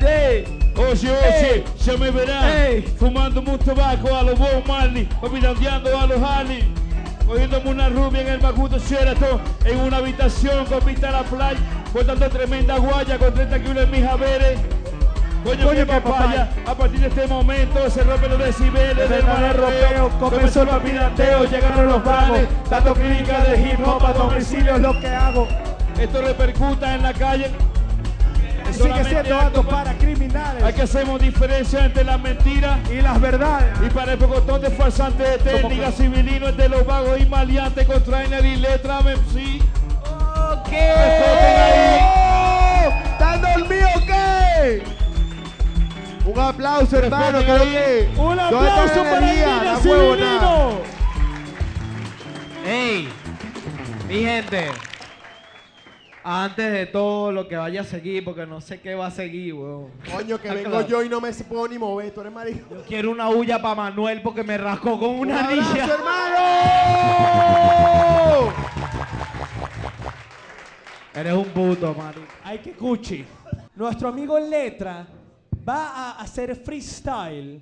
ok. 0.00 0.53
Oye, 0.76 1.10
oye, 1.10 1.64
ya 1.84 1.96
me 1.96 2.10
verán 2.10 2.48
Ey. 2.48 2.82
fumando 2.98 3.40
un 3.40 3.58
tabaco 3.58 4.14
a 4.14 4.22
los 4.24 4.38
Bob 4.38 4.66
Marley, 4.66 5.08
papilandeando 5.20 5.96
a 5.96 6.06
los 6.06 6.20
Harley, 6.20 6.64
cogiéndome 7.26 7.70
una 7.70 7.88
rubia 7.88 8.22
en 8.22 8.28
el 8.28 8.40
Macuto 8.40 8.78
Sheraton, 8.78 9.40
en 9.64 9.78
una 9.80 9.98
habitación 9.98 10.66
con 10.66 10.84
vista 10.84 11.10
a 11.10 11.12
la 11.12 11.22
playa, 11.22 11.60
cortando 11.92 12.28
tremenda 12.28 12.76
guaya 12.78 13.18
con 13.18 13.32
30 13.32 13.58
kilos 13.62 13.84
en 13.84 13.90
mis 13.90 14.04
haberes. 14.04 14.58
Coño, 15.44 15.66
Coño, 15.66 15.86
qué 15.86 15.86
papaya, 15.86 16.50
a 16.66 16.74
partir 16.74 17.00
de 17.00 17.08
este 17.08 17.26
momento 17.26 17.90
se 17.90 18.02
rompen 18.02 18.30
los 18.30 18.38
decibeles 18.38 18.90
El 18.92 18.96
del 18.96 19.08
verdadero 19.08 19.62
malandreo, 19.62 20.08
ropeo, 20.08 20.18
comenzó 20.18 20.62
el 20.62 20.68
papirandeo, 20.68 21.44
llegaron 21.44 21.86
los 21.86 22.02
vagos, 22.04 22.38
dando 22.70 22.94
clínica 22.94 23.44
de 23.44 23.60
hip 23.60 23.86
hop 23.86 24.06
a 24.06 24.12
domicilio 24.14 24.74
es 24.74 24.80
lo 24.80 24.98
que 24.98 25.06
hago. 25.06 25.46
Esto 26.00 26.22
repercuta 26.22 26.94
en 26.94 27.02
la 27.02 27.12
calle. 27.12 27.50
Sigue 28.74 29.04
siendo 29.04 29.62
para 29.62 29.94
criminales 29.94 30.62
Hay 30.62 30.72
que 30.72 30.82
hacemos 30.82 31.20
diferencia 31.20 31.84
entre 31.84 32.04
las 32.04 32.20
mentiras 32.20 32.78
y 32.90 33.00
las 33.00 33.20
verdades. 33.20 33.72
Y 33.84 33.90
para 33.90 34.12
el 34.12 34.18
pocotón 34.18 34.60
de 34.60 34.70
falsantes 34.70 35.44
de 35.44 35.52
técnica 35.52 35.92
civilino, 35.92 36.52
de 36.52 36.68
los 36.68 36.84
vagos 36.86 37.20
y 37.20 37.26
maleantes 37.26 37.86
con 37.86 38.02
trainer 38.02 38.44
y 38.44 38.56
letra 38.56 39.00
MC. 39.00 39.62
Ok. 40.52 40.72
¿Están 43.12 43.40
dormidos 43.40 43.90
o 43.96 44.00
qué? 44.06 44.82
Un 46.26 46.40
aplauso, 46.40 46.98
hermano. 46.98 47.38
Creo 47.40 47.64
que. 47.64 48.08
Un 48.16 48.36
¿Dónde 48.36 48.68
está 48.68 48.82
aplauso 48.82 49.04
la 49.04 49.10
para 49.10 49.32
el. 49.32 49.76
Civilino. 49.82 50.80
Ey, 52.66 53.08
mi 54.08 54.20
gente. 54.22 54.70
Antes 56.26 56.72
de 56.72 56.86
todo 56.86 57.30
lo 57.32 57.46
que 57.46 57.54
vaya 57.56 57.82
a 57.82 57.84
seguir, 57.84 58.24
porque 58.24 58.46
no 58.46 58.58
sé 58.62 58.80
qué 58.80 58.94
va 58.94 59.08
a 59.08 59.10
seguir, 59.10 59.52
weón. 59.52 59.90
Coño, 60.10 60.40
que 60.40 60.48
vengo 60.50 60.70
claro. 60.70 60.86
yo 60.88 61.02
y 61.02 61.08
no 61.10 61.20
me 61.20 61.30
puedo 61.34 61.68
ni 61.68 61.78
mover. 61.78 62.12
Tú 62.14 62.22
eres 62.22 62.32
marico. 62.32 62.74
Yo 62.74 62.82
quiero 62.84 63.10
una 63.10 63.28
huya 63.28 63.60
para 63.60 63.74
Manuel 63.74 64.22
porque 64.22 64.42
me 64.42 64.56
rascó 64.56 64.98
con 64.98 65.10
¡Un 65.10 65.18
una 65.28 65.44
abrazo, 65.44 65.70
anilla. 65.70 65.84
hermano! 65.84 66.34
Eres 71.14 71.32
un 71.34 71.44
puto, 71.44 71.94
marico. 71.94 72.26
Ay, 72.42 72.58
que 72.58 72.72
cuchi. 72.72 73.24
Nuestro 73.76 74.08
amigo 74.08 74.38
Letra 74.38 75.06
va 75.68 75.88
a 75.88 76.10
hacer 76.22 76.56
freestyle 76.56 77.60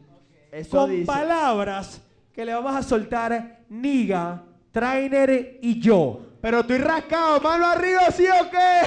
Eso 0.50 0.76
con 0.78 0.90
dice. 0.90 1.04
palabras 1.06 2.00
que 2.32 2.44
le 2.44 2.54
vamos 2.54 2.74
a 2.76 2.82
soltar 2.82 3.60
niga 3.68 4.42
Trainer 4.70 5.58
y 5.60 5.80
yo. 5.80 6.20
Pero 6.42 6.60
estoy 6.60 6.78
rascado, 6.78 7.40
mano 7.40 7.66
arriba, 7.68 8.10
¿sí 8.10 8.26
o 8.26 8.50
qué? 8.50 8.80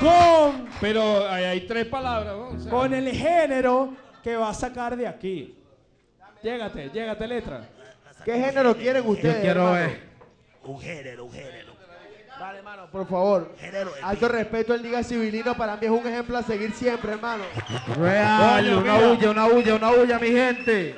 Con, 0.00 0.68
Pero 0.80 1.28
ahí 1.28 1.44
hay 1.44 1.60
tres 1.66 1.86
palabras, 1.86 2.34
¿no? 2.36 2.48
O 2.50 2.58
sea, 2.58 2.70
con 2.70 2.94
el 2.94 3.10
género 3.10 3.94
que 4.22 4.36
va 4.36 4.50
a 4.50 4.54
sacar 4.54 4.96
de 4.96 5.06
aquí. 5.06 5.56
Llégate, 6.42 6.90
llégate, 6.90 7.26
letra. 7.26 7.68
¿Qué 8.24 8.34
género 8.34 8.76
quieren 8.76 9.06
ustedes? 9.06 9.40
quiero 9.40 9.74
hermano? 9.74 9.86
ver. 9.86 10.00
Un 10.64 10.80
género, 10.80 11.24
un 11.24 11.32
género. 11.32 11.72
Dale, 12.38 12.58
hermano, 12.58 12.86
por 12.90 13.06
favor. 13.08 13.54
Género 13.60 13.92
Alto 14.02 14.28
respeto 14.28 14.72
al 14.72 14.82
Liga 14.82 15.02
Civilino, 15.04 15.56
para 15.56 15.76
mí 15.76 15.86
es 15.86 15.90
un 15.90 16.06
ejemplo 16.06 16.38
a 16.38 16.42
seguir 16.42 16.72
siempre, 16.72 17.12
hermano. 17.12 17.44
Real, 17.96 18.64
Coño, 18.64 18.78
una 18.78 18.94
mira. 18.94 19.08
bulla, 19.08 19.30
una 19.30 19.46
bulla, 19.48 19.74
una 19.74 19.90
bulla, 19.90 20.18
mi 20.18 20.28
gente. 20.28 20.96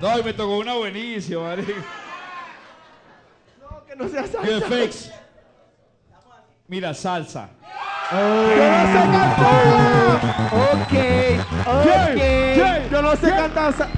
No, 0.00 0.18
y 0.18 0.22
me 0.22 0.32
tocó 0.32 0.58
una 0.58 0.74
buenísima, 0.74 1.42
marico. 1.42 1.72
No, 3.60 3.84
que 3.84 3.96
no 3.96 4.08
sea 4.08 4.26
salsa. 4.26 4.66
VFX. 4.66 5.10
Mira, 6.68 6.94
salsa. 6.94 7.48
Yo 8.10 8.18
no 8.22 8.86
sé 8.86 9.00
cantar. 9.12 9.56
Ok, 10.72 10.94
ok. 11.66 12.20
Yo 12.90 13.02
no 13.02 13.16
sé 13.16 13.30
cantar 13.30 13.72
salsa. 13.72 13.88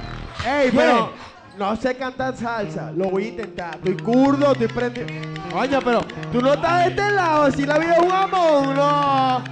Ey, 0.45 0.71
pero 0.71 1.13
no 1.57 1.75
sé 1.75 1.95
cantar 1.95 2.35
salsa. 2.35 2.91
Lo 2.91 3.09
voy 3.09 3.25
a 3.25 3.27
intentar. 3.27 3.75
Estoy 3.75 3.97
curdo, 3.97 4.53
estoy 4.53 4.67
prendido. 4.69 5.07
Coño, 5.51 5.79
pero 5.83 6.01
tú 6.31 6.41
no 6.41 6.53
estás 6.53 6.85
de 6.85 6.89
este 6.89 7.11
lado. 7.11 7.51
Si 7.51 7.65
la 7.65 7.77
vida 7.77 7.97
amor, 8.23 8.67
no. 8.75 9.43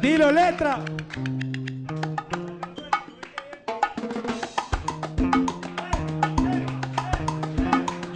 Dilo, 0.00 0.32
letra. 0.32 0.78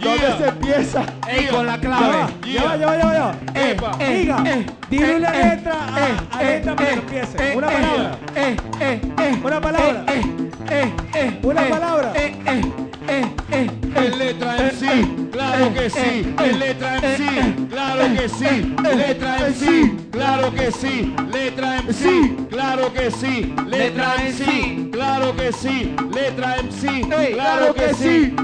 ¿Dónde 0.01 0.19
Yeah. 0.27 0.37
se 0.37 0.47
empieza? 0.47 1.05
Ey, 1.27 1.47
con 1.47 1.65
la 1.67 1.77
clave. 1.79 2.07
va, 2.07 2.29
ya 2.43 2.63
va, 2.63 2.75
ya 2.77 2.87
va, 2.87 2.97
ya 2.97 3.05
va, 3.05 3.13
ya 3.13 3.23
va. 3.25 3.35
Eh, 3.55 3.71
Epa. 3.71 3.97
eh, 3.99 4.17
Diga, 4.19 4.43
eh, 4.47 4.65
dile 4.89 5.11
eh, 5.11 5.15
una 5.17 5.31
eh, 5.33 5.55
letra 5.55 5.73
a- 5.73 5.99
eh, 5.99 6.13
a 6.31 6.41
eh, 6.43 6.45
letra 6.55 6.75
para 6.75 6.87
que 6.89 6.93
eh, 6.95 6.99
empiece. 6.99 7.37
eh, 7.51 7.55
Una 7.55 7.67
eh, 7.67 7.71
palabra. 7.73 8.17
eh, 8.35 8.57
eh, 8.79 9.01
eh, 9.19 9.39
Una 9.43 9.61
palabra. 9.61 10.05
eh, 10.07 10.23
eh, 10.69 10.91
eh, 11.13 11.39
Una 11.43 11.61
eh, 11.67 11.69
palabra. 11.69 12.13
eh, 12.15 12.35
eh, 12.45 12.71
eh, 13.07 13.27
eh, 13.51 13.69
En 13.93 14.17
letra 14.17 14.57
en 14.69 14.75
sí, 14.79 15.29
claro 15.31 15.73
que 15.73 15.89
sí. 15.89 16.33
En 16.39 16.59
letra 16.59 16.97
en 16.97 17.17
sí, 17.17 17.67
claro 17.69 18.03
que 18.15 18.29
sí. 18.29 18.75
Letra 18.95 19.47
en 19.47 19.53
sí, 19.55 19.97
claro 20.11 20.53
que 20.53 20.71
sí. 20.71 21.13
Letra 21.29 21.77
en 21.79 21.93
sí, 21.93 22.37
claro 22.49 22.93
que 22.93 23.11
sí. 23.11 23.53
Letra 23.67 24.15
en 24.25 24.33
sí, 24.33 24.89
claro 24.91 25.35
que 25.35 25.51
sí. 25.53 25.95
Letra 26.09 26.57
en 26.57 26.71
sí, 26.71 27.07
claro 27.33 27.73
que 27.73 27.93
sí. 27.93 28.35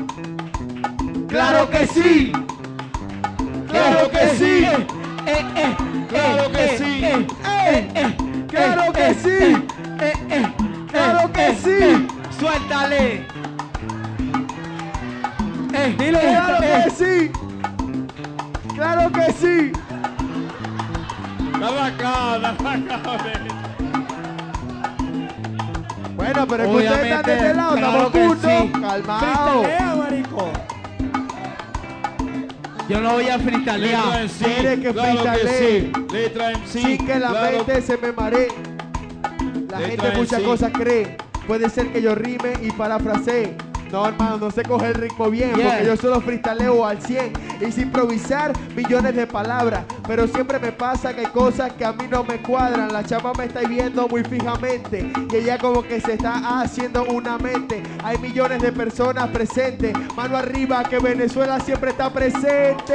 Claro 1.29 1.69
que 1.69 1.87
sí. 1.87 2.31
Claro 3.69 4.09
que 4.11 4.27
sí. 4.37 4.63
eh, 5.25 5.45
eh, 5.55 5.75
Claro 6.09 6.51
que 6.51 6.65
eh, 6.65 6.77
sí. 6.77 7.03
eh, 7.03 7.27
eh, 7.45 7.91
eh, 7.95 8.15
Claro 8.49 8.93
que 8.93 9.07
eh, 9.09 9.15
sí. 9.21 9.57
eh, 9.99 10.13
eh, 10.29 10.53
Claro 10.89 11.19
eh, 11.27 11.31
que 11.33 11.47
eh, 11.47 11.57
sí. 11.63 11.69
eh, 11.83 12.07
Suéltale. 12.39 13.25
Eh, 15.73 15.95
Dilo, 15.99 16.17
eh, 16.19 16.21
Claro 16.21 16.63
eh, 16.63 16.83
que 16.85 16.91
sí. 16.91 17.31
Claro 18.75 19.11
que 19.11 19.33
sí. 19.33 19.71
Dale 21.59 21.81
acá, 21.81 22.39
dale 22.39 22.47
acá. 22.93 23.01
Bueno, 26.15 26.47
pero 26.47 26.63
es 26.63 26.69
que 26.69 26.75
ustedes 26.77 27.05
están 27.05 27.23
de 27.23 27.33
este 27.35 27.53
lado, 27.53 27.75
claro 27.75 28.07
estamos 28.07 28.27
juntos. 28.27 28.51
sí. 28.51 28.71
Calmado. 28.81 29.63
Yo 32.89 33.01
no 33.01 33.13
voy 33.13 33.27
a 33.27 33.37
Letra 33.37 34.21
en 34.21 34.29
sí, 34.29 34.45
Quiere 34.45 34.79
que 34.79 34.93
claro 34.93 35.23
que 35.41 35.47
sí. 35.47 35.91
Letra 36.13 36.51
en 36.51 36.67
sí. 36.67 36.81
Sin 36.81 37.05
que 37.05 37.19
la 37.19 37.29
claro 37.29 37.57
mente 37.57 37.81
se 37.81 37.97
me 37.97 38.11
maree. 38.13 38.47
La 39.69 39.79
Letra 39.79 39.87
gente 39.87 40.07
en 40.07 40.17
muchas 40.17 40.39
sí. 40.39 40.45
cosas 40.45 40.71
cree. 40.71 41.17
Puede 41.47 41.69
ser 41.69 41.91
que 41.91 42.01
yo 42.01 42.15
rime 42.15 42.53
y 42.61 42.71
parafrasee. 42.71 43.66
No, 43.91 44.05
hermano, 44.07 44.37
no 44.37 44.51
sé 44.51 44.63
coger 44.63 44.95
el 44.95 45.01
ritmo 45.03 45.29
bien, 45.29 45.55
Yeah. 45.55 45.69
porque 45.69 45.85
yo 45.85 45.97
solo 45.97 46.21
freestaleo 46.21 46.85
al 46.85 47.01
100 47.01 47.33
y 47.65 47.71
sin 47.71 47.83
improvisar 47.83 48.51
millones 48.75 49.15
de 49.15 49.25
palabras. 49.25 49.85
Pero 50.07 50.27
siempre 50.27 50.59
me 50.59 50.71
pasa 50.71 51.13
que 51.13 51.21
hay 51.21 51.27
cosas 51.27 51.71
que 51.73 51.85
a 51.85 51.93
mí 51.93 52.05
no 52.09 52.23
me 52.23 52.37
cuadran. 52.41 52.91
La 52.91 53.03
chama 53.03 53.31
me 53.37 53.45
está 53.45 53.61
viendo 53.61 54.07
muy 54.07 54.23
fijamente 54.23 55.11
y 55.31 55.35
ella 55.35 55.57
como 55.57 55.81
que 55.83 56.01
se 56.01 56.13
está 56.13 56.59
haciendo 56.61 57.03
una 57.05 57.37
mente. 57.37 57.81
Hay 58.03 58.17
millones 58.17 58.61
de 58.61 58.71
personas 58.71 59.27
presentes. 59.29 59.93
Mano 60.15 60.37
arriba, 60.37 60.83
que 60.83 60.99
Venezuela 60.99 61.59
siempre 61.59 61.91
está 61.91 62.11
presente. 62.11 62.93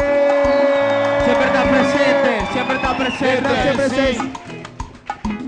Siempre 1.25 1.47
está 1.47 1.63
presente, 1.65 2.53
siempre 2.53 2.77
está 2.77 2.97
presente. 2.97 3.49
siempre 3.63 3.89
sí. 3.89 3.95
presente. 3.95 4.52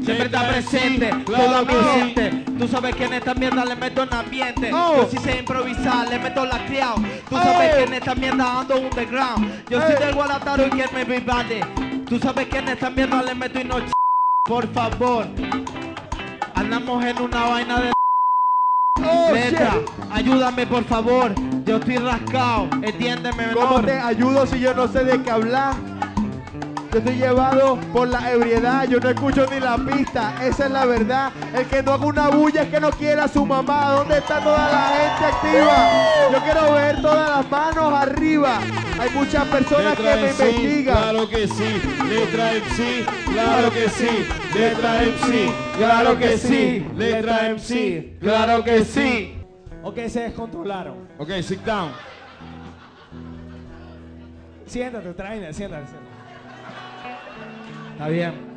Siempre 0.05 0.27
está 0.27 0.49
presente, 0.49 1.11
toda 1.25 1.63
mi 1.63 1.75
gente. 2.01 2.45
Tú 2.59 2.69
sabes 2.69 2.95
que 2.95 3.05
en 3.05 3.15
esta 3.15 3.35
mierda 3.35 3.65
le 3.65 3.75
meto 3.77 4.03
en 4.03 4.13
ambiente. 4.15 4.71
Yo 4.71 5.09
sí 5.11 5.17
sé 5.19 5.39
improvisar, 5.39 6.09
le 6.09 6.19
meto 6.19 6.45
la 6.45 6.65
criado. 6.67 6.97
Tú 7.29 7.37
sabes 7.37 7.75
que 7.75 7.83
en 7.85 7.95
esta 7.95 8.15
mierda 8.15 8.61
ando 8.61 8.77
underground. 8.77 9.69
Yo 9.69 9.81
soy 9.81 9.95
del 9.97 10.15
Guadalajara 10.15 10.67
y 10.67 10.71
que 10.71 10.89
me 10.93 11.05
vivale. 11.05 11.61
Tú 12.09 12.19
sabes 12.19 12.49
que 12.49 12.59
en 12.59 12.69
esta 12.69 12.91
mierda 12.91 13.23
le 13.23 13.35
meto 13.35 13.61
y 13.61 13.65
no 13.65 13.79
ch- 13.79 13.93
Por 14.47 14.71
favor, 14.75 15.27
andamos 16.55 17.05
en 17.05 17.23
una 17.23 17.45
vaina 17.45 17.81
de 17.81 17.93
Oh, 19.07 19.33
letra. 19.33 19.75
Ayúdame, 20.13 20.67
por 20.67 20.85
favor. 20.85 21.35
Yo 21.65 21.77
estoy 21.79 21.97
rascado. 21.97 22.69
Entiéndeme, 22.83 23.53
¿Cómo 23.53 23.67
menor. 23.79 23.87
te 23.87 23.99
ayudo 23.99 24.47
si 24.47 24.61
yo 24.61 24.73
no 24.75 24.87
sé 24.87 25.03
de 25.05 25.23
qué 25.23 25.31
hablar? 25.31 25.75
Yo 26.95 27.01
estoy 27.01 27.17
llevado 27.17 27.77
por 27.93 28.07
la 28.07 28.31
ebriedad, 28.31 28.87
yo 28.87 29.01
no 29.01 29.09
escucho 29.09 29.49
ni 29.51 29.59
la 29.59 29.77
pista, 29.77 30.33
esa 30.41 30.67
es 30.67 30.71
la 30.71 30.85
verdad. 30.85 31.33
El 31.53 31.67
que 31.67 31.83
no 31.83 31.95
haga 31.95 32.07
una 32.07 32.29
bulla 32.29 32.63
es 32.63 32.69
que 32.69 32.79
no 32.79 32.91
quiera 32.91 33.25
a 33.25 33.29
su 33.29 33.45
mamá. 33.45 33.95
¿Dónde 33.95 34.19
está 34.19 34.39
toda 34.39 34.71
la 34.71 34.93
gente 34.95 35.25
activa? 35.25 36.31
Yo 36.31 36.39
quiero 36.45 36.73
ver 36.73 37.03
todas 37.03 37.31
las 37.31 37.51
manos 37.51 37.93
arriba. 37.95 38.61
Hay 39.01 39.11
muchas 39.11 39.45
personas 39.49 39.99
Letra 39.99 40.15
que 40.15 40.23
me 40.23 40.33
sí, 40.33 40.43
investigan. 40.45 40.97
claro 40.97 41.29
que 41.29 41.49
sí. 41.49 41.83
Letra 42.09 42.51
sí, 42.77 43.07
claro 43.33 43.73
que 43.73 43.89
sí. 43.89 44.27
Letra 44.55 45.01
sí, 45.27 45.53
claro 45.77 46.19
que 46.21 46.39
sí. 46.39 46.87
Letra 46.95 47.59
sí, 47.59 48.17
claro 48.21 48.63
que 48.63 48.85
sí. 48.85 49.39
Ok, 49.83 49.99
se 50.07 50.21
descontrolaron. 50.21 51.09
Ok, 51.19 51.31
sit 51.43 51.59
down. 51.65 51.91
Siéntate, 54.67 55.13
trainer, 55.15 55.53
siéntate, 55.53 55.89
siéntate. 55.89 56.14
Está 57.95 58.09
bien. 58.09 58.55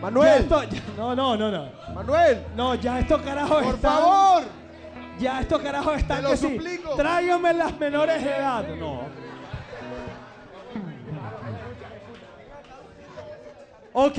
Manuel, 0.00 0.40
esto- 0.42 0.62
ya- 0.64 0.82
no, 0.96 1.14
no, 1.14 1.36
no, 1.36 1.50
no. 1.50 1.68
Manuel, 1.94 2.44
No, 2.54 2.74
ya 2.74 3.00
estos 3.00 3.20
carajos 3.22 3.62
por 3.62 3.74
están. 3.74 3.92
favor. 3.92 4.42
Ya 5.18 5.40
estos 5.40 5.62
carajos 5.62 5.96
están 5.96 6.16
Te 6.18 6.22
lo 6.22 6.30
que 6.30 6.36
sí. 6.36 6.54
suplico. 6.56 6.94
Tráigame 6.96 7.52
las 7.54 7.78
menores 7.78 8.22
de 8.22 8.30
edad. 8.30 8.68
No. 8.78 9.02
Ok. 13.92 14.18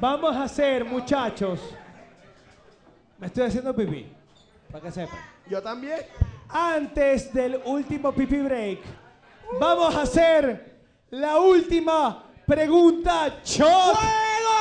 Vamos 0.00 0.34
a 0.34 0.44
hacer, 0.44 0.84
muchachos. 0.84 1.60
Me 3.18 3.26
estoy 3.26 3.44
haciendo 3.44 3.74
pipí. 3.76 4.10
Para 4.70 4.84
que 4.84 4.90
sepan. 4.90 5.18
Yo 5.48 5.62
también. 5.62 5.98
Antes 6.52 7.32
del 7.32 7.62
último 7.64 8.12
pipi 8.12 8.38
break, 8.38 8.80
vamos 9.58 9.94
a 9.94 10.02
hacer 10.02 10.80
la 11.10 11.38
última 11.38 12.24
pregunta 12.46 13.38
shot 13.42 13.98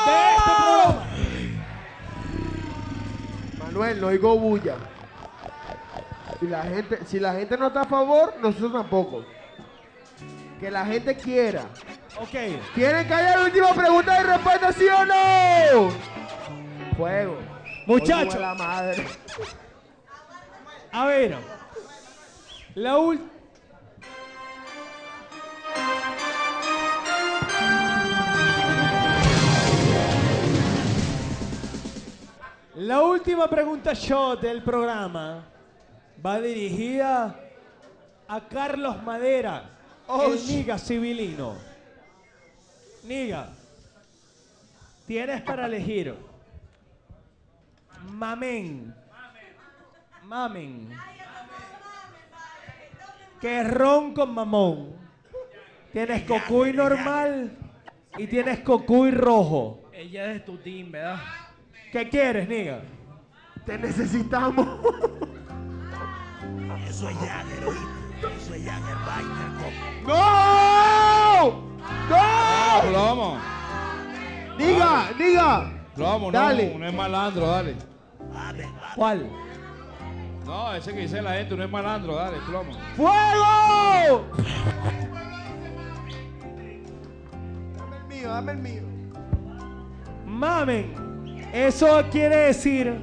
de 0.05 0.31
este 0.37 0.51
programa. 0.57 1.05
Manuel, 3.59 3.99
no 3.99 4.07
oigo 4.07 4.37
bulla. 4.37 4.75
Si 6.39 6.47
la 6.47 6.63
gente, 6.63 6.99
si 7.05 7.19
la 7.19 7.33
gente 7.33 7.57
no 7.57 7.67
está 7.67 7.81
a 7.81 7.85
favor, 7.85 8.35
nosotros 8.41 8.71
tampoco. 8.71 9.25
Que 10.61 10.71
la 10.71 10.85
gente 10.85 11.15
quiera. 11.17 11.65
Ok. 12.21 12.35
¿Quieren 12.73 13.05
que 13.05 13.13
haya 13.13 13.37
la 13.37 13.43
última 13.43 13.73
pregunta 13.73 14.19
y 14.19 14.23
respuesta, 14.23 14.71
sí 14.71 14.85
o 14.87 15.05
no? 15.05 15.91
Fuego. 16.95 17.37
Muchachos. 17.85 18.35
Oye, 18.35 18.41
la 18.41 18.53
madre. 18.53 19.05
A 20.93 21.05
ver. 21.05 21.60
La 22.75 22.97
última. 22.97 23.29
La 32.75 33.01
última 33.01 33.47
pregunta 33.49 33.93
shot 33.93 34.41
del 34.41 34.63
programa 34.63 35.43
va 36.25 36.39
dirigida 36.39 37.39
a 38.27 38.47
Carlos 38.47 39.03
Madera, 39.03 39.69
Oh, 40.07 40.33
el. 40.33 40.45
Niga 40.47 40.77
civilino. 40.77 41.55
Niga, 43.03 43.49
Tienes 45.07 45.41
para 45.41 45.65
elegir. 45.65 46.15
Mamen. 48.09 48.95
Mamen. 50.23 50.89
Que 53.41 53.61
es 53.61 53.71
ron 53.73 54.13
con 54.13 54.33
mamón. 54.33 54.93
Tienes 55.91 56.23
cocuy 56.23 56.71
normal 56.73 57.57
y 58.17 58.27
tienes 58.27 58.59
cocuy 58.59 59.11
rojo. 59.11 59.81
Ella 59.91 60.31
es 60.31 60.45
tu 60.45 60.57
team, 60.57 60.91
¿verdad? 60.91 61.19
¿Qué 61.91 62.07
quieres, 62.07 62.47
niga? 62.47 62.81
Te 63.65 63.77
necesitamos. 63.77 64.67
Eso 66.87 67.09
es 67.09 67.17
Jagger. 67.17 67.63
Eso 68.37 68.53
es 68.53 68.65
Jagger. 68.65 68.95
¡No! 70.07 71.71
¡No! 72.09 72.89
Plomo, 72.89 73.37
Diga, 74.57 75.09
diga. 75.17 75.71
plomo, 75.95 76.31
Dale. 76.31 76.73
no, 76.73 76.79
no 76.79 76.87
es 76.87 76.93
malandro, 76.93 77.47
dale. 77.47 77.75
¿Cuál? 78.95 79.29
No, 80.45 80.73
ese 80.73 80.93
que 80.93 81.01
dice 81.01 81.21
la 81.21 81.33
gente 81.33 81.55
no 81.55 81.63
es 81.63 81.69
malandro, 81.69 82.15
dale, 82.15 82.37
plomo. 82.47 82.73
¡Fuego! 82.95 84.25
Dame 87.77 87.97
el 87.97 88.03
mío, 88.05 88.29
dame 88.29 88.51
el 88.51 88.57
mío. 88.57 88.81
Mamen. 90.25 91.49
Eso 91.53 92.03
quiere 92.11 92.35
decir 92.35 92.93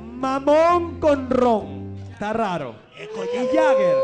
mamón 0.00 0.98
con 1.00 1.28
ron. 1.28 1.96
Está 2.10 2.32
raro. 2.32 2.74
Es 2.98 3.08
con 3.08 3.24
Y 3.24 3.46
Jagger. 3.54 3.96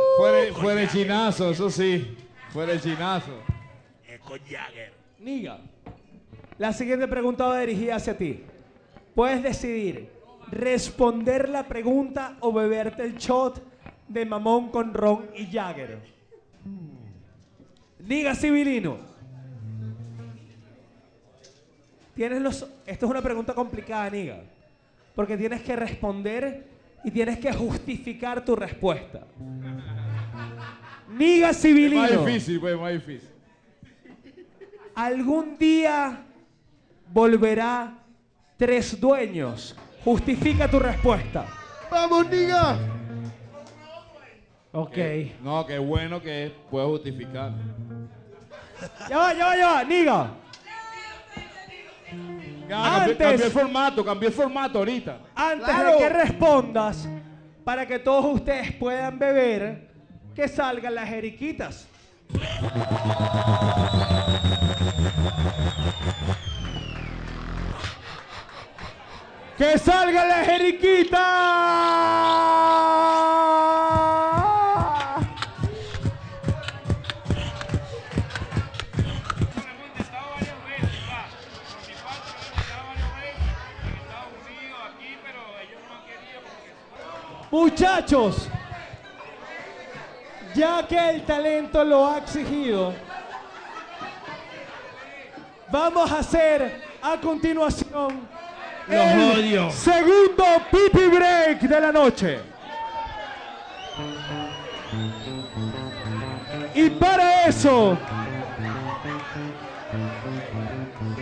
Fuera 0.54 0.82
el 0.82 0.88
chinazo, 0.88 1.50
eso 1.50 1.70
sí. 1.70 2.16
Fuera 2.50 2.72
el 2.72 2.80
chinazo. 2.80 3.32
Es 4.06 4.20
con 4.20 4.38
Jagger. 4.38 4.92
Niga. 5.18 5.58
La 6.58 6.72
siguiente 6.72 7.08
pregunta 7.08 7.46
va 7.46 7.58
dirigida 7.58 7.96
hacia 7.96 8.16
ti. 8.16 8.44
Puedes 9.14 9.42
decidir 9.42 10.13
responder 10.50 11.48
la 11.48 11.66
pregunta 11.66 12.36
o 12.40 12.52
beberte 12.52 13.02
el 13.02 13.16
shot 13.16 13.62
de 14.08 14.24
mamón 14.26 14.70
con 14.70 14.92
ron 14.94 15.26
y 15.36 15.46
Jagger. 15.50 15.98
Niga 18.00 18.34
civilino. 18.34 18.98
Tienes 22.14 22.40
los. 22.40 22.66
Esto 22.86 23.06
es 23.06 23.10
una 23.10 23.22
pregunta 23.22 23.54
complicada, 23.54 24.08
Niga. 24.10 24.42
Porque 25.14 25.36
tienes 25.36 25.62
que 25.62 25.74
responder 25.76 26.66
y 27.02 27.10
tienes 27.10 27.38
que 27.38 27.52
justificar 27.52 28.44
tu 28.44 28.54
respuesta. 28.56 29.26
Niga 31.10 31.50
Es 31.50 31.60
civilino. 31.60 32.02
más 32.02 32.26
difícil, 32.26 32.60
pues, 32.60 32.78
más 32.78 32.92
difícil. 32.92 33.28
algún 34.94 35.56
día 35.58 36.22
volverá 37.12 37.98
tres 38.56 38.98
dueños. 39.00 39.76
Justifica 40.04 40.68
tu 40.68 40.78
respuesta. 40.78 41.46
¡Vamos, 41.90 42.28
niga! 42.28 42.76
Ok. 44.72 44.96
Eh, 44.96 45.36
no, 45.42 45.64
qué 45.66 45.78
bueno 45.78 46.20
que 46.20 46.52
puedo 46.70 46.88
justificar. 46.90 47.52
Ya 49.08 49.16
va, 49.18 49.32
ya 49.34 49.46
va, 49.46 49.56
ya 49.56 49.68
va. 49.68 49.84
Niga. 49.84 50.30
Ya, 52.68 53.02
Antes- 53.04 53.16
cambié 53.16 53.46
el 53.46 53.52
formato, 53.52 54.04
cambié 54.04 54.28
el 54.28 54.34
formato 54.34 54.78
ahorita. 54.78 55.18
Antes 55.34 55.64
Claro. 55.68 55.92
de 55.92 55.98
que 55.98 56.08
respondas, 56.08 57.08
para 57.64 57.86
que 57.86 57.98
todos 57.98 58.24
ustedes 58.34 58.72
puedan 58.72 59.18
beber, 59.18 59.88
que 60.34 60.48
salgan 60.48 60.94
las 60.94 61.08
jeriquitas. 61.08 61.86
¡Que 69.56 69.78
salgan 69.78 70.28
las 70.28 70.46
jeriquitas! 70.46 71.20
Muchachos, 87.50 88.48
ya 90.56 90.84
que 90.88 90.98
el 91.10 91.24
talento 91.24 91.84
lo 91.84 92.10
ha 92.10 92.18
exigido, 92.18 92.92
vamos 95.70 96.10
a 96.10 96.18
hacer 96.18 96.82
a 97.00 97.16
continuación 97.20 98.33
el 98.88 99.70
segundo 99.72 100.44
pipi 100.70 101.06
break 101.08 101.60
de 101.60 101.80
la 101.80 101.92
noche. 101.92 102.38
Y 106.74 106.90
para 106.90 107.46
eso, 107.46 107.96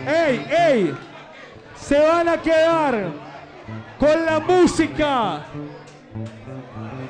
¡ey, 0.07 0.45
ey! 0.49 0.95
Se 1.75 1.99
van 1.99 2.29
a 2.29 2.37
quedar 2.37 3.11
con 3.99 4.25
la 4.25 4.39
música 4.39 5.41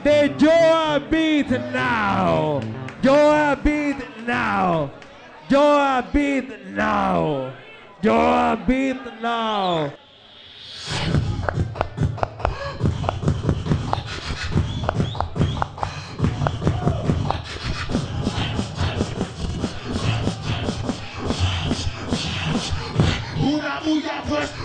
de 0.03 0.35
Joa 0.39 0.99
Beat 0.99 1.49
Now. 1.71 2.59
Joa 3.01 3.55
Beat 3.55 3.97
Now. 4.27 4.89
Joa 5.49 6.03
Beat 6.11 6.65
Now. 6.75 7.53
Joa 8.01 8.57
Beat 8.67 9.21
Now. 9.21 10.02
Bulla 23.85 24.23
pues. 24.29 24.63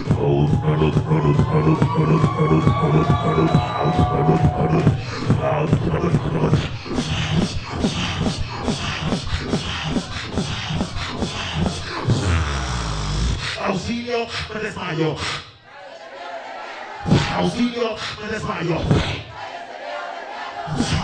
Auxilio, 17.38 17.96
me 18.20 18.28
desmayo. 18.32 18.80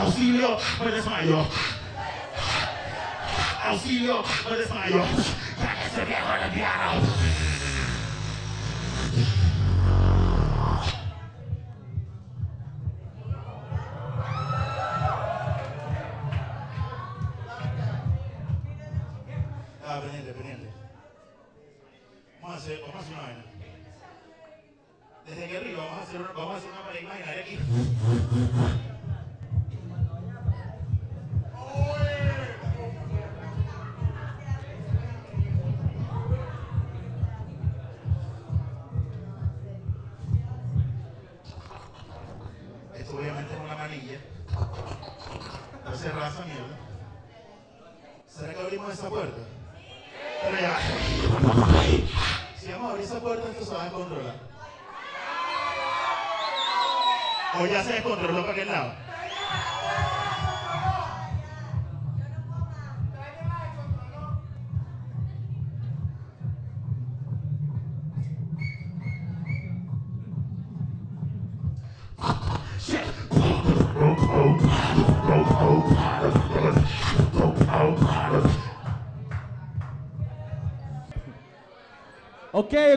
Auxilio, 0.00 0.58
me 0.80 0.90
desmayo. 0.90 1.46
Auxilio, 3.64 4.24
me 4.50 4.56
desmayo. 4.56 4.96
Me 4.96 5.04
desmayo. 5.06 5.44
¡Cállese 5.60 6.04
viejo 6.04 6.36
lesbiano! 6.36 7.13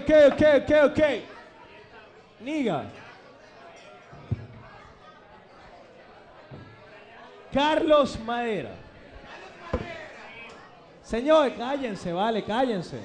Ok, 0.07 0.13
ok, 0.31 0.41
ok, 0.55 0.71
ok. 0.85 1.01
Niga. 2.39 2.85
Carlos 7.53 8.17
Madera. 8.25 8.69
Señor, 11.03 11.51
cállense, 11.57 12.13
vale, 12.13 12.45
cállense. 12.45 13.01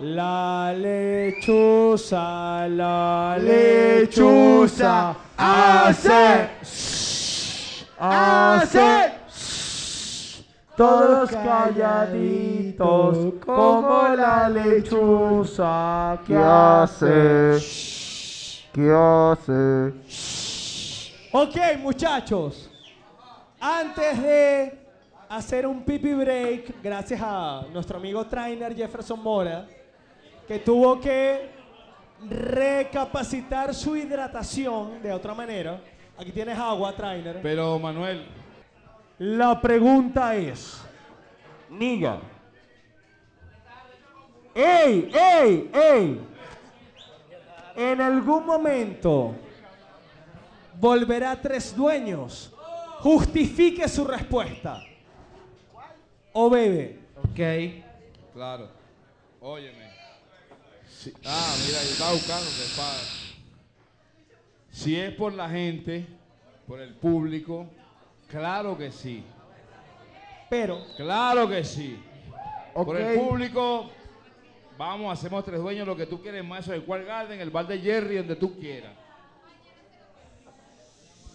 La 0.00 0.72
lechuza, 0.76 2.66
la 2.68 3.36
lechuza 3.38 5.14
hace, 5.36 6.48
hace. 8.00 9.11
Todos 10.76 11.30
calladitos 11.30 12.76
como 13.44 14.08
la 14.16 14.48
lechuza 14.48 16.18
que 16.26 16.34
hace. 16.36 17.58
¿Qué 18.72 18.90
hace? 18.90 19.92
Ok, 21.32 21.56
muchachos. 21.78 22.70
Antes 23.60 24.22
de 24.22 24.86
hacer 25.28 25.66
un 25.66 25.84
pipi 25.84 26.14
break, 26.14 26.82
gracias 26.82 27.20
a 27.22 27.64
nuestro 27.72 27.98
amigo 27.98 28.24
trainer 28.26 28.74
Jefferson 28.74 29.22
Mora, 29.22 29.66
que 30.48 30.58
tuvo 30.58 30.98
que 30.98 31.50
recapacitar 32.28 33.74
su 33.74 33.94
hidratación 33.94 35.02
de 35.02 35.12
otra 35.12 35.34
manera. 35.34 35.80
Aquí 36.18 36.32
tienes 36.32 36.58
agua, 36.58 36.92
trainer. 36.94 37.40
Pero 37.42 37.78
Manuel, 37.78 38.26
La 39.22 39.60
pregunta 39.60 40.34
es, 40.34 40.80
Niga. 41.70 42.20
¡Ey, 44.52 45.12
ey, 45.14 45.70
ey! 45.72 46.20
En 47.76 48.00
algún 48.00 48.44
momento 48.44 49.36
volverá 50.80 51.40
tres 51.40 51.72
dueños. 51.76 52.52
Justifique 52.98 53.88
su 53.88 54.04
respuesta. 54.04 54.82
O 56.32 56.50
bebe. 56.50 56.98
Ok. 57.18 57.40
claro. 58.32 58.70
Óyeme. 59.40 59.88
Ah, 61.24 61.54
mira, 61.64 61.80
yo 61.80 61.90
estaba 61.92 62.12
buscando 62.12 62.44
que 62.44 62.66
Si 64.72 64.98
es 64.98 65.14
por 65.14 65.32
la 65.32 65.48
gente, 65.48 66.08
por 66.66 66.80
el 66.80 66.92
público, 66.94 67.68
claro 68.32 68.76
que 68.76 68.90
sí. 68.90 69.22
Pero, 70.50 70.84
Claro 70.96 71.48
que 71.48 71.62
sí. 71.62 72.02
Por 72.74 72.96
el 72.96 73.20
público, 73.20 73.90
vamos, 74.76 75.12
hacemos 75.12 75.44
tres 75.44 75.60
dueños 75.60 75.86
lo 75.86 75.94
que 75.94 76.06
tú 76.06 76.20
quieres 76.20 76.44
más, 76.44 76.60
eso 76.60 76.74
el 76.74 76.84
cual 76.84 77.04
Garden, 77.04 77.40
el 77.40 77.50
bar 77.50 77.66
de 77.66 77.78
Jerry, 77.78 78.16
donde 78.16 78.36
tú 78.36 78.58
quieras. 78.58 78.92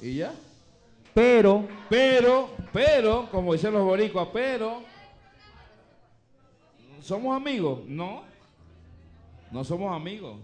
Y 0.01 0.15
ya. 0.15 0.33
pero, 1.13 1.67
Pero, 1.89 2.49
pero, 2.73 3.27
como 3.31 3.53
dicen 3.53 3.73
los 3.73 3.83
boricuas, 3.83 4.27
pero, 4.33 4.81
¿somos 7.01 7.35
amigos? 7.35 7.79
No, 7.87 8.23
no 9.51 9.63
somos 9.63 9.95
amigos. 9.95 10.37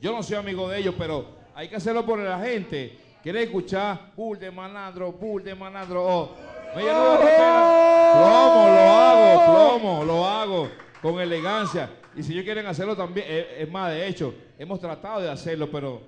Yo 0.00 0.12
no 0.12 0.22
soy 0.22 0.36
amigo 0.36 0.68
de 0.68 0.78
ellos, 0.78 0.94
pero 0.96 1.26
hay 1.54 1.68
que 1.68 1.76
hacerlo 1.76 2.04
por 2.06 2.18
la 2.18 2.38
gente. 2.38 3.07
Quiere 3.22 3.42
escuchar 3.42 4.12
bull 4.16 4.38
de 4.38 4.50
malandro, 4.50 5.12
bull 5.12 5.42
de 5.42 5.54
malandro. 5.54 6.04
Oh, 6.06 6.30
me 6.74 6.82
llenó 6.82 7.14
la 7.14 7.18
cartera. 7.18 8.12
Plomo, 8.14 8.68
lo 8.68 8.94
hago, 8.94 9.44
plomo, 9.78 10.04
lo 10.04 10.26
hago 10.26 10.68
con 11.02 11.20
elegancia. 11.20 11.90
Y 12.16 12.22
si 12.22 12.32
ellos 12.32 12.44
quieren 12.44 12.66
hacerlo 12.66 12.96
también, 12.96 13.26
eh, 13.28 13.56
es 13.60 13.70
más, 13.70 13.90
de 13.90 14.06
hecho, 14.08 14.34
hemos 14.58 14.80
tratado 14.80 15.20
de 15.20 15.30
hacerlo, 15.30 15.68
pero 15.70 16.00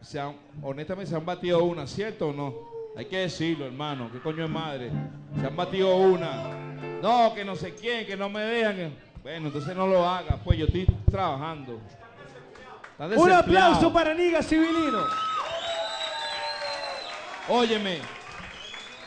se 0.00 0.18
han- 0.20 0.36
honestamente 0.62 1.10
se 1.10 1.16
han 1.16 1.24
batido 1.26 1.62
una, 1.64 1.86
¿cierto 1.86 2.28
o 2.28 2.32
no? 2.32 2.54
Hay 2.96 3.04
que 3.06 3.18
decirlo, 3.18 3.66
hermano, 3.66 4.08
¿qué 4.12 4.18
coño 4.20 4.44
es 4.44 4.50
madre? 4.50 4.90
Se 5.40 5.46
han 5.46 5.54
batido 5.56 5.94
una. 5.96 6.54
No, 7.02 7.32
que 7.34 7.44
no 7.44 7.54
sé 7.54 7.74
quién, 7.74 8.06
que 8.06 8.16
no 8.16 8.28
me 8.28 8.40
dejan. 8.40 8.92
Bueno, 9.22 9.48
entonces 9.48 9.76
no 9.76 9.86
lo 9.86 10.08
hagas, 10.08 10.36
pues 10.44 10.58
yo 10.58 10.64
estoy 10.66 10.86
trabajando. 11.10 11.78
Un 13.16 13.30
aplauso 13.32 13.92
para 13.92 14.14
Niga 14.14 14.42
Civilino. 14.42 15.04
Óyeme, 17.48 17.98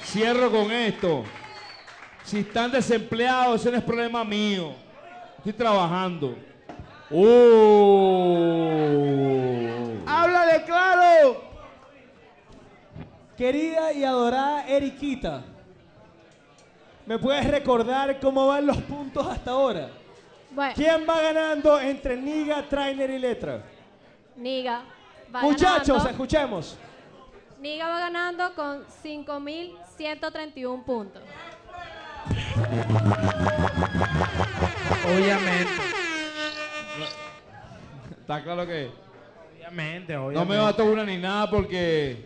cierro 0.04 0.52
con 0.52 0.72
esto. 0.72 1.24
Si 2.24 2.40
están 2.40 2.72
desempleados, 2.72 3.62
ese 3.62 3.70
no 3.72 3.78
es 3.78 3.84
problema 3.84 4.24
mío. 4.24 4.74
Estoy 5.38 5.54
trabajando. 5.54 6.36
Uh. 7.12 7.28
¡Háblale 10.08 10.64
claro! 10.64 11.52
Querida 13.38 13.92
y 13.94 14.04
adorada 14.04 14.68
Eriquita, 14.68 15.42
¿me 17.08 17.18
puedes 17.18 17.50
recordar 17.50 18.20
cómo 18.20 18.46
van 18.48 18.68
los 18.68 18.78
puntos 18.78 19.26
hasta 19.26 19.52
ahora? 19.52 19.90
Bueno, 20.52 20.74
¿Quién 20.76 21.06
va 21.10 21.22
ganando 21.22 21.80
entre 21.80 22.18
Niga, 22.18 22.62
Trainer 22.70 23.10
y 23.10 23.18
Letra? 23.20 23.64
Niga 24.36 24.82
va 25.34 25.42
Muchachos, 25.42 25.88
ganando. 25.88 26.10
escuchemos. 26.10 26.78
Niga 27.62 27.88
va 27.88 28.00
ganando 28.00 28.56
con 28.56 28.84
5.131 29.04 30.84
puntos. 30.84 31.22
Obviamente. 35.06 35.72
Está 38.20 38.44
claro 38.44 38.66
que 38.66 38.90
Obviamente, 39.54 40.14
no 40.14 40.26
obviamente. 40.26 40.54
me 40.54 40.60
bato 40.60 40.86
una 40.86 41.04
ni 41.06 41.18
nada 41.18 41.50
porque. 41.50 42.26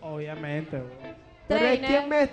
Obviamente, 0.00 0.76
bro. 0.76 0.90
Pero 1.46 1.64
es 1.66 1.78
que 1.80 2.00
me... 2.06 2.28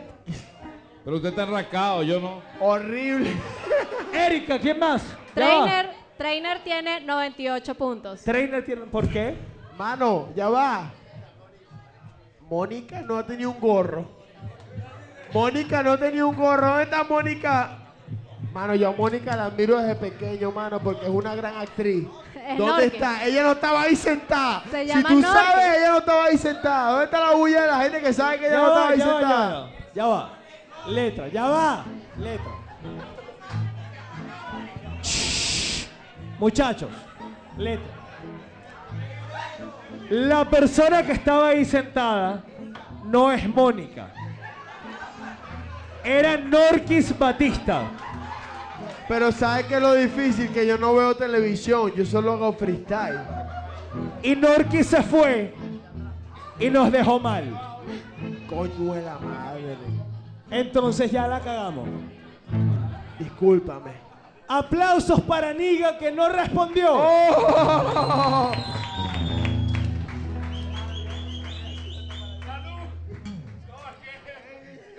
Pero 1.04 1.16
usted 1.18 1.30
está 1.30 1.44
enrascado, 1.44 2.02
yo 2.02 2.20
no. 2.20 2.42
Horrible. 2.60 3.32
Erika, 4.14 4.58
¿quién 4.60 4.80
más? 4.80 5.04
Trainer, 5.36 5.92
Trainer 6.18 6.64
tiene 6.64 7.02
98 7.02 7.76
puntos. 7.76 8.24
Trainer 8.24 8.66
tiene... 8.66 8.82
¿Por 8.88 9.08
qué? 9.08 9.36
Mano, 9.78 10.30
ya 10.36 10.50
va. 10.50 10.92
Mónica 12.50 13.02
no 13.02 13.24
tenía 13.26 13.50
un 13.50 13.60
gorro. 13.60 14.06
Mónica 15.34 15.84
no 15.84 15.98
tenía 15.98 16.26
un 16.26 16.36
gorro. 16.36 16.68
¿Dónde 16.68 16.84
está 16.84 17.04
Mónica? 17.04 17.78
Mano, 18.54 18.76
yo 18.76 18.90
a 18.90 18.92
Mónica 18.94 19.36
la 19.36 19.46
admiro 19.46 19.78
desde 19.80 19.96
pequeño, 19.96 20.52
mano, 20.52 20.80
porque 20.80 21.06
es 21.06 21.12
una 21.12 21.36
gran 21.36 21.58
actriz. 21.58 22.08
Es 22.46 22.60
¿Dónde 22.60 22.86
está? 22.86 23.26
Ella 23.26 23.42
no 23.42 23.54
estaba 23.54 23.82
ahí 23.82 23.96
sentada. 23.96 24.62
Se 24.70 24.88
si 24.88 25.04
tú 25.04 25.20
sabes, 25.24 25.78
ella 25.80 25.90
no 25.90 25.98
estaba 25.98 26.26
ahí 26.26 26.38
sentada. 26.38 26.90
¿Dónde 26.92 27.06
está 27.06 27.20
la 27.22 27.32
bulla 27.36 27.62
de 27.64 27.68
la 27.68 27.78
gente 27.80 28.02
que 28.02 28.14
sabe 28.14 28.38
que 28.38 28.46
ella 28.46 28.54
Ya 28.56 28.62
no 28.62 28.68
estaba 28.68 28.90
ahí 28.90 29.00
ya 29.00 29.06
va, 29.08 29.12
ya 29.12 29.18
sentada? 29.20 29.60
va. 29.60 29.70
Ya 29.96 30.06
va. 30.06 30.34
Letra, 30.88 31.28
ya 31.30 31.44
va. 31.46 31.86
Letra. 32.20 32.52
Muchachos, 36.38 36.90
letra. 37.58 37.95
La 40.10 40.48
persona 40.48 41.04
que 41.04 41.14
estaba 41.14 41.50
ahí 41.50 41.66
sentada 41.66 42.44
no 43.06 43.32
es 43.32 43.48
Mónica. 43.48 44.14
Era 46.04 46.38
Norquis 46.38 47.18
Batista. 47.18 47.84
Pero 49.08 49.32
¿sabes 49.32 49.66
qué 49.66 49.76
es 49.76 49.82
lo 49.82 49.94
difícil? 49.94 50.50
Que 50.50 50.66
yo 50.66 50.78
no 50.78 50.94
veo 50.94 51.16
televisión, 51.16 51.92
yo 51.96 52.06
solo 52.06 52.34
hago 52.34 52.54
freestyle. 52.54 53.20
Y 54.22 54.36
Norquis 54.36 54.88
se 54.88 55.02
fue 55.02 55.54
y 56.60 56.70
nos 56.70 56.92
dejó 56.92 57.20
mal. 57.20 57.46
Coño 58.48 58.94
de 58.94 59.02
la 59.02 59.18
madre. 59.20 59.78
Entonces 60.50 61.12
ya 61.12 61.28
la 61.28 61.40
cagamos. 61.40 61.88
Discúlpame. 63.20 63.92
Aplausos 64.48 65.22
para 65.22 65.54
Niga 65.54 65.98
que 65.98 66.12
no 66.12 66.30
respondió. 66.30 66.90
¡Oh! 66.92 68.52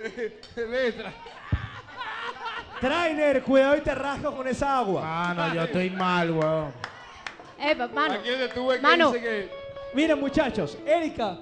Letra. 0.55 1.13
Trainer, 2.79 3.41
cuidado 3.43 3.75
y 3.77 3.81
te 3.81 3.95
rasco 3.95 4.35
con 4.35 4.47
esa 4.47 4.77
agua. 4.79 5.01
Mano, 5.01 5.53
yo 5.55 5.63
estoy 5.63 5.89
mal, 5.89 6.31
weón. 6.31 6.71
Epa, 7.59 7.87
mano. 7.87 8.13
Aquí 8.15 8.29
es 8.29 8.39
de 8.39 8.47
tú 8.49 8.69
que 8.69 8.79
Mano. 8.79 9.11
dice 9.11 9.23
que. 9.23 9.49
Miren 9.93 10.19
muchachos, 10.19 10.77
Erika, 10.85 11.37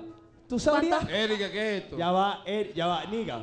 ¿tú 0.48 0.58
sabrías? 0.60 1.04
Erika, 1.10 1.52
¿qué 1.52 1.78
es 1.78 1.84
esto? 1.84 1.98
Ya 1.98 2.12
va, 2.12 2.42
Er- 2.46 2.74
ya 2.74 2.88
va, 2.88 3.04
Niga. 3.06 3.40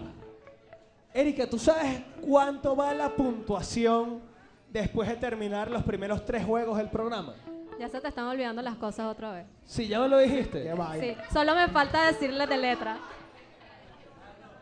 Erika, 1.13 1.47
¿tú 1.47 1.59
sabes 1.59 2.01
cuánto 2.23 2.75
va 2.75 2.95
la 2.95 3.11
puntuación 3.11 4.23
después 4.71 5.07
de 5.09 5.17
terminar 5.17 5.71
los 5.71 5.83
primeros 5.83 6.25
tres 6.25 6.45
juegos 6.47 6.79
del 6.79 6.89
programa? 6.89 7.35
Ya 7.79 7.89
se 7.91 8.01
te 8.01 8.09
están 8.09 8.25
olvidando 8.27 8.63
las 8.63 8.77
cosas 8.77 9.07
otra 9.07 9.33
vez. 9.33 9.47
Sí, 9.67 9.89
ya 9.89 9.99
me 10.01 10.09
lo 10.09 10.17
dijiste. 10.19 10.73
Sí, 11.01 11.17
solo 11.33 11.55
me 11.55 11.69
falta 11.69 12.07
decirles 12.07 12.49
de 12.49 12.57
letra. 12.57 12.97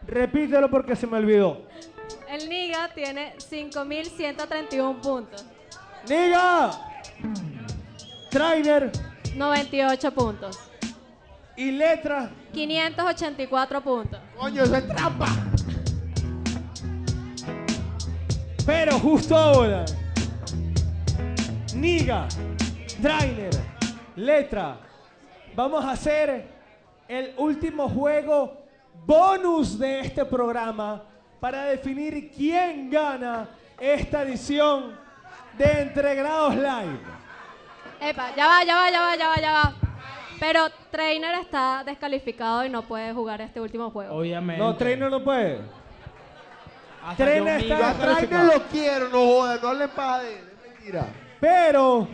Repítelo 0.06 0.70
porque 0.70 0.97
se 0.97 1.06
me 1.06 1.18
olvidó. 1.18 1.66
El 2.28 2.48
Niga 2.48 2.89
tiene 2.94 3.35
5.131 3.36 5.01
puntos. 5.01 5.44
Niga. 6.09 6.70
Trainer 8.31 8.90
98 9.35 10.12
puntos. 10.14 10.59
y 11.56 11.72
letra. 11.72 12.31
584 12.52 13.81
puntos. 13.82 14.20
Coño, 14.39 14.62
eso 14.62 14.77
es 14.77 14.89
trampa. 14.89 15.27
Pero 18.64 18.98
justo 18.98 19.36
ahora. 19.36 19.85
Niga. 21.74 22.28
Trainer. 23.02 23.51
Letra. 24.16 24.78
Vamos 25.55 25.85
a 25.85 25.93
hacer 25.93 26.47
el 27.09 27.35
último 27.36 27.89
juego 27.89 28.59
bonus 29.06 29.78
de 29.78 30.01
este 30.01 30.24
programa 30.24 31.02
para 31.40 31.64
definir 31.64 32.31
quién 32.31 32.90
gana 32.90 33.48
esta 33.78 34.22
edición 34.22 34.97
de 35.56 35.82
Entregrados 35.82 36.55
Live. 36.55 37.01
Epa, 38.01 38.35
ya 38.35 38.47
va, 38.47 38.64
ya 38.64 38.77
va, 38.77 38.90
ya 38.90 39.01
va, 39.01 39.16
ya 39.16 39.28
va, 39.28 39.36
ya 39.36 39.52
va. 39.52 39.74
Pero 40.39 40.68
Trainer 40.90 41.35
está 41.40 41.82
descalificado 41.85 42.64
y 42.64 42.70
no 42.70 42.82
puede 42.82 43.12
jugar 43.12 43.40
este 43.43 43.60
último 43.60 43.90
juego. 43.90 44.14
Obviamente. 44.16 44.62
No, 44.62 44.74
Trainer 44.74 45.10
no 45.10 45.22
puede. 45.22 45.60
Hasta 47.05 47.24
Trainer 47.24 47.60
yo 47.62 47.74
está 47.74 47.78
Yo 47.78 47.86
a 47.86 47.93
Trainer 47.94 48.16
descalificado. 48.28 48.52
lo 48.59 48.62
quiero, 48.68 49.09
no 49.09 49.18
jodas, 49.27 49.62
no 49.62 49.68
hablen 49.68 49.90
paja 49.90 50.18
de 50.20 50.39
él, 50.39 50.44
es 50.48 50.70
mentira. 50.70 51.06
Pero 51.40 52.09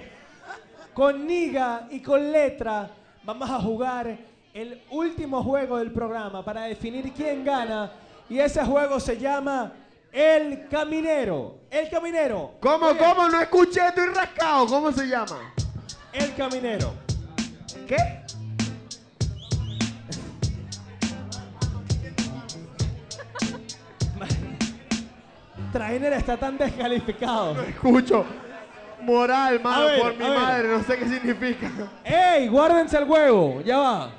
con 0.92 1.26
Niga 1.26 1.86
y 1.90 2.00
con 2.00 2.32
Letra 2.32 2.90
vamos 3.22 3.50
a 3.50 3.60
jugar 3.60 4.16
el 4.56 4.82
último 4.90 5.42
juego 5.42 5.76
del 5.76 5.92
programa 5.92 6.42
para 6.42 6.62
definir 6.62 7.12
quién 7.12 7.44
gana. 7.44 7.92
Y 8.26 8.38
ese 8.38 8.64
juego 8.64 8.98
se 8.98 9.18
llama 9.18 9.70
El 10.10 10.66
Caminero. 10.68 11.58
El 11.70 11.90
Caminero. 11.90 12.52
¿Cómo, 12.60 12.86
Oye, 12.86 12.98
cómo? 12.98 13.28
No 13.28 13.38
escuché, 13.38 13.86
estoy 13.86 14.06
rascado. 14.06 14.66
¿Cómo 14.66 14.90
se 14.92 15.06
llama? 15.06 15.52
El 16.10 16.34
Caminero. 16.34 16.94
¿Qué? 17.86 17.98
Trainer 25.72 26.12
está 26.14 26.38
tan 26.38 26.56
descalificado. 26.56 27.52
No 27.52 27.62
escucho. 27.62 28.24
Moral, 29.02 29.60
mano, 29.60 29.84
ver, 29.84 30.00
por 30.00 30.12
mi 30.14 30.24
ver. 30.24 30.38
madre, 30.38 30.68
no 30.68 30.82
sé 30.82 30.96
qué 30.96 31.06
significa. 31.06 31.70
¡Ey! 32.02 32.48
Guárdense 32.48 32.96
el 32.96 33.04
juego. 33.04 33.60
Ya 33.60 33.76
va. 33.76 34.10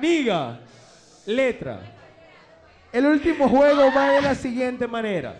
Niga. 0.00 0.58
Letra. 1.26 1.80
El 2.92 3.06
último 3.06 3.48
juego 3.48 3.92
va 3.94 4.12
de 4.12 4.22
la 4.22 4.34
siguiente 4.34 4.86
manera. 4.86 5.36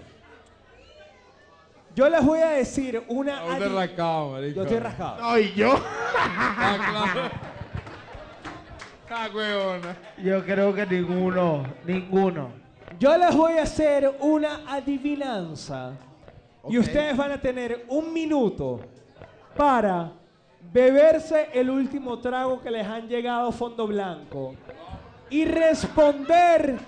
Yo 1.95 2.09
les 2.09 2.25
voy 2.25 2.41
a 2.41 2.51
decir 2.51 3.03
una. 3.09 3.43
De 3.43 3.67
adi- 3.67 3.75
rascado, 3.75 4.33
marico. 4.33 4.57
Yo 4.57 4.63
estoy 4.63 4.79
rascado. 4.79 5.21
No, 5.21 5.39
y 5.39 5.53
yo. 5.55 5.75
Ah, 6.17 6.77
claro. 7.13 7.31
Ah, 9.11 9.27
huevona. 9.35 9.97
Yo 10.23 10.45
creo 10.45 10.75
que 10.75 10.85
ninguno, 10.85 11.65
ninguno. 11.87 12.51
Yo 12.99 13.17
les 13.17 13.35
voy 13.35 13.55
a 13.59 13.63
hacer 13.63 14.15
una 14.21 14.71
adivinanza. 14.71 15.93
Y 16.69 16.77
ustedes 16.77 17.17
van 17.17 17.33
a 17.33 17.41
tener 17.41 17.87
un 17.89 18.13
minuto 18.13 18.81
para 19.57 20.13
beberse 20.73 21.49
el 21.55 21.71
último 21.71 22.19
trago 22.19 22.61
que 22.61 22.71
les 22.71 22.87
han 22.87 23.09
llegado 23.09 23.53
fondo 23.53 23.87
blanco 23.87 24.55
y 25.31 25.45
responder 25.45 26.79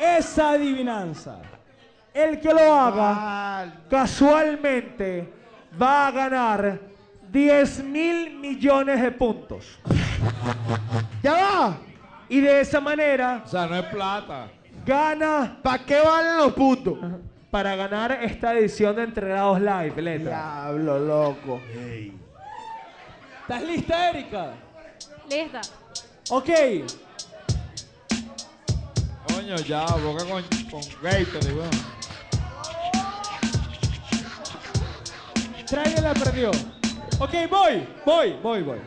esa 0.00 0.50
adivinanza. 0.50 1.40
El 2.12 2.40
que 2.40 2.52
lo 2.52 2.72
haga 2.72 3.74
casualmente 3.90 5.32
va 5.80 6.08
a 6.08 6.10
ganar 6.10 6.80
10 7.30 7.84
mil 7.84 8.38
millones 8.38 9.02
de 9.02 9.10
puntos. 9.12 9.78
¡Ya 11.22 11.32
va! 11.32 11.78
Y 12.28 12.40
de 12.40 12.60
esa 12.60 12.80
manera 12.80 13.42
O 13.44 13.48
sea, 13.48 13.66
no 13.66 13.76
es 13.76 13.84
plata. 13.86 14.48
gana 14.84 15.58
¿Para 15.62 15.84
qué 15.84 16.00
valen 16.00 16.38
los 16.38 16.52
puntos? 16.54 16.98
para 17.50 17.76
ganar 17.76 18.12
esta 18.22 18.52
edición 18.54 18.96
de 18.96 19.04
Entregados 19.04 19.58
Live, 19.60 20.02
letra. 20.02 20.30
Diablo, 20.30 20.98
loco. 20.98 21.60
¿Estás 23.48 23.62
lista, 23.62 24.10
Erika? 24.10 24.54
Lista. 25.30 25.60
Ok. 26.30 26.50
Coño, 29.32 29.54
ya, 29.58 29.86
boca 29.86 30.24
con, 30.24 30.42
con 30.68 30.80
Gatorade, 31.00 31.54
weón. 31.54 31.70
La 36.02 36.12
perdió. 36.14 36.50
Ok, 37.20 37.34
voy, 37.48 37.88
voy, 38.04 38.32
voy, 38.42 38.62
voy. 38.64 38.78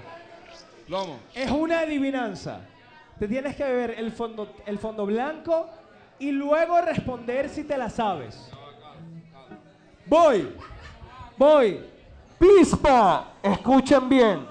Lomo. 0.89 1.19
Es 1.33 1.49
una 1.49 1.79
adivinanza. 1.79 2.59
Te 3.17 3.29
tienes 3.29 3.55
que 3.55 3.63
beber 3.63 3.91
el 3.91 4.11
fondo, 4.11 4.57
el 4.65 4.77
fondo 4.77 5.05
blanco 5.05 5.69
y 6.19 6.31
luego 6.31 6.81
responder 6.81 7.47
si 7.47 7.63
te 7.63 7.77
la 7.77 7.89
sabes. 7.89 8.51
Voy, 10.05 10.53
voy. 11.37 11.79
Pispa, 12.37 13.35
escuchen 13.41 14.09
bien. 14.09 14.48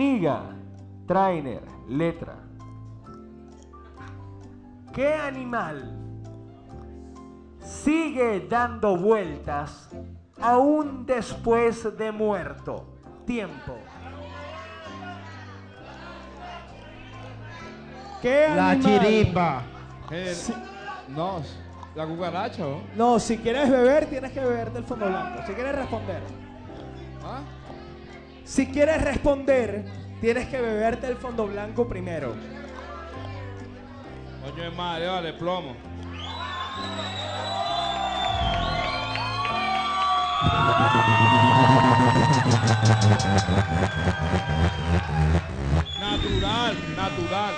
Niga, 0.00 0.44
trainer, 1.06 1.60
letra. 1.86 2.34
¿Qué 4.94 5.12
animal 5.12 5.94
sigue 7.58 8.46
dando 8.48 8.96
vueltas 8.96 9.90
aún 10.40 11.04
después 11.04 11.98
de 11.98 12.12
muerto? 12.12 12.86
Tiempo. 13.26 13.76
¿Qué 18.22 18.46
La 18.56 18.70
animal? 18.70 19.00
chiripa. 19.02 19.62
Sí. 20.32 20.54
No, 21.08 21.42
la 21.94 22.06
cucaracha. 22.06 22.64
No, 22.96 23.18
si 23.18 23.36
quieres 23.36 23.68
beber, 23.68 24.06
tienes 24.06 24.32
que 24.32 24.40
beber 24.40 24.72
del 24.72 24.84
fondo 24.84 25.08
blanco. 25.10 25.42
Si 25.46 25.52
quieres 25.52 25.74
responder. 25.74 26.22
¿Ah? 27.22 27.42
Si 28.50 28.66
quieres 28.66 29.00
responder, 29.00 29.84
tienes 30.20 30.48
que 30.48 30.60
beberte 30.60 31.06
el 31.06 31.14
fondo 31.14 31.46
blanco 31.46 31.86
primero. 31.86 32.34
Coño 34.42 34.64
de 34.64 34.70
madre, 34.70 35.06
vale, 35.06 35.32
plomo. 35.34 35.76
Natural, 46.00 46.76
natural. 46.96 47.54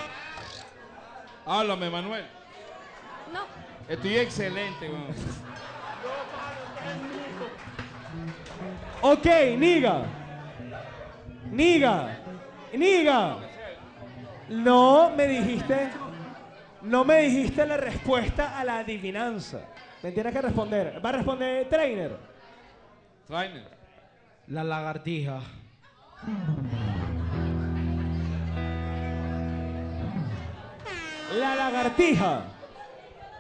Háblame, 1.47 1.89
Manuel. 1.89 2.27
No. 3.33 3.41
Estoy 3.89 4.19
excelente, 4.19 4.91
weón. 4.91 5.07
Ok, 9.01 9.27
Niga. 9.57 10.22
Niga. 11.53 12.19
Niga. 12.73 13.37
No 14.49 15.11
me 15.15 15.27
dijiste. 15.27 15.91
No 16.81 17.05
me 17.05 17.23
dijiste 17.23 17.65
la 17.67 17.77
respuesta 17.77 18.59
a 18.59 18.65
la 18.65 18.79
adivinanza. 18.79 19.61
Me 20.03 20.13
tienes 20.13 20.33
que 20.33 20.43
responder. 20.43 21.01
Va 21.05 21.11
a 21.11 21.13
responder 21.13 21.69
Trainer. 21.69 22.17
Trainer. 23.29 23.69
La 24.49 24.65
lagartija. 24.65 25.41
La 31.35 31.55
lagartija. 31.55 32.45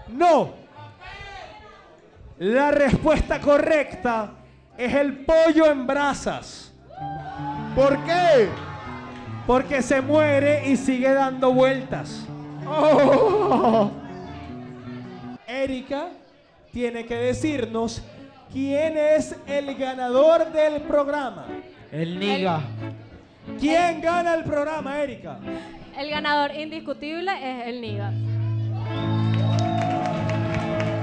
No. 0.08 0.54
La 2.38 2.70
respuesta 2.70 3.40
correcta 3.40 4.32
es 4.76 4.92
el 4.94 5.24
pollo 5.24 5.70
en 5.70 5.86
brasas. 5.86 6.71
¿Por 7.74 7.98
qué? 8.04 8.48
Porque 9.46 9.82
se 9.82 10.00
muere 10.00 10.68
y 10.68 10.76
sigue 10.76 11.12
dando 11.12 11.52
vueltas. 11.52 12.26
Oh. 12.66 13.90
Erika 15.46 16.08
tiene 16.72 17.04
que 17.04 17.16
decirnos 17.16 18.02
quién 18.52 18.96
es 18.96 19.36
el 19.46 19.74
ganador 19.74 20.52
del 20.52 20.82
programa. 20.82 21.46
El 21.90 22.18
niga. 22.18 22.60
¿Quién 23.58 24.00
gana 24.00 24.34
el 24.34 24.44
programa, 24.44 25.00
Erika? 25.00 25.38
El 25.96 26.10
ganador 26.10 26.54
indiscutible 26.54 27.32
es 27.32 27.66
el 27.66 27.80
Niga. 27.80 28.10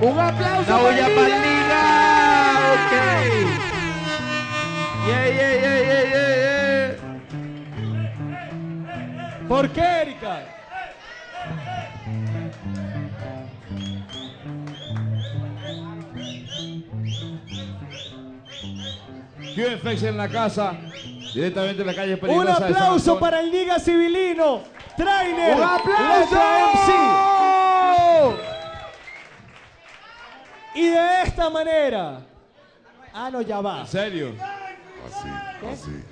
Un 0.01 0.19
aplauso 0.19 0.77
bulla 0.79 1.07
para 1.15 1.27
el 1.27 1.41
Niga. 1.41 1.81
Ok. 2.73 2.93
Yeah, 5.07 5.27
yeah, 5.27 5.53
yeah, 5.53 5.81
yeah, 5.81 6.03
yeah, 6.03 6.35
yeah. 6.35 6.58
¿Por 9.49 9.67
qué, 9.71 9.81
Erika? 9.81 10.45
QFX 19.55 20.03
en 20.03 20.17
la 20.17 20.29
casa, 20.29 20.77
directamente 21.33 21.81
en 21.81 21.87
la 21.87 21.95
calle 21.95 22.19
Un 22.27 22.47
aplauso 22.47 23.19
para 23.19 23.39
el 23.39 23.49
Liga 23.49 23.79
Civilino. 23.79 24.61
Trainer. 24.95 25.55
¡Un 25.55 25.63
aplauso! 25.63 26.35
MC. 26.75 28.39
Y 30.75 30.89
de 30.89 31.23
esta 31.23 31.49
manera. 31.49 32.21
Ah, 33.11 33.31
no, 33.31 33.41
ya 33.41 33.61
va. 33.61 33.81
¿En 33.81 33.87
serio? 33.87 34.35
Así, 35.07 35.27
así. 35.73 36.03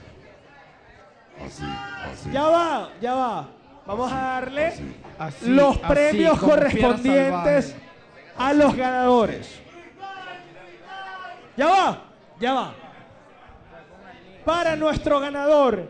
Así, 1.45 1.64
así. 2.11 2.31
Ya 2.31 2.43
va, 2.43 2.89
ya 3.01 3.14
va. 3.15 3.47
Vamos 3.85 4.11
a 4.11 4.15
darle 4.15 4.73
Así, 5.18 5.47
los 5.47 5.77
así, 5.77 5.85
premios 5.88 6.39
correspondientes 6.39 7.76
a 8.38 8.53
los 8.53 8.76
ganadores. 8.76 9.61
Ya 11.55 11.68
va, 11.68 12.01
ya 12.39 12.53
va. 12.53 12.73
Para 14.43 14.76
nuestro 14.76 15.19
ganador, 15.19 15.89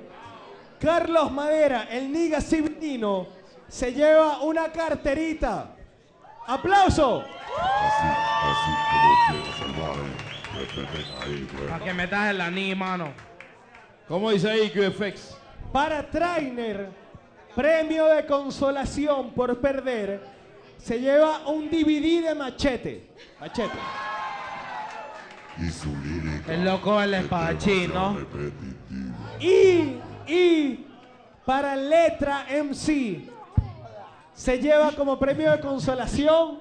Carlos 0.80 1.32
Madera, 1.32 1.88
el 1.90 2.12
Niga 2.12 2.40
Civilino, 2.40 3.28
se 3.68 3.94
lleva 3.94 4.42
una 4.42 4.72
carterita. 4.72 5.76
¡Aplauso! 6.46 7.24
Así, 7.24 8.08
así 8.44 8.72
como 8.92 9.42
fiera 9.42 9.58
salvaje. 9.58 10.28
Respeten 10.60 11.06
ahí, 11.22 11.48
pues. 11.52 11.70
Para 11.70 11.84
que 11.84 11.94
metas 11.94 12.30
el 12.30 12.42
anís, 12.42 12.78
mano. 12.78 13.12
¿Cómo 14.08 14.32
dice 14.32 14.50
ahí 14.50 14.70
QFX? 14.70 15.37
Para 15.72 16.10
Trainer, 16.10 16.90
premio 17.56 18.06
de 18.06 18.26
consolación 18.26 19.32
por 19.32 19.60
perder, 19.60 20.22
se 20.78 21.00
lleva 21.00 21.48
un 21.48 21.70
DVD 21.70 22.30
de 22.30 22.36
machete. 22.36 23.10
Machete. 23.40 23.78
Y 25.60 25.70
su 25.70 25.90
lírica. 25.98 26.54
El 26.54 26.66
loco 26.66 27.00
del 27.00 27.16
es 27.16 27.24
espadachín, 27.24 27.94
¿no? 27.94 28.18
Y, 29.40 30.00
y 30.28 30.86
para 31.46 31.76
letra 31.76 32.46
MC, 32.50 33.30
se 34.34 34.60
lleva 34.60 34.92
como 34.92 35.18
premio 35.18 35.52
de 35.52 35.60
consolación 35.60 36.60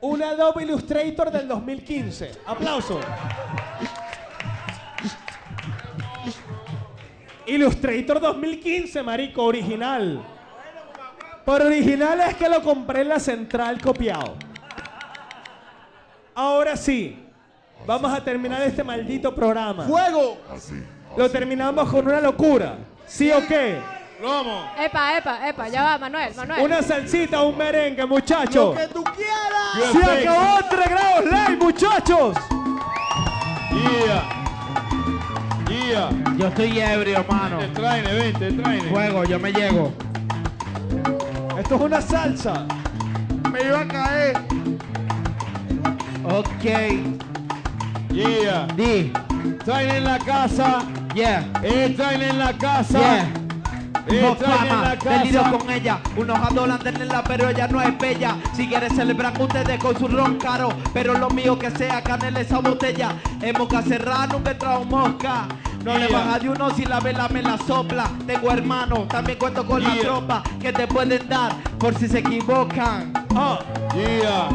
una 0.00 0.30
Adobe 0.30 0.64
Illustrator 0.64 1.30
del 1.30 1.46
2015. 1.46 2.32
Aplauso. 2.46 3.00
Illustrator 7.52 8.18
2015, 8.18 9.02
marico, 9.02 9.44
original. 9.44 10.24
Por 11.44 11.60
original 11.60 12.18
es 12.20 12.34
que 12.36 12.48
lo 12.48 12.62
compré 12.62 13.02
en 13.02 13.10
la 13.10 13.20
central 13.20 13.78
copiado. 13.78 14.36
Ahora 16.34 16.78
sí, 16.78 17.22
vamos 17.86 18.10
a 18.10 18.24
terminar 18.24 18.62
este 18.62 18.82
maldito 18.82 19.34
programa. 19.34 19.84
¡Fuego! 19.84 20.38
Así. 20.50 20.82
Lo 21.14 21.30
terminamos 21.30 21.90
con 21.90 22.08
una 22.08 22.22
locura. 22.22 22.76
¿Sí 23.06 23.30
o 23.30 23.46
qué? 23.46 23.78
¡Vamos! 24.22 24.70
Epa, 24.78 25.18
epa, 25.18 25.48
epa, 25.48 25.68
ya 25.68 25.82
va, 25.82 25.98
Manuel, 25.98 26.34
Manuel. 26.34 26.62
Una 26.62 26.80
salsita, 26.80 27.42
un 27.42 27.58
merengue, 27.58 28.06
muchachos. 28.06 28.74
¡Lo 28.74 28.80
que 28.80 28.86
tú 28.86 29.04
quieras! 29.04 29.92
Se 29.92 30.26
acabó 30.26 30.58
3 30.70 30.88
grados 30.88 31.24
live, 31.24 31.56
muchachos. 31.56 32.36
Yeah. 33.72 34.41
Yo 36.38 36.46
estoy 36.46 36.78
ebrio, 36.78 37.24
mano. 37.28 37.58
Vente, 37.58 37.80
traine, 37.80 38.12
vente. 38.14 38.88
Juego, 38.90 39.24
yo 39.24 39.38
me 39.38 39.52
llego. 39.52 39.92
Esto 41.58 41.74
es 41.74 41.80
una 41.80 42.00
salsa. 42.00 42.66
Me 43.50 43.62
iba 43.62 43.80
a 43.80 43.88
caer. 43.88 44.38
Ok. 46.24 46.64
Yeah. 48.12 48.66
Di. 48.76 49.12
Traine 49.64 49.96
en 49.98 50.04
la 50.04 50.18
casa. 50.18 50.82
Yeah. 51.14 51.44
Eh, 51.62 51.94
traine 51.96 52.30
en 52.30 52.38
la 52.38 52.52
casa. 52.52 52.98
Yeah. 52.98 53.32
Eh, 54.08 54.20
No 54.20 54.34
fama, 54.34 54.96
delirio 54.96 55.58
con 55.58 55.70
ella. 55.70 56.00
Unos 56.16 56.36
adoran 56.38 56.78
tenerla, 56.78 57.22
pero 57.22 57.48
ella 57.48 57.68
no 57.68 57.80
es 57.80 57.96
bella. 57.98 58.36
Si 58.54 58.66
quieres 58.66 58.92
celebrar 58.94 59.32
con 59.32 59.42
ustedes 59.42 59.78
con 59.78 59.96
su 59.96 60.08
ron 60.08 60.38
caro, 60.38 60.70
pero 60.92 61.14
lo 61.14 61.30
mío 61.30 61.58
que 61.58 61.70
sea 61.70 62.02
canela 62.02 62.40
esa 62.40 62.58
botella. 62.58 63.14
En 63.40 63.54
boca 63.54 63.80
cerrada 63.82 64.26
nunca 64.26 64.54
mosca. 64.88 65.46
No 65.84 65.98
le 65.98 66.06
baja 66.08 66.38
de 66.38 66.48
uno 66.48 66.70
si 66.70 66.84
la 66.84 67.00
vela 67.00 67.28
me 67.28 67.42
la 67.42 67.58
sopla. 67.58 68.08
Tengo 68.26 68.50
hermanos, 68.50 69.08
también 69.08 69.38
cuento 69.38 69.66
con 69.66 69.82
la 69.82 69.96
tropa 69.96 70.42
que 70.60 70.72
te 70.72 70.86
pueden 70.86 71.28
dar 71.28 71.52
por 71.78 71.94
si 71.96 72.08
se 72.08 72.18
equivocan. 72.18 73.12
Ah, 73.34 73.58
Yeah. 73.94 74.48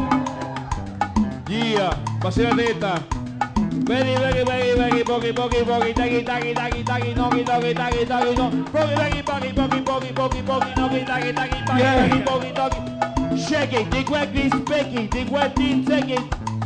Yeah. 1.48 1.96
Vacílate 2.20 2.72
esta. 2.72 2.94
Vení, 3.86 4.14
vení, 4.16 4.44
vení, 4.44 4.72
vení, 4.78 5.04
poqui, 5.04 5.32
poqui, 5.32 5.62
poqui, 5.64 5.94
taqui, 5.94 6.22
taqui, 6.22 6.54
taqui, 6.54 6.84
taqui, 6.84 7.14
noqui, 7.14 7.44
toqui, 7.44 7.74
taqui, 7.74 8.06
taqui, 8.06 8.34
no. 8.36 8.50
Poqui, 8.72 8.94
vení, 8.96 9.22
poqui, 9.22 9.52
poqui, 9.52 9.80
poqui, 9.80 10.12
poqui, 10.12 10.42
poqui, 10.42 10.70
noqui, 10.76 11.04
taqui, 11.06 11.32
taqui, 11.32 11.64
taqui, 11.64 12.20
poqui, 12.22 12.52
toqui. 12.52 13.38
Shake 13.38 13.72
it, 13.80 13.90
dig 13.90 14.10
wet, 14.10 14.32
this, 14.34 14.52
it, 14.52 15.10
dig 15.10 15.30
wet, 15.30 15.54
this, 15.56 15.86
take 15.86 16.10
it. 16.10 16.20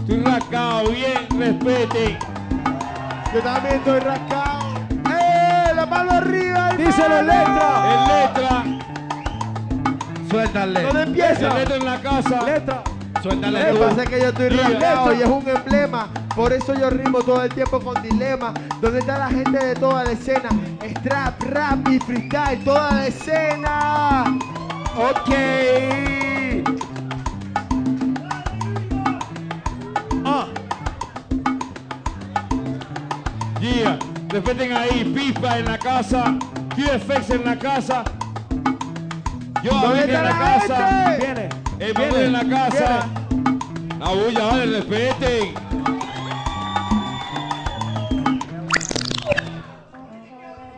Estoy 0.09 0.23
rascado, 0.25 0.91
bien, 0.91 1.29
respete. 1.39 2.19
Yo 3.35 3.41
también 3.41 3.75
estoy 3.77 4.01
rascado. 4.01 4.52
¡Eh! 5.93 5.99
¡La 5.99 6.05
mano 6.05 6.11
arriba! 6.13 6.69
hermano! 6.71 6.85
díselo, 6.85 7.23
letra. 7.23 7.69
En 7.93 8.09
letra, 8.09 8.65
Suéltale. 10.31 10.83
¿Dónde 10.83 11.03
en 11.03 11.09
empieza? 11.09 11.55
letra 11.55 11.77
en 11.77 11.85
la 11.85 12.01
casa. 12.01 12.43
Letra. 12.45 12.83
Suéltale 13.23 13.59
Lo 13.61 13.67
que 13.67 13.73
tú. 13.73 13.79
pasa 13.89 14.03
es 14.03 14.09
que 14.09 14.21
yo 14.21 14.27
estoy 14.29 14.49
Diga. 14.49 14.63
rascado 14.69 15.13
y 15.15 15.23
es 15.23 15.29
un 15.29 15.49
emblema. 15.49 16.09
Por 16.35 16.53
eso 16.53 16.75
yo 16.75 16.91
rimo 16.91 17.19
todo 17.21 17.43
el 17.45 17.51
tiempo 17.55 17.79
con 17.81 18.03
dilema. 18.03 18.55
¿Dónde 18.81 18.99
está 19.01 19.19
la 19.19 19.29
gente 19.29 19.59
de 19.65 19.75
toda 19.75 20.05
la 20.05 20.13
escena? 20.13 20.49
Es 20.83 20.95
trap, 21.03 21.43
rap 21.43 21.89
y 21.89 21.99
freestyle, 22.01 22.65
toda 22.65 22.91
la 22.95 23.07
escena. 23.07 24.25
Ok. 24.97 25.31
Ah, 30.25 30.47
Yeah. 33.61 33.99
Respeten 34.33 34.73
ahí, 34.73 35.05
pipa 35.15 35.59
en 35.59 35.67
la 35.67 35.79
casa, 35.79 36.35
QFX 36.75 37.31
en 37.31 37.45
la 37.45 37.59
casa. 37.59 38.03
Yo 39.63 39.71
¿Dónde 39.73 39.87
Abel 40.01 40.03
en 40.11 40.13
la 40.15 40.23
la 40.23 40.39
casa, 40.39 41.17
viene. 41.19 41.49
el 41.79 41.95
Manuel 41.95 42.25
en 42.25 42.33
la 42.33 42.45
casa. 42.69 43.07
La 44.01 44.09
bulla, 44.09 44.45
vale, 44.47 44.67
respeten. 44.81 45.55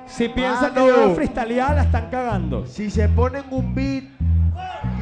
Si 0.07 0.29
piensan 0.29 0.73
que 0.75 0.81
Mano. 0.81 0.93
yo 0.95 1.03
voy 1.03 1.13
a 1.13 1.15
freestylear, 1.15 1.75
la 1.75 1.83
están 1.83 2.09
cagando. 2.11 2.67
Si 2.67 2.91
se 2.91 3.09
ponen 3.09 3.45
un 3.51 3.75
beat 3.75 4.05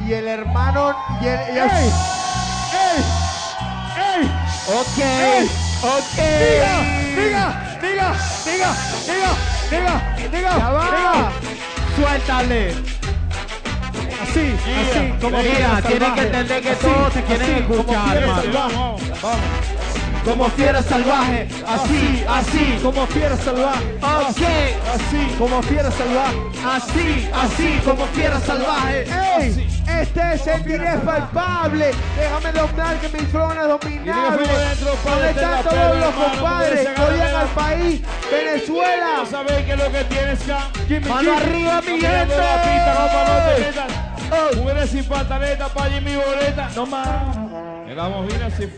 y 0.07 0.13
el 0.13 0.27
hermano 0.27 0.93
y 1.21 1.25
el, 1.27 1.39
y 1.55 1.59
el- 1.59 1.69
¡Ey! 1.69 1.89
¡Ey! 2.73 4.21
¡Ey! 4.21 4.31
Ok. 4.69 5.49
Ok. 5.83 7.02
¡Diga! 7.15 7.77
¡Diga! 7.81 8.15
¡Diga! 8.45 8.75
¡Diga! 9.05 9.31
¡Diga! 9.69 10.29
¡Diga! 10.31 10.57
Ya 10.57 10.69
va. 10.69 10.85
¡Diga! 10.85 11.31
Suéltale. 11.95 12.73
Así, 14.23 14.55
así, 14.65 15.13
como 15.21 15.37
Mira, 15.37 15.81
tienen 15.85 16.13
que 16.15 16.21
entender 16.21 16.61
que 16.61 16.69
Así, 16.71 16.81
todos 16.81 17.13
te 17.13 17.21
quieren 17.23 17.51
así, 17.51 17.59
escuchar, 17.59 18.17
hermano. 18.17 18.53
Vamos. 18.53 19.01
Como 20.25 20.49
fiera 20.49 20.81
salvaje. 20.81 21.47
Así, 21.67 22.23
así. 22.27 22.79
Como 22.81 23.05
fiera 23.07 23.37
salvaje. 23.37 23.83
Ok. 24.01 24.41
Así, 24.95 25.35
como 25.37 25.61
fiera 25.63 25.91
salvaje. 25.91 26.37
Así, 26.65 27.29
así. 27.33 27.81
Como 27.85 28.05
fiera 28.07 28.39
salvaje. 28.39 29.05
Este 30.01 30.33
es 30.33 30.47
el 30.47 30.63
dinero 30.63 31.01
palpable. 31.01 31.91
Déjame 32.17 32.51
nombrar 32.53 32.99
que 32.99 33.09
mi 33.09 33.25
flow 33.25 33.53
no 33.53 33.61
es 33.61 33.67
dominable. 33.67 34.47
¿Dónde 35.03 35.29
están 35.29 35.63
todos 35.63 35.97
los 35.97 36.13
compadres 36.13 36.89
que 36.89 37.01
odian 37.01 37.35
al 37.35 37.47
país? 37.49 38.01
Venezuela. 38.31 39.07
No 39.17 39.25
sabéis 39.25 39.65
qué 39.65 39.73
es 39.73 39.77
lo 39.77 39.91
que 39.91 40.03
tienes 40.05 40.43
acá. 40.43 40.67
Jimmy, 40.87 41.09
Mano 41.09 41.37
arriba, 41.37 41.81
mi 41.81 41.99
gente. 41.99 42.35
Mujeres 44.55 44.89
sin 44.89 45.05
pantaleta 45.05 45.67
para 45.69 45.91
Jimmy 45.91 46.15
Boleta. 46.15 46.69
No 46.75 46.85
más. 46.85 47.37
Me 47.85 47.95
damos 47.95 48.27
bien 48.27 48.43
así. 48.43 48.69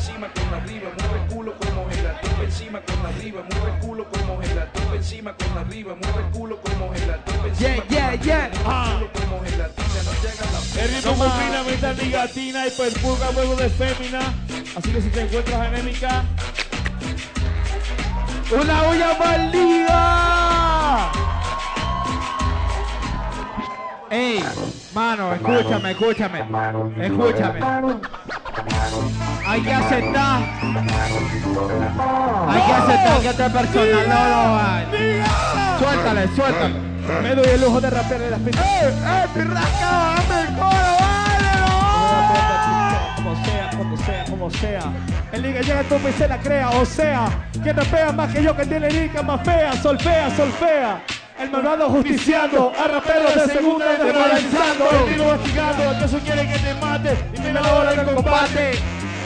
Encima 0.00 0.28
con 0.32 0.54
arriba, 0.54 0.88
mueve 0.98 1.20
el 1.20 1.26
culo 1.28 1.54
como 1.58 1.86
gelatina 1.90 2.42
encima 2.42 2.80
con 2.80 3.04
arriba, 3.04 3.42
mueve 3.50 3.70
el 3.70 3.78
culo 3.80 4.08
como 4.08 4.40
gelatina 4.40 4.94
encima 4.94 5.34
con 5.36 5.58
arriba, 5.58 5.94
mueve 5.94 6.20
el 6.20 6.30
culo 6.32 6.58
como 6.62 6.92
gelatina 6.94 7.46
encima 7.46 7.84
Yeah, 7.90 8.14
yeah, 8.14 8.50
yeah. 8.50 8.50
culo 8.50 9.10
como 9.12 9.44
gelatina, 9.44 10.00
no 10.06 10.12
llega 10.22 10.44
la 10.52 10.60
El 10.82 10.88
ritmo 10.88 11.12
combina 11.12 11.62
mitad 11.64 11.94
ligatina 12.02 12.66
y 12.66 12.70
perpulga 12.70 13.26
juego 13.26 13.56
de 13.56 13.68
fémina. 13.68 14.20
Así 14.74 14.90
que 14.90 15.02
si 15.02 15.10
te 15.10 15.20
encuentras 15.20 15.60
anémica, 15.68 16.24
Una 18.52 18.82
olla 18.88 19.18
maldita. 19.18 21.12
Ey, 24.10 24.42
mano, 24.94 25.34
escúchame, 25.34 25.90
escúchame. 25.90 26.40
Escúchame. 26.98 27.60
Hay 29.46 29.62
que 29.62 29.72
aceptar. 29.72 30.42
Hay 32.48 32.62
que 32.62 32.72
aceptar 32.72 33.20
que 33.20 33.28
esta 33.28 33.48
persona 33.48 34.04
no 34.06 34.28
lo 34.28 34.52
vale. 34.52 35.24
Suéltale, 35.78 36.28
suéltale. 36.36 36.74
Me 37.22 37.34
doy 37.34 37.46
el 37.46 37.60
lujo 37.60 37.80
de 37.80 37.90
rapear 37.90 38.22
en 38.22 38.30
las 38.30 38.40
pistas. 38.40 38.64
¡Eh, 38.64 38.88
eh, 38.88 39.26
pirraca, 39.34 40.14
dame 40.28 40.40
el 40.40 40.54
coro, 40.54 40.92
vale, 41.00 41.50
Como 43.16 43.44
sea, 43.44 43.70
como 43.76 43.96
sea, 43.96 44.24
como 44.24 44.50
sea. 44.50 44.92
El 45.32 45.42
liga 45.42 45.60
llega 45.60 45.82
tu 45.84 45.96
y 46.08 46.12
se 46.12 46.28
la 46.28 46.38
crea. 46.38 46.70
O 46.70 46.84
sea, 46.84 47.28
que 47.62 47.72
rapea 47.72 48.12
más 48.12 48.32
que 48.32 48.42
yo 48.42 48.56
que 48.56 48.66
tiene 48.66 48.90
liga 48.90 49.22
más 49.22 49.42
fea. 49.42 49.72
Solfea, 49.74 50.36
solfea. 50.36 51.00
El 51.40 51.50
malvado 51.50 51.88
justiciando 51.88 52.70
a 52.78 52.86
raperos 52.86 53.34
de 53.34 53.54
segunda 53.54 53.96
desmoralizando. 53.96 54.90
El 54.90 55.14
vivo 55.14 55.24
masticando, 55.24 55.98
que 55.98 56.04
eso 56.04 56.18
quiere 56.18 56.46
que 56.46 56.58
te 56.58 56.74
mate. 56.74 57.16
Y 57.34 57.40
me 57.40 57.52
la 57.54 57.74
hora 57.74 57.94
del 57.94 58.14
combate. 58.14 58.72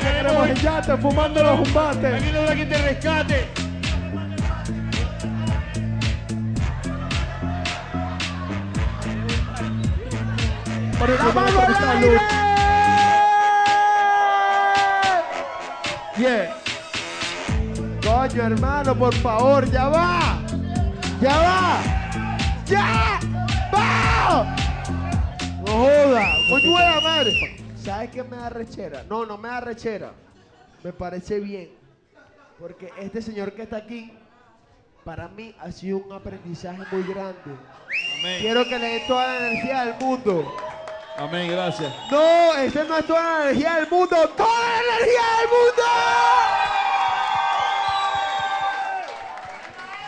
Queremos 0.00 0.48
el 0.48 0.60
yate 0.60 0.96
fumando 0.98 1.42
los 1.42 1.60
combates. 1.60 2.22
Aquí 2.22 2.30
no 2.32 2.38
habrá 2.38 2.54
quien 2.54 2.68
te 2.68 2.78
rescate. 2.78 3.48
Por 11.00 11.10
el 11.10 11.18
¡Vamos 11.34 11.64
al 11.64 11.88
aire! 11.96 12.20
Yeah. 16.16 16.54
Coño, 18.04 18.42
hermano, 18.44 18.94
por 18.94 19.14
favor, 19.16 19.68
ya 19.68 19.88
va. 19.88 20.38
Ya 21.20 21.36
va. 21.38 22.03
Ya 22.66 23.20
va. 23.72 24.56
No 25.66 25.72
joda. 25.72 26.26
Coño 26.48 26.78
de 26.78 26.84
la 26.84 27.00
madre. 27.00 27.56
¿Sabes 27.76 28.10
qué 28.10 28.22
me 28.22 28.36
da 28.36 28.48
rechera? 28.48 29.04
No, 29.08 29.26
no 29.26 29.36
me 29.36 29.48
da 29.48 29.60
rechera. 29.60 30.12
Me 30.82 30.92
parece 30.92 31.40
bien. 31.40 31.70
Porque 32.58 32.90
este 32.98 33.20
señor 33.20 33.52
que 33.52 33.62
está 33.62 33.76
aquí, 33.76 34.12
para 35.04 35.28
mí 35.28 35.54
ha 35.60 35.70
sido 35.70 35.98
un 35.98 36.12
aprendizaje 36.12 36.82
muy 36.90 37.02
grande. 37.02 37.56
Quiero 38.40 38.64
que 38.64 38.78
le 38.78 38.86
dé 38.86 39.04
toda 39.06 39.26
la 39.26 39.48
energía 39.48 39.84
del 39.84 39.94
mundo. 40.00 40.56
Amén, 41.16 41.50
gracias. 41.50 41.92
No, 42.10 42.54
ese 42.54 42.84
no 42.84 42.98
es 42.98 43.06
toda 43.06 43.22
la 43.22 43.44
energía 43.44 43.74
del 43.76 43.88
mundo, 43.88 44.16
toda 44.36 44.48
la 44.48 44.96
energía 44.96 45.22
del 45.38 45.48
mundo. 45.48 45.82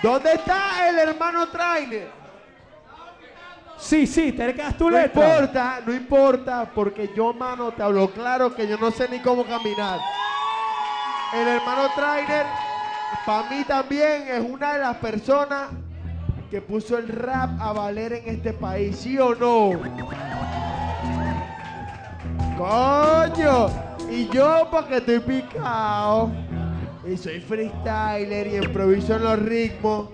¿Dónde 0.03 0.33
está 0.33 0.89
el 0.89 0.99
hermano 0.99 1.49
trailer? 1.49 2.16
Sí, 3.79 4.07
sí, 4.07 4.33
te 4.33 4.55
quedas 4.55 4.77
tu 4.77 4.91
No 4.91 4.99
letra. 4.99 5.29
importa, 5.35 5.81
no 5.87 5.95
importa, 5.95 6.71
porque 6.75 7.11
yo, 7.15 7.33
mano, 7.35 7.73
te 7.73 7.83
hablo 7.83 8.11
claro 8.11 8.55
que 8.55 8.67
yo 8.67 8.79
no 8.79 8.91
sé 8.91 9.09
ni 9.09 9.21
cómo 9.21 9.45
caminar. 9.45 10.01
El 11.35 11.47
hermano 11.47 11.89
trailer, 11.95 12.47
para 13.27 13.51
mí 13.51 13.65
también 13.65 14.29
es 14.29 14.41
una 14.49 14.75
de 14.75 14.79
las 14.81 14.97
personas 14.97 15.69
que 16.51 16.61
puso 16.63 16.97
el 16.97 17.09
rap 17.09 17.61
a 17.61 17.73
valer 17.73 18.15
en 18.15 18.29
este 18.29 18.53
país, 18.53 18.97
¿sí 18.97 19.19
o 19.19 19.35
no? 19.35 19.73
Coño, 22.57 23.67
y 24.11 24.29
yo 24.29 24.69
porque 24.71 24.97
estoy 24.99 25.19
picado 25.21 26.31
y 27.07 27.17
soy 27.17 27.41
freestyler 27.41 28.47
y 28.47 28.57
improviso 28.57 29.17
en 29.17 29.25
los 29.25 29.39
ritmos. 29.41 30.09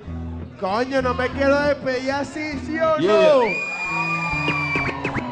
Coño, 0.62 1.02
no 1.02 1.12
me 1.12 1.28
quiero 1.30 1.60
despedir 1.60 2.12
así, 2.12 2.52
¿sí 2.64 2.78
o 2.78 2.96
no? 3.00 3.40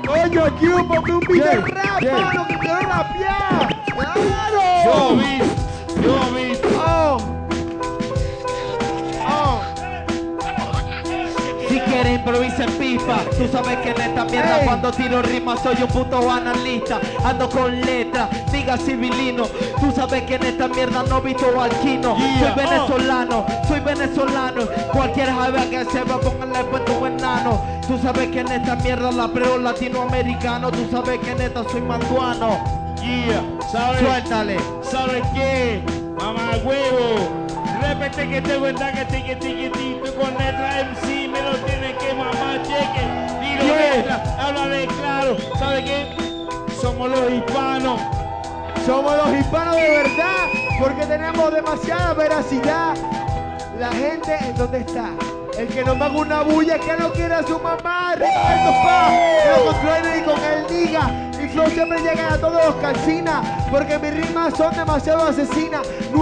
Coño, 0.04 0.44
aquí 0.44 0.66
un 0.66 0.88
de 0.88 1.36
Yeah, 1.36 1.60
rap, 1.60 2.00
yeah. 2.00 2.18
mano, 2.18 2.46
que 2.48 2.58
quiero 2.58 2.80
rapear. 2.80 3.84
¡Claro! 3.94 4.60
Yo 4.84 5.16
vi, 5.16 5.38
yo 6.02 6.34
vi. 6.34 6.58
Oh. 6.76 7.18
Oh. 9.24 9.60
Si 11.68 11.78
quieres 11.78 12.18
improvisa 12.18 12.64
en 12.64 12.72
pipa 12.72 13.20
Tú 13.38 13.46
sabes 13.52 13.78
que 13.78 13.90
en 13.90 14.00
esta 14.00 14.24
mierda 14.24 14.64
cuando 14.64 14.90
tiro 14.90 15.22
rimas 15.22 15.62
soy 15.62 15.76
un 15.80 15.88
puto 15.88 16.28
analista 16.28 17.00
Ando 17.24 17.48
con 17.48 17.80
letras, 17.80 18.28
diga 18.50 18.76
civilino 18.76 19.44
Tú 19.78 19.92
sabes 19.94 20.24
que 20.24 20.34
en 20.34 20.42
esta 20.46 20.66
mierda 20.66 21.04
no 21.04 21.20
visto 21.20 21.60
alquino 21.60 22.16
Yeah. 22.16 22.54
Soy 22.54 22.64
venezolano, 22.64 22.88
soy 22.88 22.98
venezolano 22.98 23.46
Jave 25.40 25.70
que 25.70 25.84
se 25.86 26.04
va 26.04 26.20
póngale 26.20 26.64
puesto 26.64 26.98
un 26.98 27.06
enano 27.12 27.62
Tú 27.88 27.98
sabes 28.02 28.28
que 28.28 28.40
en 28.40 28.52
esta 28.52 28.76
mierda 28.76 29.10
la 29.10 29.26
preo 29.26 29.56
latinoamericano 29.56 30.70
Tú 30.70 30.86
sabes 30.90 31.18
que 31.20 31.30
en 31.30 31.40
esta 31.40 31.64
soy 31.64 31.80
manduano 31.80 32.62
Yeah, 33.00 33.42
¿sabes? 33.72 34.00
Suéltale 34.00 34.58
¿Sabes 34.82 35.22
qué? 35.34 35.82
Mamá 36.18 36.50
huevo. 36.62 37.46
Repete 37.80 38.28
que 38.28 38.42
te 38.42 38.58
cuenta 38.58 38.92
que 38.92 39.04
tiqui 39.06 39.34
tiqui 39.36 39.70
ti, 39.70 39.96
tú 40.04 40.14
con 40.20 40.34
letra 40.34 40.84
MC 40.92 41.28
me 41.30 41.40
lo 41.40 41.56
tienes 41.64 41.96
que 41.96 42.12
mamar, 42.12 42.62
cheque. 42.62 43.06
Dilo 43.40 43.64
Yeah. 43.64 43.96
letra, 43.96 44.36
háblale 44.38 44.86
claro. 44.88 45.36
¿Sabes 45.58 45.84
qué? 45.84 46.36
Somos 46.78 47.08
los 47.08 47.32
hispanos. 47.32 47.98
Somos 48.84 49.16
los 49.16 49.40
hispanos 49.40 49.76
de 49.76 49.88
verdad 49.88 50.46
porque 50.78 51.06
tenemos 51.06 51.50
demasiada 51.54 52.12
veracidad. 52.12 52.94
La 53.80 53.90
gente 53.92 54.36
en 54.38 54.54
dónde 54.56 54.80
está. 54.80 55.08
El 55.56 55.66
que 55.68 55.82
no 55.82 55.94
me 55.94 56.04
haga 56.04 56.18
una 56.18 56.42
bulla 56.42 56.78
que 56.78 56.94
no 56.98 57.10
quiera 57.12 57.38
a 57.38 57.42
su 57.42 57.58
mamá. 57.58 58.14
Ricardo 58.14 58.72
Pa, 58.84 59.08
que 59.42 59.50
lo 59.56 59.72
controle 59.72 60.18
y 60.18 60.22
con 60.22 60.38
él 60.38 60.66
diga. 60.68 61.08
Mi 61.38 61.48
flow 61.48 61.66
siempre 61.70 61.98
llega 62.02 62.34
a 62.34 62.36
todos 62.36 62.62
los 62.62 62.74
calcinas. 62.74 63.40
Porque 63.70 63.98
mis 63.98 64.26
rimas 64.26 64.52
son 64.54 64.74
demasiado 64.74 65.28
asesinas. 65.28 65.88
Mi 66.12 66.20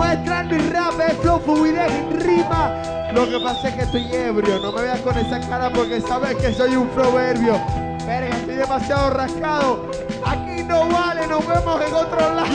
rap 0.70 1.00
es 1.00 1.16
flow 1.16 1.40
fluidez 1.40 1.90
rima. 2.22 2.80
Lo 3.12 3.28
que 3.28 3.40
pasa 3.40 3.70
es 3.70 3.74
que 3.74 3.82
estoy 3.82 4.14
ebrio. 4.14 4.60
No 4.60 4.70
me 4.70 4.82
veas 4.82 5.00
con 5.00 5.18
esa 5.18 5.40
cara 5.48 5.68
porque 5.70 6.00
sabes 6.00 6.36
que 6.36 6.54
soy 6.54 6.76
un 6.76 6.86
proverbio. 6.90 7.60
Verga, 8.06 8.36
estoy 8.36 8.54
demasiado 8.54 9.10
rascado. 9.10 9.90
Aquí 10.24 10.62
no 10.62 10.88
vale, 10.90 11.26
nos 11.26 11.44
vemos 11.44 11.82
en 11.84 11.92
otro 11.92 12.34
lado. 12.34 12.46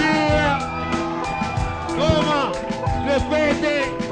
Toma, 1.90 2.52
respete. 3.06 4.03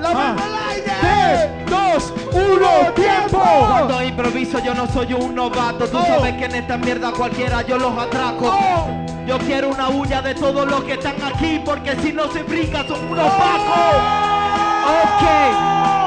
¡La 0.00 0.08
Ah. 0.10 0.14
mano 0.14 0.42
al 0.42 0.70
aire! 0.70 0.92
Tres, 1.00 1.70
dos, 1.70 2.12
uno, 2.32 2.68
tiempo. 2.94 3.38
Cuando 3.68 4.02
improviso 4.02 4.58
yo 4.60 4.74
no 4.74 4.86
soy 4.86 5.12
un 5.14 5.34
novato 5.34 5.86
Tú 5.86 5.98
Oh. 5.98 6.04
sabes 6.06 6.34
que 6.36 6.44
en 6.46 6.54
esta 6.56 6.76
mierda 6.76 7.12
cualquiera 7.12 7.62
yo 7.62 7.78
los 7.78 7.96
atraco 7.98 8.46
Oh. 8.52 8.88
Yo 9.26 9.38
quiero 9.38 9.68
una 9.70 9.88
bulla 9.88 10.20
de 10.22 10.34
todos 10.34 10.66
los 10.68 10.84
que 10.84 10.92
están 10.94 11.14
aquí 11.22 11.60
Porque 11.64 11.96
si 12.02 12.12
no 12.12 12.30
se 12.32 12.42
brinca 12.42 12.84
son 12.86 13.04
unos 13.10 13.26
Oh. 13.26 13.38
pacos 13.38 13.94
Ok, 14.86 15.24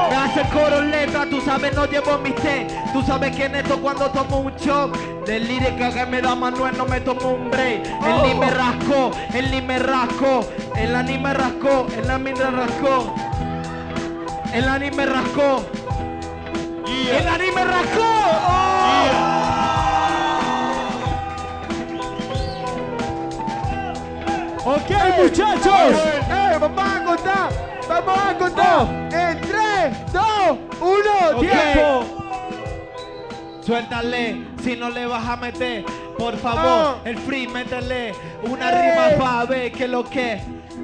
me 0.08 0.16
hace 0.16 0.42
coro 0.52 0.80
letra 0.82 1.26
Tú 1.26 1.40
sabes 1.40 1.74
no 1.74 1.86
llevo 1.86 2.18
mis 2.18 2.34
té. 2.36 2.66
Tú 2.92 3.02
sabes 3.02 3.34
que 3.36 3.44
en 3.44 3.56
esto 3.56 3.78
cuando 3.80 4.10
tomo 4.10 4.40
un 4.40 4.54
shot 4.56 4.96
De 5.24 5.40
lírica 5.40 5.90
que 5.90 6.06
me 6.06 6.20
da 6.20 6.34
Manuel 6.34 6.76
no 6.76 6.86
me 6.86 7.00
tomo 7.00 7.30
un 7.32 7.50
break. 7.50 7.86
Él 7.86 8.22
ni 8.24 8.34
me 8.34 8.50
rascó, 8.50 9.10
él 9.34 9.50
ni 9.50 9.62
me 9.62 9.78
rascó 9.78 10.48
Él 10.76 11.06
ni 11.06 11.18
me 11.18 11.34
rascó, 11.34 11.86
él 11.96 12.24
ni 12.24 12.32
me 12.32 12.50
rascó. 12.50 13.14
Él 14.52 14.66
ni 14.80 14.90
me 14.90 15.06
rascó. 15.06 15.64
¡El 17.10 17.26
anime 17.26 17.64
rascó! 17.64 18.02
Ok, 24.64 24.90
muchachos. 25.18 26.00
¡Eh, 26.28 26.58
vamos 26.60 26.82
a 26.82 27.04
contar! 27.04 27.67
¡Vamos 27.88 28.18
a 28.18 28.38
contar! 28.38 28.86
En 29.12 29.40
3, 29.40 30.12
2, 30.12 30.22
1, 30.80 31.36
Ok. 31.36 31.40
tiempo. 31.40 32.04
Suéltale, 33.62 34.46
si 34.62 34.76
no 34.76 34.88
le 34.90 35.06
vas 35.06 35.26
a 35.26 35.36
meter, 35.36 35.84
por 36.18 36.36
favor, 36.38 36.60
Ah. 36.64 36.94
el 37.04 37.18
free, 37.18 37.46
métele 37.48 38.14
una 38.42 38.70
rima 38.70 39.08
para 39.18 39.44
ver 39.44 39.72
que 39.72 39.86
lo 39.86 40.04
que 40.04 40.40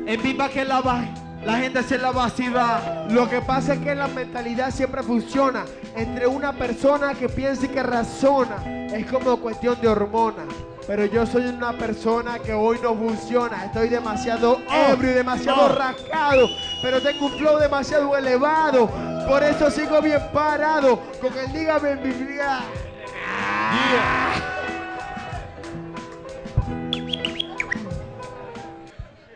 en 0.07 0.23
viva 0.23 0.49
que 0.51 0.65
la 0.65 0.81
va, 0.81 1.03
la 1.45 1.57
gente 1.59 1.83
se 1.83 1.97
la 1.99 2.11
va 2.11 2.27
a 2.27 2.31
cibar. 2.31 3.07
Lo 3.11 3.29
que 3.29 3.41
pasa 3.41 3.75
es 3.75 3.81
que 3.81 3.95
la 3.95 4.07
mentalidad 4.09 4.71
siempre 4.71 5.03
funciona 5.03 5.65
entre 5.97 6.27
una 6.27 6.53
persona 6.53 7.15
que 7.15 7.29
piensa 7.29 7.65
y 7.67 7.69
que 7.69 7.83
razona. 7.83 8.57
Es 8.67 9.07
como 9.11 9.37
cuestión 9.39 9.81
de 9.81 9.89
hormonas. 9.89 10.47
Pero 10.87 11.07
yo 11.07 11.25
soy 11.27 11.47
una 11.47 11.73
persona 11.73 12.39
que 12.39 12.53
hoy 12.53 12.79
no 12.83 12.95
funciona. 12.95 13.65
Estoy 13.65 13.89
demasiado 13.89 14.61
ebrio 14.91 15.11
y 15.13 15.15
demasiado 15.15 15.65
Oh. 15.65 15.69
rascado. 15.69 16.47
Pero 16.83 17.01
tengo 17.01 17.27
un 17.27 17.33
flow 17.39 17.59
demasiado 17.59 18.15
elevado. 18.17 18.91
Por 19.27 19.43
eso 19.43 19.71
sigo 19.71 20.01
bien 20.03 20.21
parado. 20.33 20.99
Con 21.21 21.33
el 21.39 21.53
dígame 21.53 21.93
en 21.93 22.03
mi 22.03 22.13
vida. 22.13 22.61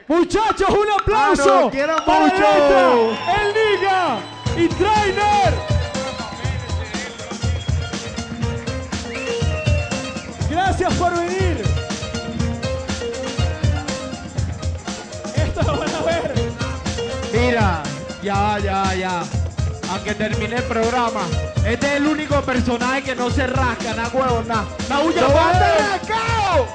Muchachos, 0.06 0.68
un 0.70 0.90
aplauso. 1.00 1.54
Mano, 1.54 1.70
quiero 1.70 1.96
para 2.04 2.20
mucho. 2.20 2.36
Letra, 2.36 2.92
El 3.42 3.54
Liga 3.54 4.18
y 4.56 4.68
Trainer. 4.68 5.77
Gracias 10.69 10.95
por 10.97 11.11
venir. 11.19 11.65
Esto 15.35 15.62
lo 15.62 15.78
van 15.78 15.95
a 15.95 16.01
ver. 16.03 16.35
Mira, 17.32 17.82
ya, 18.23 18.59
ya, 18.59 18.95
ya. 18.95 19.23
Aunque 19.90 20.15
termine 20.15 20.57
el 20.57 20.65
programa, 20.65 21.23
este 21.65 21.86
es 21.86 21.93
el 21.95 22.07
único 22.07 22.43
personaje 22.43 23.03
que 23.03 23.16
no 23.16 23.31
se 23.31 23.47
rasca, 23.47 23.95
na 23.95 24.09
huevo, 24.09 24.43
na. 24.47 24.66
¡La 24.90 25.01
huya 25.01 25.23
¡Lo 25.23 25.28
rascado! 25.28 26.66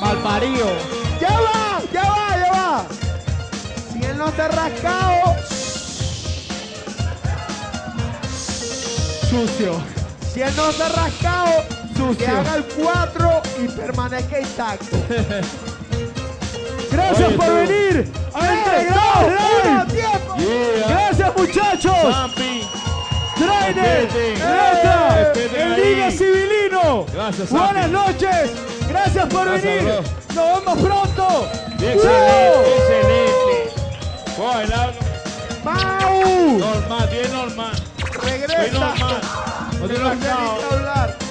Malparío. 0.00 0.68
¡Ya 1.20 1.38
va! 1.40 1.82
¡Ya 1.92 2.02
va! 2.02 2.38
¡Ya 2.38 2.50
va! 2.50 2.86
Si 3.92 4.04
él 4.06 4.16
no 4.16 4.32
se 4.32 4.40
ha 4.40 4.48
rascado. 4.48 5.36
Sucio. 9.28 9.82
Si 10.32 10.40
él 10.40 10.56
no 10.56 10.72
se 10.72 10.82
ha 10.82 10.88
rascado 10.88 11.77
que 12.06 12.24
Sucio. 12.24 12.38
haga 12.38 12.54
el 12.56 12.64
4 12.64 13.42
y 13.62 13.68
permanezca 13.68 14.40
intacto. 14.40 14.96
Gracias 16.90 17.28
Oye, 17.28 17.36
por 17.36 17.46
tú. 17.46 17.54
venir 17.54 18.12
a 18.34 18.40
¡Eh, 18.40 18.58
entregar 18.58 18.96
no, 18.96 19.28
live. 19.28 19.70
no, 19.74 19.86
tiempo! 19.86 20.34
Gracias 20.88 21.36
muchachos. 21.36 21.94
Trainer, 23.36 24.08
Respeten 25.34 25.60
el. 25.60 25.82
Liga 25.82 26.10
Civilino. 26.10 27.06
Gracias, 27.12 27.50
Buenas 27.50 27.90
noches. 27.90 28.50
Gracias 28.88 29.26
por 29.26 29.44
Gracias, 29.44 29.62
venir. 29.64 29.82
bro. 29.84 30.02
Nos 30.34 30.64
vemos 30.64 30.78
pronto. 30.78 31.48
Excelente, 31.74 32.76
excelente. 32.78 33.28
¡Mau! 35.64 36.58
Normal, 36.58 37.08
bien 37.10 37.32
normal. 37.32 37.72
¡Regresa! 38.24 38.62
Bien 38.62 38.72
normal. 38.74 39.20
No 39.80 40.76
hablar. 40.76 41.27